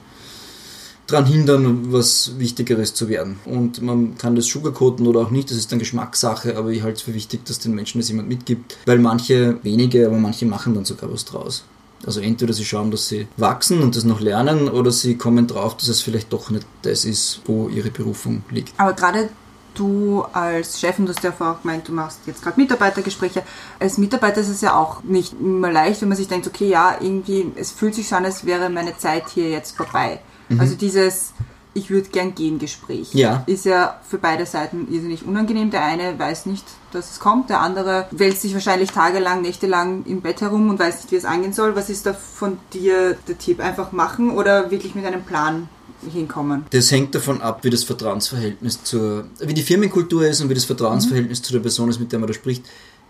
daran 1.07 1.25
hindern, 1.25 1.91
was 1.91 2.39
Wichtigeres 2.39 2.93
zu 2.93 3.09
werden. 3.09 3.39
Und 3.45 3.81
man 3.81 4.17
kann 4.17 4.35
das 4.35 4.45
sugarcoaten 4.45 5.05
oder 5.07 5.21
auch 5.21 5.31
nicht, 5.31 5.51
das 5.51 5.57
ist 5.57 5.71
dann 5.71 5.79
Geschmackssache, 5.79 6.57
aber 6.57 6.69
ich 6.69 6.83
halte 6.83 6.97
es 6.97 7.01
für 7.01 7.13
wichtig, 7.13 7.45
dass 7.45 7.59
den 7.59 7.75
Menschen 7.75 7.99
das 7.99 8.09
jemand 8.09 8.29
mitgibt, 8.29 8.77
weil 8.85 8.99
manche 8.99 9.57
wenige, 9.63 10.07
aber 10.07 10.17
manche 10.17 10.45
machen 10.45 10.73
dann 10.73 10.85
sogar 10.85 11.11
was 11.11 11.25
draus. 11.25 11.63
Also 12.05 12.19
entweder 12.19 12.53
sie 12.53 12.65
schauen, 12.65 12.89
dass 12.89 13.07
sie 13.07 13.27
wachsen 13.37 13.81
und 13.81 13.95
das 13.95 14.05
noch 14.05 14.21
lernen, 14.21 14.69
oder 14.69 14.91
sie 14.91 15.17
kommen 15.17 15.47
drauf, 15.47 15.77
dass 15.77 15.87
es 15.87 16.01
vielleicht 16.01 16.33
doch 16.33 16.49
nicht 16.49 16.65
das 16.81 17.05
ist, 17.05 17.41
wo 17.45 17.69
ihre 17.69 17.91
Berufung 17.91 18.43
liegt. 18.49 18.73
Aber 18.79 18.93
gerade 18.93 19.29
du 19.73 20.23
als 20.33 20.79
Chef, 20.79 20.99
und 20.99 21.05
du 21.05 21.13
hast 21.13 21.23
ja 21.23 21.31
vorher 21.31 21.55
auch 21.55 21.61
gemeint, 21.61 21.87
du 21.87 21.93
machst 21.93 22.19
jetzt 22.25 22.43
gerade 22.43 22.59
Mitarbeitergespräche. 22.59 23.43
Als 23.79 23.97
Mitarbeiter 23.97 24.41
ist 24.41 24.49
es 24.49 24.61
ja 24.61 24.75
auch 24.75 25.03
nicht 25.03 25.33
immer 25.39 25.71
leicht, 25.71 26.01
wenn 26.01 26.09
man 26.09 26.17
sich 26.17 26.27
denkt, 26.27 26.47
okay, 26.47 26.69
ja, 26.69 26.95
irgendwie, 26.99 27.51
es 27.55 27.71
fühlt 27.71 27.95
sich 27.95 28.07
so 28.07 28.15
an, 28.15 28.25
als 28.25 28.45
wäre 28.45 28.69
meine 28.69 28.97
Zeit 28.97 29.29
hier 29.29 29.49
jetzt 29.49 29.77
vorbei. 29.77 30.19
Mhm. 30.49 30.59
Also 30.59 30.75
dieses, 30.75 31.33
ich 31.73 31.89
würde 31.89 32.09
gern 32.09 32.35
gehen 32.35 32.59
Gespräch 32.59 33.13
ja. 33.13 33.43
ist 33.45 33.65
ja 33.65 33.99
für 34.07 34.17
beide 34.17 34.45
Seiten 34.45 34.87
irrsinnig 34.91 35.25
unangenehm. 35.25 35.71
Der 35.71 35.83
eine 35.83 36.19
weiß 36.19 36.45
nicht, 36.45 36.65
dass 36.91 37.11
es 37.11 37.19
kommt, 37.19 37.49
der 37.49 37.61
andere 37.61 38.07
wälzt 38.11 38.41
sich 38.41 38.53
wahrscheinlich 38.53 38.91
tagelang, 38.91 39.41
nächtelang 39.41 40.03
im 40.05 40.21
Bett 40.21 40.41
herum 40.41 40.69
und 40.69 40.79
weiß 40.79 40.97
nicht, 40.97 41.11
wie 41.11 41.15
es 41.15 41.25
angehen 41.25 41.53
soll. 41.53 41.75
Was 41.75 41.89
ist 41.89 42.05
da 42.05 42.13
von 42.13 42.57
dir 42.73 43.15
der 43.27 43.37
Tipp? 43.37 43.61
Einfach 43.61 43.93
machen 43.93 44.31
oder 44.31 44.69
wirklich 44.71 44.95
mit 44.95 45.05
einem 45.05 45.23
Plan 45.23 45.69
hinkommen? 46.09 46.65
Das 46.71 46.91
hängt 46.91 47.13
davon 47.15 47.41
ab, 47.41 47.63
wie 47.63 47.69
das 47.69 47.83
Vertrauensverhältnis 47.83 48.83
zur, 48.83 49.25
wie 49.39 49.53
die 49.53 49.61
Firmenkultur 49.61 50.27
ist 50.27 50.41
und 50.41 50.49
wie 50.49 50.53
das 50.53 50.65
Vertrauensverhältnis 50.65 51.39
mhm. 51.39 51.43
zu 51.43 51.53
der 51.53 51.59
Person 51.59 51.89
ist, 51.89 51.99
mit 51.99 52.11
der 52.11 52.19
man 52.19 52.27
da 52.27 52.33
spricht. 52.33 52.63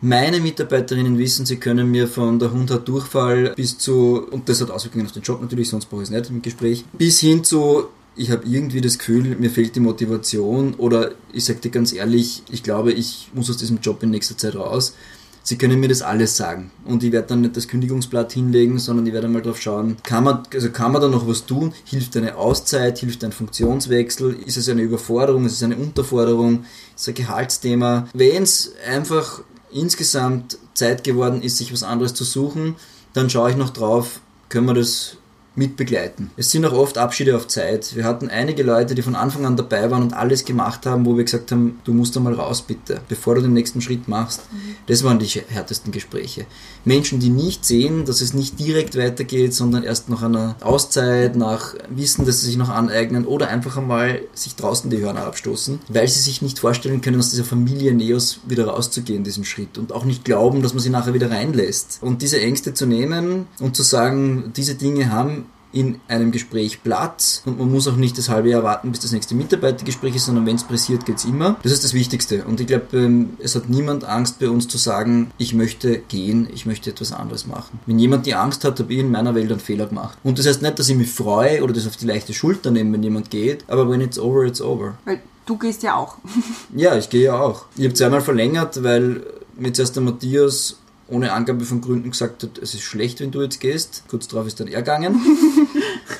Meine 0.04 0.40
Mitarbeiterinnen 0.40 1.18
wissen, 1.20 1.46
sie 1.46 1.58
können 1.58 1.92
mir 1.92 2.08
von 2.08 2.40
der 2.40 2.52
Hund 2.52 2.72
hat 2.72 2.88
Durchfall 2.88 3.54
bis 3.56 3.78
zu, 3.78 4.28
und 4.32 4.50
das 4.50 4.60
hat 4.60 4.72
Auswirkungen 4.72 5.06
auf 5.06 5.12
den 5.12 5.22
Job 5.22 5.42
natürlich, 5.42 5.70
sonst 5.70 5.86
brauche 5.86 6.02
ich 6.02 6.10
es 6.10 6.16
nicht 6.16 6.30
im 6.32 6.42
Gespräch, 6.42 6.84
bis 6.94 7.20
hin 7.20 7.44
zu, 7.44 7.86
ich 8.16 8.32
habe 8.32 8.44
irgendwie 8.48 8.82
das 8.82 8.98
Gefühl, 8.98 9.36
mir 9.40 9.52
fehlt 9.52 9.76
die 9.76 9.80
Motivation 9.80 10.74
oder 10.74 11.12
ich 11.32 11.46
sage 11.46 11.60
dir 11.60 11.70
ganz 11.70 11.94
ehrlich, 11.94 12.42
ich 12.52 12.64
glaube, 12.64 12.92
ich 12.92 13.30
muss 13.36 13.50
aus 13.50 13.58
diesem 13.58 13.80
Job 13.80 14.02
in 14.02 14.10
nächster 14.10 14.36
Zeit 14.36 14.56
raus 14.56 14.96
Sie 15.44 15.58
können 15.58 15.80
mir 15.80 15.88
das 15.88 16.02
alles 16.02 16.38
sagen. 16.38 16.72
Und 16.86 17.04
ich 17.04 17.12
werde 17.12 17.30
dann 17.30 17.42
nicht 17.42 17.58
das 17.58 17.68
Kündigungsblatt 17.68 18.32
hinlegen, 18.32 18.78
sondern 18.78 19.08
ich 19.08 19.14
werde 19.14 19.28
mal 19.28 19.42
drauf 19.42 19.60
schauen, 19.60 19.98
kann 20.04 20.24
man, 20.24 20.44
also 20.54 20.70
kann 20.70 20.92
man 20.92 21.02
da 21.02 21.08
noch 21.08 21.28
was 21.28 21.46
tun? 21.46 21.74
Hilft 21.86 22.16
eine 22.16 22.36
Auszeit? 22.36 23.00
Hilft 23.00 23.24
ein 23.24 23.32
Funktionswechsel? 23.32 24.38
Ist 24.46 24.58
es 24.58 24.70
eine 24.70 24.84
Überforderung? 24.84 25.46
Ist 25.46 25.54
es 25.54 25.64
eine 25.64 25.78
Unterforderung? 25.78 26.66
Ist 26.96 27.02
es 27.02 27.08
ein 27.08 27.16
Gehaltsthema? 27.16 28.08
Wenn 28.14 28.44
es 28.44 28.74
einfach 28.88 29.42
insgesamt 29.72 30.58
Zeit 30.74 31.04
geworden 31.04 31.42
ist, 31.42 31.58
sich 31.58 31.74
was 31.74 31.84
anderes 31.84 32.14
zu 32.14 32.24
suchen, 32.24 32.76
dann 33.14 33.30
schaue 33.30 33.52
ich 33.52 33.58
noch 33.58 33.72
drauf, 33.72 34.22
können 34.50 34.68
wir 34.68 34.74
das 34.74 35.18
mitbegleiten. 35.54 36.32
Es 36.38 36.50
sind 36.52 36.66
auch 36.66 36.72
oft 36.72 36.98
Abschiede 36.98 37.36
auf 37.36 37.48
Zeit. 37.48 37.96
Wir 37.96 38.06
hatten 38.06 38.30
einige 38.30 38.64
Leute, 38.64 38.96
die 38.96 39.02
von 39.02 39.16
Anfang 39.16 39.46
an 39.46 39.58
dabei 39.58 39.92
waren 39.92 40.04
und 40.04 40.14
alles 40.14 40.46
gemacht 40.46 40.86
haben, 40.86 41.06
wo 41.06 41.18
wir 41.18 41.26
gesagt 41.26 41.52
haben, 41.52 41.80
du 41.84 41.94
musst 41.94 42.16
einmal 42.16 42.34
raus 42.34 42.62
bitte, 42.62 43.02
bevor 43.10 43.36
du 43.36 43.42
den 43.42 43.54
nächsten 43.54 43.82
Schritt 43.82 44.08
machst. 44.08 44.44
Mhm. 44.52 44.76
Das 44.88 45.04
waren 45.04 45.20
die 45.20 45.28
härtesten 45.28 45.92
Gespräche. 45.92 46.46
Menschen, 46.86 47.20
die 47.20 47.30
nicht 47.30 47.66
sehen, 47.66 48.06
dass 48.06 48.22
es 48.22 48.34
nicht 48.34 48.60
direkt 48.60 48.98
weitergeht, 48.98 49.54
sondern 49.54 49.84
erst 49.84 50.10
nach 50.10 50.24
einer 50.24 50.56
Auszeit, 50.62 51.36
nach 51.36 51.76
Wissen, 51.90 52.26
das 52.26 52.42
sie 52.42 52.48
sich 52.48 52.58
noch 52.58 52.70
aneignen 52.70 53.26
oder 53.26 53.48
einfach 53.50 53.78
einmal 53.78 54.22
sich 54.34 54.56
draußen 54.56 54.90
die 54.90 55.00
Hörner 55.00 55.26
abstoßen, 55.26 55.80
weil 55.90 56.08
sie 56.08 56.20
sich 56.20 56.42
nicht 56.42 56.60
vorstellen 56.60 57.02
können, 57.02 57.20
aus 57.20 57.32
dieser 57.32 57.44
Familie 57.44 57.94
Neos 57.94 58.40
wieder 58.48 58.68
rauszugehen, 58.68 59.24
diesen 59.24 59.46
Schritt 59.46 59.78
und 59.78 59.92
auch 59.92 60.06
nicht 60.06 60.26
glauben, 60.26 60.62
dass 60.62 60.74
man 60.74 60.82
sie 60.82 60.90
nachher 60.90 61.14
wieder 61.14 61.32
reinlässt. 61.32 62.00
Und 62.02 62.22
diese 62.22 62.40
Ängste 62.40 62.74
zu 62.74 62.86
nehmen 62.86 63.48
und 63.60 63.76
zu 63.76 63.84
sagen, 63.84 64.52
diese 64.56 64.76
Dinge 64.76 65.12
haben 65.12 65.46
in 65.74 66.00
einem 66.08 66.32
Gespräch 66.32 66.84
Platz 66.84 67.42
und 67.46 67.60
man 67.60 67.72
muss 67.72 67.88
auch 67.88 67.96
nicht 67.96 68.18
das 68.18 68.30
halbe 68.30 68.50
Jahr 68.50 68.64
warten, 68.64 68.92
bis 68.92 69.02
das 69.02 69.12
nächste 69.12 69.36
Mitarbeitergespräch 69.36 70.16
ist, 70.16 70.26
sondern 70.26 70.46
wenn 70.46 70.56
es 70.56 70.64
pressiert, 70.64 71.06
geht 71.06 71.18
es 71.18 71.26
immer. 71.26 71.58
Das 71.64 71.72
ist 71.72 71.84
das 71.84 71.94
Wichtigste. 71.94 72.44
Und 72.46 72.60
ich 72.60 72.68
glaube, 72.68 72.98
ähm, 72.98 73.32
es 73.40 73.56
hat 73.56 73.70
niemand 73.70 74.04
Angst 74.04 74.40
bei 74.40 74.50
uns 74.50 74.68
zu 74.68 74.78
sagen, 74.78 75.32
ich 75.38 75.54
möchte 75.54 76.00
gehen, 76.00 76.48
ich 76.54 76.66
möchte 76.66 76.90
etwas 76.90 77.12
anderes 77.12 77.48
machen. 77.48 77.80
Wenn 77.86 78.00
jemand 78.00 78.26
die 78.26 78.36
Angst 78.36 78.64
hat, 78.64 78.80
habe 78.80 78.94
ich 78.94 79.00
in 79.00 79.12
meiner 79.12 79.36
Welt 79.36 79.52
einen 79.52 79.60
Fehler 79.60 79.88
gemacht. 79.88 80.18
Und 80.24 80.40
das 80.40 80.48
heißt 80.48 80.62
nicht, 80.62 80.80
dass 80.80 80.90
ich 80.90 80.96
mich 80.96 81.12
freue 81.12 81.64
oder 81.64 81.74
das 81.74 81.88
auf 81.88 81.98
die 81.98 82.06
leichte 82.06 82.34
Schulter 82.34 82.72
nehme, 82.72 82.94
wenn 82.94 83.04
jemand 83.04 83.30
geht, 83.30 83.64
aber 83.68 83.90
when 83.90 84.02
it's 84.02 84.20
over, 84.20 84.46
it's 84.46 84.62
over. 84.62 84.96
Weil 85.06 85.22
Du 85.46 85.58
gehst 85.58 85.84
ja 85.84 85.96
auch. 85.96 86.18
Ja, 86.76 86.96
ich 86.96 87.10
gehe 87.10 87.24
ja 87.24 87.40
auch. 87.40 87.66
Ich 87.76 87.84
habe 87.84 87.94
zweimal 87.94 88.22
verlängert, 88.22 88.84
weil 88.84 89.24
mir 89.58 89.74
zuerst 89.74 89.96
der 89.96 90.04
Matthias 90.04 90.78
ohne 91.12 91.34
Angabe 91.34 91.66
von 91.66 91.82
Gründen 91.82 92.12
gesagt 92.12 92.44
hat, 92.44 92.58
es 92.58 92.74
ist 92.74 92.82
schlecht, 92.82 93.20
wenn 93.20 93.32
du 93.32 93.42
jetzt 93.42 93.60
gehst. 93.60 94.04
Kurz 94.08 94.28
darauf 94.28 94.48
ist 94.48 94.60
dann 94.60 94.68
er 94.68 94.82
gegangen. 94.82 95.20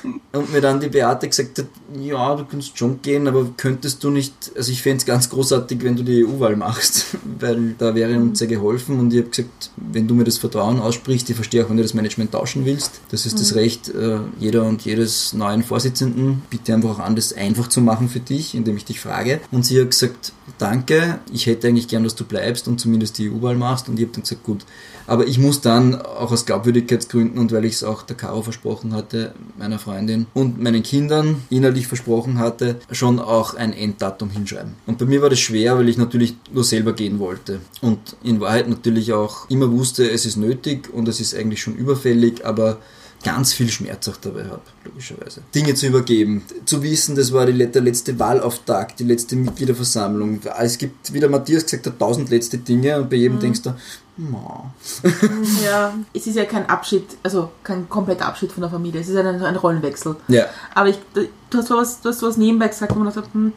und 0.04 0.52
mir 0.52 0.60
dann 0.60 0.80
die 0.80 0.88
Beate 0.88 1.28
gesagt 1.28 1.58
hat, 1.58 1.66
ja, 2.00 2.34
du 2.34 2.44
kannst 2.44 2.78
schon 2.78 3.02
gehen, 3.02 3.28
aber 3.28 3.46
könntest 3.56 4.02
du 4.02 4.10
nicht, 4.10 4.52
also 4.56 4.72
ich 4.72 4.82
fände 4.82 4.98
es 4.98 5.06
ganz 5.06 5.28
großartig, 5.30 5.82
wenn 5.82 5.96
du 5.96 6.02
die 6.02 6.24
EU-Wahl 6.24 6.56
machst, 6.56 7.16
weil 7.38 7.74
da 7.78 7.94
wäre 7.94 8.16
uns 8.16 8.38
sehr 8.38 8.48
geholfen 8.48 8.98
und 8.98 9.12
ich 9.12 9.20
habe 9.20 9.30
gesagt, 9.30 9.70
wenn 9.76 10.08
du 10.08 10.14
mir 10.14 10.24
das 10.24 10.38
Vertrauen 10.38 10.80
aussprichst, 10.80 11.28
ich 11.30 11.36
verstehe 11.36 11.64
auch, 11.64 11.70
wenn 11.70 11.76
du 11.76 11.82
das 11.82 11.94
Management 11.94 12.32
tauschen 12.32 12.64
willst, 12.64 13.00
das 13.10 13.26
ist 13.26 13.40
das 13.40 13.54
Recht 13.54 13.88
äh, 13.88 14.18
jeder 14.38 14.64
und 14.64 14.82
jedes 14.82 15.32
neuen 15.32 15.62
Vorsitzenden, 15.62 16.42
bitte 16.50 16.74
einfach 16.74 16.90
auch 16.90 16.98
an, 16.98 17.16
das 17.16 17.32
einfach 17.32 17.68
zu 17.68 17.80
machen 17.80 18.08
für 18.08 18.20
dich, 18.20 18.54
indem 18.54 18.76
ich 18.76 18.84
dich 18.84 19.00
frage. 19.00 19.40
Und 19.50 19.66
sie 19.66 19.80
hat 19.80 19.90
gesagt, 19.90 20.32
danke, 20.58 21.20
ich 21.32 21.46
hätte 21.46 21.68
eigentlich 21.68 21.88
gern, 21.88 22.04
dass 22.04 22.14
du 22.14 22.24
bleibst 22.24 22.68
und 22.68 22.80
zumindest 22.80 23.18
die 23.18 23.30
EU-Wahl 23.30 23.56
machst. 23.56 23.88
Und 23.88 23.98
ich 23.98 24.04
habe 24.04 24.12
dann 24.12 24.22
gesagt, 24.22 24.44
gut, 24.44 24.64
aber 25.12 25.26
ich 25.26 25.38
muss 25.38 25.60
dann 25.60 26.00
auch 26.00 26.32
aus 26.32 26.46
Glaubwürdigkeitsgründen 26.46 27.38
und 27.38 27.52
weil 27.52 27.66
ich 27.66 27.74
es 27.74 27.84
auch 27.84 28.02
der 28.02 28.16
Caro 28.16 28.40
versprochen 28.40 28.94
hatte, 28.94 29.34
meiner 29.58 29.78
Freundin 29.78 30.24
und 30.32 30.58
meinen 30.58 30.82
Kindern 30.82 31.42
innerlich 31.50 31.86
versprochen 31.86 32.38
hatte, 32.38 32.80
schon 32.90 33.18
auch 33.18 33.52
ein 33.52 33.74
Enddatum 33.74 34.30
hinschreiben. 34.30 34.72
Und 34.86 34.96
bei 34.96 35.04
mir 35.04 35.20
war 35.20 35.28
das 35.28 35.38
schwer, 35.38 35.76
weil 35.76 35.90
ich 35.90 35.98
natürlich 35.98 36.34
nur 36.50 36.64
selber 36.64 36.94
gehen 36.94 37.18
wollte. 37.18 37.60
Und 37.82 37.98
in 38.22 38.40
Wahrheit 38.40 38.70
natürlich 38.70 39.12
auch 39.12 39.50
immer 39.50 39.70
wusste, 39.70 40.10
es 40.10 40.24
ist 40.24 40.38
nötig 40.38 40.88
und 40.90 41.06
es 41.08 41.20
ist 41.20 41.34
eigentlich 41.34 41.60
schon 41.60 41.76
überfällig, 41.76 42.46
aber 42.46 42.78
ganz 43.22 43.52
viel 43.52 43.68
Schmerz 43.68 44.08
auch 44.08 44.16
dabei 44.16 44.44
habe, 44.44 44.62
logischerweise. 44.84 45.42
Dinge 45.54 45.74
zu 45.74 45.86
übergeben, 45.86 46.42
zu 46.64 46.82
wissen, 46.82 47.14
das 47.14 47.32
war 47.32 47.46
die, 47.46 47.66
der 47.66 47.82
letzte 47.82 48.18
Wahlauftakt, 48.18 49.00
die 49.00 49.04
letzte 49.04 49.36
Mitgliederversammlung. 49.36 50.40
Es 50.58 50.78
gibt, 50.78 51.12
wie 51.12 51.20
der 51.20 51.28
Matthias 51.28 51.64
gesagt 51.64 51.86
hat, 51.86 51.98
tausend 51.98 52.30
letzte 52.30 52.58
Dinge 52.58 52.98
und 53.00 53.10
bei 53.10 53.16
jedem 53.16 53.36
mhm. 53.36 53.40
denkst 53.40 53.62
du. 53.62 53.74
ja, 55.64 55.94
es 56.12 56.26
ist 56.26 56.36
ja 56.36 56.44
kein 56.44 56.66
Abschied, 56.66 57.04
also 57.22 57.50
kein 57.62 57.88
kompletter 57.88 58.26
Abschied 58.26 58.52
von 58.52 58.60
der 58.60 58.70
Familie, 58.70 59.00
es 59.00 59.08
ist 59.08 59.16
ein, 59.16 59.42
ein 59.42 59.56
Rollenwechsel. 59.56 60.16
Ja. 60.28 60.46
Aber 60.74 60.90
ich, 60.90 60.98
du, 61.14 61.58
hast 61.58 61.70
was, 61.70 62.00
du 62.00 62.10
hast 62.10 62.22
was 62.22 62.36
nebenbei 62.36 62.68
gesagt, 62.68 62.94
wo 62.94 63.00
man 63.00 63.12
sagt, 63.12 63.32
hm, 63.32 63.52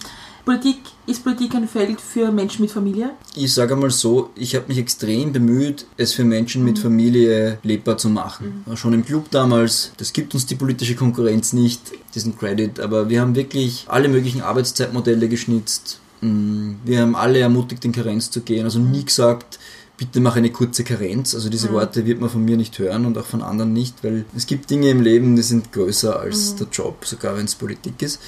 Politik, 0.45 0.77
ist 1.07 1.23
Politik 1.23 1.55
ein 1.55 1.67
Feld 1.67 1.99
für 1.99 2.31
Menschen 2.31 2.61
mit 2.61 2.71
Familie? 2.71 3.11
Ich 3.35 3.51
sage 3.51 3.75
mal 3.75 3.89
so, 3.89 4.29
ich 4.35 4.55
habe 4.55 4.65
mich 4.67 4.77
extrem 4.77 5.33
bemüht, 5.33 5.87
es 5.97 6.13
für 6.13 6.23
Menschen 6.23 6.63
mit 6.63 6.77
mhm. 6.77 6.81
Familie 6.81 7.57
lebbar 7.63 7.97
zu 7.97 8.09
machen. 8.09 8.63
Mhm. 8.65 8.77
Schon 8.77 8.93
im 8.93 9.03
Club 9.03 9.31
damals, 9.31 9.91
das 9.97 10.13
gibt 10.13 10.35
uns 10.35 10.45
die 10.45 10.53
politische 10.53 10.95
Konkurrenz 10.95 11.51
nicht, 11.51 11.81
diesen 12.13 12.37
Credit, 12.37 12.79
aber 12.79 13.09
wir 13.09 13.21
haben 13.21 13.35
wirklich 13.35 13.85
alle 13.87 14.07
möglichen 14.07 14.41
Arbeitszeitmodelle 14.41 15.27
geschnitzt. 15.29 15.99
Mm, 16.21 16.73
wir 16.85 17.01
haben 17.01 17.15
alle 17.15 17.39
ermutigt, 17.39 17.83
in 17.83 17.91
Karenz 17.91 18.29
zu 18.29 18.41
gehen, 18.41 18.65
also 18.65 18.77
nie 18.77 19.03
gesagt, 19.03 19.59
bitte 19.97 20.19
mach 20.19 20.35
eine 20.35 20.51
kurze 20.51 20.83
Karenz. 20.83 21.35
Also 21.35 21.49
diese 21.49 21.69
mhm. 21.69 21.73
Worte 21.73 22.05
wird 22.05 22.19
man 22.19 22.29
von 22.29 22.43
mir 22.43 22.57
nicht 22.57 22.77
hören 22.79 23.05
und 23.05 23.17
auch 23.17 23.25
von 23.25 23.41
anderen 23.41 23.73
nicht, 23.73 24.03
weil 24.03 24.25
es 24.35 24.45
gibt 24.45 24.69
Dinge 24.69 24.89
im 24.89 25.01
Leben, 25.01 25.35
die 25.35 25.41
sind 25.41 25.71
größer 25.71 26.19
als 26.19 26.53
mhm. 26.53 26.57
der 26.57 26.67
Job, 26.71 27.05
sogar 27.05 27.37
wenn 27.37 27.45
es 27.45 27.55
Politik 27.55 28.01
ist. 28.01 28.19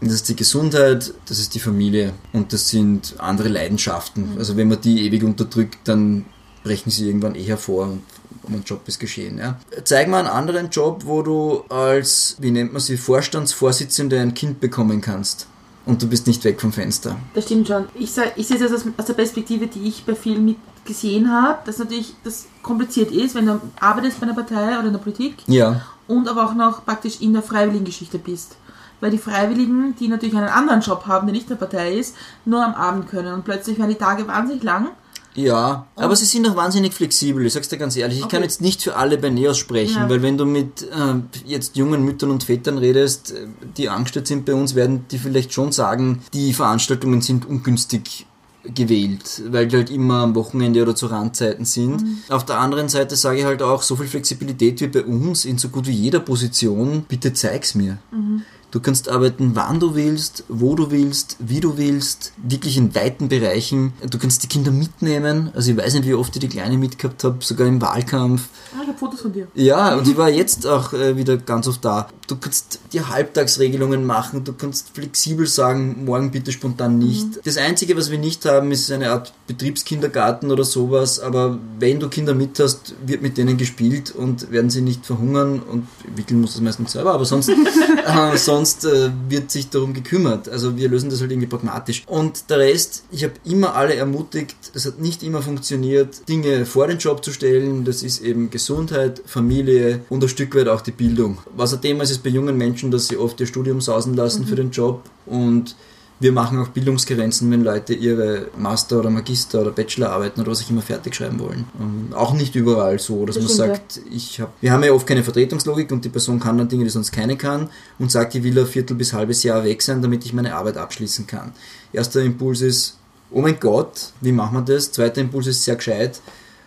Das 0.00 0.12
ist 0.12 0.28
die 0.28 0.36
Gesundheit, 0.36 1.14
das 1.26 1.38
ist 1.38 1.54
die 1.54 1.60
Familie 1.60 2.12
und 2.32 2.52
das 2.52 2.68
sind 2.68 3.14
andere 3.18 3.48
Leidenschaften. 3.48 4.32
Mhm. 4.32 4.38
Also 4.38 4.56
wenn 4.56 4.68
man 4.68 4.80
die 4.80 5.06
ewig 5.06 5.22
unterdrückt, 5.22 5.78
dann 5.84 6.26
brechen 6.62 6.90
sie 6.90 7.06
irgendwann 7.06 7.34
eh 7.34 7.42
hervor 7.42 7.86
und 7.86 8.02
um 8.42 8.54
einen 8.54 8.64
Job 8.64 8.86
ist 8.86 8.98
geschehen. 8.98 9.38
Ja. 9.38 9.58
Zeig 9.84 10.08
mal 10.08 10.18
einen 10.18 10.28
anderen 10.28 10.68
Job, 10.68 11.04
wo 11.06 11.22
du 11.22 11.62
als, 11.70 12.36
wie 12.38 12.50
nennt 12.50 12.72
man 12.72 12.82
sie, 12.82 12.98
Vorstandsvorsitzende 12.98 14.20
ein 14.20 14.34
Kind 14.34 14.60
bekommen 14.60 15.00
kannst 15.00 15.46
und 15.86 16.02
du 16.02 16.08
bist 16.08 16.26
nicht 16.26 16.44
weg 16.44 16.60
vom 16.60 16.72
Fenster. 16.72 17.16
Das 17.34 17.44
stimmt 17.44 17.68
schon. 17.68 17.86
Ich, 17.94 18.12
ich 18.36 18.46
sehe 18.46 18.56
es 18.56 18.72
aus, 18.72 18.84
aus 18.96 19.06
der 19.06 19.14
Perspektive, 19.14 19.66
die 19.66 19.88
ich 19.88 20.04
bei 20.04 20.14
vielen 20.14 20.44
mit 20.44 20.56
gesehen 20.84 21.32
habe, 21.32 21.58
dass 21.64 21.78
natürlich 21.78 22.14
das 22.24 22.46
kompliziert 22.62 23.10
ist, 23.10 23.34
wenn 23.34 23.46
du 23.46 23.60
arbeitest 23.80 24.20
bei 24.20 24.26
einer 24.26 24.34
Partei 24.34 24.78
oder 24.78 24.86
in 24.86 24.92
der 24.92 25.00
Politik 25.00 25.36
ja. 25.46 25.80
und 26.06 26.28
aber 26.28 26.44
auch 26.44 26.54
noch 26.54 26.84
praktisch 26.84 27.20
in 27.20 27.32
der 27.32 27.42
freiwilligen 27.42 27.86
Geschichte 27.86 28.18
bist. 28.18 28.56
Weil 29.00 29.10
die 29.10 29.18
Freiwilligen, 29.18 29.94
die 29.96 30.08
natürlich 30.08 30.36
einen 30.36 30.48
anderen 30.48 30.80
Job 30.80 31.06
haben, 31.06 31.26
der 31.26 31.34
nicht 31.34 31.50
der 31.50 31.56
Partei 31.56 31.94
ist, 31.94 32.14
nur 32.44 32.64
am 32.64 32.74
Abend 32.74 33.08
können 33.08 33.32
und 33.34 33.44
plötzlich 33.44 33.78
werden 33.78 33.90
die 33.90 33.96
Tage 33.96 34.26
wahnsinnig 34.28 34.62
lang 34.62 34.88
ja, 35.34 35.86
oh. 35.96 36.00
aber 36.00 36.16
sie 36.16 36.24
sind 36.24 36.48
auch 36.48 36.56
wahnsinnig 36.56 36.94
flexibel, 36.94 37.44
ich 37.44 37.52
sag's 37.52 37.68
dir 37.68 37.76
ganz 37.76 37.96
ehrlich. 37.96 38.18
Ich 38.18 38.24
okay. 38.24 38.36
kann 38.36 38.42
jetzt 38.42 38.60
nicht 38.60 38.82
für 38.82 38.96
alle 38.96 39.18
bei 39.18 39.30
Neos 39.30 39.58
sprechen, 39.58 40.02
ja. 40.02 40.08
weil 40.08 40.22
wenn 40.22 40.38
du 40.38 40.44
mit 40.44 40.82
äh, 40.82 41.14
jetzt 41.44 41.76
jungen 41.76 42.04
Müttern 42.04 42.30
und 42.30 42.44
Vätern 42.44 42.78
redest, 42.78 43.32
äh, 43.32 43.46
die 43.76 43.88
angestellt 43.88 44.26
sind 44.26 44.44
bei 44.44 44.54
uns, 44.54 44.74
werden 44.74 45.06
die 45.10 45.18
vielleicht 45.18 45.52
schon 45.52 45.72
sagen, 45.72 46.22
die 46.32 46.52
Veranstaltungen 46.52 47.20
sind 47.20 47.46
ungünstig 47.46 48.26
gewählt, 48.64 49.42
weil 49.48 49.66
die 49.66 49.76
halt 49.76 49.90
immer 49.90 50.22
am 50.22 50.34
Wochenende 50.34 50.80
oder 50.82 50.94
zu 50.94 51.06
Randzeiten 51.06 51.64
sind. 51.64 52.02
Mhm. 52.02 52.18
Auf 52.30 52.44
der 52.44 52.58
anderen 52.58 52.88
Seite 52.88 53.16
sage 53.16 53.40
ich 53.40 53.44
halt 53.44 53.62
auch, 53.62 53.82
so 53.82 53.96
viel 53.96 54.06
Flexibilität 54.06 54.80
wie 54.80 54.86
bei 54.86 55.04
uns 55.04 55.44
in 55.44 55.58
so 55.58 55.68
gut 55.68 55.86
wie 55.86 55.92
jeder 55.92 56.20
Position, 56.20 57.04
bitte 57.06 57.32
zeig's 57.32 57.74
mir. 57.74 57.98
Mhm. 58.10 58.42
Du 58.74 58.80
kannst 58.80 59.08
arbeiten, 59.08 59.52
wann 59.54 59.78
du 59.78 59.94
willst, 59.94 60.42
wo 60.48 60.74
du 60.74 60.90
willst, 60.90 61.36
wie 61.38 61.60
du 61.60 61.76
willst, 61.78 62.32
wirklich 62.36 62.76
in 62.76 62.92
weiten 62.92 63.28
Bereichen. 63.28 63.92
Du 64.10 64.18
kannst 64.18 64.42
die 64.42 64.48
Kinder 64.48 64.72
mitnehmen. 64.72 65.52
Also 65.54 65.70
ich 65.70 65.76
weiß 65.76 65.94
nicht, 65.94 66.08
wie 66.08 66.14
oft 66.14 66.34
ich 66.34 66.40
die 66.40 66.48
Kleine 66.48 66.76
mitgehabt 66.76 67.22
habe, 67.22 67.36
sogar 67.38 67.68
im 67.68 67.80
Wahlkampf. 67.80 68.48
Ah, 68.72 68.80
ich 68.82 68.88
habe 68.88 68.98
Fotos 68.98 69.20
von 69.20 69.32
dir. 69.32 69.46
Ja, 69.54 69.94
und 69.94 70.08
ich 70.08 70.16
war 70.16 70.28
jetzt 70.28 70.66
auch 70.66 70.92
äh, 70.92 71.16
wieder 71.16 71.36
ganz 71.36 71.68
oft 71.68 71.84
da. 71.84 72.08
Du 72.26 72.36
kannst 72.36 72.78
dir 72.92 73.08
Halbtagsregelungen 73.08 74.04
machen, 74.04 74.44
du 74.44 74.52
kannst 74.52 74.90
flexibel 74.94 75.46
sagen, 75.46 76.04
morgen 76.04 76.30
bitte 76.30 76.52
spontan 76.52 76.98
nicht. 76.98 77.26
Mhm. 77.26 77.40
Das 77.44 77.56
Einzige, 77.56 77.96
was 77.96 78.10
wir 78.10 78.18
nicht 78.18 78.44
haben, 78.46 78.72
ist 78.72 78.90
eine 78.90 79.10
Art 79.10 79.32
Betriebskindergarten 79.46 80.50
oder 80.50 80.64
sowas, 80.64 81.20
aber 81.20 81.58
wenn 81.78 82.00
du 82.00 82.08
Kinder 82.08 82.34
mit 82.34 82.58
hast, 82.58 82.94
wird 83.04 83.22
mit 83.22 83.36
denen 83.36 83.56
gespielt 83.56 84.10
und 84.10 84.50
werden 84.50 84.70
sie 84.70 84.80
nicht 84.80 85.04
verhungern 85.04 85.60
und 85.60 85.86
wickeln 86.16 86.40
muss 86.40 86.54
das 86.54 86.62
meistens 86.62 86.92
selber, 86.92 87.12
aber 87.12 87.24
sonst, 87.24 87.48
äh, 88.06 88.36
sonst 88.36 88.84
äh, 88.84 89.10
wird 89.28 89.50
sich 89.50 89.68
darum 89.68 89.92
gekümmert. 89.92 90.48
Also 90.48 90.76
wir 90.76 90.88
lösen 90.88 91.10
das 91.10 91.20
halt 91.20 91.30
irgendwie 91.30 91.48
pragmatisch. 91.48 92.04
Und 92.06 92.48
der 92.48 92.58
Rest, 92.58 93.04
ich 93.10 93.24
habe 93.24 93.34
immer 93.44 93.74
alle 93.74 93.94
ermutigt, 93.94 94.56
das 94.72 94.86
hat 94.86 94.98
nicht 94.98 95.22
immer 95.22 95.42
funktioniert, 95.42 96.28
Dinge 96.28 96.66
vor 96.66 96.86
den 96.86 96.98
Job 96.98 97.24
zu 97.24 97.32
stellen. 97.32 97.84
Das 97.84 98.02
ist 98.02 98.20
eben 98.20 98.50
Gesundheit, 98.50 99.22
Familie 99.26 100.00
und 100.08 100.22
ein 100.22 100.28
Stück 100.28 100.54
weit 100.54 100.68
auch 100.68 100.80
die 100.80 100.92
Bildung. 100.92 101.38
Was 101.56 101.74
ein 101.74 101.82
Thema 101.82 102.04
ist, 102.04 102.13
ist 102.16 102.22
bei 102.22 102.30
jungen 102.30 102.56
Menschen, 102.56 102.90
dass 102.90 103.08
sie 103.08 103.16
oft 103.16 103.40
ihr 103.40 103.46
Studium 103.46 103.80
sausen 103.80 104.14
lassen 104.14 104.42
mhm. 104.42 104.46
für 104.46 104.56
den 104.56 104.70
Job 104.70 105.02
und 105.26 105.76
wir 106.20 106.32
machen 106.32 106.58
auch 106.58 106.68
Bildungsgrenzen, 106.68 107.50
wenn 107.50 107.64
Leute 107.64 107.92
ihre 107.92 108.46
Master- 108.56 109.00
oder 109.00 109.10
Magister- 109.10 109.60
oder 109.60 109.72
Bachelorarbeiten 109.72 110.40
oder 110.40 110.52
was 110.52 110.64
auch 110.64 110.70
immer 110.70 110.80
fertig 110.80 111.14
schreiben 111.14 111.40
wollen. 111.40 111.64
Und 111.78 112.12
ähm, 112.12 112.14
auch 112.14 112.34
nicht 112.34 112.54
überall 112.54 112.98
so, 112.98 113.26
dass 113.26 113.34
das 113.34 113.44
man 113.44 113.52
sagt, 113.52 113.96
ja. 113.96 114.02
ich 114.10 114.40
habe, 114.40 114.52
wir 114.60 114.72
haben 114.72 114.84
ja 114.84 114.92
oft 114.92 115.06
keine 115.06 115.24
Vertretungslogik 115.24 115.90
und 115.90 116.04
die 116.04 116.08
Person 116.08 116.38
kann 116.38 116.56
dann 116.56 116.68
Dinge, 116.68 116.84
die 116.84 116.90
sonst 116.90 117.10
keine 117.10 117.36
kann 117.36 117.68
und 117.98 118.12
sagt, 118.12 118.34
ich 118.36 118.42
will 118.44 118.58
ein 118.58 118.66
Viertel 118.66 118.94
bis 118.94 119.12
halbes 119.12 119.42
Jahr 119.42 119.64
weg 119.64 119.82
sein, 119.82 120.00
damit 120.02 120.24
ich 120.24 120.32
meine 120.32 120.54
Arbeit 120.54 120.76
abschließen 120.76 121.26
kann. 121.26 121.52
Erster 121.92 122.22
Impuls 122.22 122.60
ist, 122.60 122.96
oh 123.32 123.40
mein 123.40 123.58
Gott, 123.58 124.12
wie 124.20 124.32
machen 124.32 124.54
wir 124.54 124.74
das? 124.74 124.92
Zweiter 124.92 125.20
Impuls 125.20 125.48
ist 125.48 125.64
sehr 125.64 125.76
gescheit. 125.76 126.20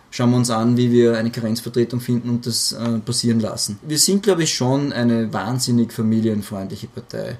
Schauen 0.09 0.31
wir 0.31 0.37
uns 0.37 0.49
an, 0.49 0.77
wie 0.77 0.91
wir 0.91 1.17
eine 1.17 1.31
Karenzvertretung 1.31 1.99
finden 1.99 2.29
und 2.29 2.45
das 2.45 2.71
äh, 2.71 2.99
passieren 2.99 3.39
lassen. 3.39 3.77
Wir 3.81 3.97
sind, 3.97 4.23
glaube 4.23 4.43
ich, 4.43 4.53
schon 4.53 4.93
eine 4.93 5.31
wahnsinnig 5.33 5.91
familienfreundliche 5.91 6.87
Partei. 6.87 7.37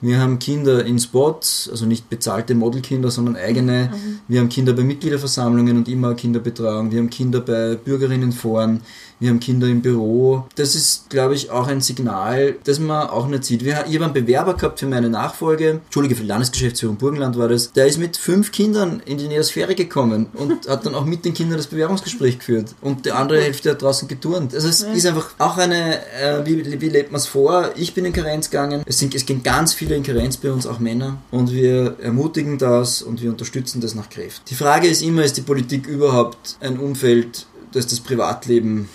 Wir 0.00 0.20
haben 0.20 0.38
Kinder 0.38 0.84
in 0.84 0.98
Spots, 0.98 1.68
also 1.70 1.86
nicht 1.86 2.10
bezahlte 2.10 2.54
Modelkinder, 2.54 3.10
sondern 3.10 3.36
eigene. 3.36 3.90
Mhm. 3.92 4.18
Wir 4.28 4.40
haben 4.40 4.50
Kinder 4.50 4.74
bei 4.74 4.82
Mitgliederversammlungen 4.82 5.78
und 5.78 5.88
immer 5.88 6.14
Kinderbetreuung. 6.14 6.90
Wir 6.90 6.98
haben 6.98 7.08
Kinder 7.08 7.40
bei 7.40 7.76
Bürgerinnenforen 7.76 8.82
wir 9.18 9.30
haben 9.30 9.40
Kinder 9.40 9.66
im 9.66 9.80
Büro. 9.80 10.46
Das 10.56 10.74
ist, 10.74 11.08
glaube 11.08 11.34
ich, 11.34 11.50
auch 11.50 11.68
ein 11.68 11.80
Signal, 11.80 12.56
das 12.64 12.78
man 12.78 13.08
auch 13.08 13.26
nicht 13.28 13.44
sieht. 13.44 13.64
Wir, 13.64 13.84
ich 13.88 13.94
habe 13.94 14.04
einen 14.04 14.14
Bewerber 14.14 14.54
gehabt 14.54 14.80
für 14.80 14.86
meine 14.86 15.08
Nachfolge, 15.08 15.80
Entschuldige, 15.84 16.16
für 16.16 16.24
Landesgeschäftsführung 16.24 16.96
Burgenland 16.96 17.38
war 17.38 17.48
das. 17.48 17.72
Der 17.72 17.86
ist 17.86 17.98
mit 17.98 18.16
fünf 18.16 18.52
Kindern 18.52 19.02
in 19.06 19.18
die 19.18 19.28
Neosphäre 19.28 19.74
gekommen 19.74 20.26
und 20.34 20.68
hat 20.68 20.84
dann 20.84 20.94
auch 20.94 21.04
mit 21.04 21.24
den 21.24 21.34
Kindern 21.34 21.56
das 21.56 21.66
Bewerbungsgespräch 21.66 22.38
geführt. 22.38 22.74
Und 22.82 23.06
die 23.06 23.12
andere 23.12 23.40
Hälfte 23.40 23.70
hat 23.70 23.82
draußen 23.82 24.06
geturnt. 24.08 24.54
Also 24.54 24.68
es 24.68 24.82
ist 24.82 25.06
einfach 25.06 25.30
auch 25.38 25.56
eine, 25.56 25.98
äh, 26.14 26.44
wie, 26.44 26.80
wie 26.80 26.88
lebt 26.88 27.12
man 27.12 27.20
es 27.20 27.26
vor? 27.26 27.70
Ich 27.76 27.94
bin 27.94 28.04
in 28.04 28.12
Karenz 28.12 28.50
gegangen. 28.50 28.82
Es, 28.86 28.98
sind, 28.98 29.14
es 29.14 29.24
gehen 29.24 29.42
ganz 29.42 29.72
viele 29.72 29.94
in 29.94 30.02
Karenz 30.02 30.36
bei 30.36 30.52
uns, 30.52 30.66
auch 30.66 30.78
Männer. 30.78 31.18
Und 31.30 31.52
wir 31.52 31.96
ermutigen 32.00 32.58
das 32.58 33.02
und 33.02 33.22
wir 33.22 33.30
unterstützen 33.30 33.80
das 33.80 33.94
nach 33.94 34.10
Kräften. 34.10 34.42
Die 34.48 34.54
Frage 34.54 34.88
ist 34.88 35.02
immer, 35.02 35.24
ist 35.24 35.36
die 35.36 35.42
Politik 35.42 35.86
überhaupt 35.86 36.56
ein 36.60 36.78
Umfeld, 36.78 37.46
das 37.72 37.86
das 37.86 38.00
Privatleben 38.00 38.88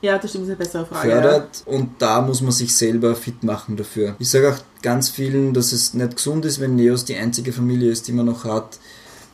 ja, 0.00 0.18
das 0.18 0.30
stimmt, 0.30 0.44
ist 0.44 0.50
eine 0.50 0.58
bessere 0.58 0.86
Frage. 0.86 1.10
Fördert 1.10 1.64
ja. 1.66 1.72
und 1.72 1.90
da 1.98 2.20
muss 2.20 2.40
man 2.40 2.52
sich 2.52 2.74
selber 2.74 3.14
fit 3.14 3.42
machen 3.42 3.76
dafür. 3.76 4.14
Ich 4.18 4.30
sage 4.30 4.52
auch 4.52 4.58
ganz 4.82 5.10
vielen, 5.10 5.54
dass 5.54 5.72
es 5.72 5.94
nicht 5.94 6.16
gesund 6.16 6.44
ist, 6.44 6.60
wenn 6.60 6.76
Neos 6.76 7.04
die 7.04 7.16
einzige 7.16 7.52
Familie 7.52 7.90
ist, 7.90 8.06
die 8.08 8.12
man 8.12 8.26
noch 8.26 8.44
hat 8.44 8.78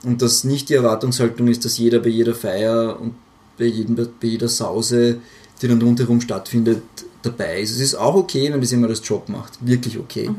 und 0.05 0.23
dass 0.23 0.45
nicht 0.45 0.69
die 0.69 0.75
Erwartungshaltung 0.75 1.49
ist, 1.49 1.65
dass 1.65 1.79
jeder 1.79 1.99
bei 2.01 2.09
jeder 2.09 2.35
Feier 2.35 2.99
und 3.01 3.15
bei, 3.59 3.67
jedem, 3.67 3.97
bei 3.97 4.27
jeder 4.27 4.49
Sause, 4.49 5.19
die 5.61 5.69
dann 5.69 5.81
rundherum 5.81 6.21
stattfindet, 6.21 6.83
dabei 7.25 7.61
ist. 7.61 7.71
Es 7.71 7.81
ist 7.81 7.95
auch 7.95 8.15
okay, 8.15 8.53
wenn 8.53 8.61
das 8.61 8.71
jemand 8.71 8.91
als 8.91 9.07
Job 9.07 9.29
macht. 9.29 9.55
Wirklich 9.61 9.99
okay. 9.99 10.31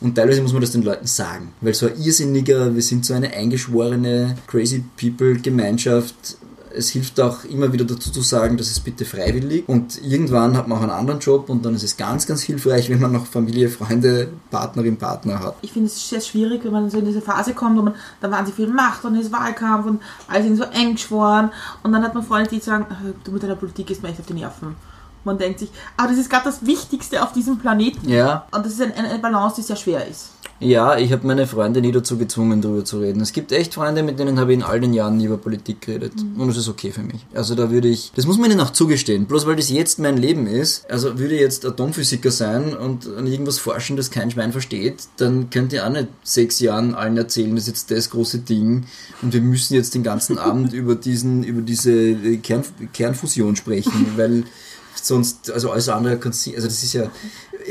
Und 0.00 0.14
teilweise 0.16 0.42
muss 0.42 0.52
man 0.52 0.60
das 0.60 0.72
den 0.72 0.82
Leuten 0.82 1.06
sagen. 1.06 1.52
Weil 1.60 1.74
so 1.74 1.86
ein 1.86 2.00
irrsinniger, 2.00 2.74
wir 2.74 2.82
sind 2.82 3.06
so 3.06 3.14
eine 3.14 3.32
eingeschworene 3.32 4.36
Crazy 4.46 4.82
People 4.96 5.36
Gemeinschaft. 5.36 6.36
Es 6.74 6.90
hilft 6.90 7.20
auch 7.20 7.44
immer 7.44 7.72
wieder 7.72 7.84
dazu 7.84 8.10
zu 8.10 8.20
sagen, 8.22 8.56
dass 8.56 8.70
es 8.70 8.80
bitte 8.80 9.04
freiwillig 9.04 9.68
und 9.68 10.02
irgendwann 10.02 10.56
hat 10.56 10.68
man 10.68 10.78
auch 10.78 10.82
einen 10.82 10.90
anderen 10.90 11.20
Job 11.20 11.48
und 11.48 11.64
dann 11.64 11.74
ist 11.74 11.82
es 11.82 11.96
ganz, 11.96 12.26
ganz 12.26 12.42
hilfreich, 12.42 12.88
wenn 12.90 13.00
man 13.00 13.12
noch 13.12 13.26
Familie, 13.26 13.68
Freunde, 13.68 14.28
Partnerin, 14.50 14.96
Partner 14.96 15.40
hat. 15.40 15.56
Ich 15.62 15.72
finde 15.72 15.88
es 15.88 16.08
sehr 16.08 16.20
schwierig, 16.20 16.64
wenn 16.64 16.72
man 16.72 16.90
so 16.90 16.98
in 16.98 17.04
diese 17.04 17.20
Phase 17.20 17.54
kommt, 17.54 17.78
wo 17.78 17.82
man 17.82 17.94
da 18.20 18.30
wahnsinnig 18.30 18.56
viel 18.56 18.68
macht 18.68 19.04
und 19.04 19.14
es 19.16 19.26
ist 19.26 19.32
Wahlkampf 19.32 19.86
und 19.86 20.00
alles 20.28 20.44
sind 20.46 20.56
so 20.56 20.64
eng 20.64 20.92
geschworen 20.94 21.50
und 21.82 21.92
dann 21.92 22.02
hat 22.02 22.14
man 22.14 22.22
Freunde, 22.22 22.50
die 22.50 22.60
sagen, 22.60 22.86
"Äh, 22.90 23.12
du 23.24 23.32
mit 23.32 23.42
deiner 23.42 23.56
Politik 23.56 23.90
ist 23.90 24.02
mir 24.02 24.08
echt 24.08 24.20
auf 24.20 24.26
die 24.26 24.34
Nerven. 24.34 24.76
Man 25.24 25.38
denkt 25.38 25.60
sich, 25.60 25.70
aber 25.96 26.08
das 26.08 26.18
ist 26.18 26.30
gerade 26.30 26.44
das 26.44 26.66
Wichtigste 26.66 27.22
auf 27.22 27.32
diesem 27.32 27.58
Planeten. 27.58 28.08
Ja, 28.08 28.46
Und 28.50 28.64
das 28.64 28.72
ist 28.74 28.82
eine, 28.82 28.94
eine 28.94 29.18
Balance, 29.18 29.56
die 29.56 29.62
sehr 29.62 29.76
schwer 29.76 30.06
ist. 30.06 30.30
Ja, 30.62 30.96
ich 30.96 31.10
habe 31.10 31.26
meine 31.26 31.48
Freunde 31.48 31.80
nie 31.80 31.90
dazu 31.90 32.16
gezwungen, 32.16 32.62
darüber 32.62 32.84
zu 32.84 33.00
reden. 33.00 33.20
Es 33.20 33.32
gibt 33.32 33.50
echt 33.50 33.74
Freunde, 33.74 34.04
mit 34.04 34.20
denen 34.20 34.38
habe 34.38 34.52
ich 34.52 34.58
in 34.58 34.64
all 34.64 34.80
den 34.80 34.94
Jahren 34.94 35.16
nie 35.16 35.24
über 35.24 35.36
Politik 35.36 35.80
geredet. 35.80 36.12
Und 36.36 36.46
das 36.46 36.56
ist 36.56 36.68
okay 36.68 36.92
für 36.92 37.02
mich. 37.02 37.26
Also 37.34 37.56
da 37.56 37.70
würde 37.72 37.88
ich, 37.88 38.12
das 38.14 38.26
muss 38.26 38.38
man 38.38 38.48
ihnen 38.48 38.60
auch 38.60 38.70
zugestehen. 38.70 39.26
Bloß 39.26 39.44
weil 39.46 39.56
das 39.56 39.70
jetzt 39.70 39.98
mein 39.98 40.16
Leben 40.16 40.46
ist, 40.46 40.88
also 40.88 41.18
würde 41.18 41.34
ich 41.34 41.40
jetzt 41.40 41.66
Atomphysiker 41.66 42.30
sein 42.30 42.76
und 42.76 43.08
an 43.08 43.26
irgendwas 43.26 43.58
forschen, 43.58 43.96
das 43.96 44.12
kein 44.12 44.30
Schwein 44.30 44.52
versteht, 44.52 45.08
dann 45.16 45.50
könnt 45.50 45.72
ihr 45.72 45.84
auch 45.84 45.90
nicht 45.90 46.08
sechs 46.22 46.60
Jahren 46.60 46.94
allen 46.94 47.16
erzählen, 47.16 47.56
das 47.56 47.64
ist 47.64 47.68
jetzt 47.68 47.90
das 47.90 48.10
große 48.10 48.38
Ding 48.38 48.84
und 49.20 49.32
wir 49.32 49.40
müssen 49.40 49.74
jetzt 49.74 49.94
den 49.96 50.04
ganzen 50.04 50.38
Abend 50.38 50.72
über 50.72 50.94
diesen, 50.94 51.42
über 51.42 51.62
diese 51.62 51.92
äh, 51.92 52.36
Kern, 52.36 52.62
Kernfusion 52.92 53.56
sprechen, 53.56 54.12
weil 54.16 54.44
sonst, 55.02 55.50
also 55.50 55.70
alles 55.70 55.88
andere 55.88 56.18
kann 56.18 56.32
sie, 56.32 56.54
also 56.54 56.68
das 56.68 56.82
ist 56.82 56.92
ja, 56.92 57.10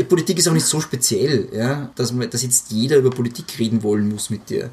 Politik 0.08 0.40
ist 0.40 0.48
auch 0.48 0.54
nicht 0.54 0.66
so 0.66 0.82
speziell, 0.82 1.48
ja, 1.54 1.92
dass, 1.96 2.12
man, 2.12 2.30
dass 2.30 2.44
jetzt 2.44 2.72
jeder 2.72 2.98
über 2.98 3.10
Politik 3.10 3.46
reden 3.60 3.84
wollen 3.84 4.10
muss 4.10 4.30
mit 4.30 4.50
dir. 4.50 4.70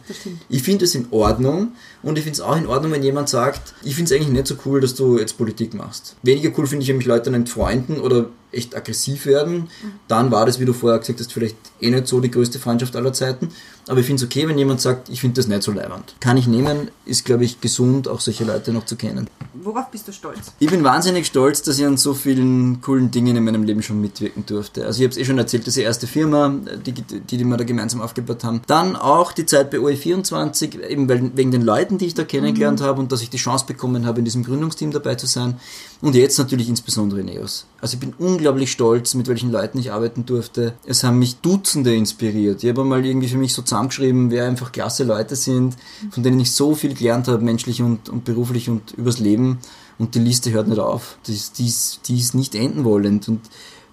Ich 0.49 0.62
finde 0.62 0.85
es 0.85 0.95
in 0.95 1.07
Ordnung 1.11 1.73
und 2.03 2.19
ich 2.19 2.24
finde 2.24 2.36
es 2.36 2.40
auch 2.40 2.57
in 2.57 2.66
Ordnung, 2.66 2.93
wenn 2.93 3.03
jemand 3.03 3.28
sagt, 3.28 3.74
ich 3.82 3.95
finde 3.95 4.12
es 4.12 4.20
eigentlich 4.20 4.32
nicht 4.32 4.47
so 4.47 4.57
cool, 4.65 4.81
dass 4.81 4.95
du 4.95 5.19
jetzt 5.19 5.39
Politik 5.39 5.74
machst. 5.74 6.16
Weniger 6.23 6.51
cool 6.57 6.66
finde 6.66 6.82
ich, 6.82 6.89
wenn 6.89 6.99
mich 6.99 7.07
Leute 7.07 7.27
dann 7.27 7.35
entfreunden 7.35 8.01
oder 8.01 8.31
echt 8.53 8.77
aggressiv 8.77 9.27
werden. 9.27 9.69
Dann 10.07 10.31
war 10.31 10.47
das, 10.47 10.59
wie 10.59 10.65
du 10.65 10.73
vorher 10.73 10.99
gesagt 10.99 11.20
hast, 11.20 11.32
vielleicht 11.32 11.57
eh 11.81 11.90
nicht 11.90 12.07
so 12.07 12.20
die 12.20 12.31
größte 12.31 12.59
Freundschaft 12.59 12.97
aller 12.97 13.12
Zeiten. 13.12 13.49
Aber 13.89 14.01
ich 14.01 14.07
finde 14.07 14.23
es 14.23 14.27
okay, 14.27 14.47
wenn 14.49 14.59
jemand 14.59 14.81
sagt, 14.81 15.09
ich 15.09 15.20
finde 15.20 15.36
das 15.36 15.49
nicht 15.49 15.62
so 15.62 15.73
leibend. 15.73 16.15
Kann 16.20 16.36
ich 16.36 16.47
nehmen, 16.47 16.90
ist, 17.05 17.24
glaube 17.24 17.45
ich, 17.45 17.61
gesund, 17.61 18.09
auch 18.09 18.20
solche 18.20 18.45
Leute 18.45 18.73
noch 18.73 18.85
zu 18.85 18.97
kennen. 18.97 19.28
Worauf 19.55 19.90
bist 19.90 20.09
du 20.09 20.12
stolz? 20.12 20.53
Ich 20.59 20.70
bin 20.70 20.85
wahnsinnig 20.85 21.27
stolz, 21.27 21.62
dass 21.62 21.78
ich 21.78 21.86
an 21.86 21.97
so 21.97 22.15
vielen 22.15 22.81
coolen 22.81 23.11
Dingen 23.11 23.36
in 23.36 23.45
meinem 23.45 23.65
Leben 23.65 23.82
schon 23.82 24.01
mitwirken 24.01 24.45
durfte. 24.47 24.86
Also 24.86 25.03
habe 25.09 25.12
es 25.12 25.16
eh 25.16 25.24
schon 25.24 25.39
erzählt, 25.39 25.66
diese 25.66 25.82
erste 25.82 26.06
Firma, 26.06 26.55
die, 26.85 26.93
die, 26.93 27.20
die 27.20 27.44
wir 27.44 27.56
da 27.56 27.64
gemeinsam 27.64 28.01
aufgebaut 28.01 28.44
haben. 28.44 28.60
Dann 28.66 28.97
auch 28.97 29.32
die 29.32 29.47
Zeit 29.47 29.70
bei 29.70 29.78
OE24, 29.78 30.80
eben 30.80 31.09
weil, 31.09 31.30
wegen 31.35 31.51
den 31.51 31.62
Leuten, 31.62 31.98
die 31.98 32.06
ich 32.06 32.14
da 32.14 32.24
kennengelernt 32.24 32.80
habe 32.80 33.01
und 33.01 33.12
dass 33.12 33.22
ich 33.22 33.30
die 33.30 33.39
Chance 33.39 33.64
bekommen 33.66 34.06
habe, 34.06 34.18
in 34.20 34.24
diesem 34.24 34.44
Gründungsteam 34.44 34.90
dabei 34.90 35.14
zu 35.14 35.26
sein. 35.26 35.59
Und 36.01 36.14
jetzt 36.14 36.39
natürlich 36.39 36.68
insbesondere 36.68 37.22
Neos. 37.22 37.66
Also 37.80 37.94
ich 37.94 38.01
bin 38.01 38.14
unglaublich 38.18 38.70
stolz, 38.70 39.14
mit 39.14 39.28
welchen 39.28 39.51
Leuten 39.51 39.78
ich 39.78 39.93
arbeiten 39.93 40.26
durfte. 40.26 40.74
Es 40.85 41.02
haben 41.02 41.18
mich 41.18 41.36
Dutzende 41.36 41.94
inspiriert. 41.94 42.62
Ich 42.62 42.70
habe 42.70 42.85
mal 42.85 43.05
irgendwie 43.05 43.28
für 43.28 43.39
mich 43.39 43.55
so 43.55 43.62
zusammengeschrieben, 43.62 44.30
wer 44.30 44.47
einfach 44.47 44.72
klasse 44.72 45.05
Leute 45.05 45.36
sind, 45.36 45.76
von 46.10 46.22
denen 46.22 46.39
ich 46.40 46.52
so 46.52 46.74
viel 46.74 46.94
gelernt 46.94 47.28
habe, 47.28 47.44
menschlich 47.44 47.82
und, 47.82 48.09
und 48.09 48.24
beruflich 48.24 48.68
und 48.68 48.93
übers 48.93 49.18
Leben. 49.18 49.59
Und 49.98 50.14
die 50.14 50.20
Liste 50.20 50.52
hört 50.52 50.68
nicht 50.68 50.78
auf. 50.78 51.18
Die 51.26 51.35
ist, 51.35 51.59
die 51.59 51.72
die 52.06 52.20
ist 52.20 52.35
nicht 52.35 52.55
enden 52.55 52.85
wollend. 52.85 53.26
Und 53.28 53.40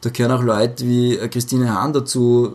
da 0.05 0.11
gehören 0.11 0.31
auch 0.31 0.43
Leute 0.43 0.85
wie 0.87 1.17
äh, 1.17 1.27
Christine 1.27 1.73
Hahn 1.73 1.93
dazu, 1.93 2.53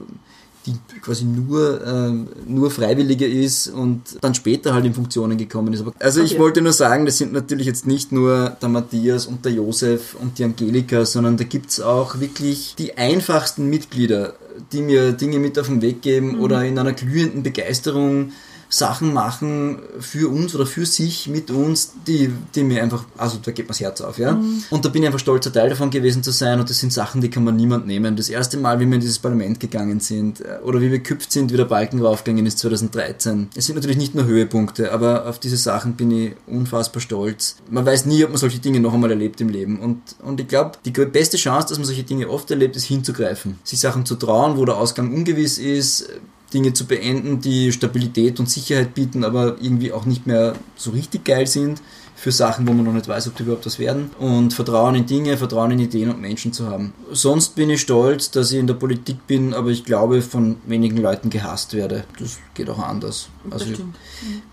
die 0.66 0.74
quasi 1.01 1.24
nur, 1.24 1.81
ähm, 1.86 2.28
nur 2.47 2.70
Freiwillige 2.70 3.27
ist 3.27 3.68
und 3.68 4.02
dann 4.20 4.35
später 4.35 4.74
halt 4.74 4.85
in 4.85 4.93
Funktionen 4.94 5.39
gekommen 5.39 5.72
ist. 5.72 5.81
Aber, 5.81 5.93
also 5.98 6.20
ich 6.22 6.32
Okay. 6.32 6.40
wollte 6.40 6.60
nur 6.60 6.74
sagen, 6.74 7.06
das 7.06 7.16
sind 7.18 7.32
natürlich 7.32 7.66
jetzt 7.66 7.86
nicht 7.86 8.12
nur 8.12 8.51
der 8.60 8.68
Matthias 8.68 9.27
und 9.27 9.44
der 9.44 9.52
Josef 9.52 10.14
und 10.20 10.39
die 10.39 10.44
Angelika, 10.44 11.05
sondern 11.06 11.39
da 11.39 11.44
gibt's 11.44 11.81
auch 11.81 12.20
wirklich 12.20 12.74
die 12.78 12.98
einfachsten 12.98 13.70
Mitglieder, 13.70 14.35
die 14.72 14.82
mir 14.82 15.12
Dinge 15.12 15.39
mit 15.39 15.59
auf 15.59 15.66
den 15.68 15.81
Weg 15.81 16.02
geben 16.02 16.39
oder 16.40 16.62
in 16.64 16.78
einer 16.78 16.93
glühenden 16.93 17.43
Begeisterung 17.43 18.32
Sachen 18.73 19.13
machen 19.13 19.81
für 19.99 20.31
uns 20.31 20.55
oder 20.55 20.65
für 20.65 20.87
sich 20.87 21.29
mit 21.29 21.51
uns, 21.51 21.93
die, 22.07 22.33
die 22.55 22.63
mir 22.63 22.83
einfach, 22.83 23.05
also 23.19 23.39
da 23.43 23.51
geht 23.51 23.67
mir 23.67 23.71
das 23.71 23.81
Herz 23.81 24.01
auf, 24.01 24.19
ja. 24.19 24.41
Und 24.71 24.85
da 24.85 24.89
bin 24.89 25.03
ich 25.03 25.09
einfach 25.09 25.19
stolzer 25.19 25.53
Teil 25.53 25.69
davon 25.69 25.91
gewesen 25.91 26.23
zu 26.23 26.31
sein 26.31 26.61
und 26.61 26.71
das 26.71 26.79
sind 26.79 26.93
Sachen, 26.93 27.21
die 27.21 27.31
kann 27.31 27.43
man 27.43 27.57
niemand 27.57 27.89
nehmen. 27.89 28.15
Das 28.15 28.29
erste 28.29 28.57
Mal, 28.57 28.79
wie 28.79 28.87
wir 28.87 28.95
in 28.95 29.01
dieses 29.01 29.19
Parlament 29.19 29.59
gegangen 29.59 29.99
sind 29.99 30.41
äh, 30.41 30.61
oder 30.65 30.81
wie 30.81 30.93
wir 30.93 30.99
geküpft 30.99 31.33
sind, 31.33 31.53
wie 31.53 31.57
der 31.57 31.65
Balken 31.65 32.01
raufgegangen 32.01 32.47
ist 32.47 32.61
2013. 32.61 33.49
Es 33.57 33.67
sind 33.67 33.75
natürlich 33.75 33.97
nicht 33.97 34.15
nur 34.15 34.25
Höhepunkte, 34.25 34.93
aber 34.93 35.27
auf 35.27 35.41
diese 35.41 35.57
Sachen 35.57 35.95
bin 35.95 36.11
ich 36.13 36.33
unfassbar 36.47 37.01
stolz. 37.01 37.57
Man 37.69 37.85
weiß 37.85 38.07
nie, 38.07 38.23
ob 38.25 38.31
man 38.31 38.39
solche 38.39 38.61
Dinge 38.61 38.79
noch 38.79 38.95
einmal 38.95 39.11
erlebt 39.11 39.41
im 39.41 39.49
Leben 39.49 39.81
und, 39.81 40.01
und 40.23 40.41
ich 40.41 40.47
glaube, 40.47 40.79
die 40.85 40.93
beste 40.93 41.37
Chance, 41.37 41.69
dass 41.69 41.79
man 41.79 41.87
solche 41.87 42.05
Dinge 42.05 42.29
oft 42.29 42.49
erlebt, 42.51 42.77
ist 42.77 42.85
hinzugreifen. 42.85 43.59
Sich 43.65 43.81
Sachen 43.81 44.07
zu 44.07 44.15
trauen, 44.15 44.57
wo 44.57 44.65
der 44.65 44.77
Ausgang 44.77 45.13
ungewiss 45.13 45.59
ist, 45.59 46.09
Dinge 46.52 46.72
zu 46.72 46.86
beenden, 46.86 47.40
die 47.40 47.72
Stabilität 47.72 48.40
und 48.40 48.51
Sicherheit 48.51 48.94
bieten, 48.94 49.24
aber 49.24 49.56
irgendwie 49.60 49.93
auch 49.93 50.05
nicht 50.05 50.27
mehr 50.27 50.55
so 50.77 50.90
richtig 50.90 51.24
geil 51.24 51.47
sind 51.47 51.81
für 52.21 52.33
Sachen, 52.33 52.69
wo 52.69 52.75
man 52.75 52.85
noch 52.85 52.93
nicht 52.93 53.09
weiß, 53.09 53.29
ob 53.29 53.37
die 53.37 53.45
überhaupt 53.45 53.65
was 53.65 53.79
werden. 53.79 54.11
Und 54.19 54.53
Vertrauen 54.53 54.95
in 54.95 55.07
Dinge, 55.07 55.39
Vertrauen 55.39 55.71
in 55.71 55.79
Ideen 55.79 56.11
und 56.11 56.21
Menschen 56.21 56.53
zu 56.53 56.69
haben. 56.69 56.93
Sonst 57.11 57.55
bin 57.55 57.71
ich 57.71 57.81
stolz, 57.81 58.31
dass 58.31 58.53
ich 58.53 58.59
in 58.59 58.67
der 58.67 58.75
Politik 58.75 59.27
bin, 59.27 59.55
aber 59.55 59.71
ich 59.71 59.87
glaube, 59.87 60.21
von 60.21 60.57
wenigen 60.67 60.99
Leuten 60.99 61.31
gehasst 61.31 61.73
werde. 61.73 62.05
Das 62.19 62.39
geht 62.53 62.69
auch 62.69 62.79
anders. 62.79 63.31
Also 63.51 63.65
stimmt. 63.65 63.97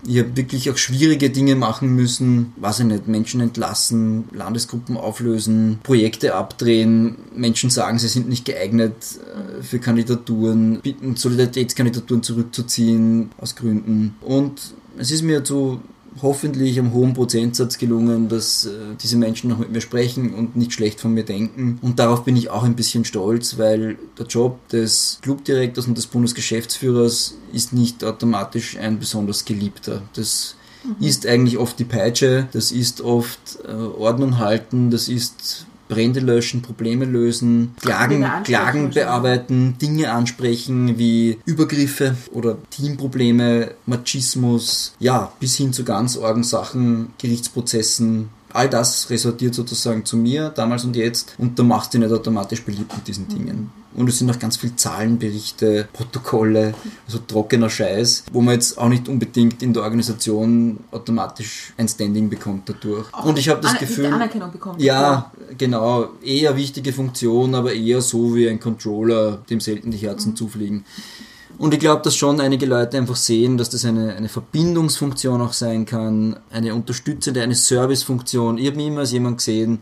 ich 0.06 0.18
habe 0.18 0.34
wirklich 0.34 0.70
auch 0.70 0.78
schwierige 0.78 1.28
Dinge 1.28 1.56
machen 1.56 1.94
müssen, 1.94 2.54
weiß 2.56 2.80
ich 2.80 2.86
nicht, 2.86 3.06
Menschen 3.06 3.42
entlassen, 3.42 4.30
Landesgruppen 4.32 4.96
auflösen, 4.96 5.78
Projekte 5.82 6.36
abdrehen, 6.36 7.16
Menschen 7.34 7.68
sagen, 7.68 7.98
sie 7.98 8.08
sind 8.08 8.30
nicht 8.30 8.46
geeignet 8.46 8.94
äh, 8.94 9.62
für 9.62 9.78
Kandidaturen, 9.78 10.80
bitten, 10.80 11.16
Solidaritätskandidaturen 11.16 12.22
zurückzuziehen 12.22 13.30
aus 13.36 13.56
Gründen. 13.56 14.16
Und 14.22 14.72
es 14.96 15.10
ist 15.10 15.22
mir 15.22 15.44
zu 15.44 15.82
hoffentlich 16.22 16.78
am 16.78 16.92
hohen 16.92 17.14
Prozentsatz 17.14 17.78
gelungen, 17.78 18.28
dass 18.28 18.66
äh, 18.66 18.70
diese 19.02 19.16
Menschen 19.16 19.50
noch 19.50 19.58
mit 19.58 19.70
mir 19.70 19.80
sprechen 19.80 20.34
und 20.34 20.56
nicht 20.56 20.72
schlecht 20.72 21.00
von 21.00 21.14
mir 21.14 21.24
denken. 21.24 21.78
Und 21.82 21.98
darauf 21.98 22.24
bin 22.24 22.36
ich 22.36 22.50
auch 22.50 22.62
ein 22.62 22.76
bisschen 22.76 23.04
stolz, 23.04 23.58
weil 23.58 23.98
der 24.18 24.26
Job 24.26 24.66
des 24.68 25.18
Clubdirektors 25.22 25.86
und 25.86 25.96
des 25.96 26.06
Bundesgeschäftsführers 26.06 27.34
ist 27.52 27.72
nicht 27.72 28.04
automatisch 28.04 28.76
ein 28.76 28.98
besonders 28.98 29.44
geliebter. 29.44 30.02
Das 30.14 30.56
ist 31.00 31.26
eigentlich 31.26 31.58
oft 31.58 31.78
die 31.78 31.84
Peitsche, 31.84 32.48
das 32.52 32.72
ist 32.72 33.00
oft 33.00 33.58
äh, 33.66 33.72
Ordnung 33.72 34.38
halten, 34.38 34.90
das 34.90 35.08
ist 35.08 35.66
Brände 35.88 36.20
löschen, 36.20 36.62
Probleme 36.62 37.04
lösen, 37.04 37.74
Klagen, 37.80 38.24
Klagen 38.44 38.90
bearbeiten, 38.90 39.76
Dinge 39.80 40.12
ansprechen 40.12 40.98
wie 40.98 41.38
Übergriffe 41.44 42.16
oder 42.32 42.58
Teamprobleme, 42.70 43.72
Machismus, 43.86 44.94
ja, 44.98 45.32
bis 45.40 45.56
hin 45.56 45.72
zu 45.72 45.84
ganz 45.84 46.16
argen 46.16 46.44
Sachen, 46.44 47.12
Gerichtsprozessen. 47.18 48.30
All 48.52 48.68
das 48.68 49.10
resortiert 49.10 49.54
sozusagen 49.54 50.04
zu 50.04 50.16
mir, 50.16 50.48
damals 50.50 50.84
und 50.84 50.96
jetzt, 50.96 51.34
und 51.38 51.58
da 51.58 51.62
machst 51.62 51.92
du 51.94 51.98
nicht 51.98 52.10
automatisch 52.12 52.62
beliebt 52.64 52.94
mit 52.96 53.06
diesen 53.06 53.28
Dingen. 53.28 53.70
Und 53.94 54.08
es 54.08 54.18
sind 54.18 54.30
auch 54.30 54.38
ganz 54.38 54.56
viele 54.56 54.76
Zahlenberichte, 54.76 55.88
Protokolle, 55.92 56.74
also 57.06 57.18
trockener 57.26 57.68
Scheiß, 57.68 58.24
wo 58.32 58.40
man 58.40 58.54
jetzt 58.54 58.78
auch 58.78 58.88
nicht 58.88 59.08
unbedingt 59.08 59.62
in 59.62 59.72
der 59.72 59.82
Organisation 59.82 60.78
automatisch 60.92 61.72
ein 61.76 61.88
Standing 61.88 62.28
bekommt 62.30 62.68
dadurch. 62.68 63.06
Und 63.24 63.38
ich 63.38 63.48
habe 63.48 63.60
das 63.60 63.72
Aner- 63.72 63.80
Gefühl. 63.80 64.06
Anerkennung 64.06 64.52
bekommt. 64.52 64.80
Ja, 64.80 65.32
genau. 65.56 66.10
Eher 66.22 66.56
wichtige 66.56 66.92
Funktion, 66.92 67.54
aber 67.54 67.72
eher 67.72 68.00
so 68.00 68.34
wie 68.36 68.48
ein 68.48 68.60
Controller, 68.60 69.38
dem 69.50 69.60
selten 69.60 69.90
die 69.90 69.98
Herzen 69.98 70.36
zufliegen. 70.36 70.84
Und 71.58 71.74
ich 71.74 71.80
glaube, 71.80 72.02
dass 72.02 72.14
schon 72.14 72.40
einige 72.40 72.66
Leute 72.66 72.96
einfach 72.96 73.16
sehen, 73.16 73.58
dass 73.58 73.68
das 73.68 73.84
eine, 73.84 74.14
eine 74.14 74.28
Verbindungsfunktion 74.28 75.40
auch 75.40 75.52
sein 75.52 75.86
kann, 75.86 76.38
eine 76.50 76.74
unterstützende, 76.74 77.42
eine 77.42 77.56
Servicefunktion. 77.56 78.58
Ich 78.58 78.66
habe 78.68 78.76
mich 78.76 78.86
immer 78.86 79.00
als 79.00 79.12
jemand 79.12 79.38
gesehen, 79.38 79.80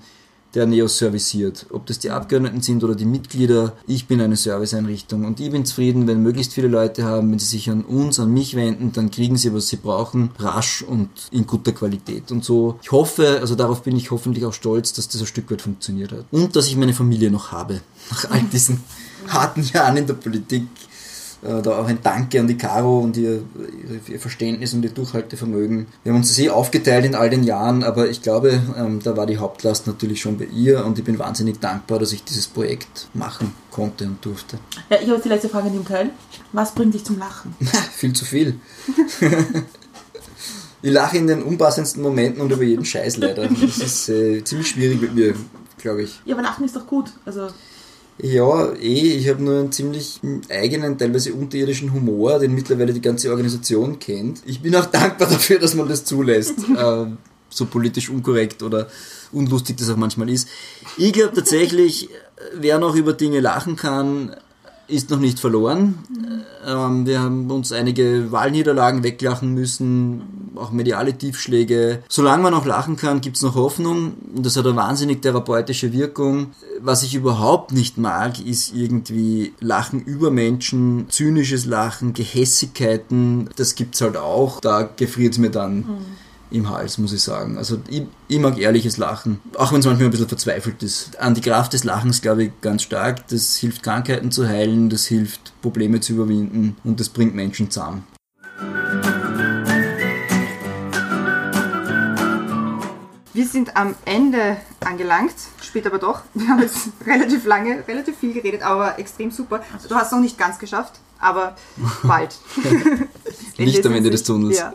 der 0.54 0.64
Neos 0.64 0.96
serviciert. 0.96 1.66
Ob 1.70 1.84
das 1.84 1.98
die 1.98 2.10
Abgeordneten 2.10 2.62
sind 2.62 2.82
oder 2.82 2.94
die 2.94 3.04
Mitglieder, 3.04 3.74
ich 3.86 4.06
bin 4.06 4.22
eine 4.22 4.36
Serviceeinrichtung 4.36 5.26
und 5.26 5.38
ich 5.38 5.50
bin 5.50 5.66
zufrieden, 5.66 6.06
wenn 6.06 6.22
möglichst 6.22 6.54
viele 6.54 6.68
Leute 6.68 7.04
haben, 7.04 7.30
wenn 7.30 7.38
sie 7.38 7.46
sich 7.46 7.68
an 7.68 7.84
uns, 7.84 8.18
an 8.18 8.32
mich 8.32 8.56
wenden, 8.56 8.92
dann 8.92 9.10
kriegen 9.10 9.36
sie, 9.36 9.52
was 9.52 9.68
sie 9.68 9.76
brauchen, 9.76 10.30
rasch 10.38 10.82
und 10.82 11.10
in 11.30 11.46
guter 11.46 11.72
Qualität. 11.72 12.32
Und 12.32 12.42
so, 12.42 12.78
ich 12.82 12.90
hoffe, 12.90 13.38
also 13.42 13.54
darauf 13.54 13.82
bin 13.82 13.96
ich 13.96 14.10
hoffentlich 14.10 14.46
auch 14.46 14.54
stolz, 14.54 14.94
dass 14.94 15.08
das 15.08 15.20
ein 15.20 15.26
Stück 15.26 15.50
weit 15.50 15.60
funktioniert 15.60 16.12
hat. 16.12 16.24
Und 16.30 16.56
dass 16.56 16.68
ich 16.68 16.76
meine 16.76 16.94
Familie 16.94 17.30
noch 17.30 17.52
habe. 17.52 17.82
Nach 18.10 18.30
all 18.30 18.42
diesen 18.44 18.82
harten 19.28 19.62
Jahren 19.62 19.98
in 19.98 20.06
der 20.06 20.14
Politik 20.14 20.66
Äh, 21.42 21.60
da 21.62 21.78
auch 21.78 21.86
ein 21.86 21.98
Danke 22.02 22.40
an 22.40 22.46
die 22.46 22.56
Caro 22.56 22.98
und 23.00 23.16
ihr, 23.16 23.42
ihr 24.08 24.18
Verständnis 24.18 24.72
und 24.72 24.82
ihr 24.84 24.90
Durchhaltevermögen. 24.90 25.86
Wir 26.02 26.12
haben 26.12 26.20
uns 26.20 26.28
das 26.28 26.38
eh 26.38 26.48
aufgeteilt 26.48 27.04
in 27.04 27.14
all 27.14 27.28
den 27.28 27.44
Jahren, 27.44 27.84
aber 27.84 28.08
ich 28.08 28.22
glaube, 28.22 28.60
ähm, 28.76 29.00
da 29.02 29.16
war 29.16 29.26
die 29.26 29.36
Hauptlast 29.36 29.86
natürlich 29.86 30.20
schon 30.20 30.38
bei 30.38 30.46
ihr 30.46 30.84
und 30.84 30.98
ich 30.98 31.04
bin 31.04 31.18
wahnsinnig 31.18 31.60
dankbar, 31.60 31.98
dass 31.98 32.12
ich 32.12 32.24
dieses 32.24 32.46
Projekt 32.46 33.08
machen 33.12 33.52
konnte 33.70 34.06
und 34.06 34.24
durfte. 34.24 34.58
Ja, 34.88 34.98
ich 35.02 35.10
habe 35.10 35.20
die 35.20 35.28
letzte 35.28 35.50
Frage 35.50 35.68
in 35.68 35.74
dem 35.74 35.86
Teil. 35.86 36.10
Was 36.52 36.72
bringt 36.74 36.94
dich 36.94 37.04
zum 37.04 37.18
Lachen? 37.18 37.54
viel 37.92 38.14
zu 38.14 38.24
viel. 38.24 38.58
ich 40.82 40.90
lache 40.90 41.18
in 41.18 41.26
den 41.26 41.42
unpassendsten 41.42 42.02
Momenten 42.02 42.40
und 42.40 42.50
über 42.50 42.62
jeden 42.62 42.86
Scheiß 42.86 43.18
leider. 43.18 43.46
Das 43.46 43.78
ist 43.78 44.08
äh, 44.08 44.42
ziemlich 44.42 44.68
schwierig 44.68 45.02
mit 45.02 45.14
mir, 45.14 45.34
glaube 45.76 46.02
ich. 46.02 46.18
Ja, 46.24 46.34
aber 46.34 46.42
Lachen 46.42 46.64
ist 46.64 46.74
doch 46.74 46.86
gut. 46.86 47.12
Also 47.26 47.48
ja, 48.22 48.72
eh, 48.72 49.18
ich 49.18 49.28
habe 49.28 49.42
nur 49.42 49.60
einen 49.60 49.72
ziemlich 49.72 50.20
eigenen, 50.48 50.96
teilweise 50.96 51.34
unterirdischen 51.34 51.92
Humor, 51.92 52.38
den 52.38 52.54
mittlerweile 52.54 52.92
die 52.92 53.00
ganze 53.00 53.30
Organisation 53.30 53.98
kennt. 53.98 54.42
Ich 54.46 54.60
bin 54.62 54.74
auch 54.74 54.86
dankbar 54.86 55.28
dafür, 55.28 55.58
dass 55.58 55.74
man 55.74 55.88
das 55.88 56.04
zulässt. 56.04 56.58
äh, 56.76 57.06
so 57.48 57.66
politisch 57.66 58.10
unkorrekt 58.10 58.62
oder 58.62 58.88
unlustig 59.32 59.76
das 59.76 59.88
auch 59.88 59.96
manchmal 59.96 60.28
ist. 60.28 60.48
Ich 60.96 61.12
glaube 61.12 61.34
tatsächlich, 61.34 62.08
wer 62.54 62.78
noch 62.78 62.94
über 62.94 63.12
Dinge 63.12 63.40
lachen 63.40 63.76
kann, 63.76 64.34
ist 64.88 65.10
noch 65.10 65.18
nicht 65.18 65.38
verloren. 65.40 65.98
Ähm, 66.64 67.06
wir 67.06 67.20
haben 67.20 67.50
uns 67.50 67.72
einige 67.72 68.30
Wahlniederlagen 68.30 69.02
weglachen 69.02 69.54
müssen, 69.54 70.45
auch 70.58 70.70
mediale 70.70 71.16
Tiefschläge. 71.16 72.02
Solange 72.08 72.42
man 72.42 72.52
noch 72.52 72.66
lachen 72.66 72.96
kann, 72.96 73.20
gibt 73.20 73.36
es 73.36 73.42
noch 73.42 73.54
Hoffnung. 73.54 74.14
Und 74.34 74.44
das 74.44 74.56
hat 74.56 74.66
eine 74.66 74.76
wahnsinnig 74.76 75.22
therapeutische 75.22 75.92
Wirkung. 75.92 76.52
Was 76.80 77.02
ich 77.02 77.14
überhaupt 77.14 77.72
nicht 77.72 77.98
mag, 77.98 78.44
ist 78.44 78.74
irgendwie 78.74 79.54
Lachen 79.60 80.02
über 80.02 80.30
Menschen, 80.30 81.06
zynisches 81.08 81.66
Lachen, 81.66 82.12
Gehässigkeiten. 82.12 83.50
Das 83.56 83.74
gibt's 83.74 84.00
halt 84.00 84.16
auch. 84.16 84.60
Da 84.60 84.82
gefriert 84.82 85.32
es 85.32 85.38
mir 85.38 85.50
dann. 85.50 85.78
Mhm 85.78 86.26
im 86.50 86.70
Hals, 86.70 86.98
muss 86.98 87.12
ich 87.12 87.22
sagen. 87.22 87.58
Also 87.58 87.78
ich, 87.88 88.04
ich 88.28 88.38
mag 88.38 88.58
ehrliches 88.58 88.96
Lachen, 88.96 89.40
auch 89.56 89.72
wenn 89.72 89.80
es 89.80 89.86
manchmal 89.86 90.08
ein 90.08 90.10
bisschen 90.10 90.28
verzweifelt 90.28 90.82
ist. 90.82 91.18
An 91.18 91.34
die 91.34 91.40
Kraft 91.40 91.72
des 91.72 91.84
Lachens 91.84 92.22
glaube 92.22 92.44
ich 92.44 92.50
ganz 92.60 92.82
stark. 92.82 93.26
Das 93.28 93.56
hilft 93.56 93.82
Krankheiten 93.82 94.30
zu 94.30 94.46
heilen, 94.46 94.88
das 94.88 95.06
hilft 95.06 95.52
Probleme 95.62 96.00
zu 96.00 96.14
überwinden 96.14 96.76
und 96.84 97.00
das 97.00 97.08
bringt 97.08 97.34
Menschen 97.34 97.70
zusammen. 97.70 98.04
Wir 103.36 103.46
sind 103.46 103.76
am 103.76 103.94
Ende 104.06 104.56
angelangt, 104.80 105.34
spät 105.60 105.86
aber 105.86 105.98
doch. 105.98 106.22
Wir 106.32 106.48
haben 106.48 106.62
jetzt 106.62 106.88
relativ 107.06 107.44
lange, 107.44 107.86
relativ 107.86 108.16
viel 108.16 108.32
geredet, 108.32 108.62
aber 108.62 108.98
extrem 108.98 109.30
super. 109.30 109.62
Du 109.86 109.94
hast 109.94 110.06
es 110.06 110.12
noch 110.12 110.20
nicht 110.20 110.38
ganz 110.38 110.58
geschafft, 110.58 110.94
aber 111.18 111.54
bald. 112.02 112.34
nicht 113.58 113.84
am 113.84 113.92
Ende 113.92 114.08
des 114.08 114.22
Tunnels. 114.22 114.56
Ja. 114.56 114.72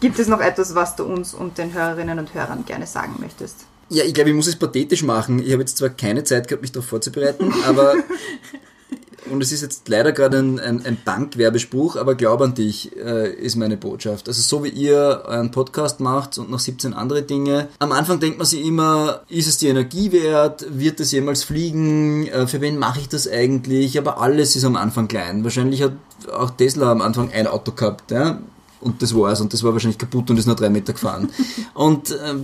Gibt 0.00 0.18
es 0.18 0.28
noch 0.28 0.40
etwas, 0.40 0.74
was 0.74 0.96
du 0.96 1.04
uns 1.04 1.32
und 1.32 1.56
den 1.56 1.72
Hörerinnen 1.72 2.18
und 2.18 2.34
Hörern 2.34 2.66
gerne 2.66 2.86
sagen 2.86 3.14
möchtest? 3.20 3.64
Ja, 3.88 4.04
ich 4.04 4.12
glaube, 4.12 4.28
ich 4.28 4.36
muss 4.36 4.48
es 4.48 4.56
pathetisch 4.56 5.02
machen. 5.02 5.38
Ich 5.38 5.50
habe 5.52 5.62
jetzt 5.62 5.78
zwar 5.78 5.88
keine 5.88 6.24
Zeit 6.24 6.48
gehabt, 6.48 6.60
mich 6.60 6.72
darauf 6.72 6.90
vorzubereiten, 6.90 7.54
aber 7.66 7.94
und 9.30 9.42
es 9.42 9.52
ist 9.52 9.62
jetzt 9.62 9.88
leider 9.88 10.12
gerade 10.12 10.38
ein, 10.38 10.58
ein, 10.58 10.84
ein 10.84 10.98
Bankwerbespruch, 11.04 11.96
aber 11.96 12.14
glaub 12.14 12.40
an 12.40 12.54
dich, 12.54 12.96
äh, 12.96 13.32
ist 13.32 13.56
meine 13.56 13.76
Botschaft. 13.76 14.28
Also 14.28 14.42
so 14.42 14.64
wie 14.64 14.68
ihr 14.68 15.22
euren 15.26 15.50
Podcast 15.50 16.00
macht 16.00 16.38
und 16.38 16.50
noch 16.50 16.60
17 16.60 16.94
andere 16.94 17.22
Dinge. 17.22 17.68
Am 17.78 17.92
Anfang 17.92 18.20
denkt 18.20 18.38
man 18.38 18.46
sich 18.46 18.64
immer, 18.64 19.22
ist 19.28 19.48
es 19.48 19.58
die 19.58 19.68
Energie 19.68 20.12
wert? 20.12 20.66
Wird 20.70 21.00
es 21.00 21.12
jemals 21.12 21.44
fliegen? 21.44 22.26
Äh, 22.26 22.46
für 22.46 22.60
wen 22.60 22.78
mache 22.78 23.00
ich 23.00 23.08
das 23.08 23.28
eigentlich? 23.28 23.98
Aber 23.98 24.20
alles 24.20 24.56
ist 24.56 24.64
am 24.64 24.76
Anfang 24.76 25.08
klein. 25.08 25.44
Wahrscheinlich 25.44 25.82
hat 25.82 25.92
auch 26.32 26.50
Tesla 26.50 26.90
am 26.90 27.02
Anfang 27.02 27.30
ein 27.32 27.46
Auto 27.46 27.72
gehabt. 27.72 28.10
Ja? 28.10 28.40
Und 28.80 29.02
das 29.02 29.14
war's 29.14 29.40
und 29.40 29.52
das 29.52 29.62
war 29.62 29.72
wahrscheinlich 29.72 29.98
kaputt 29.98 30.30
und 30.30 30.38
ist 30.38 30.46
nur 30.46 30.56
drei 30.56 30.70
Meter 30.70 30.92
gefahren. 30.92 31.30
und 31.74 32.10
äh, 32.10 32.34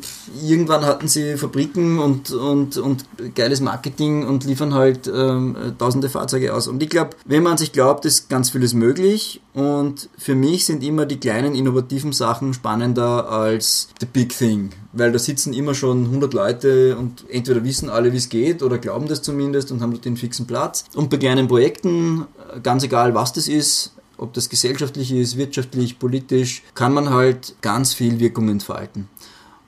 irgendwann 0.45 0.85
hatten 0.85 1.09
sie 1.09 1.37
Fabriken 1.37 1.99
und, 1.99 2.31
und, 2.33 2.77
und 2.79 3.05
geiles 3.35 3.61
Marketing 3.61 4.27
und 4.27 4.45
liefern 4.45 4.75
halt 4.75 5.11
ähm, 5.13 5.57
tausende 5.79 6.09
Fahrzeuge 6.09 6.55
aus. 6.55 6.69
Und 6.69 6.83
ich 6.83 6.89
glaube, 6.89 7.11
wenn 7.25 7.43
man 7.43 7.59
sich 7.59 7.73
glaubt, 7.73 8.05
ist 8.05 8.29
ganz 8.29 8.51
vieles 8.51 8.75
möglich 8.75 9.41
und 9.55 10.09
für 10.17 10.35
mich 10.35 10.65
sind 10.65 10.83
immer 10.83 11.05
die 11.05 11.19
kleinen 11.19 11.55
innovativen 11.55 12.13
Sachen 12.13 12.55
spannender 12.55 13.29
als 13.29 13.89
the 14.01 14.07
big 14.07 14.37
thing, 14.37 14.71
weil 14.93 15.13
da 15.13 15.19
sitzen 15.19 15.53
immer 15.53 15.75
schon 15.75 16.07
100 16.07 16.33
Leute 16.33 16.97
und 16.97 17.25
entweder 17.29 17.63
wissen 17.63 17.91
alle, 17.91 18.13
wie 18.13 18.17
es 18.17 18.29
geht 18.29 18.63
oder 18.63 18.79
glauben 18.79 19.09
das 19.09 19.23
zumindest 19.23 19.71
und 19.71 19.83
haben 19.83 19.93
dort 19.93 20.05
den 20.05 20.17
fixen 20.17 20.47
Platz. 20.47 20.85
Und 20.95 21.11
bei 21.11 21.19
kleinen 21.19 21.49
Projekten, 21.49 22.27
ganz 22.63 22.83
egal 22.83 23.15
was 23.15 23.33
das 23.33 23.49
ist, 23.49 23.93
ob 24.23 24.32
das 24.32 24.49
gesellschaftlich 24.49 25.12
ist, 25.12 25.36
wirtschaftlich, 25.36 25.99
politisch, 25.99 26.62
kann 26.74 26.94
man 26.94 27.11
halt 27.11 27.57
ganz 27.61 27.93
viel 27.93 28.20
Wirkung 28.20 28.49
entfalten. 28.49 29.09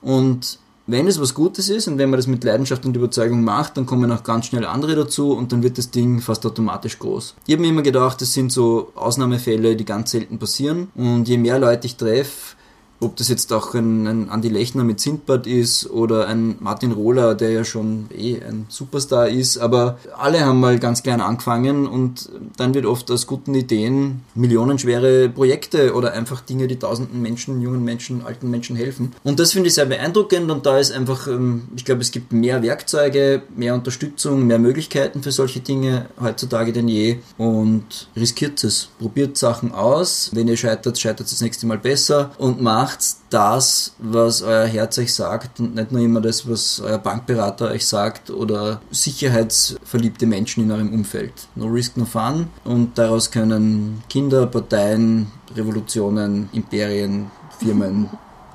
Und 0.01 0.59
wenn 0.87 1.07
es 1.07 1.19
was 1.19 1.33
Gutes 1.33 1.69
ist 1.69 1.87
und 1.87 1.97
wenn 1.97 2.11
man 2.11 2.19
das 2.19 2.27
mit 2.27 2.43
Leidenschaft 2.43 2.85
und 2.85 2.95
Überzeugung 2.95 3.43
macht, 3.43 3.75
dann 3.75 3.87
kommen 3.87 4.11
auch 4.11 4.23
ganz 4.23 4.45
schnell 4.45 4.65
andere 4.65 4.95
dazu 4.95 5.33
und 5.33 5.51
dann 5.51 5.63
wird 5.63 5.77
das 5.77 5.89
Ding 5.89 6.21
fast 6.21 6.45
automatisch 6.45 6.99
groß. 6.99 7.35
Ich 7.47 7.53
habe 7.53 7.63
mir 7.63 7.69
immer 7.69 7.81
gedacht, 7.81 8.21
das 8.21 8.33
sind 8.33 8.51
so 8.51 8.91
Ausnahmefälle, 8.95 9.75
die 9.75 9.85
ganz 9.85 10.11
selten 10.11 10.37
passieren 10.37 10.89
und 10.95 11.27
je 11.27 11.37
mehr 11.37 11.57
Leute 11.59 11.87
ich 11.87 11.97
treffe, 11.97 12.55
ob 12.99 13.15
das 13.17 13.27
jetzt 13.27 13.51
auch 13.51 13.73
ein, 13.73 14.07
ein 14.07 14.29
Andi 14.29 14.49
Lechner 14.49 14.83
mit 14.83 14.99
Sindbad 14.99 15.47
ist 15.47 15.89
oder 15.89 16.27
ein 16.27 16.55
Martin 16.59 16.91
Rohler, 16.91 17.35
der 17.35 17.51
ja 17.51 17.63
schon 17.63 18.05
eh 18.15 18.35
ein 18.41 18.65
Superstar 18.69 19.27
ist, 19.27 19.57
aber 19.57 19.97
alle 20.17 20.45
haben 20.45 20.59
mal 20.59 20.79
ganz 20.79 21.03
klein 21.03 21.21
angefangen 21.21 21.87
und 21.87 22.29
dann 22.57 22.73
wird 22.73 22.85
oft 22.85 23.11
aus 23.11 23.27
guten 23.27 23.53
Ideen 23.53 24.21
millionenschwere 24.33 25.29
Projekte 25.29 25.93
oder 25.93 26.13
einfach 26.13 26.41
Dinge, 26.41 26.67
die 26.67 26.79
tausenden 26.79 27.21
Menschen, 27.21 27.61
jungen 27.61 27.83
Menschen, 27.83 28.25
alten 28.25 28.49
Menschen 28.49 28.75
helfen. 28.75 29.13
Und 29.23 29.39
das 29.39 29.51
finde 29.51 29.67
ich 29.67 29.75
sehr 29.75 29.85
beeindruckend 29.85 30.49
und 30.49 30.65
da 30.65 30.79
ist 30.79 30.91
einfach, 30.91 31.27
ähm, 31.27 31.67
ich 31.75 31.85
glaube, 31.85 32.01
es 32.01 32.11
gibt 32.11 32.31
mehr 32.31 32.63
Werkzeuge, 32.63 33.43
mehr 33.55 33.73
Unterstützung, 33.73 34.47
mehr 34.47 34.59
Möglichkeiten 34.59 35.21
für 35.21 35.31
solche 35.31 35.59
Dinge 35.59 36.05
heutzutage 36.21 36.71
denn 36.71 36.87
je 36.87 37.17
und 37.37 38.07
riskiert 38.15 38.63
es. 38.63 38.89
Probiert 38.99 39.37
Sachen 39.37 39.73
aus. 39.73 40.31
Wenn 40.33 40.47
ihr 40.47 40.57
scheitert, 40.57 40.97
scheitert 40.99 41.27
es 41.27 41.33
das 41.33 41.41
nächste 41.41 41.67
Mal 41.67 41.77
besser 41.77 42.31
und 42.37 42.61
macht 42.61 42.84
macht 42.85 42.99
das, 43.31 43.93
was 43.97 44.43
euer 44.43 44.67
Herz 44.67 44.99
euch 44.99 45.15
sagt 45.15 45.59
und 45.59 45.73
nicht 45.73 45.91
nur 45.91 46.01
immer 46.01 46.21
das, 46.21 46.47
was 46.47 46.79
euer 46.79 46.99
Bankberater 46.99 47.71
euch 47.71 47.87
sagt 47.87 48.29
oder 48.29 48.79
sicherheitsverliebte 48.91 50.27
Menschen 50.27 50.63
in 50.63 50.71
eurem 50.71 50.93
Umfeld. 50.93 51.33
No 51.55 51.65
risk, 51.65 51.97
no 51.97 52.05
fun. 52.05 52.47
Und 52.63 52.95
daraus 52.99 53.31
können 53.31 54.03
Kinder, 54.07 54.45
Parteien, 54.45 55.31
Revolutionen, 55.55 56.47
Imperien, 56.53 57.31
Firmen, 57.57 58.07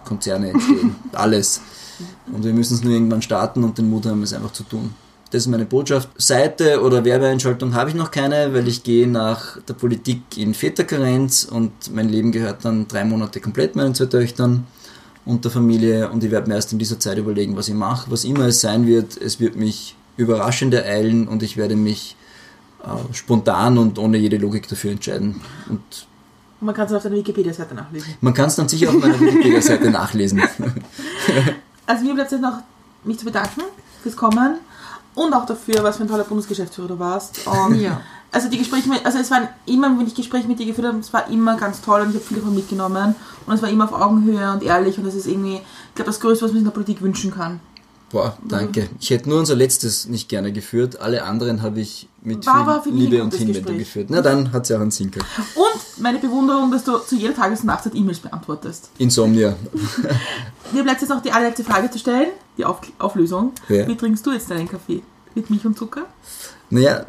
Konzerne 0.05 0.51
entstehen. 0.51 0.95
Alles. 1.13 1.61
Und 2.33 2.45
wir 2.45 2.53
müssen 2.53 2.75
es 2.75 2.85
nur 2.85 2.93
irgendwann 2.93 3.23
starten 3.23 3.65
und 3.65 3.79
den 3.79 3.91
Mut 3.91 4.07
haben, 4.07 4.23
es 4.23 4.33
einfach 4.33 4.53
zu 4.53 4.63
tun. 4.63 4.95
Das 5.31 5.43
ist 5.43 5.47
meine 5.47 5.65
Botschaft. 5.65 6.09
Seite 6.21 6.83
oder 6.83 7.05
Werbeeinschaltung 7.05 7.75
habe 7.75 7.91
ich 7.91 7.97
noch 7.97 8.11
keine, 8.11 8.53
weil 8.53 8.67
ich 8.67 8.83
gehe 8.83 9.07
nach 9.07 9.61
der 9.63 9.75
Politik 9.75 10.23
in 10.37 10.55
Väterkarenz 10.55 11.45
und 11.45 11.71
mein 11.95 12.09
Leben 12.09 12.33
gehört 12.33 12.65
dann 12.65 12.89
drei 12.89 13.05
Monate 13.05 13.41
komplett 13.41 13.77
meinen 13.77 13.95
zwei 13.95 14.07
Töchtern 14.07 14.67
und 15.25 15.45
der 15.45 15.53
Familie 15.53 16.11
und 16.11 16.25
ich 16.25 16.33
werde 16.33 16.49
mir 16.49 16.57
erst 16.57 16.73
in 16.73 16.81
dieser 16.81 16.99
Zeit 16.99 17.17
überlegen, 17.17 17.57
was 17.57 17.69
ich 17.69 17.75
mache. 17.75 18.11
Was 18.11 18.25
immer 18.25 18.47
es 18.47 18.61
sein 18.61 18.89
wird, 18.89 19.17
es 19.17 19.39
wird 19.39 19.55
mich 19.55 19.95
überraschend 20.17 20.75
ereilen 20.75 21.29
und 21.29 21.45
ich 21.45 21.57
werde 21.57 21.77
mich 21.77 22.17
äh, 22.83 23.15
spontan 23.15 23.79
und 23.79 24.01
ohne 24.01 24.19
jede 24.19 24.37
Logik 24.37 24.67
dafür 24.67 24.91
entscheiden. 24.91 25.41
Und 25.69 25.81
man 26.61 26.75
kann 26.75 26.87
es 26.87 26.93
auf 26.93 27.05
deiner 27.05 27.17
Wikipedia-Seite 27.17 27.75
nachlesen. 27.77 28.15
Man 28.21 28.35
kann 28.35 28.47
es 28.49 28.57
dann 28.57 28.69
sicher 28.69 28.89
auf 28.89 28.99
meiner 28.99 29.19
Wikipedia-Seite 29.21 29.91
nachlesen. 29.91 30.43
also 31.87 32.05
mir 32.05 32.15
bleibt 32.15 32.33
jetzt 32.33 32.41
noch 32.41 32.59
mich 33.05 33.19
zu 33.19 33.25
bedanken 33.25 33.63
fürs 34.03 34.17
Kommen 34.17 34.57
und 35.15 35.35
auch 35.35 35.47
dafür, 35.47 35.83
was 35.83 35.97
für 35.97 36.05
ein 36.05 36.09
toller 36.09 36.25
Bundesgeschäftsführer 36.25 36.89
du 36.89 36.99
warst. 36.99 37.47
Und 37.47 37.81
ja. 37.81 38.01
Also 38.33 38.49
die 38.49 38.59
Gespräche, 38.59 38.89
mit, 38.89 39.05
also 39.05 39.19
es 39.19 39.31
waren 39.33 39.49
immer, 39.67 39.89
wenn 39.99 40.07
ich 40.07 40.15
Gespräche 40.15 40.47
mit 40.47 40.61
dir 40.61 40.67
geführt 40.67 40.87
habe, 40.87 40.99
es 40.99 41.13
war 41.13 41.29
immer 41.29 41.57
ganz 41.57 41.81
toll 41.81 42.03
und 42.03 42.11
ich 42.11 42.15
habe 42.15 42.25
viel 42.25 42.37
davon 42.37 42.55
mitgenommen 42.55 43.17
und 43.45 43.55
es 43.55 43.61
war 43.61 43.69
immer 43.69 43.85
auf 43.85 43.93
Augenhöhe 43.93 44.53
und 44.53 44.63
ehrlich 44.63 44.99
und 44.99 45.05
das 45.05 45.17
ist 45.17 45.27
irgendwie, 45.27 45.57
ich 45.57 45.95
glaube, 45.97 46.11
das 46.11 46.21
Größte, 46.21 46.45
was 46.45 46.53
man 46.53 46.59
sich 46.59 46.61
in 46.61 46.65
der 46.65 46.73
Politik 46.73 47.03
wünschen 47.03 47.35
kann. 47.35 47.59
Boah, 48.11 48.37
danke. 48.49 48.89
Ich 48.99 49.11
hätte 49.11 49.29
nur 49.29 49.39
unser 49.39 49.55
letztes 49.55 50.09
nicht 50.09 50.29
gerne 50.29 50.53
geführt. 50.53 51.01
Alle 51.01 51.23
anderen 51.23 51.63
habe 51.63 51.81
ich 51.81 52.09
mit 52.23 52.45
war 52.45 52.83
viel 52.83 52.93
Liebe 52.93 53.23
und 53.23 53.33
Hinwendung 53.33 53.79
geführt. 53.79 54.09
Na, 54.11 54.21
dann 54.21 54.53
hat 54.53 54.69
ja 54.69 54.77
auch 54.77 54.81
einen 54.81 54.91
Sinn 54.91 55.13
gehabt. 55.13 55.29
Und 55.55 56.03
meine 56.03 56.19
Bewunderung, 56.19 56.73
dass 56.73 56.83
du 56.83 56.99
zu 56.99 57.15
jeder 57.15 57.35
Tages- 57.35 57.61
und 57.61 57.67
Nachtzeit 57.67 57.95
E-Mails 57.95 58.19
beantwortest. 58.19 58.91
Insomnia. 58.99 59.55
Mir 60.73 60.83
bleibt 60.83 61.01
jetzt 61.01 61.11
noch 61.11 61.23
die 61.23 61.31
allerletzte 61.31 61.63
Frage 61.63 61.89
zu 61.89 62.01
stellen, 62.01 62.31
die 62.59 62.65
Auf 62.65 62.81
Auflösung. 62.99 63.53
Ja. 63.69 63.87
Wie 63.87 63.97
trinkst 63.97 64.27
du 64.27 64.33
jetzt 64.33 64.51
deinen 64.51 64.69
Kaffee? 64.69 65.03
Mit 65.37 65.49
Milch 65.49 65.65
und 65.65 65.79
Zucker? 65.79 66.07
Naja, 66.69 67.07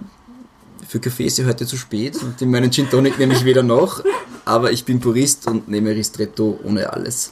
für 0.88 1.00
Kaffee 1.00 1.26
ist 1.26 1.38
ja 1.40 1.46
heute 1.46 1.66
zu 1.66 1.78
spät 1.78 2.22
und 2.22 2.40
in 2.42 2.52
meinen 2.52 2.72
Gin 2.72 2.90
Tonic 2.90 3.18
nehme 3.18 3.34
ich 3.34 3.44
weder 3.44 3.64
noch, 3.64 4.04
aber 4.46 4.72
ich 4.72 4.86
bin 4.86 5.00
Purist 5.00 5.48
und 5.48 5.68
nehme 5.68 5.96
Ristretto 5.96 6.60
ohne 6.64 6.94
alles. 6.94 7.32